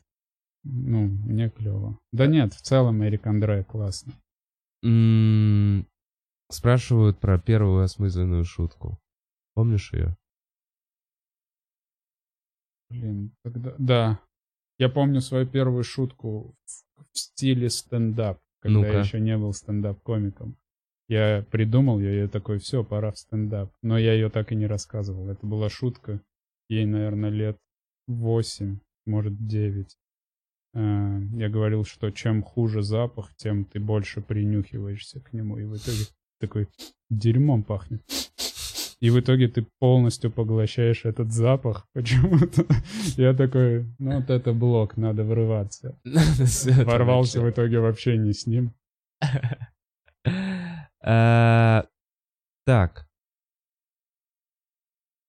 Ну, 0.65 1.07
мне 1.07 1.49
клево. 1.49 1.99
Да 2.13 2.27
нет, 2.27 2.53
в 2.53 2.61
целом 2.61 3.03
Эрик 3.03 3.27
Андре 3.27 3.65
классно. 3.65 4.13
Спрашивают 6.51 7.19
про 7.19 7.39
первую 7.39 7.83
осмысленную 7.85 8.45
шутку. 8.45 8.99
Помнишь 9.55 9.93
ее? 9.93 10.17
Блин, 12.91 13.33
тогда... 13.45 13.75
Да. 13.79 14.21
Я 14.79 14.89
помню 14.89 15.21
свою 15.21 15.47
первую 15.47 15.85
шутку 15.85 16.57
в, 16.65 17.05
в 17.13 17.19
стиле 17.19 17.69
стендап, 17.69 18.41
когда 18.61 18.79
ну 18.79 18.85
я 18.85 19.01
еще 19.01 19.21
не 19.21 19.37
был 19.37 19.53
стендап-комиком. 19.53 20.57
Я 21.07 21.45
придумал 21.51 22.01
ее, 22.01 22.23
я 22.23 22.29
такой, 22.29 22.59
все, 22.59 22.83
пора 22.83 23.13
в 23.13 23.19
стендап. 23.19 23.73
Но 23.83 23.99
я 23.99 24.15
ее 24.15 24.31
так 24.31 24.53
и 24.53 24.57
не 24.57 24.67
рассказывал. 24.67 25.29
Это 25.29 25.47
была 25.47 25.69
шутка. 25.69 26.23
Ей, 26.69 26.87
наверное, 26.87 27.31
лет 27.31 27.59
восемь, 28.07 28.79
может, 29.07 29.47
девять. 29.47 29.99
Э, 30.75 31.21
я 31.33 31.49
говорил, 31.49 31.85
что 31.85 32.11
чем 32.11 32.43
хуже 32.43 32.83
запах, 32.83 33.35
тем 33.37 33.65
ты 33.65 33.81
больше 33.81 34.21
принюхиваешься 34.21 35.21
к 35.21 35.33
нему. 35.33 35.59
И 35.59 35.65
в 35.65 35.77
итоге 35.77 36.05
такой 36.41 36.69
дерьмом 37.11 37.65
пахнет. 37.65 38.03
И 39.01 39.09
в 39.09 39.19
итоге 39.19 39.49
ты 39.49 39.67
полностью 39.79 40.31
поглощаешь 40.31 41.07
этот 41.07 41.33
запах 41.33 41.89
почему-то. 41.95 42.67
Я 43.17 43.35
такой, 43.35 43.87
ну 43.99 44.21
вот 44.21 44.31
это 44.31 44.53
блок, 44.53 44.97
надо 44.97 45.25
врываться. 45.25 45.99
Ворвался 46.85 47.41
в 47.41 47.51
итоге 47.51 47.81
вообще 47.81 48.17
не 48.19 48.33
с 48.33 48.47
ним. 48.47 48.75
Э, 51.03 51.85
так. 52.67 53.09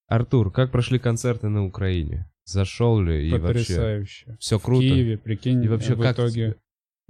Артур, 0.08 0.52
как 0.52 0.70
прошли 0.70 1.00
концерты 1.00 1.48
на 1.48 1.66
Украине? 1.66 2.30
Зашел 2.52 3.02
ли 3.02 3.30
и 3.30 3.32
Потрясающе. 3.32 4.26
вообще 4.28 4.40
все 4.40 4.60
круто. 4.60 4.82
В 4.82 4.90
Киеве, 4.90 5.18
прикинь, 5.18 5.64
и 5.64 5.68
вообще 5.68 5.96
в 5.96 6.02
как 6.02 6.16
итоге... 6.16 6.56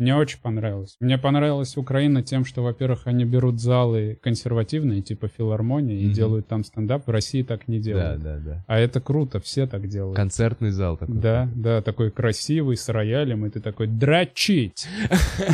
Мне 0.01 0.15
очень 0.15 0.39
понравилось. 0.41 0.95
Мне 0.99 1.19
понравилась 1.19 1.77
Украина 1.77 2.23
тем, 2.23 2.43
что, 2.43 2.63
во-первых, 2.63 3.05
они 3.05 3.23
берут 3.23 3.61
залы 3.61 4.17
консервативные, 4.23 5.03
типа 5.03 5.27
филармония, 5.27 5.95
mm-hmm. 5.95 6.09
и 6.09 6.13
делают 6.13 6.47
там 6.47 6.63
стендап. 6.63 7.05
В 7.05 7.11
России 7.11 7.43
так 7.43 7.67
не 7.67 7.79
делают. 7.79 8.19
Да, 8.19 8.37
да, 8.37 8.43
да. 8.43 8.65
А 8.65 8.79
это 8.79 8.99
круто, 8.99 9.39
все 9.39 9.67
так 9.67 9.87
делают. 9.87 10.15
Концертный 10.15 10.71
зал 10.71 10.97
такой. 10.97 11.17
Да, 11.17 11.47
да, 11.53 11.83
такой 11.83 12.09
красивый, 12.09 12.77
с 12.77 12.89
роялем, 12.89 13.45
и 13.45 13.51
ты 13.51 13.59
такой 13.59 13.85
«дрочить!» 13.85 14.87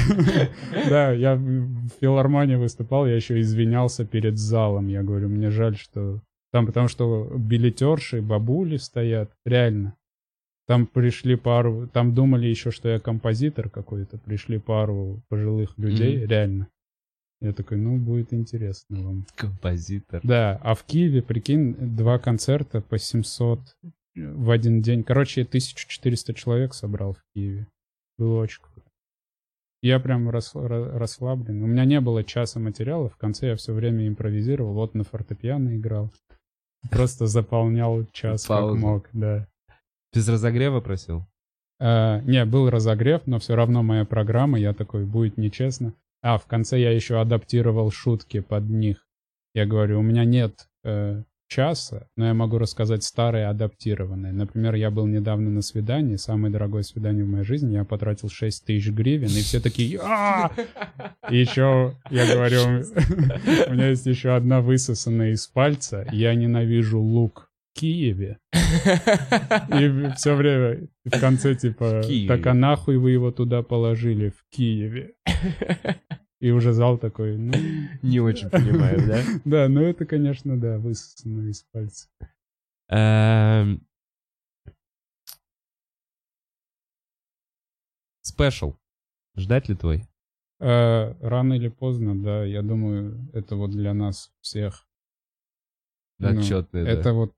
Да, 0.90 1.12
я 1.12 1.36
в 1.36 1.90
филармонии 2.00 2.56
выступал, 2.56 3.06
я 3.06 3.18
еще 3.18 3.42
извинялся 3.42 4.06
перед 4.06 4.38
залом. 4.38 4.88
Я 4.88 5.04
говорю, 5.04 5.28
мне 5.28 5.52
жаль, 5.52 5.76
что 5.76 6.22
там 6.52 6.66
потому 6.66 6.88
что 6.88 7.32
билетерши, 7.38 8.22
бабули 8.22 8.78
стоят, 8.78 9.32
реально. 9.46 9.96
Там 10.68 10.86
пришли 10.86 11.36
пару, 11.36 11.88
там 11.88 12.14
думали 12.14 12.48
еще, 12.48 12.72
что 12.72 12.90
я 12.90 13.00
композитор 13.00 13.70
какой-то, 13.70 14.18
пришли 14.18 14.60
пару 14.60 15.22
пожилых 15.30 15.78
людей, 15.78 16.18
mm-hmm. 16.18 16.28
реально. 16.28 16.68
Я 17.40 17.54
такой, 17.54 17.78
ну, 17.78 17.98
будет 17.98 18.34
интересно 18.34 19.04
вам. 19.04 19.26
Композитор. 19.36 20.22
Да, 20.24 20.60
а 20.64 20.74
в 20.74 20.84
Киеве, 20.84 21.22
прикинь, 21.22 21.76
два 21.96 22.18
концерта 22.18 22.82
по 22.82 22.98
700 22.98 23.60
в 24.16 24.50
один 24.50 24.82
день. 24.82 25.04
Короче, 25.04 25.44
1400 25.44 26.34
человек 26.34 26.74
собрал 26.74 27.14
в 27.14 27.24
Киеве. 27.34 27.68
Было 28.18 28.42
очень 28.42 28.62
круто. 28.62 28.90
Я 29.84 30.00
прям 30.00 30.30
рас, 30.30 30.52
расслаблен. 30.56 31.62
У 31.62 31.68
меня 31.68 31.86
не 31.86 32.02
было 32.02 32.24
часа 32.24 32.60
материала, 32.60 33.10
в 33.10 33.18
конце 33.18 33.50
я 33.50 33.56
все 33.56 33.74
время 33.74 34.08
импровизировал. 34.08 34.74
Вот 34.74 34.96
на 34.96 35.04
фортепиано 35.04 35.78
играл. 35.78 36.12
Просто 36.90 37.28
заполнял 37.28 38.06
час 38.12 38.46
Паузу. 38.46 38.74
как 38.74 38.82
мог, 38.82 39.10
да. 39.14 39.48
Без 40.14 40.28
разогрева 40.28 40.80
просил? 40.80 41.26
А, 41.80 42.22
не, 42.22 42.44
был 42.46 42.70
разогрев, 42.70 43.22
но 43.26 43.40
все 43.40 43.56
равно 43.56 43.84
моя 43.84 44.06
программа, 44.06 44.60
я 44.60 44.74
такой, 44.74 45.06
будет 45.06 45.38
нечестно. 45.38 45.94
А, 46.22 46.38
в 46.38 46.46
конце 46.46 46.80
я 46.80 46.92
еще 46.92 47.20
адаптировал 47.20 47.92
шутки 47.92 48.40
под 48.40 48.70
них. 48.70 49.06
Я 49.54 49.66
говорю, 49.66 50.00
у 50.00 50.04
меня 50.04 50.26
нет 50.26 50.70
э, 50.84 51.24
часа, 51.48 52.08
но 52.16 52.28
я 52.28 52.34
могу 52.34 52.58
рассказать 52.58 53.04
старые 53.04 53.48
адаптированные. 53.48 54.34
Например, 54.34 54.76
я 54.76 54.92
был 54.92 55.06
недавно 55.06 55.50
на 55.50 55.62
свидании, 55.62 56.16
самое 56.16 56.52
дорогое 56.52 56.84
свидание 56.84 57.24
в 57.24 57.28
моей 57.28 57.44
жизни, 57.44 57.74
я 57.74 57.86
потратил 57.86 58.30
6 58.30 58.66
тысяч 58.66 58.90
гривен, 58.90 59.28
и 59.28 59.42
все 59.42 59.60
такие! 59.60 60.00
И 61.30 61.38
еще, 61.38 61.96
я 62.10 62.34
говорю, 62.34 62.84
у 63.68 63.74
меня 63.74 63.90
есть 63.90 64.06
еще 64.06 64.36
одна 64.36 64.62
высосанная 64.62 65.32
из 65.32 65.48
пальца, 65.48 66.08
я 66.12 66.34
ненавижу 66.36 67.00
лук 67.00 67.48
Киеве. 67.78 68.40
И 68.54 70.12
все 70.16 70.36
время 70.36 70.88
в 71.06 71.20
конце 71.20 71.56
типа, 71.56 72.02
так 72.28 72.46
а 72.48 72.54
нахуй 72.54 72.98
вы 72.98 73.12
его 73.12 73.32
туда 73.32 73.62
положили, 73.62 74.30
в 74.30 74.44
Киеве? 74.50 75.14
И 76.40 76.52
уже 76.52 76.72
зал 76.72 76.98
такой, 76.98 77.38
ну... 77.38 77.54
Не 78.04 78.20
очень 78.20 78.50
понимаю, 78.50 79.00
да? 79.08 79.22
Да, 79.46 79.70
ну 79.70 79.82
это, 79.82 80.06
конечно, 80.06 80.60
да, 80.60 80.78
высосано 80.78 81.50
из 81.50 81.64
пальца. 81.64 82.08
Эм. 82.90 83.86
Спешл. 88.22 88.76
Ждать 89.36 89.70
ли 89.70 89.76
твой? 89.76 90.04
Э, 90.60 91.14
рано 91.22 91.54
или 91.54 91.70
поздно, 91.70 92.16
да, 92.22 92.44
я 92.44 92.62
думаю, 92.62 93.30
это 93.34 93.56
вот 93.56 93.72
для 93.72 93.94
нас 93.94 94.32
всех. 94.42 94.88
Ну, 96.20 96.30
Отчетный, 96.30 96.84
да. 96.84 96.90
Это 96.92 97.14
вот 97.14 97.37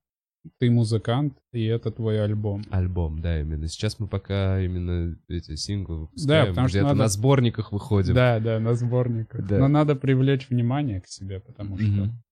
ты 0.58 0.70
музыкант, 0.70 1.36
и 1.52 1.64
это 1.64 1.90
твой 1.90 2.22
альбом. 2.22 2.64
Альбом, 2.70 3.20
да, 3.20 3.40
именно. 3.40 3.68
Сейчас 3.68 3.98
мы 3.98 4.06
пока 4.08 4.60
именно 4.60 5.16
эти 5.28 5.54
синглы 5.56 6.00
выпускаем, 6.00 6.44
Да, 6.46 6.50
потому 6.50 6.68
что 6.68 6.82
надо- 6.82 6.94
на 6.94 7.08
сборниках 7.08 7.72
выходим. 7.72 8.14
Да, 8.14 8.40
да, 8.40 8.58
на 8.58 8.74
сборниках. 8.74 9.46
Да. 9.46 9.58
Но 9.58 9.68
надо 9.68 9.96
привлечь 9.96 10.48
внимание 10.48 11.00
к 11.00 11.06
себе, 11.06 11.40
потому 11.40 11.76
что 11.78 11.86
Мгм. 11.86 12.22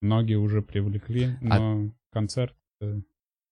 многие 0.00 0.36
уже 0.36 0.62
привлекли, 0.62 1.36
А- 1.50 1.58
но 1.58 1.92
концерт... 2.12 2.54
э, 2.80 3.00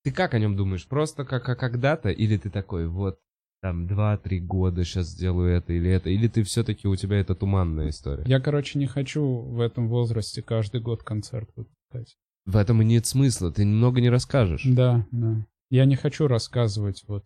Ты 0.05 0.13
как 0.13 0.35
о 0.35 0.39
нем 0.39 0.55
думаешь? 0.57 0.87
Просто 0.87 1.25
как 1.25 1.49
о 1.49 1.57
когда-то? 1.57 2.11
Или 2.11 2.37
ты 2.37 2.51
такой, 2.51 2.87
вот, 2.89 3.19
там, 3.63 3.87
два-три 3.87 4.39
года 4.39 4.85
сейчас 4.85 5.07
сделаю 5.09 5.51
это 5.57 5.73
или 5.73 5.91
это? 5.91 6.11
Или 6.11 6.29
ты 6.29 6.43
все-таки 6.43 6.87
у 6.87 6.95
тебя 6.95 7.19
это 7.19 7.35
туманная 7.35 7.89
история? 7.89 8.23
Я, 8.27 8.39
короче, 8.39 8.79
не 8.79 8.87
хочу 8.87 9.25
в 9.25 9.61
этом 9.61 9.89
возрасте 9.89 10.43
каждый 10.43 10.83
год 10.83 11.03
концерт 11.03 11.49
выпускать. 11.57 12.17
В 12.47 12.57
этом 12.57 12.83
и 12.83 12.85
нет 12.85 13.07
смысла, 13.07 13.51
ты 13.51 13.65
немного 13.65 14.01
не 14.01 14.11
расскажешь. 14.11 14.65
Да, 14.65 15.07
да. 15.11 15.47
Я 15.71 15.87
не 15.87 15.97
хочу 15.97 16.27
рассказывать 16.27 17.03
вот 17.07 17.25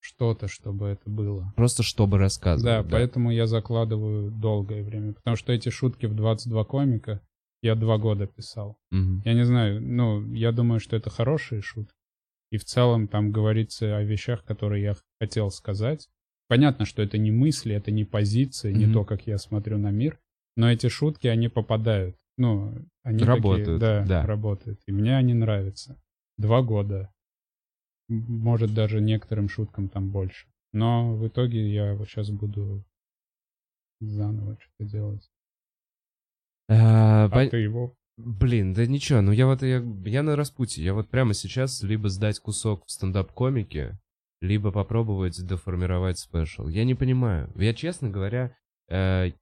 что-то, 0.00 0.48
чтобы 0.48 0.86
это 0.86 1.10
было. 1.10 1.52
Просто 1.56 1.82
чтобы 1.82 2.18
рассказывать. 2.18 2.64
Да, 2.84 2.88
поэтому 2.90 3.30
я 3.30 3.46
закладываю 3.46 4.30
долгое 4.30 4.82
время. 4.82 5.12
Потому 5.14 5.36
что 5.36 5.52
эти 5.52 5.68
шутки 5.68 6.06
в 6.06 6.14
22 6.14 6.64
комика 6.64 7.20
я 7.62 7.74
два 7.74 7.98
года 7.98 8.26
писал. 8.26 8.78
Мгм. 8.90 9.22
Я 9.24 9.34
не 9.34 9.44
знаю, 9.44 9.82
ну, 9.82 10.32
я 10.32 10.52
думаю, 10.52 10.80
что 10.80 10.96
это 10.96 11.10
хорошие 11.10 11.60
шутки. 11.60 11.94
И 12.50 12.56
в 12.56 12.64
целом 12.64 13.08
там 13.08 13.30
говорится 13.30 13.96
о 13.96 14.02
вещах, 14.02 14.44
которые 14.44 14.82
я 14.82 14.94
хотел 15.20 15.50
сказать. 15.50 16.08
Понятно, 16.48 16.84
что 16.84 17.02
это 17.02 17.16
не 17.18 17.30
мысли, 17.30 17.74
это 17.74 17.90
не 17.92 18.04
позиции, 18.04 18.72
не 18.72 18.86
Мгм. 18.86 18.94
то, 18.94 19.04
как 19.04 19.26
я 19.26 19.38
смотрю 19.38 19.78
на 19.78 19.90
мир. 19.90 20.18
Но 20.56 20.70
эти 20.70 20.88
шутки, 20.88 21.28
они 21.28 21.48
попадают. 21.48 22.16
Ну, 22.40 22.74
они 23.02 23.22
Работают, 23.22 23.66
такие, 23.66 23.78
да, 23.78 24.06
да. 24.06 24.26
работают. 24.26 24.80
И 24.86 24.92
мне 24.92 25.14
они 25.14 25.34
нравятся. 25.34 26.00
Два 26.38 26.62
года. 26.62 27.12
Может, 28.08 28.72
даже 28.72 29.02
некоторым 29.02 29.50
шуткам 29.50 29.90
там 29.90 30.10
больше. 30.10 30.48
Но 30.72 31.14
в 31.14 31.28
итоге 31.28 31.70
я 31.70 31.94
вот 31.94 32.08
сейчас 32.08 32.30
буду 32.30 32.82
заново 34.00 34.56
что-то 34.58 34.90
делать. 34.90 35.30
А, 36.70 37.26
А 37.26 37.28
пон- 37.28 37.50
ты 37.50 37.58
его... 37.58 37.94
Блин, 38.16 38.72
да 38.72 38.86
ничего, 38.86 39.20
ну 39.20 39.32
я 39.32 39.46
вот, 39.46 39.62
я, 39.62 39.82
я 40.06 40.22
на 40.22 40.34
распутье. 40.34 40.82
Я 40.82 40.94
вот 40.94 41.10
прямо 41.10 41.34
сейчас 41.34 41.82
либо 41.82 42.08
сдать 42.08 42.38
кусок 42.38 42.86
в 42.86 42.90
стендап-комике, 42.90 43.98
либо 44.40 44.72
попробовать 44.72 45.38
доформировать 45.46 46.18
special. 46.18 46.68
Я 46.68 46.84
не 46.84 46.94
понимаю. 46.94 47.52
Я, 47.54 47.74
честно 47.74 48.08
говоря, 48.08 48.56
э, 48.88 49.32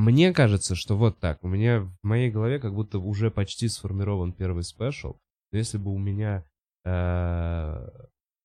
мне 0.00 0.32
кажется, 0.32 0.74
что 0.74 0.96
вот 0.96 1.18
так. 1.20 1.42
У 1.44 1.48
меня 1.48 1.80
в 1.80 1.92
моей 2.02 2.30
голове 2.30 2.58
как 2.58 2.74
будто 2.74 2.98
уже 2.98 3.30
почти 3.30 3.68
сформирован 3.68 4.32
первый 4.32 4.64
special. 4.64 5.16
Но 5.52 5.58
если 5.58 5.78
бы 5.78 5.92
у 5.92 5.98
меня 5.98 6.44
э, 6.84 7.88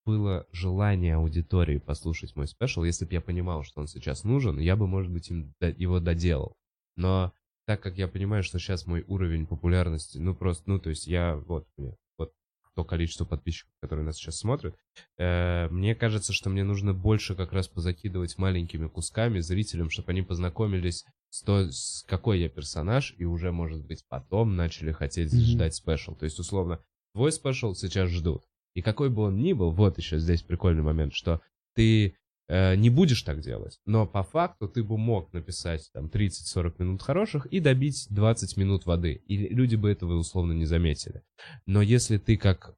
было 0.05 0.45
желание 0.51 1.15
аудитории 1.15 1.77
послушать 1.77 2.35
мой 2.35 2.47
special, 2.47 2.83
если 2.83 3.05
бы 3.05 3.13
я 3.13 3.21
понимал, 3.21 3.63
что 3.63 3.81
он 3.81 3.87
сейчас 3.87 4.23
нужен, 4.23 4.59
я 4.59 4.75
бы, 4.75 4.87
может 4.87 5.11
быть, 5.11 5.29
им 5.29 5.53
его 5.77 5.99
доделал. 5.99 6.55
Но 6.97 7.33
так 7.65 7.81
как 7.81 7.97
я 7.97 8.07
понимаю, 8.07 8.43
что 8.43 8.59
сейчас 8.59 8.85
мой 8.85 9.03
уровень 9.07 9.47
популярности, 9.47 10.17
ну 10.17 10.35
просто, 10.35 10.69
ну 10.69 10.79
то 10.79 10.89
есть 10.89 11.07
я, 11.07 11.35
вот, 11.35 11.67
мне, 11.77 11.95
вот 12.17 12.33
то 12.75 12.83
количество 12.83 13.25
подписчиков, 13.25 13.71
которые 13.81 14.05
нас 14.05 14.17
сейчас 14.17 14.37
смотрят, 14.37 14.75
э, 15.17 15.67
мне 15.69 15.95
кажется, 15.95 16.33
что 16.33 16.49
мне 16.49 16.63
нужно 16.63 16.93
больше 16.93 17.33
как 17.33 17.53
раз 17.53 17.67
позакидывать 17.67 18.37
маленькими 18.37 18.87
кусками 18.87 19.39
зрителям, 19.39 19.89
чтобы 19.89 20.11
они 20.11 20.21
познакомились 20.21 21.05
с, 21.35 21.41
то, 21.41 21.69
с 21.69 22.05
какой 22.07 22.39
я 22.39 22.49
персонаж, 22.49 23.13
и 23.17 23.25
уже, 23.25 23.51
может 23.51 23.85
быть, 23.85 24.05
потом 24.07 24.55
начали 24.55 24.93
хотеть 24.93 25.33
Мгм. 25.33 25.41
ждать 25.41 25.75
special. 25.75 26.15
То 26.15 26.23
есть, 26.23 26.39
условно, 26.39 26.79
твой 27.13 27.31
special 27.33 27.73
сейчас 27.75 28.09
ждут. 28.09 28.43
И 28.73 28.81
какой 28.81 29.09
бы 29.09 29.23
он 29.23 29.37
ни 29.37 29.51
был, 29.51 29.71
вот 29.71 29.97
еще 29.97 30.17
здесь 30.17 30.43
прикольный 30.43 30.83
момент, 30.83 31.13
что 31.13 31.41
ты 31.75 32.15
э, 32.47 32.75
не 32.75 32.89
будешь 32.89 33.21
так 33.23 33.41
делать, 33.41 33.79
но 33.85 34.05
по 34.07 34.23
факту 34.23 34.69
ты 34.69 34.83
бы 34.83 34.97
мог 34.97 35.33
написать 35.33 35.89
там 35.93 36.05
30-40 36.05 36.75
минут 36.79 37.01
хороших 37.01 37.47
и 37.47 37.59
добить 37.59 38.07
20 38.11 38.55
минут 38.55 38.85
воды. 38.85 39.13
И 39.27 39.49
люди 39.53 39.75
бы 39.75 39.91
этого 39.91 40.13
условно 40.13 40.53
не 40.53 40.65
заметили. 40.65 41.21
Но 41.65 41.81
если 41.81 42.17
ты 42.17 42.37
как... 42.37 42.75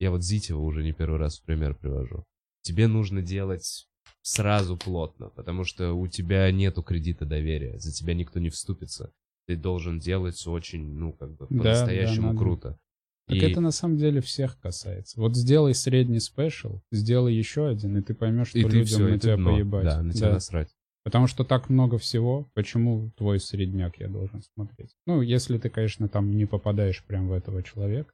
Я 0.00 0.10
вот 0.10 0.24
Зитева 0.24 0.60
уже 0.60 0.82
не 0.82 0.92
первый 0.92 1.18
раз 1.18 1.38
в 1.38 1.44
пример 1.44 1.74
привожу. 1.74 2.24
Тебе 2.62 2.88
нужно 2.88 3.22
делать 3.22 3.86
сразу 4.30 4.76
плотно, 4.76 5.28
потому 5.30 5.64
что 5.64 5.92
у 5.94 6.06
тебя 6.06 6.50
нету 6.52 6.82
кредита 6.82 7.24
доверия, 7.26 7.78
за 7.78 7.92
тебя 7.92 8.14
никто 8.14 8.38
не 8.38 8.48
вступится. 8.50 9.12
Ты 9.46 9.56
должен 9.56 9.98
делать 9.98 10.46
очень, 10.46 10.94
ну, 10.94 11.12
как 11.12 11.30
бы, 11.36 11.46
Да, 11.50 11.58
по-настоящему 11.58 12.22
да, 12.28 12.32
надо. 12.32 12.38
круто. 12.38 12.78
Так 13.26 13.36
И- 13.36 13.40
это 13.40 13.60
на 13.60 13.70
самом 13.72 13.96
деле 13.96 14.20
всех 14.20 14.58
касается. 14.60 15.20
Вот 15.20 15.36
сделай 15.36 15.74
средний 15.74 16.20
спешл, 16.20 16.80
сделай 16.92 17.34
еще 17.34 17.68
один, 17.68 17.96
и 17.96 18.02
ты 18.02 18.14
поймешь, 18.14 18.48
что 18.48 18.58
и 18.58 18.62
людям 18.62 18.84
все, 18.84 19.08
на 19.08 19.18
тебя 19.18 19.36
дно. 19.36 19.54
поебать. 19.54 19.84
Да, 19.84 20.02
на 20.02 20.12
тебя 20.12 20.28
Да. 20.28 20.34
насрать. 20.34 20.68
Потому 21.02 21.26
что 21.26 21.44
так 21.44 21.68
много 21.70 21.98
всего, 21.98 22.48
почему 22.54 23.10
твой 23.16 23.40
средняк 23.40 23.98
я 23.98 24.08
должен 24.08 24.42
смотреть? 24.54 24.94
Ну, 25.06 25.22
если 25.22 25.58
ты, 25.58 25.70
конечно, 25.70 26.08
там 26.08 26.36
не 26.36 26.44
попадаешь 26.46 27.02
прям 27.04 27.28
в 27.28 27.32
этого 27.32 27.62
человека. 27.62 28.12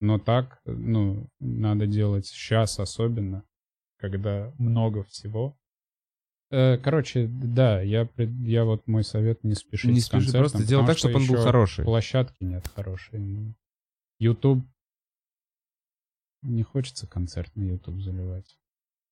Но 0.00 0.18
так, 0.18 0.60
ну, 0.64 1.28
надо 1.40 1.86
делать 1.86 2.26
сейчас 2.26 2.80
особенно, 2.80 3.44
когда 4.00 4.52
много 4.58 5.04
всего. 5.04 5.56
Э, 6.50 6.78
Короче, 6.78 7.28
да, 7.28 7.80
я, 7.80 8.06
пред- 8.06 8.30
я 8.40 8.64
вот 8.64 8.86
мой 8.88 9.04
совет 9.04 9.44
не 9.44 9.54
спешить 9.54 9.90
Не 9.92 10.00
с 10.00 10.06
спеши, 10.06 10.32
просто 10.32 10.66
делай 10.66 10.86
так, 10.86 10.98
что 10.98 11.08
чтобы 11.08 11.22
он 11.22 11.28
был 11.28 11.42
хороший. 11.44 11.84
Площадки 11.84 12.42
нет 12.42 12.66
хорошей. 12.74 13.54
YouTube 14.18 14.64
не 16.42 16.62
хочется 16.62 17.06
концерт 17.06 17.54
на 17.54 17.62
YouTube 17.62 18.00
заливать. 18.00 18.58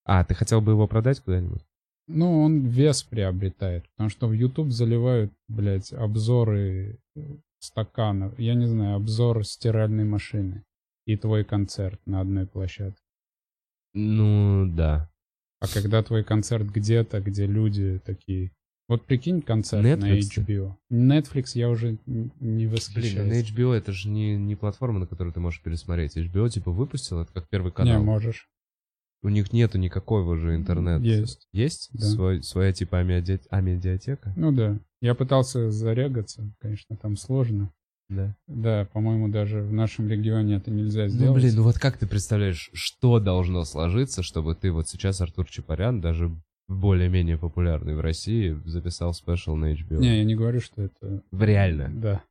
А, 0.05 0.24
ты 0.24 0.35
хотел 0.35 0.60
бы 0.60 0.73
его 0.73 0.89
продать 0.89 1.20
куда-нибудь? 1.20 1.62
Ну, 2.06 2.40
он 2.40 2.66
вес 2.66 3.02
приобретает, 3.02 3.89
потому 3.90 4.09
что 4.09 4.27
в 4.28 4.32
YouTube 4.32 4.70
заливают, 4.70 5.31
блядь, 5.47 5.93
обзоры 5.93 6.98
э, 7.15 7.20
стаканов, 7.59 8.39
я 8.39 8.55
не 8.55 8.66
знаю, 8.66 8.97
обзор 8.97 9.44
стиральной 9.44 10.05
машины 10.05 10.65
и 11.05 11.16
твой 11.16 11.44
концерт 11.44 12.01
на 12.06 12.23
одной 12.23 12.47
площадке. 12.47 13.02
Ну, 13.94 14.66
да. 14.74 15.10
А 15.60 15.66
когда 15.66 16.02
твой 16.02 16.23
концерт 16.24 16.66
где-то, 16.66 17.20
где 17.20 17.47
люди 17.47 18.01
такие... 18.05 18.52
Вот 18.89 19.05
прикинь 19.05 19.43
концерт 19.43 19.85
Netflix? 19.85 20.01
на 20.01 20.40
HBO. 20.40 20.74
Netflix 20.90 21.44
я 21.55 21.69
уже 21.69 21.98
не 22.06 22.31
Блин, 22.66 22.70
восхищаюсь. 22.70 23.28
на 23.28 23.40
HBO 23.43 23.73
это 23.74 23.93
же 23.93 24.09
не, 24.09 24.36
не 24.36 24.56
платформа, 24.56 25.01
на 25.01 25.06
которую 25.06 25.35
ты 25.35 25.40
можешь 25.40 25.60
пересмотреть. 25.62 26.16
HBO 26.16 26.48
типа 26.48 26.70
выпустил, 26.70 27.20
это 27.20 27.31
как 27.32 27.48
первый 27.51 27.69
Не, 27.69 27.73
канал. 27.74 28.02
можешь. 28.02 28.48
У 29.23 29.28
них 29.28 29.52
нету 29.52 29.78
никакого 29.78 30.36
же 30.36 30.55
интернета. 30.55 31.05
Есть. 31.05 31.48
Есть? 31.52 31.90
Да. 31.93 32.06
Свой, 32.06 32.43
своя 32.43 32.73
типа 32.73 33.02
амедиа- 33.02 33.44
амедиатека? 33.51 34.32
Ну 34.36 34.52
да. 34.52 34.78
Я 35.02 35.15
пытался 35.15 35.70
зарегаться, 35.70 36.51
конечно, 36.60 36.97
там 36.97 37.16
сложно. 37.16 37.70
Да. 38.09 38.35
Да, 38.47 38.89
по-моему, 38.93 39.28
даже 39.28 39.60
в 39.60 39.72
нашем 39.72 40.09
регионе 40.09 40.56
это 40.56 40.70
нельзя 40.70 41.09
сделать. 41.09 41.28
Ну, 41.28 41.35
блин, 41.35 41.55
ну 41.56 41.62
вот 41.62 41.78
как 41.78 41.98
ты 41.98 42.06
представляешь, 42.06 42.70
что 42.72 43.20
должно 43.20 43.64
сложиться, 43.64 44.22
чтобы 44.22 44.55
ты 44.55 44.72
вот 44.72 44.89
сейчас, 44.89 45.20
Артур 45.20 45.47
Чапарян, 45.48 46.01
даже 46.01 46.30
более-менее 46.68 47.39
популярный 47.39 47.94
в 47.94 48.01
России, 48.01 48.59
записал 48.64 49.12
спешл 49.12 49.56
на 49.56 49.72
HBO? 49.74 49.98
Не, 49.98 50.18
я 50.18 50.24
не 50.24 50.35
говорю, 50.35 50.60
что 50.60 50.82
это... 50.82 51.22
Реально. 51.32 51.90
Да. 51.94 52.22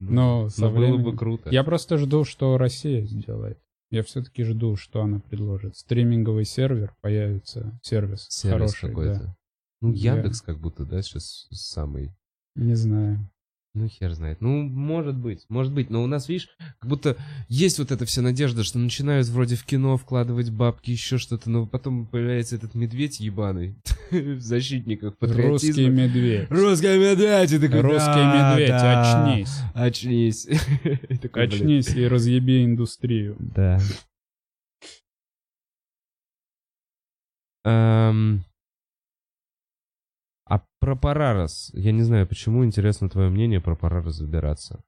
Ну, 0.00 0.12
Но 0.12 0.48
со 0.48 0.62
ну, 0.62 0.70
было 0.70 0.78
временем- 0.80 1.04
бы 1.04 1.16
круто. 1.16 1.50
Я 1.50 1.62
просто 1.62 1.98
жду, 1.98 2.24
что 2.24 2.56
Россия 2.58 3.04
сделает. 3.04 3.58
Я 3.90 4.02
все-таки 4.02 4.44
жду, 4.44 4.76
что 4.76 5.02
она 5.02 5.18
предложит. 5.18 5.76
Стриминговый 5.76 6.44
сервер 6.44 6.94
появится, 7.00 7.78
сервис, 7.82 8.26
Сервис 8.30 8.72
хороший, 8.74 8.88
какой-то. 8.88 9.20
да. 9.20 9.36
Ну, 9.82 9.92
Я- 9.92 10.14
Яндекс 10.14 10.42
как 10.42 10.58
будто, 10.58 10.84
да, 10.84 11.02
сейчас 11.02 11.48
самый. 11.50 12.12
Не 12.54 12.74
знаю. 12.74 13.28
Ну, 13.72 13.86
хер 13.86 14.12
знает. 14.14 14.40
Ну, 14.40 14.62
может 14.62 15.16
быть, 15.16 15.44
может 15.48 15.72
быть. 15.72 15.90
Но 15.90 16.02
у 16.02 16.08
нас, 16.08 16.28
видишь, 16.28 16.48
как 16.80 16.90
будто 16.90 17.16
есть 17.48 17.78
вот 17.78 17.92
эта 17.92 18.04
вся 18.04 18.20
надежда, 18.20 18.64
что 18.64 18.80
начинают 18.80 19.28
вроде 19.28 19.54
в 19.54 19.64
кино 19.64 19.96
вкладывать 19.96 20.50
бабки, 20.50 20.90
еще 20.90 21.18
что-то, 21.18 21.48
но 21.50 21.66
потом 21.66 22.06
появляется 22.06 22.56
этот 22.56 22.74
медведь 22.74 23.20
ебаный 23.20 23.76
в 24.10 24.40
защитниках 24.40 25.14
Русский 25.20 25.88
медведь. 25.88 26.50
Русский 26.50 26.98
медведь! 26.98 27.52
И 27.52 27.58
такой, 27.60 27.80
Русский 27.80 28.06
«Да, 28.06 28.52
медведь, 28.54 28.68
да, 28.70 29.30
очнись. 29.30 29.56
Очнись. 29.72 30.46
И 31.08 31.16
такой, 31.18 31.44
Очнись 31.44 31.94
и 31.94 32.08
разъеби 32.08 32.64
индустрию. 32.64 33.36
Да. 33.38 33.78
А 40.50 40.62
про 40.80 40.96
Парарас, 40.96 41.70
я 41.74 41.92
не 41.92 42.02
знаю, 42.02 42.26
почему 42.26 42.64
интересно 42.64 43.08
твое 43.08 43.30
мнение 43.30 43.60
про 43.60 43.76
Парарас 43.76 44.16
забираться. 44.16 44.82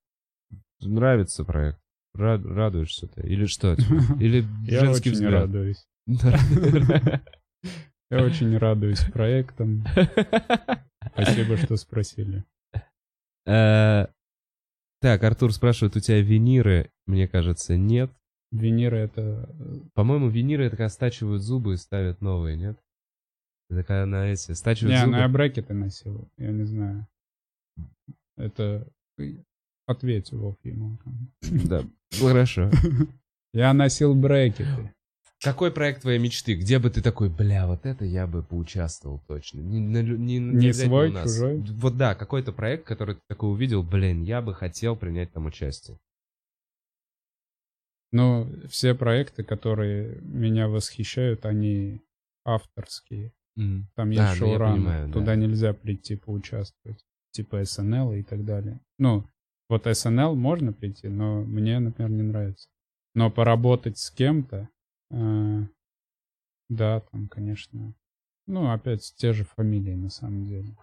Нравится 0.80 1.44
проект? 1.44 1.78
Ра- 2.16 2.42
радуешься 2.42 3.06
ты? 3.06 3.22
Или 3.22 3.46
что? 3.46 3.76
тебе? 3.76 3.96
Или 4.20 4.44
Я 4.64 4.80
женский 4.80 5.10
очень 5.10 5.12
взгляд? 5.12 5.42
радуюсь. 5.42 5.86
Я 8.10 8.22
очень 8.24 8.56
радуюсь 8.58 9.00
проектам. 9.12 9.84
Спасибо, 11.14 11.56
что 11.56 11.76
спросили. 11.76 12.44
Э, 13.46 14.06
Так, 15.00 15.22
Артур 15.24 15.52
спрашивает, 15.52 15.96
у 15.96 16.00
тебя 16.00 16.20
виниры? 16.20 16.90
Мне 17.06 17.26
кажется, 17.28 17.76
нет. 17.76 18.10
Виниры 18.50 18.98
это... 18.98 19.48
э, 19.58 19.74
По-моему, 19.94 20.28
виниры 20.28 20.66
это 20.66 20.76
когда 20.76 20.88
стачивают 20.90 21.42
зубы 21.42 21.74
и 21.74 21.78
ставят 21.78 22.20
новые, 22.20 22.56
нет? 22.56 22.78
Когда 23.76 24.06
на 24.06 24.26
эти 24.28 24.52
стачивают 24.52 24.94
Не, 24.94 25.00
зубы. 25.00 25.12
ну 25.12 25.18
я 25.18 25.28
брекеты 25.28 25.74
носил. 25.74 26.28
Я 26.36 26.50
не 26.52 26.64
знаю. 26.64 27.06
Это... 28.36 28.86
Ответь, 29.86 30.32
Вов, 30.32 30.56
ему. 30.62 30.98
Да, 31.40 31.84
хорошо. 32.18 32.70
Я 33.52 33.74
носил 33.74 34.14
брекеты. 34.14 34.94
Какой 35.42 35.72
проект 35.72 36.02
твоей 36.02 36.20
мечты? 36.20 36.54
Где 36.54 36.78
бы 36.78 36.88
ты 36.88 37.02
такой, 37.02 37.28
бля, 37.28 37.66
вот 37.66 37.84
это 37.84 38.04
я 38.04 38.28
бы 38.28 38.44
поучаствовал 38.44 39.20
точно. 39.26 39.60
Не, 39.60 39.80
не, 39.80 40.38
Не 40.38 40.66
обязательно 40.66 40.88
свой, 40.88 41.08
у 41.08 41.12
нас. 41.12 41.34
чужой? 41.34 41.58
Вот 41.58 41.96
да, 41.96 42.14
какой-то 42.14 42.52
проект, 42.52 42.86
который 42.86 43.16
ты 43.16 43.20
такой 43.28 43.50
увидел, 43.50 43.82
блин, 43.82 44.22
я 44.22 44.40
бы 44.40 44.54
хотел 44.54 44.94
принять 44.94 45.32
там 45.32 45.46
участие. 45.46 45.98
Ну, 48.12 48.48
все 48.68 48.94
проекты, 48.94 49.42
которые 49.42 50.20
меня 50.20 50.68
восхищают, 50.68 51.44
они 51.44 52.02
авторские. 52.44 53.32
Там 53.56 54.10
есть 54.10 54.20
А, 54.22 54.30
ну 54.30 54.34
шоуран, 54.34 54.74
понимаю, 54.74 55.06
да. 55.08 55.12
туда 55.12 55.36
нельзя 55.36 55.72
прийти 55.74 56.16
поучаствовать. 56.16 57.04
Типа 57.32 57.64
СНЛ 57.64 58.12
и 58.12 58.22
так 58.22 58.44
далее. 58.44 58.80
Ну, 58.98 59.26
вот 59.68 59.86
СНЛ 59.86 60.34
можно 60.34 60.72
прийти, 60.72 61.08
но 61.08 61.42
мне, 61.42 61.78
например, 61.78 62.10
не 62.10 62.22
нравится. 62.22 62.68
Но 63.14 63.30
поработать 63.30 63.98
с 63.98 64.10
кем-то, 64.10 64.68
э, 65.10 65.66
да, 66.68 67.00
там, 67.00 67.28
конечно. 67.28 67.94
Ну, 68.46 68.70
опять 68.70 69.14
те 69.16 69.32
же 69.32 69.44
фамилии, 69.44 69.94
на 69.94 70.10
самом 70.10 70.46
деле. 70.46 70.74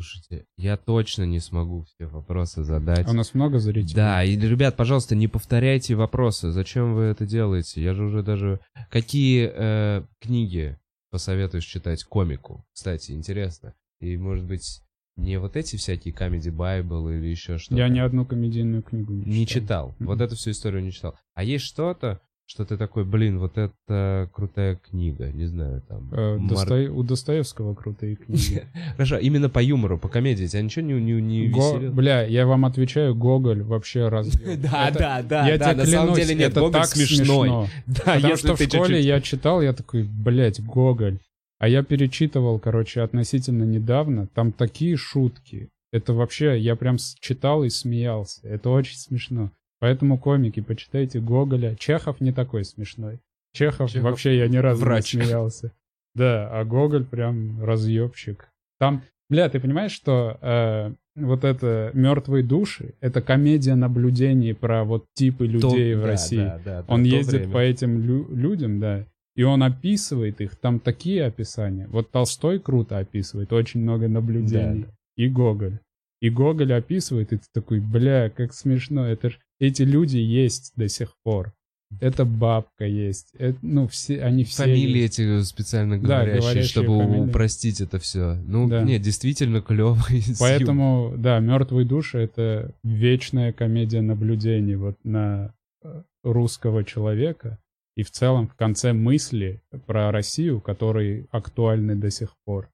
Слушайте, 0.00 0.46
я 0.56 0.78
точно 0.78 1.24
не 1.24 1.40
смогу 1.40 1.82
все 1.82 2.06
вопросы 2.06 2.64
задать. 2.64 3.06
А 3.06 3.10
у 3.10 3.12
нас 3.12 3.34
много 3.34 3.58
зрителей? 3.58 3.94
Да, 3.94 4.24
и, 4.24 4.34
ребят, 4.34 4.74
пожалуйста, 4.74 5.14
не 5.14 5.28
повторяйте 5.28 5.94
вопросы. 5.94 6.52
Зачем 6.52 6.94
вы 6.94 7.02
это 7.02 7.26
делаете? 7.26 7.82
Я 7.82 7.92
же 7.92 8.04
уже 8.04 8.22
даже... 8.22 8.60
Какие 8.88 9.52
э, 9.52 10.02
книги 10.18 10.78
посоветуешь 11.10 11.66
читать 11.66 12.02
комику? 12.04 12.64
Кстати, 12.72 13.12
интересно. 13.12 13.74
И, 14.00 14.16
может 14.16 14.46
быть, 14.46 14.80
не 15.16 15.38
вот 15.38 15.54
эти 15.56 15.76
всякие 15.76 16.14
Comedy 16.14 16.50
Bible 16.50 17.18
или 17.18 17.26
еще 17.26 17.58
что-то? 17.58 17.76
Я 17.76 17.90
ни 17.90 17.98
одну 17.98 18.24
комедийную 18.24 18.82
книгу 18.82 19.12
не 19.12 19.24
читал. 19.24 19.34
не 19.34 19.46
читал. 19.46 19.94
Мгм. 19.98 20.06
Вот 20.06 20.20
эту 20.22 20.34
всю 20.34 20.52
историю 20.52 20.82
не 20.82 20.92
читал. 20.92 21.14
А 21.34 21.44
есть 21.44 21.66
что-то, 21.66 22.22
что 22.50 22.64
ты 22.64 22.76
такой, 22.76 23.04
блин, 23.04 23.38
вот 23.38 23.56
это 23.56 24.28
крутая 24.34 24.74
книга, 24.74 25.30
не 25.30 25.46
знаю, 25.46 25.82
там... 25.88 26.12
Э, 26.12 26.36
Мар- 26.36 26.50
Досто- 26.50 26.88
У 26.88 27.04
Достоевского 27.04 27.76
крутые 27.76 28.16
книги. 28.16 28.64
Хорошо, 28.94 29.18
именно 29.18 29.48
по 29.48 29.60
юмору, 29.62 29.98
по 29.98 30.08
комедии. 30.08 30.46
Тебя 30.46 30.62
ничего 30.62 30.84
не, 30.84 30.94
не, 30.94 31.22
не 31.22 31.48
Го- 31.48 31.74
веселило? 31.74 31.92
Бля, 31.92 32.22
я 32.24 32.48
вам 32.48 32.64
отвечаю, 32.64 33.14
Гоголь 33.14 33.62
вообще 33.62 34.08
разъеб. 34.08 34.60
Да, 34.62 34.90
да, 34.90 35.22
да, 35.22 35.48
я 35.48 35.58
да, 35.58 35.74
на 35.74 35.86
самом 35.86 36.14
деле 36.16 36.34
нет, 36.34 36.54
Гоголь 36.54 36.72
так 36.72 36.86
смешной. 36.86 37.48
смешно. 37.48 37.68
Да, 37.86 38.14
Потому 38.16 38.36
что 38.36 38.56
в 38.56 38.60
школе 38.60 39.00
я 39.00 39.20
читал, 39.20 39.62
я 39.62 39.72
такой, 39.72 40.02
блядь, 40.02 40.60
Гоголь. 40.60 41.20
А 41.60 41.68
я 41.68 41.84
перечитывал, 41.84 42.58
короче, 42.58 43.02
относительно 43.02 43.62
недавно. 43.62 44.26
Там 44.34 44.50
такие 44.50 44.96
шутки. 44.96 45.68
Это 45.92 46.14
вообще, 46.14 46.58
я 46.58 46.74
прям 46.74 46.96
читал 47.20 47.62
и 47.62 47.68
смеялся. 47.68 48.40
Это 48.42 48.70
очень 48.70 48.96
смешно. 48.96 49.52
Поэтому 49.80 50.18
комики, 50.18 50.60
почитайте 50.60 51.20
Гоголя. 51.20 51.74
Чехов 51.76 52.20
не 52.20 52.32
такой 52.32 52.64
смешной. 52.64 53.18
Чехов, 53.52 53.90
Чехов 53.90 54.10
вообще 54.10 54.36
я 54.38 54.46
ни 54.48 54.58
разу 54.58 54.82
врач. 54.84 55.14
не 55.14 55.22
смеялся. 55.22 55.72
Да, 56.14 56.48
а 56.52 56.64
Гоголь 56.64 57.04
прям 57.04 57.62
разъебщик. 57.64 58.48
Там, 58.78 59.02
бля, 59.28 59.48
ты 59.48 59.58
понимаешь, 59.58 59.92
что 59.92 60.38
э, 60.42 60.92
вот 61.16 61.44
это 61.44 61.90
«Мертвые 61.94 62.44
души»— 62.44 62.94
это 63.00 63.22
комедия 63.22 63.74
наблюдений 63.74 64.52
про 64.54 64.84
вот 64.84 65.06
типы 65.14 65.46
людей 65.46 65.94
То- 65.94 65.98
в 65.98 66.02
да, 66.02 66.06
России. 66.06 66.36
да, 66.36 66.60
да, 66.64 66.82
да, 66.82 66.92
Он 66.92 67.02
ездит 67.04 67.40
время. 67.42 67.52
по 67.52 67.58
этим 67.58 68.00
лю- 68.02 68.28
людям, 68.34 68.80
да, 68.80 69.06
и 69.36 69.42
он 69.44 69.62
описывает 69.62 70.40
их. 70.40 70.56
Там 70.56 70.78
такие 70.80 71.24
описания. 71.24 71.86
Вот 71.88 72.10
Толстой 72.10 72.58
круто 72.58 72.98
описывает, 72.98 73.52
очень 73.52 73.80
много 73.80 74.08
наблюдений. 74.08 74.82
Да, 74.82 74.86
да. 74.88 74.94
И 75.16 75.28
Гоголь. 75.28 75.78
И 76.20 76.28
Гоголь 76.28 76.72
описывает, 76.74 77.32
и 77.32 77.36
ты 77.38 77.44
такой, 77.54 77.80
бля, 77.80 78.28
как 78.30 78.52
смешно. 78.52 79.06
Это 79.06 79.30
ж 79.30 79.38
эти 79.60 79.82
люди 79.82 80.16
есть 80.18 80.72
до 80.76 80.88
сих 80.88 81.14
пор. 81.22 81.52
Это 82.00 82.24
бабка 82.24 82.84
есть. 82.86 83.30
Это, 83.36 83.58
ну, 83.62 83.88
все, 83.88 84.22
они 84.22 84.44
все 84.44 84.62
Фамилии 84.62 85.00
есть. 85.02 85.18
эти 85.18 85.42
специально 85.42 85.98
Да, 86.00 86.06
говорящие, 86.24 86.40
говорящие 86.40 86.68
чтобы 86.70 86.98
фамилии. 87.00 87.20
упростить 87.28 87.80
это 87.80 87.98
все. 87.98 88.34
Ну, 88.46 88.68
Да. 88.68 88.82
нет, 88.82 89.02
действительно 89.02 89.60
клевый. 89.60 90.22
Поэтому, 90.38 91.14
да, 91.18 91.40
«Мертвые 91.40 91.84
души»— 91.84 92.18
это 92.20 92.72
вечная 92.84 93.52
комедия 93.52 94.02
наблюдений 94.02 94.76
вот 94.76 94.96
на 95.04 95.52
э, 95.82 96.02
русского 96.22 96.84
человека. 96.84 97.58
И 97.96 98.04
в 98.04 98.12
целом 98.12 98.46
в 98.46 98.54
конце 98.54 98.92
мысли 98.92 99.60
про 99.86 100.12
Россию, 100.12 100.60
которые 100.60 101.26
актуальны 101.32 101.96
до 101.96 102.10
сих 102.12 102.36
пор. 102.44 102.70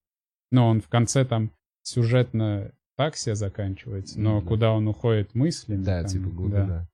Но 0.52 0.68
он 0.68 0.82
в 0.82 0.88
конце 0.88 1.24
там 1.24 1.50
сюжетно 1.82 2.70
так 2.96 3.16
себе 3.16 3.34
заканчивается, 3.34 4.20
но 4.20 4.40
Да. 4.40 4.46
куда 4.46 4.72
он 4.72 4.88
уходит 4.88 5.34
мыслями. 5.34 5.82
Да, 5.84 6.00
там, 6.02 6.10
типа 6.10 6.24
да, 6.28 6.30
глубина. 6.34 6.88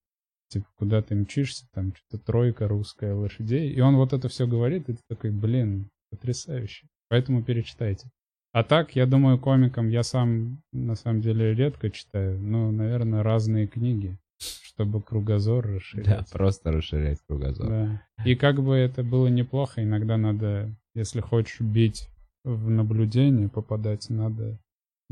типа, 0.49 0.67
куда 0.77 1.01
ты 1.03 1.15
мчишься, 1.15 1.67
там 1.73 1.95
что-то 1.95 2.23
тройка 2.25 2.69
русская 2.69 3.15
лошадей. 3.15 3.71
И 3.73 3.81
он 3.81 3.97
вот 3.97 4.13
это 4.13 4.29
все 4.29 4.47
говорит, 4.47 4.89
и 4.89 4.95
ты 4.95 5.01
такой, 5.09 5.31
блин, 5.31 5.89
потрясающе. 6.11 6.87
Поэтому 7.09 7.43
перечитайте. 7.43 8.09
А 8.53 8.65
так, 8.65 8.95
я 8.97 9.07
думаю, 9.07 9.39
комикам 9.39 9.89
я 9.89 10.03
сам, 10.03 10.61
на 10.73 10.95
самом 10.95 11.23
деле, 11.23 11.55
редко 11.55 11.89
читаю. 11.91 12.39
Ну, 12.39 12.71
наверное, 12.71 13.23
разные 13.23 13.67
книги, 13.67 14.19
чтобы 14.39 15.01
кругозор 15.01 15.67
Да, 15.67 15.73
расширять. 15.75 16.31
просто 16.31 16.71
расширять 16.73 17.19
кругозор. 17.27 17.69
Да. 17.69 18.03
И 18.27 18.35
как 18.35 18.63
бы 18.63 18.75
это 18.75 19.03
было 19.03 19.29
неплохо, 19.29 19.83
иногда 19.83 20.19
надо, 20.19 20.71
если 20.95 21.21
хочешь 21.21 21.61
бить 21.63 22.09
в 22.45 22.69
наблюдение, 22.69 23.49
попадать, 23.49 24.11
надо 24.11 24.59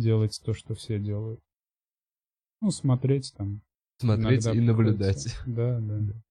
делать 0.00 0.40
то, 0.44 0.54
что 0.54 0.74
все 0.74 0.98
делают. 0.98 1.40
Ну, 2.60 2.70
смотреть 2.70 3.32
там. 3.36 3.62
Смотреть 3.98 4.46
и 4.46 4.60
наблюдать. 4.60 5.24
приходится. 5.24 5.42
Да, 5.46 5.80
да. 5.80 6.22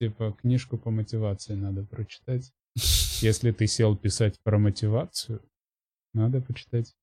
Типа 0.00 0.32
книжку 0.32 0.78
по 0.78 0.90
мотивации 0.90 1.54
надо 1.54 1.84
прочитать. 1.84 2.52
Если 3.20 3.50
ты 3.52 3.66
сел 3.66 3.96
писать 3.96 4.40
про 4.42 4.58
мотивацию, 4.58 5.42
надо 6.14 6.40
почитать. 6.40 6.94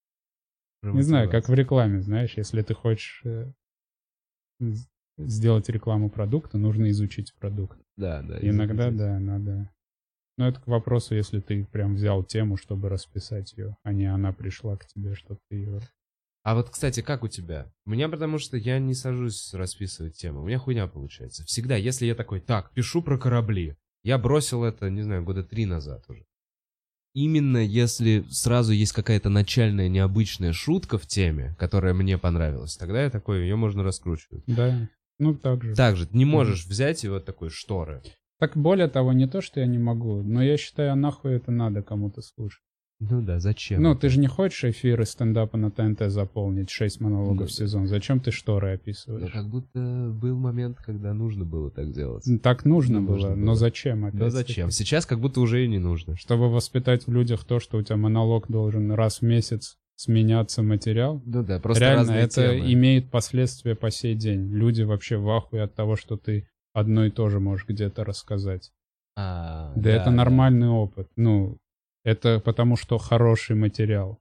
Не 0.84 1.01
знаю, 1.01 1.29
как 1.29 1.49
в 1.49 1.53
рекламе, 1.53 2.01
знаешь, 2.01 2.38
если 2.38 2.61
ты 2.61 2.75
хочешь 2.75 3.23
э, 3.25 3.51
сделать 5.17 5.69
рекламу 5.69 6.09
продукта, 6.09 6.57
нужно 6.57 6.89
изучить 6.91 7.34
продукт. 7.35 7.79
Да, 7.97 8.21
да. 8.21 8.38
Иногда, 8.41 8.89
изучить. 8.89 8.97
да, 8.97 9.19
надо. 9.19 9.71
Но 10.38 10.47
это 10.47 10.61
к 10.61 10.68
вопросу, 10.68 11.15
если 11.15 11.39
ты 11.39 11.65
прям 11.65 11.95
взял 11.95 12.23
тему, 12.23 12.57
чтобы 12.57 12.89
расписать 12.89 13.53
ее, 13.53 13.76
а 13.84 13.91
не 13.91 14.05
она 14.05 14.31
пришла 14.31 14.77
к 14.77 14.85
тебе, 14.85 15.15
чтобы 15.15 15.39
ты 15.49 15.55
ее... 15.57 15.80
А 16.43 16.55
вот, 16.55 16.69
кстати, 16.69 17.01
как 17.01 17.23
у 17.23 17.27
тебя? 17.27 17.73
У 17.85 17.89
меня 17.89 18.07
потому 18.07 18.38
что 18.38 18.55
я 18.55 18.80
не 18.80 18.93
сажусь 18.93 19.53
расписывать 19.53 20.15
тему. 20.15 20.41
У 20.41 20.45
меня 20.45 20.59
хуйня 20.59 20.88
получается. 20.88 21.43
Всегда, 21.43 21.76
если 21.76 22.05
я 22.05 22.15
такой, 22.15 22.39
так, 22.39 22.72
пишу 22.72 23.01
про 23.01 23.18
корабли. 23.18 23.76
Я 24.03 24.18
бросил 24.18 24.64
это, 24.64 24.89
не 24.89 25.01
знаю, 25.01 25.23
года 25.23 25.43
три 25.43 25.65
назад 25.65 26.05
уже. 26.07 26.23
Именно 27.14 27.57
если 27.57 28.23
сразу 28.30 28.73
есть 28.73 28.93
какая-то 28.93 29.27
начальная 29.27 29.89
необычная 29.89 30.53
шутка 30.53 30.99
в 30.99 31.07
теме, 31.07 31.55
которая 31.57 31.95
мне 31.95 32.18
понравилась, 32.19 32.77
тогда 32.77 33.03
я 33.03 33.09
такой, 33.09 33.41
ее 33.41 33.55
можно 33.55 33.84
раскручивать. 33.84 34.43
Да, 34.45 34.88
ну 35.18 35.34
так 35.34 35.64
же. 35.64 35.73
Также 35.73 36.05
ты 36.05 36.15
не 36.15 36.26
можешь 36.26 36.68
взять 36.68 37.03
и 37.03 37.09
вот 37.09 37.26
такой 37.26 37.49
шторы. 37.49 38.03
Так 38.39 38.55
более 38.55 38.88
того, 38.88 39.14
не 39.14 39.27
то, 39.27 39.41
что 39.41 39.59
я 39.59 39.65
не 39.65 39.77
могу, 39.80 40.22
но 40.23 40.43
я 40.43 40.57
считаю, 40.57 40.91
а 40.91 40.95
нахуй 40.95 41.34
это 41.34 41.51
надо 41.51 41.81
кому-то 41.81 42.22
слушать. 42.22 42.61
Ну 42.99 43.22
да, 43.22 43.39
зачем? 43.39 43.84
Ну, 43.84 43.93
ты 43.95 44.09
же 44.09 44.19
не 44.19 44.26
хочешь 44.26 44.64
эфиры 44.64 45.05
стендапа 45.05 45.55
на 45.55 45.69
ТНТ 45.69 46.09
заполнить, 46.11 46.72
6 46.72 46.99
монологов 46.99 47.41
Ну, 47.41 47.45
в 47.45 47.51
сезон. 47.51 47.85
Зачем 47.85 48.19
ты 48.19 48.31
шторы 48.31 48.69
Ну, 48.69 48.73
описываешь? 48.73 49.31
как 49.31 49.47
будто 49.49 50.09
был 50.19 50.35
момент, 50.39 50.77
когда 50.84 51.14
нужно 51.14 51.45
было 51.45 51.69
так 51.69 51.91
делать. 51.91 52.23
Так 52.41 52.65
нужно, 52.65 52.99
Ну, 52.99 53.05
было, 53.07 53.14
нужно 53.15 53.35
но 53.35 53.45
было. 53.45 53.55
зачем 53.55 54.05
опять? 54.05 54.19
Но 54.19 54.30
зачем? 54.31 54.72
Сейчас 54.72 55.05
как 55.05 55.19
будто 55.19 55.41
уже 55.41 55.64
и 55.64 55.68
не 55.68 55.77
нужно. 55.77 56.15
Чтобы 56.15 56.49
воспитать 56.49 57.05
в 57.05 57.11
людях 57.11 57.43
то, 57.45 57.59
что 57.59 57.77
у 57.77 57.84
тебя 57.84 57.97
монолог 57.97 58.47
должен 58.49 58.91
раз 58.91 59.19
в 59.19 59.22
месяц 59.22 59.77
сменяться 59.95 60.64
материал. 60.64 61.22
Ну 61.23 61.43
да, 61.43 61.59
просто 61.59 61.84
Реально, 61.84 62.11
это 62.11 62.53
темы. 62.55 62.73
имеет 62.73 63.11
последствия 63.11 63.76
по 63.76 63.91
сей 63.91 64.15
день. 64.15 64.51
Люди 64.51 64.81
вообще 64.81 65.18
в 65.18 65.30
ахуе 65.30 65.61
от 65.64 65.76
того, 65.76 65.95
что 65.97 66.18
ты 66.18 66.47
одно 66.77 67.05
и 67.05 67.09
то 67.11 67.29
же 67.29 67.39
можешь 67.39 67.67
где-то 67.67 68.03
рассказать. 68.03 68.71
А, 69.15 69.73
Да, 69.75 69.89
это 69.89 70.11
нормальный 70.11 70.67
опыт. 70.69 71.09
Ну, 71.15 71.57
это 72.03 72.39
потому 72.39 72.75
что 72.75 72.97
хороший 72.97 73.55
материал. 73.55 74.19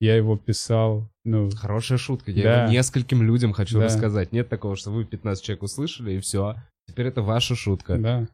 Я 0.00 0.16
его 0.16 0.38
писал, 0.38 1.10
ну, 1.24 1.50
Хорошая 1.50 1.98
шутка. 1.98 2.30
Я 2.30 2.42
Да. 2.42 2.62
его 2.62 2.72
нескольким 2.72 3.22
людям 3.22 3.52
хочу 3.52 3.78
Да. 3.78 3.84
рассказать. 3.84 4.32
Нет 4.32 4.48
такого, 4.48 4.76
что 4.76 4.90
вы 4.90 5.04
15 5.04 5.44
человек 5.44 5.62
услышали, 5.62 6.12
и 6.12 6.20
все. 6.20 6.56
Теперь 6.88 7.06
это 7.08 7.20
ваша 7.22 7.54
шутка. 7.54 7.98
да. 7.98 8.28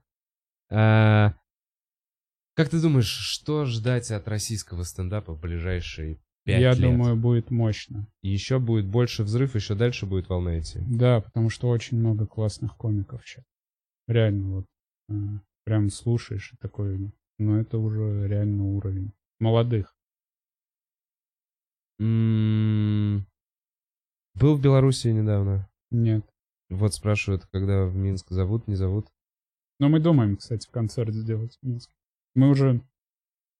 А, 0.70 1.34
Как 2.54 2.70
ты 2.70 2.80
думаешь, 2.80 3.06
что 3.10 3.64
ждать 3.66 4.10
от 4.10 4.26
российского 4.28 4.82
стендапа 4.84 5.34
в 5.34 5.40
ближайшие 5.40 6.18
пять 6.44 6.60
Я 6.62 6.70
лет? 6.72 6.80
думаю, 6.80 7.14
будет 7.16 7.50
мощно. 7.50 8.06
Еще 8.22 8.58
будет 8.58 8.86
больше 8.86 9.24
взрыв, 9.24 9.54
еще 9.56 9.74
дальше 9.74 10.06
будет 10.06 10.28
волна 10.30 10.58
идти. 10.58 10.78
Да, 10.88 11.20
потому 11.20 11.50
что 11.50 11.68
очень 11.68 11.98
много 11.98 12.26
классных 12.26 12.76
комиков 12.76 13.20
сейчас. 13.26 13.44
Реально, 14.08 14.48
вот. 14.56 14.66
э, 15.08 15.14
Прям 15.64 15.90
слушаешь 15.90 16.52
и 16.52 16.56
такой, 16.58 17.10
ну 17.38 17.56
это 17.58 17.78
уже 17.78 18.28
реально 18.28 18.64
уровень. 18.64 19.12
Молодых. 19.40 19.94
М, 21.98 23.26
Был 24.34 24.56
в 24.56 24.60
Белоруссии 24.60 25.08
недавно. 25.08 25.68
Нет. 25.90 26.24
Вот 26.68 26.94
спрашивают, 26.94 27.46
когда 27.46 27.86
в 27.86 27.96
Минск 27.96 28.30
зовут, 28.30 28.68
не 28.68 28.74
зовут. 28.74 29.08
Но 29.78 29.88
мы 29.88 30.00
думаем, 30.00 30.36
кстати, 30.36 30.68
концерт 30.70 31.14
сделать 31.14 31.58
в 31.60 31.66
Минске. 31.66 31.94
Мы 32.34 32.50
уже... 32.50 32.80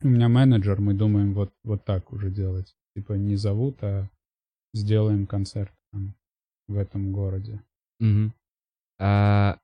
У 0.02 0.09
меня 0.09 0.28
менеджер, 0.28 0.81
мы 0.81 0.93
думаем 0.93 1.32
вот, 1.32 1.55
вот 1.64 1.85
так 1.85 2.12
уже 2.12 2.31
делать. 2.31 2.77
Типа 2.94 3.14
не 3.14 3.36
зовут, 3.36 3.82
а 3.82 4.10
сделаем 4.74 5.27
концерт 5.27 5.73
там, 5.93 6.14
в 6.68 6.77
этом 6.77 7.12
городе. 7.12 7.62
Мгм. 8.01 8.35
А, 8.98 9.59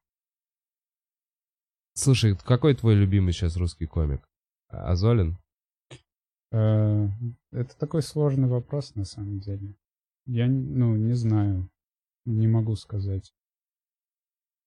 Слушай, 1.94 2.36
какой 2.36 2.74
твой 2.74 2.94
любимый 2.94 3.32
сейчас 3.32 3.56
русский 3.56 3.86
комик? 3.86 4.22
А- 4.68 4.92
Азолин? 4.92 5.38
Э, 6.50 7.08
Это 7.50 7.76
такой 7.78 8.02
сложный 8.02 8.48
вопрос, 8.48 8.94
на 8.94 9.04
самом 9.04 9.40
деле. 9.40 9.74
Я, 10.26 10.46
ну, 10.46 10.96
не 10.96 11.14
знаю. 11.14 11.68
Не 12.24 12.46
могу 12.46 12.76
сказать. 12.76 13.32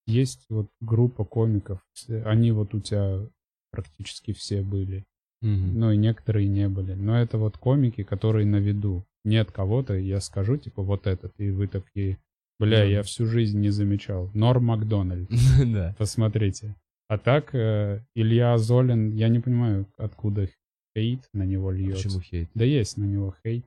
Есть 0.08 0.46
вот 0.50 0.70
группа 0.82 1.26
комиков. 1.26 1.80
Они 2.26 2.52
вот 2.52 2.74
у 2.76 2.80
тебя 2.80 3.28
практически 3.72 4.34
все 4.34 4.62
были. 4.62 5.04
Мгм. 5.42 5.80
Ну, 5.80 5.92
и 5.92 5.98
некоторые 5.98 6.48
не 6.48 6.70
были. 6.70 6.94
Но 6.94 7.20
это 7.20 7.38
вот 7.38 7.58
комики, 7.58 8.04
которые 8.04 8.46
на 8.46 8.58
виду. 8.58 9.06
Нет 9.24 9.52
кого-то, 9.52 9.96
я 9.96 10.20
скажу, 10.22 10.58
типа, 10.58 10.84
вот 10.84 11.08
этот. 11.08 11.34
И 11.40 11.50
вы 11.50 11.68
такие, 11.68 12.20
бля, 12.60 12.84
Мгм. 12.84 12.92
я 12.92 13.04
всю 13.04 13.26
жизнь 13.26 13.60
не 13.60 13.70
замечал. 13.72 14.30
Норм 14.36 14.66
Макдональд. 14.66 15.30
Да. 15.66 15.96
Посмотрите. 15.98 16.76
А 17.08 17.18
так, 17.18 17.54
э, 17.54 18.04
Илья 18.16 18.54
Азолин, 18.54 19.12
я 19.12 19.30
не 19.30 19.40
понимаю, 19.40 19.88
откуда 19.98 20.50
хейт 20.96 21.30
на 21.34 21.44
него 21.44 21.72
льется. 21.72 22.04
Почему 22.04 22.22
хейт? 22.22 22.50
Да 22.56 22.66
есть 22.66 22.98
на 22.98 23.04
него 23.04 23.36
хейт. 23.44 23.66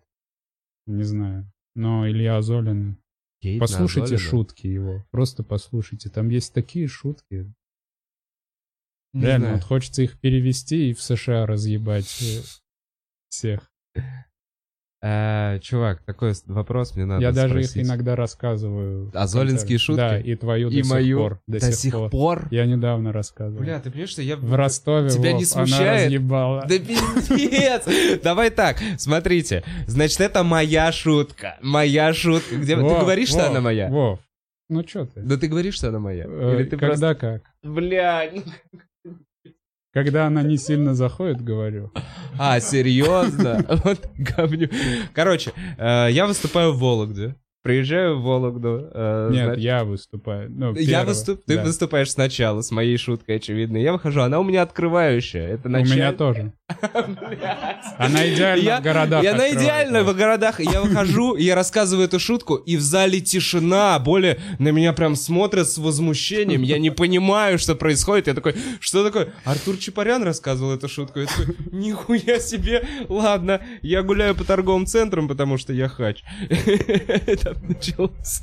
Не 0.86 1.04
знаю. 1.04 1.50
Но 1.74 2.08
Илья 2.08 2.38
Азолин... 2.38 2.98
Хейт 3.40 3.60
Послушайте 3.60 4.16
шутки 4.16 4.66
его. 4.66 5.06
Просто 5.12 5.44
послушайте. 5.44 6.10
Там 6.10 6.28
есть 6.28 6.52
такие 6.52 6.88
шутки. 6.88 7.52
Не 9.12 9.22
Реально, 9.22 9.46
знаю. 9.46 9.54
вот 9.58 9.64
хочется 9.64 10.02
их 10.02 10.18
перевести 10.18 10.90
и 10.90 10.94
в 10.94 11.00
США 11.00 11.46
разъебать 11.46 12.20
э, 12.20 12.42
всех. 13.28 13.70
А, 15.00 15.60
чувак, 15.60 16.02
такой 16.04 16.32
вопрос 16.46 16.96
мне 16.96 17.04
надо 17.04 17.22
Я 17.22 17.30
даже 17.30 17.50
спросить. 17.54 17.76
их 17.76 17.84
иногда 17.86 18.16
рассказываю. 18.16 19.10
в 19.12 19.16
Азолинские 19.16 19.78
концерте. 19.78 19.84
шутки? 19.84 19.98
Да, 20.00 20.18
и 20.18 20.34
твою 20.34 20.70
И 20.70 20.82
до 20.82 20.88
мою 20.88 21.06
сих 21.06 21.16
пор. 21.16 21.40
до, 21.46 21.72
сих 21.72 22.10
пор? 22.10 22.48
Я 22.50 22.66
недавно 22.66 23.12
рассказывал. 23.12 23.62
Бля, 23.62 23.78
ты 23.78 23.90
понимаешь, 23.90 24.10
что 24.10 24.22
я... 24.22 24.36
В 24.36 24.54
Ростове 24.56 25.10
Тебя 25.10 25.32
не 25.34 25.44
Вов, 25.44 25.56
она 25.56 25.66
смущает? 25.66 26.06
разъебала. 26.06 26.66
Да 26.68 26.78
пиздец! 26.78 28.20
Давай 28.24 28.50
так, 28.50 28.78
смотрите. 28.96 29.62
Значит, 29.86 30.20
это 30.20 30.42
моя 30.42 30.90
шутка. 30.90 31.58
Моя 31.62 32.12
шутка. 32.12 32.56
Где... 32.56 32.74
Ты 32.74 32.82
Вов, 32.82 33.00
говоришь, 33.00 33.28
что 33.28 33.38
Вов, 33.38 33.50
она 33.50 33.60
моя? 33.60 33.88
Вов, 33.88 34.18
ну 34.68 34.82
чё 34.82 35.06
ты? 35.06 35.20
Да 35.20 35.36
ты 35.36 35.46
говоришь, 35.46 35.74
что 35.76 35.90
она 35.90 36.00
моя? 36.00 36.24
Э, 36.26 36.56
Или 36.56 36.64
ты 36.64 36.76
Когда 36.76 37.14
как? 37.14 37.42
просто... 37.62 37.80
Бля, 37.80 38.30
ну- 38.34 38.42
Когда 40.04 40.26
она 40.28 40.42
не 40.42 40.56
сильно 40.56 40.94
заходит, 40.94 41.42
говорю. 41.42 41.90
А, 42.38 42.60
серьезно? 42.60 43.64
Вот 43.84 44.08
говню. 44.16 44.70
Короче, 45.12 45.52
э, 45.76 46.08
я 46.10 46.26
выступаю 46.26 46.72
в 46.72 46.78
Вологде. 46.78 47.34
Приезжаю 47.64 48.16
в 48.18 48.22
Вологду. 48.22 48.88
э, 48.94 49.28
Нет, 49.32 49.44
значит, 49.46 49.62
я 49.62 49.84
выступаю. 49.84 50.48
Ну, 50.50 50.72
Я 50.74 51.04
выступ... 51.04 51.42
Ты 51.44 51.56
да. 51.56 51.64
выступаешь 51.64 52.10
сначала 52.12 52.62
с 52.62 52.70
моей 52.70 52.96
шуткой, 52.96 53.36
очевидно. 53.36 53.76
Я 53.76 53.92
выхожу, 53.92 54.20
она 54.20 54.38
у 54.38 54.44
меня 54.44 54.62
открывающая. 54.62 55.48
Это 55.48 55.68
У 55.68 55.72
началь- 55.72 55.96
меня 55.96 56.12
тоже. 56.12 56.52
Она 57.98 58.28
идеально 58.28 58.62
Я- 58.62 58.80
в 58.80 58.82
городах 58.82 59.22
Я 59.24 59.34
на 59.34 59.50
идеально 59.50 60.02
в 60.04 60.14
городах. 60.16 60.60
Я 60.60 60.82
выхожу, 60.82 61.36
я 61.36 61.54
рассказываю 61.54 62.06
эту 62.06 62.18
шутку, 62.20 62.56
и 62.56 62.76
в 62.76 62.80
зале 62.80 63.20
тишина. 63.20 63.98
Более 63.98 64.38
на 64.58 64.68
меня 64.68 64.92
прям 64.92 65.16
смотрят 65.16 65.68
с 65.68 65.78
возмущением. 65.78 66.62
Я 66.62 66.78
не 66.78 66.90
понимаю, 66.90 67.58
что 67.58 67.74
происходит. 67.74 68.26
Я 68.26 68.34
такой, 68.34 68.54
что 68.80 69.04
такое? 69.04 69.32
Артур 69.44 69.76
Чапарян 69.78 70.22
рассказывал 70.22 70.72
эту 70.74 70.88
шутку. 70.88 71.20
Я 71.20 71.26
такой, 71.26 71.56
нихуя 71.72 72.38
себе. 72.38 72.86
Ладно, 73.08 73.60
я 73.82 74.02
гуляю 74.02 74.34
по 74.34 74.44
торговым 74.44 74.86
центрам, 74.86 75.26
потому 75.28 75.58
что 75.58 75.72
я 75.72 75.88
хач. 75.88 76.22
Так 77.42 77.62
началось. 77.62 78.42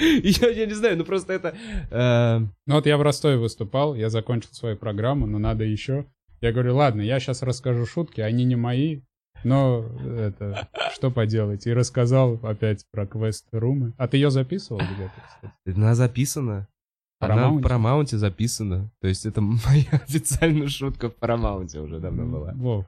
Я, 0.00 0.48
я 0.50 0.66
не 0.66 0.74
знаю, 0.74 0.98
ну 0.98 1.04
просто 1.04 1.32
это... 1.32 1.54
э, 1.90 2.38
Ну 2.66 2.74
вот 2.74 2.86
я 2.86 2.96
в 2.98 3.02
Ростове 3.02 3.36
выступал, 3.36 3.94
я 3.94 4.10
закончил 4.10 4.50
свою 4.52 4.76
программу, 4.76 5.26
но 5.26 5.38
надо 5.38 5.64
еще. 5.64 6.04
Я 6.40 6.52
говорю, 6.52 6.76
ладно, 6.76 7.00
я 7.00 7.18
сейчас 7.20 7.42
расскажу 7.42 7.84
шутки, 7.86 8.20
они 8.20 8.44
не 8.44 8.56
мои, 8.56 9.02
но 9.44 9.84
это, 10.04 10.68
что 10.92 11.10
поделать. 11.10 11.66
И 11.66 11.72
рассказал 11.72 12.38
опять 12.42 12.84
про 12.90 13.06
квест-румы. 13.06 13.92
А 13.96 14.08
ты 14.08 14.16
ее 14.16 14.30
записывал 14.30 14.80
где-то, 14.80 15.14
кстати? 15.26 15.76
Она 15.76 15.94
записана. 15.94 16.68
Она 17.20 17.50
в? 17.50 17.60
Парамаунте 17.60 18.16
записана. 18.16 18.90
То 19.00 19.08
есть 19.08 19.26
это 19.26 19.40
моя 19.40 19.90
официальная 19.92 20.68
шутка 20.68 21.10
в 21.10 21.16
Парамаунте 21.16 21.80
уже 21.80 21.98
давно 21.98 22.26
была. 22.26 22.52
Вов. 22.54 22.86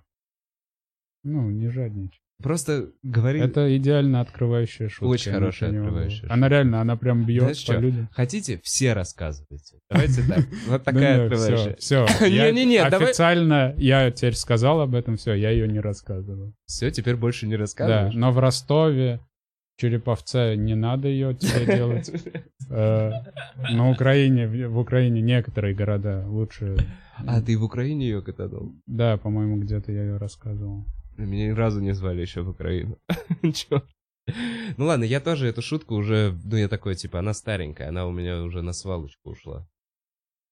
Ну, 1.24 1.50
не 1.50 1.68
жадничай. 1.68 2.20
Просто 2.42 2.90
говори... 3.02 3.40
Это 3.40 3.76
идеально 3.76 4.20
открывающая 4.20 4.88
шутка. 4.88 5.04
Очень 5.04 5.32
хорошая 5.32 5.70
открывающая 5.70 6.30
Она 6.30 6.48
реально, 6.48 6.80
она 6.80 6.96
прям 6.96 7.24
бьет 7.26 7.42
Знаешь 7.42 7.66
по 7.66 7.72
людям. 7.72 8.08
Хотите, 8.12 8.60
все 8.62 8.92
рассказывайте. 8.92 9.78
Давайте 9.90 10.22
так. 10.22 10.38
Вот 10.68 10.84
Да 10.84 10.92
такая 10.92 11.22
открывающая. 11.26 11.76
Все. 11.76 12.06
Не-не-не, 12.20 12.78
Официально 12.78 13.74
я 13.76 14.10
теперь 14.10 14.34
сказал 14.34 14.80
об 14.80 14.94
этом, 14.94 15.16
все, 15.16 15.34
я 15.34 15.50
ее 15.50 15.68
не 15.68 15.80
рассказываю. 15.80 16.54
Все, 16.66 16.90
теперь 16.90 17.16
больше 17.16 17.46
не 17.46 17.54
Да, 17.54 17.58
рассказываешь? 17.60 18.14
но 18.14 18.32
в 18.32 18.38
Ростове, 18.38 19.20
Череповце 19.76 20.56
не 20.56 20.74
надо 20.74 21.08
ее 21.08 21.34
тебе 21.34 21.76
делать. 21.76 22.10
Э, 22.72 23.10
На 23.72 23.90
Украине, 23.90 24.46
в 24.68 24.78
Украине 24.78 25.20
некоторые 25.20 25.74
города 25.74 26.24
лучше. 26.28 26.76
А, 27.26 27.42
ты 27.42 27.58
в 27.58 27.64
Украине 27.64 28.04
ее 28.06 28.22
катанул? 28.22 28.76
Да, 28.86 29.16
по-моему, 29.16 29.56
где-то 29.58 29.90
я 29.90 30.02
ее 30.02 30.18
рассказывал. 30.18 30.86
Меня 31.26 31.48
ни 31.48 31.52
разу 31.52 31.80
не 31.80 31.92
звали 31.92 32.20
еще 32.22 32.42
в 32.42 32.48
Украину. 32.50 32.98
Чё? 33.54 33.82
Ну 34.76 34.84
ладно, 34.86 35.04
я 35.04 35.20
тоже 35.20 35.48
эту 35.48 35.62
шутку 35.62 35.94
уже, 35.96 36.38
ну 36.44 36.56
я 36.56 36.68
такой, 36.68 36.94
типа, 36.94 37.18
она 37.18 37.34
старенькая, 37.34 37.88
она 37.88 38.06
у 38.06 38.12
меня 38.12 38.42
уже 38.42 38.62
на 38.62 38.72
свалочку 38.72 39.30
ушла. 39.30 39.66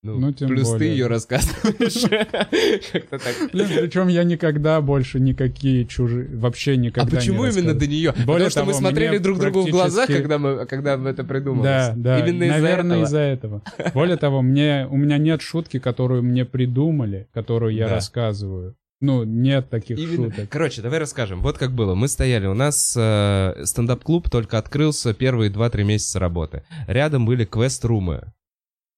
Ну, 0.03 0.17
Ну, 0.19 0.33
тем 0.33 0.49
плюс 0.49 0.69
ты 0.69 0.75
более. 0.75 0.91
ее 0.93 1.07
рассказываешь. 1.09 2.03
Как-то 2.93 3.19
так. 3.19 3.51
Блин, 3.53 3.67
причем 3.69 4.07
я 4.07 4.23
никогда 4.23 4.81
больше 4.81 5.19
никакие 5.19 5.87
чужие, 5.87 6.37
вообще 6.37 6.73
А 6.73 6.77
никогда 6.77 7.11
не 7.11 7.17
почему 7.17 7.45
именно 7.45 7.75
до 7.75 7.87
нее? 7.89 8.13
Более 8.25 8.47
Потому 8.47 8.51
что 8.51 8.65
мы 8.65 8.73
того, 8.73 8.79
смотрели 8.79 9.09
мне 9.11 9.19
друг 9.19 9.39
другу 9.41 9.63
в 9.67 9.71
глаза, 9.71 10.07
когда 10.07 10.39
мы, 10.39 10.67
когда 10.67 10.97
мы 10.97 11.11
это 11.11 11.25
придумали. 11.25 11.65
Да, 11.65 11.95
да, 11.97 12.21
Именно 12.21 12.45
из-за 12.45 12.53
наверное, 12.61 12.97
этого. 12.99 13.05
из-за 13.07 13.19
этого. 13.19 13.63
Более 13.93 14.17
того, 14.17 14.41
мне, 14.41 14.87
у 14.89 14.97
меня 14.97 15.19
нет 15.19 15.43
шутки, 15.43 15.81
которую 15.81 16.23
мне 16.23 16.45
придумали, 16.45 17.27
которую 17.35 17.75
я 17.75 17.89
Да. 17.89 17.95
рассказываю. 17.97 18.77
Ну, 19.01 19.23
нет 19.25 19.71
таких 19.71 19.99
Именно. 19.99 20.31
шуток. 20.31 20.49
Короче, 20.49 20.83
давай 20.83 20.99
расскажем. 20.99 21.41
Вот 21.43 21.57
как 21.57 21.73
было. 21.73 21.95
Мы 21.95 22.09
стояли, 22.09 22.47
у 22.47 22.55
нас 22.55 22.95
э, 22.99 23.63
стендап-клуб 23.65 24.29
только 24.29 24.59
открылся 24.59 25.15
первые 25.15 25.53
2-3 25.53 25.85
месяца 25.85 26.19
работы. 26.19 26.65
Рядом 26.89 27.25
были 27.25 27.45
квест-румы. 27.45 28.33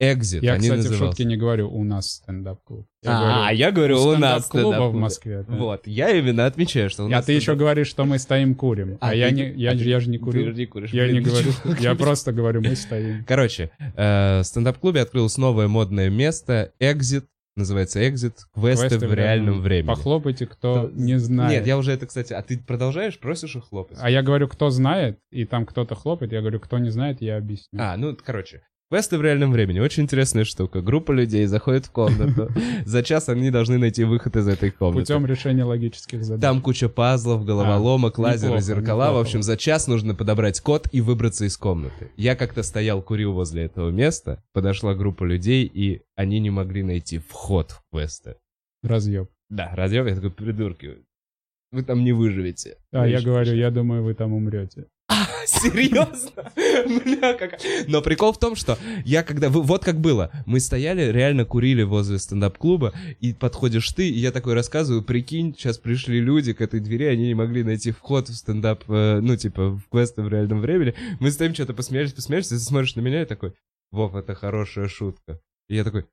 Exit. 0.02 0.38
Я, 0.40 0.54
они 0.54 0.62
кстати, 0.62 0.80
в 0.80 0.82
назывался. 0.84 1.04
шутке 1.08 1.24
не 1.26 1.36
говорю 1.36 1.68
«у 1.70 1.84
нас 1.84 2.06
стендап-клуб». 2.12 2.86
Я 3.02 3.10
А, 3.10 3.20
говорю, 3.52 3.58
я 3.58 3.70
говорю, 3.70 3.96
у 4.00 4.16
нас 4.16 4.46
стендап-клуба 4.46 4.62
стендап-клуб. 4.70 4.94
в 4.94 4.96
Москве. 4.98 5.44
да. 5.46 5.54
Вот, 5.56 5.86
я 5.86 6.10
именно 6.16 6.46
отмечаю, 6.46 6.88
что 6.88 7.02
у 7.02 7.06
А 7.06 7.10
нас 7.10 7.26
ты 7.26 7.32
еще 7.34 7.54
говоришь, 7.54 7.88
что 7.88 8.06
мы 8.06 8.18
стоим 8.18 8.54
курим. 8.54 8.96
А, 9.02 9.10
А, 9.10 9.14
я 9.14 9.28
ты- 9.28 9.34
не, 9.34 9.52
я, 9.60 9.72
а 9.72 9.76
ты- 9.76 9.84
я 9.84 10.00
же 10.00 10.08
не 10.08 10.16
Ты 10.16 10.24
курю. 10.24 10.52
не 10.52 10.64
куришь, 10.64 10.90
Я 10.94 11.04
блин, 11.04 11.16
не 11.18 11.24
ты 11.24 11.28
говорю, 11.30 11.50
я 11.82 11.94
просто 11.96 12.32
говорю, 12.32 12.62
мы 12.62 12.76
стоим. 12.76 13.26
Короче, 13.28 13.72
э, 13.94 14.40
в 14.40 14.44
стендап-клубе 14.44 15.02
открылось 15.02 15.36
новое 15.36 15.68
модное 15.68 16.08
место 16.08 16.72
Exit. 16.80 17.24
Называется 17.56 18.00
Exit. 18.00 18.34
Квесты, 18.54 18.88
Квесты 18.88 19.08
в 19.08 19.14
реальном 19.14 19.60
времени. 19.60 19.88
Похлопайте, 19.88 20.46
кто 20.46 20.88
Кто- 20.88 20.90
не 20.94 21.18
знает. 21.18 21.52
Нет, 21.52 21.66
я 21.66 21.76
уже 21.76 21.92
это, 21.92 22.06
кстати... 22.06 22.32
А 22.32 22.42
ты 22.42 22.58
продолжаешь, 22.58 23.18
просишь 23.18 23.56
их 23.56 23.68
хлопать? 23.68 23.98
А 24.00 24.08
я 24.08 24.22
говорю, 24.22 24.48
кто 24.48 24.70
знает, 24.70 25.18
и 25.30 25.44
там 25.44 25.66
кто-то 25.66 25.94
хлопает, 25.94 26.32
я 26.32 26.40
говорю, 26.40 26.60
кто 26.60 26.78
не 26.78 26.90
знает, 26.90 27.20
я 27.20 27.36
объясню. 27.36 27.80
А, 27.80 27.96
ну, 27.96 28.16
короче. 28.24 28.62
Квесты 28.90 29.18
в 29.18 29.22
реальном 29.22 29.52
времени. 29.52 29.78
Очень 29.78 30.02
интересная 30.02 30.42
штука. 30.42 30.82
Группа 30.82 31.12
людей 31.12 31.46
заходит 31.46 31.86
в 31.86 31.92
комнату. 31.92 32.48
За 32.84 33.04
час 33.04 33.28
они 33.28 33.52
должны 33.52 33.78
найти 33.78 34.02
выход 34.02 34.34
из 34.34 34.48
этой 34.48 34.72
комнаты. 34.72 35.02
Путем 35.02 35.26
решения 35.26 35.62
логических 35.62 36.24
задач. 36.24 36.42
Там 36.42 36.60
куча 36.60 36.88
пазлов, 36.88 37.44
головоломок, 37.44 38.18
А, 38.18 38.22
лазеры, 38.22 38.54
неплохо, 38.54 38.62
зеркала. 38.64 39.04
В 39.04 39.06
неплохо. 39.06 39.20
общем, 39.20 39.42
за 39.44 39.56
час 39.56 39.86
нужно 39.86 40.16
подобрать 40.16 40.60
код 40.60 40.88
и 40.90 41.00
выбраться 41.00 41.44
из 41.44 41.56
комнаты. 41.56 42.10
Я 42.16 42.34
как-то 42.34 42.64
стоял, 42.64 43.00
курил 43.00 43.32
возле 43.32 43.62
этого 43.62 43.90
места, 43.90 44.42
подошла 44.52 44.94
группа 44.94 45.22
людей, 45.22 45.70
и 45.72 46.02
они 46.16 46.40
не 46.40 46.50
могли 46.50 46.82
найти 46.82 47.18
вход 47.18 47.70
в 47.70 47.82
квесты. 47.92 48.34
Разъеб. 48.82 49.28
Да, 49.50 49.70
разъем, 49.76 50.08
я 50.08 50.16
такой, 50.16 50.32
придурки, 50.32 50.96
вы 51.70 51.84
там 51.84 52.02
не 52.02 52.12
выживете. 52.12 52.76
А 52.92 53.02
Ну, 53.02 53.06
я 53.06 53.20
говорю, 53.20 53.54
я 53.54 53.70
думаю, 53.70 54.02
вы 54.02 54.14
там 54.14 54.32
умрете. 54.32 54.86
Серьезно? 55.46 56.52
Бля, 56.56 57.34
как... 57.34 57.60
Но 57.88 58.02
прикол 58.02 58.32
в 58.32 58.38
том, 58.38 58.56
что 58.56 58.78
я 59.04 59.22
когда... 59.22 59.48
Вот 59.48 59.84
как 59.84 60.00
было. 60.00 60.30
Мы 60.46 60.60
стояли, 60.60 61.10
реально 61.10 61.44
курили 61.44 61.82
возле 61.82 62.18
стендап-клуба, 62.18 62.92
и 63.20 63.32
подходишь 63.32 63.88
ты, 63.92 64.08
и 64.08 64.18
я 64.18 64.32
такой 64.32 64.54
рассказываю, 64.54 65.02
прикинь, 65.02 65.54
сейчас 65.54 65.78
пришли 65.78 66.20
люди 66.20 66.52
к 66.52 66.60
этой 66.60 66.80
двери, 66.80 67.04
они 67.04 67.28
не 67.28 67.34
могли 67.34 67.64
найти 67.64 67.90
вход 67.90 68.28
в 68.28 68.34
стендап, 68.34 68.84
э, 68.88 69.20
ну, 69.20 69.36
типа, 69.36 69.70
в 69.70 69.82
квесты 69.90 70.22
в 70.22 70.28
реальном 70.28 70.60
времени. 70.60 70.94
Мы 71.20 71.30
стоим, 71.30 71.54
что-то 71.54 71.74
посмеялись, 71.74 72.12
посмеялись, 72.12 72.52
и 72.52 72.54
ты 72.54 72.60
смотришь 72.60 72.96
на 72.96 73.00
меня 73.00 73.22
и 73.22 73.26
такой, 73.26 73.52
Вов, 73.90 74.14
это 74.14 74.34
хорошая 74.34 74.88
шутка. 74.88 75.40
И 75.68 75.74
я 75.74 75.84
такой, 75.84 76.06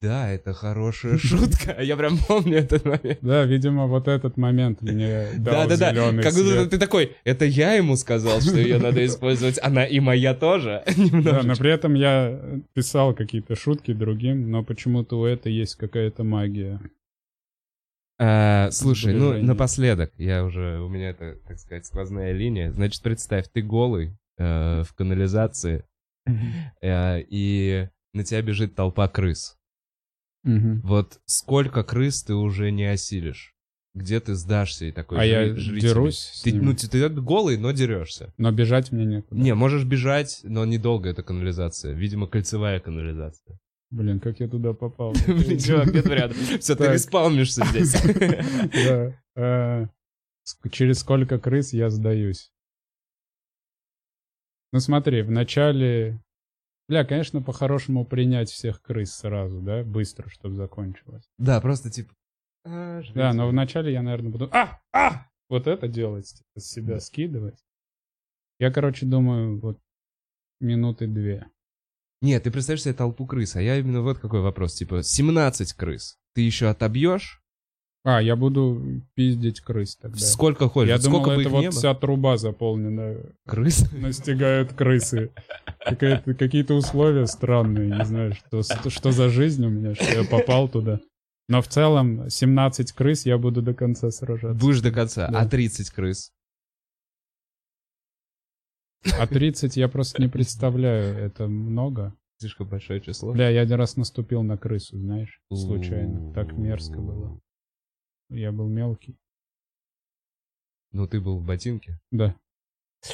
да, 0.00 0.30
это 0.30 0.52
хорошая 0.52 1.18
шутка. 1.18 1.76
Я 1.82 1.96
прям 1.96 2.18
помню 2.18 2.58
этот 2.58 2.84
момент. 2.84 3.18
Да, 3.20 3.44
видимо, 3.44 3.86
вот 3.86 4.06
этот 4.06 4.36
момент 4.36 4.80
мне 4.80 5.26
дал 5.36 5.66
Да-да-да, 5.66 5.90
зеленый 5.90 6.22
как 6.22 6.34
будто 6.34 6.66
ты 6.70 6.78
такой, 6.78 7.16
это 7.24 7.44
я 7.44 7.74
ему 7.74 7.96
сказал, 7.96 8.40
что 8.40 8.56
ее 8.58 8.78
надо 8.78 9.04
использовать, 9.04 9.58
она 9.60 9.84
и 9.84 9.98
моя 10.00 10.34
тоже. 10.34 10.84
Да, 11.28 11.42
но 11.42 11.56
при 11.56 11.72
этом 11.72 11.94
я 11.94 12.40
писал 12.74 13.12
какие-то 13.12 13.56
шутки 13.56 13.92
другим, 13.92 14.50
но 14.50 14.62
почему-то 14.62 15.18
у 15.18 15.24
этого 15.24 15.52
есть 15.52 15.74
какая-то 15.74 16.22
магия. 16.22 16.80
А, 18.20 18.70
слушай, 18.70 19.14
ну 19.14 19.42
напоследок, 19.42 20.12
я 20.16 20.44
уже, 20.44 20.80
у 20.80 20.88
меня 20.88 21.10
это, 21.10 21.36
так 21.46 21.58
сказать, 21.58 21.86
сквозная 21.86 22.32
линия. 22.32 22.70
Значит, 22.72 23.02
представь, 23.02 23.46
ты 23.52 23.62
голый 23.62 24.16
э, 24.38 24.82
в 24.82 24.94
канализации, 24.94 25.84
э, 26.82 27.20
и 27.28 27.88
на 28.12 28.24
тебя 28.24 28.42
бежит 28.42 28.74
толпа 28.74 29.08
крыс. 29.08 29.57
Мгм. 30.44 30.80
Вот 30.82 31.20
сколько 31.26 31.82
крыс 31.84 32.22
ты 32.22 32.34
уже 32.34 32.70
не 32.70 32.84
осилишь? 32.84 33.54
Где 33.94 34.20
ты 34.20 34.34
сдашься 34.34 34.84
и 34.84 34.92
такой 34.92 35.18
А 35.18 35.24
я 35.24 35.46
жри- 35.48 35.56
жрите 35.56 35.88
дерусь 35.88 36.40
Ты, 36.44 36.54
ну, 36.54 36.74
ты, 36.74 36.88
ты 36.88 37.08
голый, 37.08 37.56
но 37.56 37.72
дерешься. 37.72 38.32
Но 38.36 38.52
бежать 38.52 38.92
мне 38.92 39.04
некуда. 39.04 39.40
Не, 39.40 39.54
можешь 39.54 39.84
бежать, 39.84 40.40
но 40.44 40.64
недолго 40.64 41.08
это 41.08 41.22
канализация. 41.22 41.94
Видимо, 41.94 42.26
кольцевая 42.28 42.78
канализация. 42.80 43.58
Блин, 43.90 44.20
как 44.20 44.38
я 44.40 44.48
туда 44.48 44.74
попал? 44.74 45.14
Блин, 45.26 45.58
чувак, 45.58 45.92
нет 45.92 46.06
вариантов. 46.06 46.38
Все, 46.60 46.76
ты 46.76 46.92
респаунишься 46.92 47.64
здесь. 47.66 47.96
Да. 48.72 49.14
э, 49.36 49.86
Через 50.70 51.00
сколько 51.00 51.38
крыс 51.38 51.72
я 51.72 51.90
сдаюсь? 51.90 52.52
Ну 54.72 54.80
смотри, 54.80 55.22
вначале... 55.22 56.20
Бля, 56.88 57.04
конечно, 57.04 57.42
по-хорошему 57.42 58.06
принять 58.06 58.48
всех 58.50 58.80
крыс 58.80 59.12
сразу, 59.14 59.60
да? 59.60 59.84
Быстро, 59.84 60.28
чтобы 60.30 60.54
закончилось. 60.54 61.28
Да, 61.38 61.60
просто 61.60 61.90
типа... 61.90 62.14
а, 62.64 63.02
Да, 63.14 63.32
но 63.34 63.46
вначале 63.48 63.92
я, 63.92 64.02
наверное, 64.02 64.30
буду... 64.32 64.48
А! 64.52 64.80
А! 64.92 65.26
Вот 65.50 65.66
это 65.66 65.86
делать, 65.88 66.26
типа, 66.32 66.60
с 66.60 66.64
себя 66.70 66.94
Да. 66.94 67.00
скидывать. 67.00 67.62
Я, 68.58 68.70
короче, 68.72 69.06
думаю, 69.06 69.60
вот 69.60 69.78
минуты 70.60 71.06
две. 71.06 71.46
Нет, 72.20 72.42
ты 72.42 72.50
представляешь 72.50 72.82
себе 72.82 72.94
толпу 72.94 73.26
крыс, 73.26 73.54
а 73.54 73.62
я 73.62 73.76
именно 73.78 74.00
вот 74.02 74.18
какой 74.18 74.40
вопрос. 74.40 74.74
Типа, 74.74 75.02
17 75.02 75.72
крыс. 75.74 76.18
Ты 76.34 76.40
еще 76.40 76.68
отобьешь? 76.68 77.42
А, 78.10 78.22
я 78.22 78.36
буду 78.36 79.02
пиздить 79.14 79.60
крыс 79.60 79.96
тогда. 79.96 80.16
Сколько 80.16 80.70
хочешь? 80.70 80.88
Я 80.88 80.98
думал, 80.98 81.20
Сколько 81.20 81.36
бы 81.36 81.42
это 81.42 81.50
вот 81.50 81.60
было? 81.64 81.70
вся 81.70 81.94
труба 81.94 82.38
заполнена. 82.38 83.18
Крыс? 83.46 83.92
Настигают 83.92 84.72
крысы. 84.72 85.30
Какие-то 85.84 86.72
условия 86.72 87.26
странные, 87.26 87.98
не 87.98 88.04
знаю, 88.06 88.32
что, 88.32 88.62
что, 88.62 88.88
что 88.88 89.12
за 89.12 89.28
жизнь 89.28 89.62
у 89.66 89.68
меня, 89.68 89.94
что 89.94 90.22
я 90.22 90.24
попал 90.24 90.70
туда. 90.70 91.00
Но 91.50 91.60
в 91.60 91.68
целом 91.68 92.30
17 92.30 92.92
крыс 92.92 93.26
я 93.26 93.36
буду 93.36 93.60
до 93.60 93.74
конца 93.74 94.10
сражаться. 94.10 94.58
Будешь 94.58 94.80
до 94.80 94.90
конца. 94.90 95.28
Да. 95.30 95.40
А 95.40 95.46
30 95.46 95.90
крыс? 95.90 96.32
А 99.20 99.26
30 99.26 99.76
я 99.76 99.88
просто 99.88 100.22
не 100.22 100.28
представляю, 100.28 101.14
это 101.14 101.46
много. 101.46 102.14
Слишком 102.38 102.68
большое 102.68 103.02
число. 103.02 103.34
Бля, 103.34 103.50
я 103.50 103.60
один 103.60 103.76
раз 103.76 103.96
наступил 103.96 104.42
на 104.42 104.56
крысу, 104.56 104.96
знаешь, 104.96 105.42
случайно. 105.52 106.32
Так 106.32 106.56
мерзко 106.56 107.02
было. 107.02 107.38
Я 108.30 108.52
был 108.52 108.68
мелкий. 108.68 109.18
Ну, 110.92 111.06
ты 111.06 111.20
был 111.20 111.38
в 111.38 111.44
ботинке. 111.44 111.98
Да. 112.10 112.34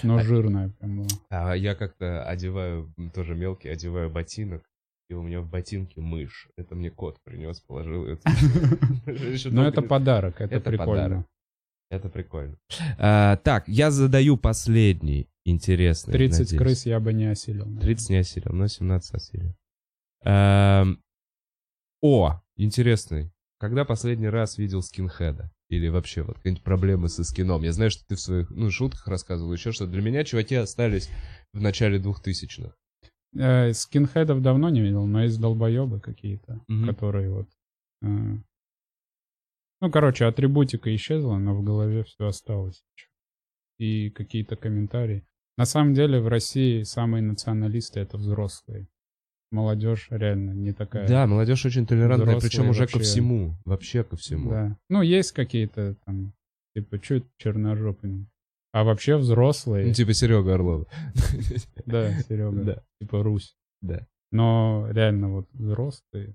Но 0.03 0.17
А- 0.17 0.23
жирная 0.23 0.71
прям 0.71 0.99
была. 0.99 1.09
А 1.29 1.55
я 1.55 1.75
как-то 1.75 2.25
одеваю, 2.25 2.93
тоже 3.13 3.35
мелкий, 3.35 3.69
одеваю 3.69 4.11
ботинок, 4.11 4.65
и 5.09 5.15
у 5.15 5.23
меня 5.23 5.41
в 5.41 5.49
ботинке 5.51 6.01
мышь. 6.01 6.49
Это 6.57 6.75
мне 6.75 6.91
кот 6.91 7.19
принес, 7.25 7.61
положил. 7.61 8.07
Но 9.53 9.67
это 9.67 9.83
подарок, 9.83 10.41
это, 10.41 10.61
прикольно. 10.61 11.27
Это 11.91 12.09
прикольно. 12.09 12.57
А, 12.99 13.37
так, 13.37 13.69
я 13.69 13.91
задаю 13.91 14.37
последний 14.37 15.29
интересный. 15.45 16.13
30 16.13 16.39
надеюсь. 16.41 16.59
крыс 16.59 16.87
я 16.87 16.99
бы 16.99 17.13
не 17.13 17.27
осилил. 17.27 17.67
наверное. 17.67 17.83
30 17.83 18.11
не 18.11 18.17
осилил, 18.17 18.53
но 18.53 18.67
17 18.67 19.15
осилил. 19.15 19.55
Эм, 20.23 21.03
О, 22.01 22.41
интересный. 22.57 23.31
Когда 23.65 23.87
последний 23.87 24.29
раз 24.29 24.59
видел 24.59 24.83
скинхеда? 24.83 25.51
Или 25.71 25.89
вообще 25.89 26.21
вот 26.23 26.37
какие-нибудь 26.37 26.63
проблемы 26.63 27.09
со 27.09 27.25
скином? 27.25 27.63
Я 27.63 27.73
знаю, 27.73 27.91
что 27.91 28.05
ты 28.07 28.15
в 28.15 28.21
своих 28.21 28.51
ну, 28.51 28.71
шутках 28.71 29.09
рассказывал 29.09 29.55
еще 29.55 29.73
что. 29.73 29.87
Для 29.87 30.03
меня 30.03 30.23
чуваки 30.23 30.55
остались 30.55 31.09
в 31.55 31.63
начале 31.63 31.99
2000-х. 31.99 32.75
Э, 33.35 33.73
скинхедов 33.73 34.43
давно 34.43 34.69
не 34.69 34.83
видел, 34.83 35.07
но 35.07 35.23
есть 35.23 35.41
долбоебы 35.41 35.99
какие-то, 35.99 36.61
Мгм. 36.69 36.89
которые 36.89 37.31
вот... 37.31 37.49
э, 38.03 38.07
Ну, 39.81 39.91
короче, 39.91 40.27
атрибутика 40.27 40.95
исчезла, 40.95 41.39
но 41.39 41.55
в 41.57 41.65
голове 41.65 42.05
все 42.05 42.27
осталось. 42.27 42.85
И 43.79 44.11
какие-то 44.11 44.57
комментарии. 44.57 45.27
На 45.57 45.65
самом 45.65 45.95
деле 45.95 46.21
в 46.21 46.29
России 46.29 46.83
самые 46.83 47.23
националисты— 47.23 47.99
это 48.01 48.19
взрослые. 48.19 48.89
Молодежь 49.55 50.09
реально 50.11 50.51
не 50.51 50.73
такая. 50.73 51.07
Да, 51.07 51.29
молодежь 51.29 51.65
очень 51.65 51.87
толерантная, 51.87 52.37
Взрослые 52.37 52.51
причем 52.51 52.69
уже 52.71 52.87
ко 52.89 52.95
вообще- 52.95 53.01
всему. 53.11 53.57
Вообще 53.65 54.03
ко 54.03 54.17
всему. 54.17 54.51
Да. 54.51 54.77
Ну, 54.89 55.01
есть 55.03 55.31
какие-то 55.31 55.95
там, 56.05 56.33
типа, 56.75 56.99
чё 56.99 57.17
это 57.19 57.27
черножопый? 57.39 58.27
А 58.73 58.83
вообще 58.83 59.17
взрослые, 59.17 59.87
Ну, 59.87 59.93
типа 59.93 60.13
Серега 60.13 60.55
Орлов. 60.55 60.89
да, 61.87 62.21
Серега, 62.23 62.65
Да, 62.65 62.83
типа 63.01 63.23
Русь. 63.23 63.55
да. 63.81 64.05
Но 64.33 64.89
реально 64.91 65.29
вот 65.29 65.47
взрослые, 65.53 66.35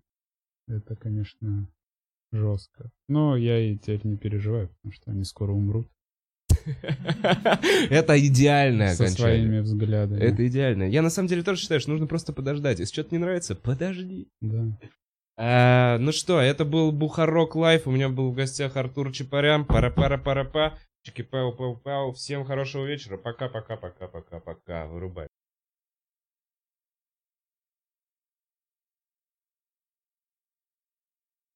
это, 0.69 0.95
конечно, 0.95 1.67
жестко. 2.31 2.89
Но 3.09 3.35
я 3.35 3.59
и 3.59 3.75
теперь 3.75 3.99
не 4.05 4.15
переживаю, 4.15 4.69
потому 4.69 4.93
что 4.93 5.11
они 5.11 5.25
скоро 5.25 5.51
умрут 5.51 5.89
Это 7.90 8.19
идеальное 8.19 8.95
со 8.95 9.03
окончание. 9.06 9.38
своими 9.38 9.60
взглядами. 9.60 10.22
Это 10.22 10.48
идеально. 10.48 10.84
Я 10.84 11.02
на 11.02 11.10
самом 11.10 11.27
деле 11.27 11.44
тоже 11.44 11.61
считаю, 11.61 11.80
что 11.80 11.91
нужно 11.91 12.07
просто 12.07 12.34
подождать. 12.34 12.80
Если 12.80 12.94
что-то 12.94 13.14
не 13.14 13.19
нравится, 13.19 13.56
подожди. 13.56 14.27
Да. 14.41 14.77
А, 15.38 15.98
ну 15.99 16.11
что, 16.11 16.40
это 16.41 16.65
был 16.65 16.91
Бухарог 16.91 17.55
Лайв. 17.55 17.88
У 17.88 17.91
меня 17.91 18.10
был 18.10 18.31
в 18.31 18.36
гостях 18.36 18.76
Артур 18.76 19.11
Чапарян. 19.11 19.65
Пара-пара-пара-па. 19.65 20.77
Чики-пау-пау-пау. 21.07 22.11
Всем 22.14 22.44
хорошего 22.44 22.86
вечера. 22.86 23.18
Пока-пока-пока-пока-пока. 23.18 24.88
Вырубай. 24.88 25.27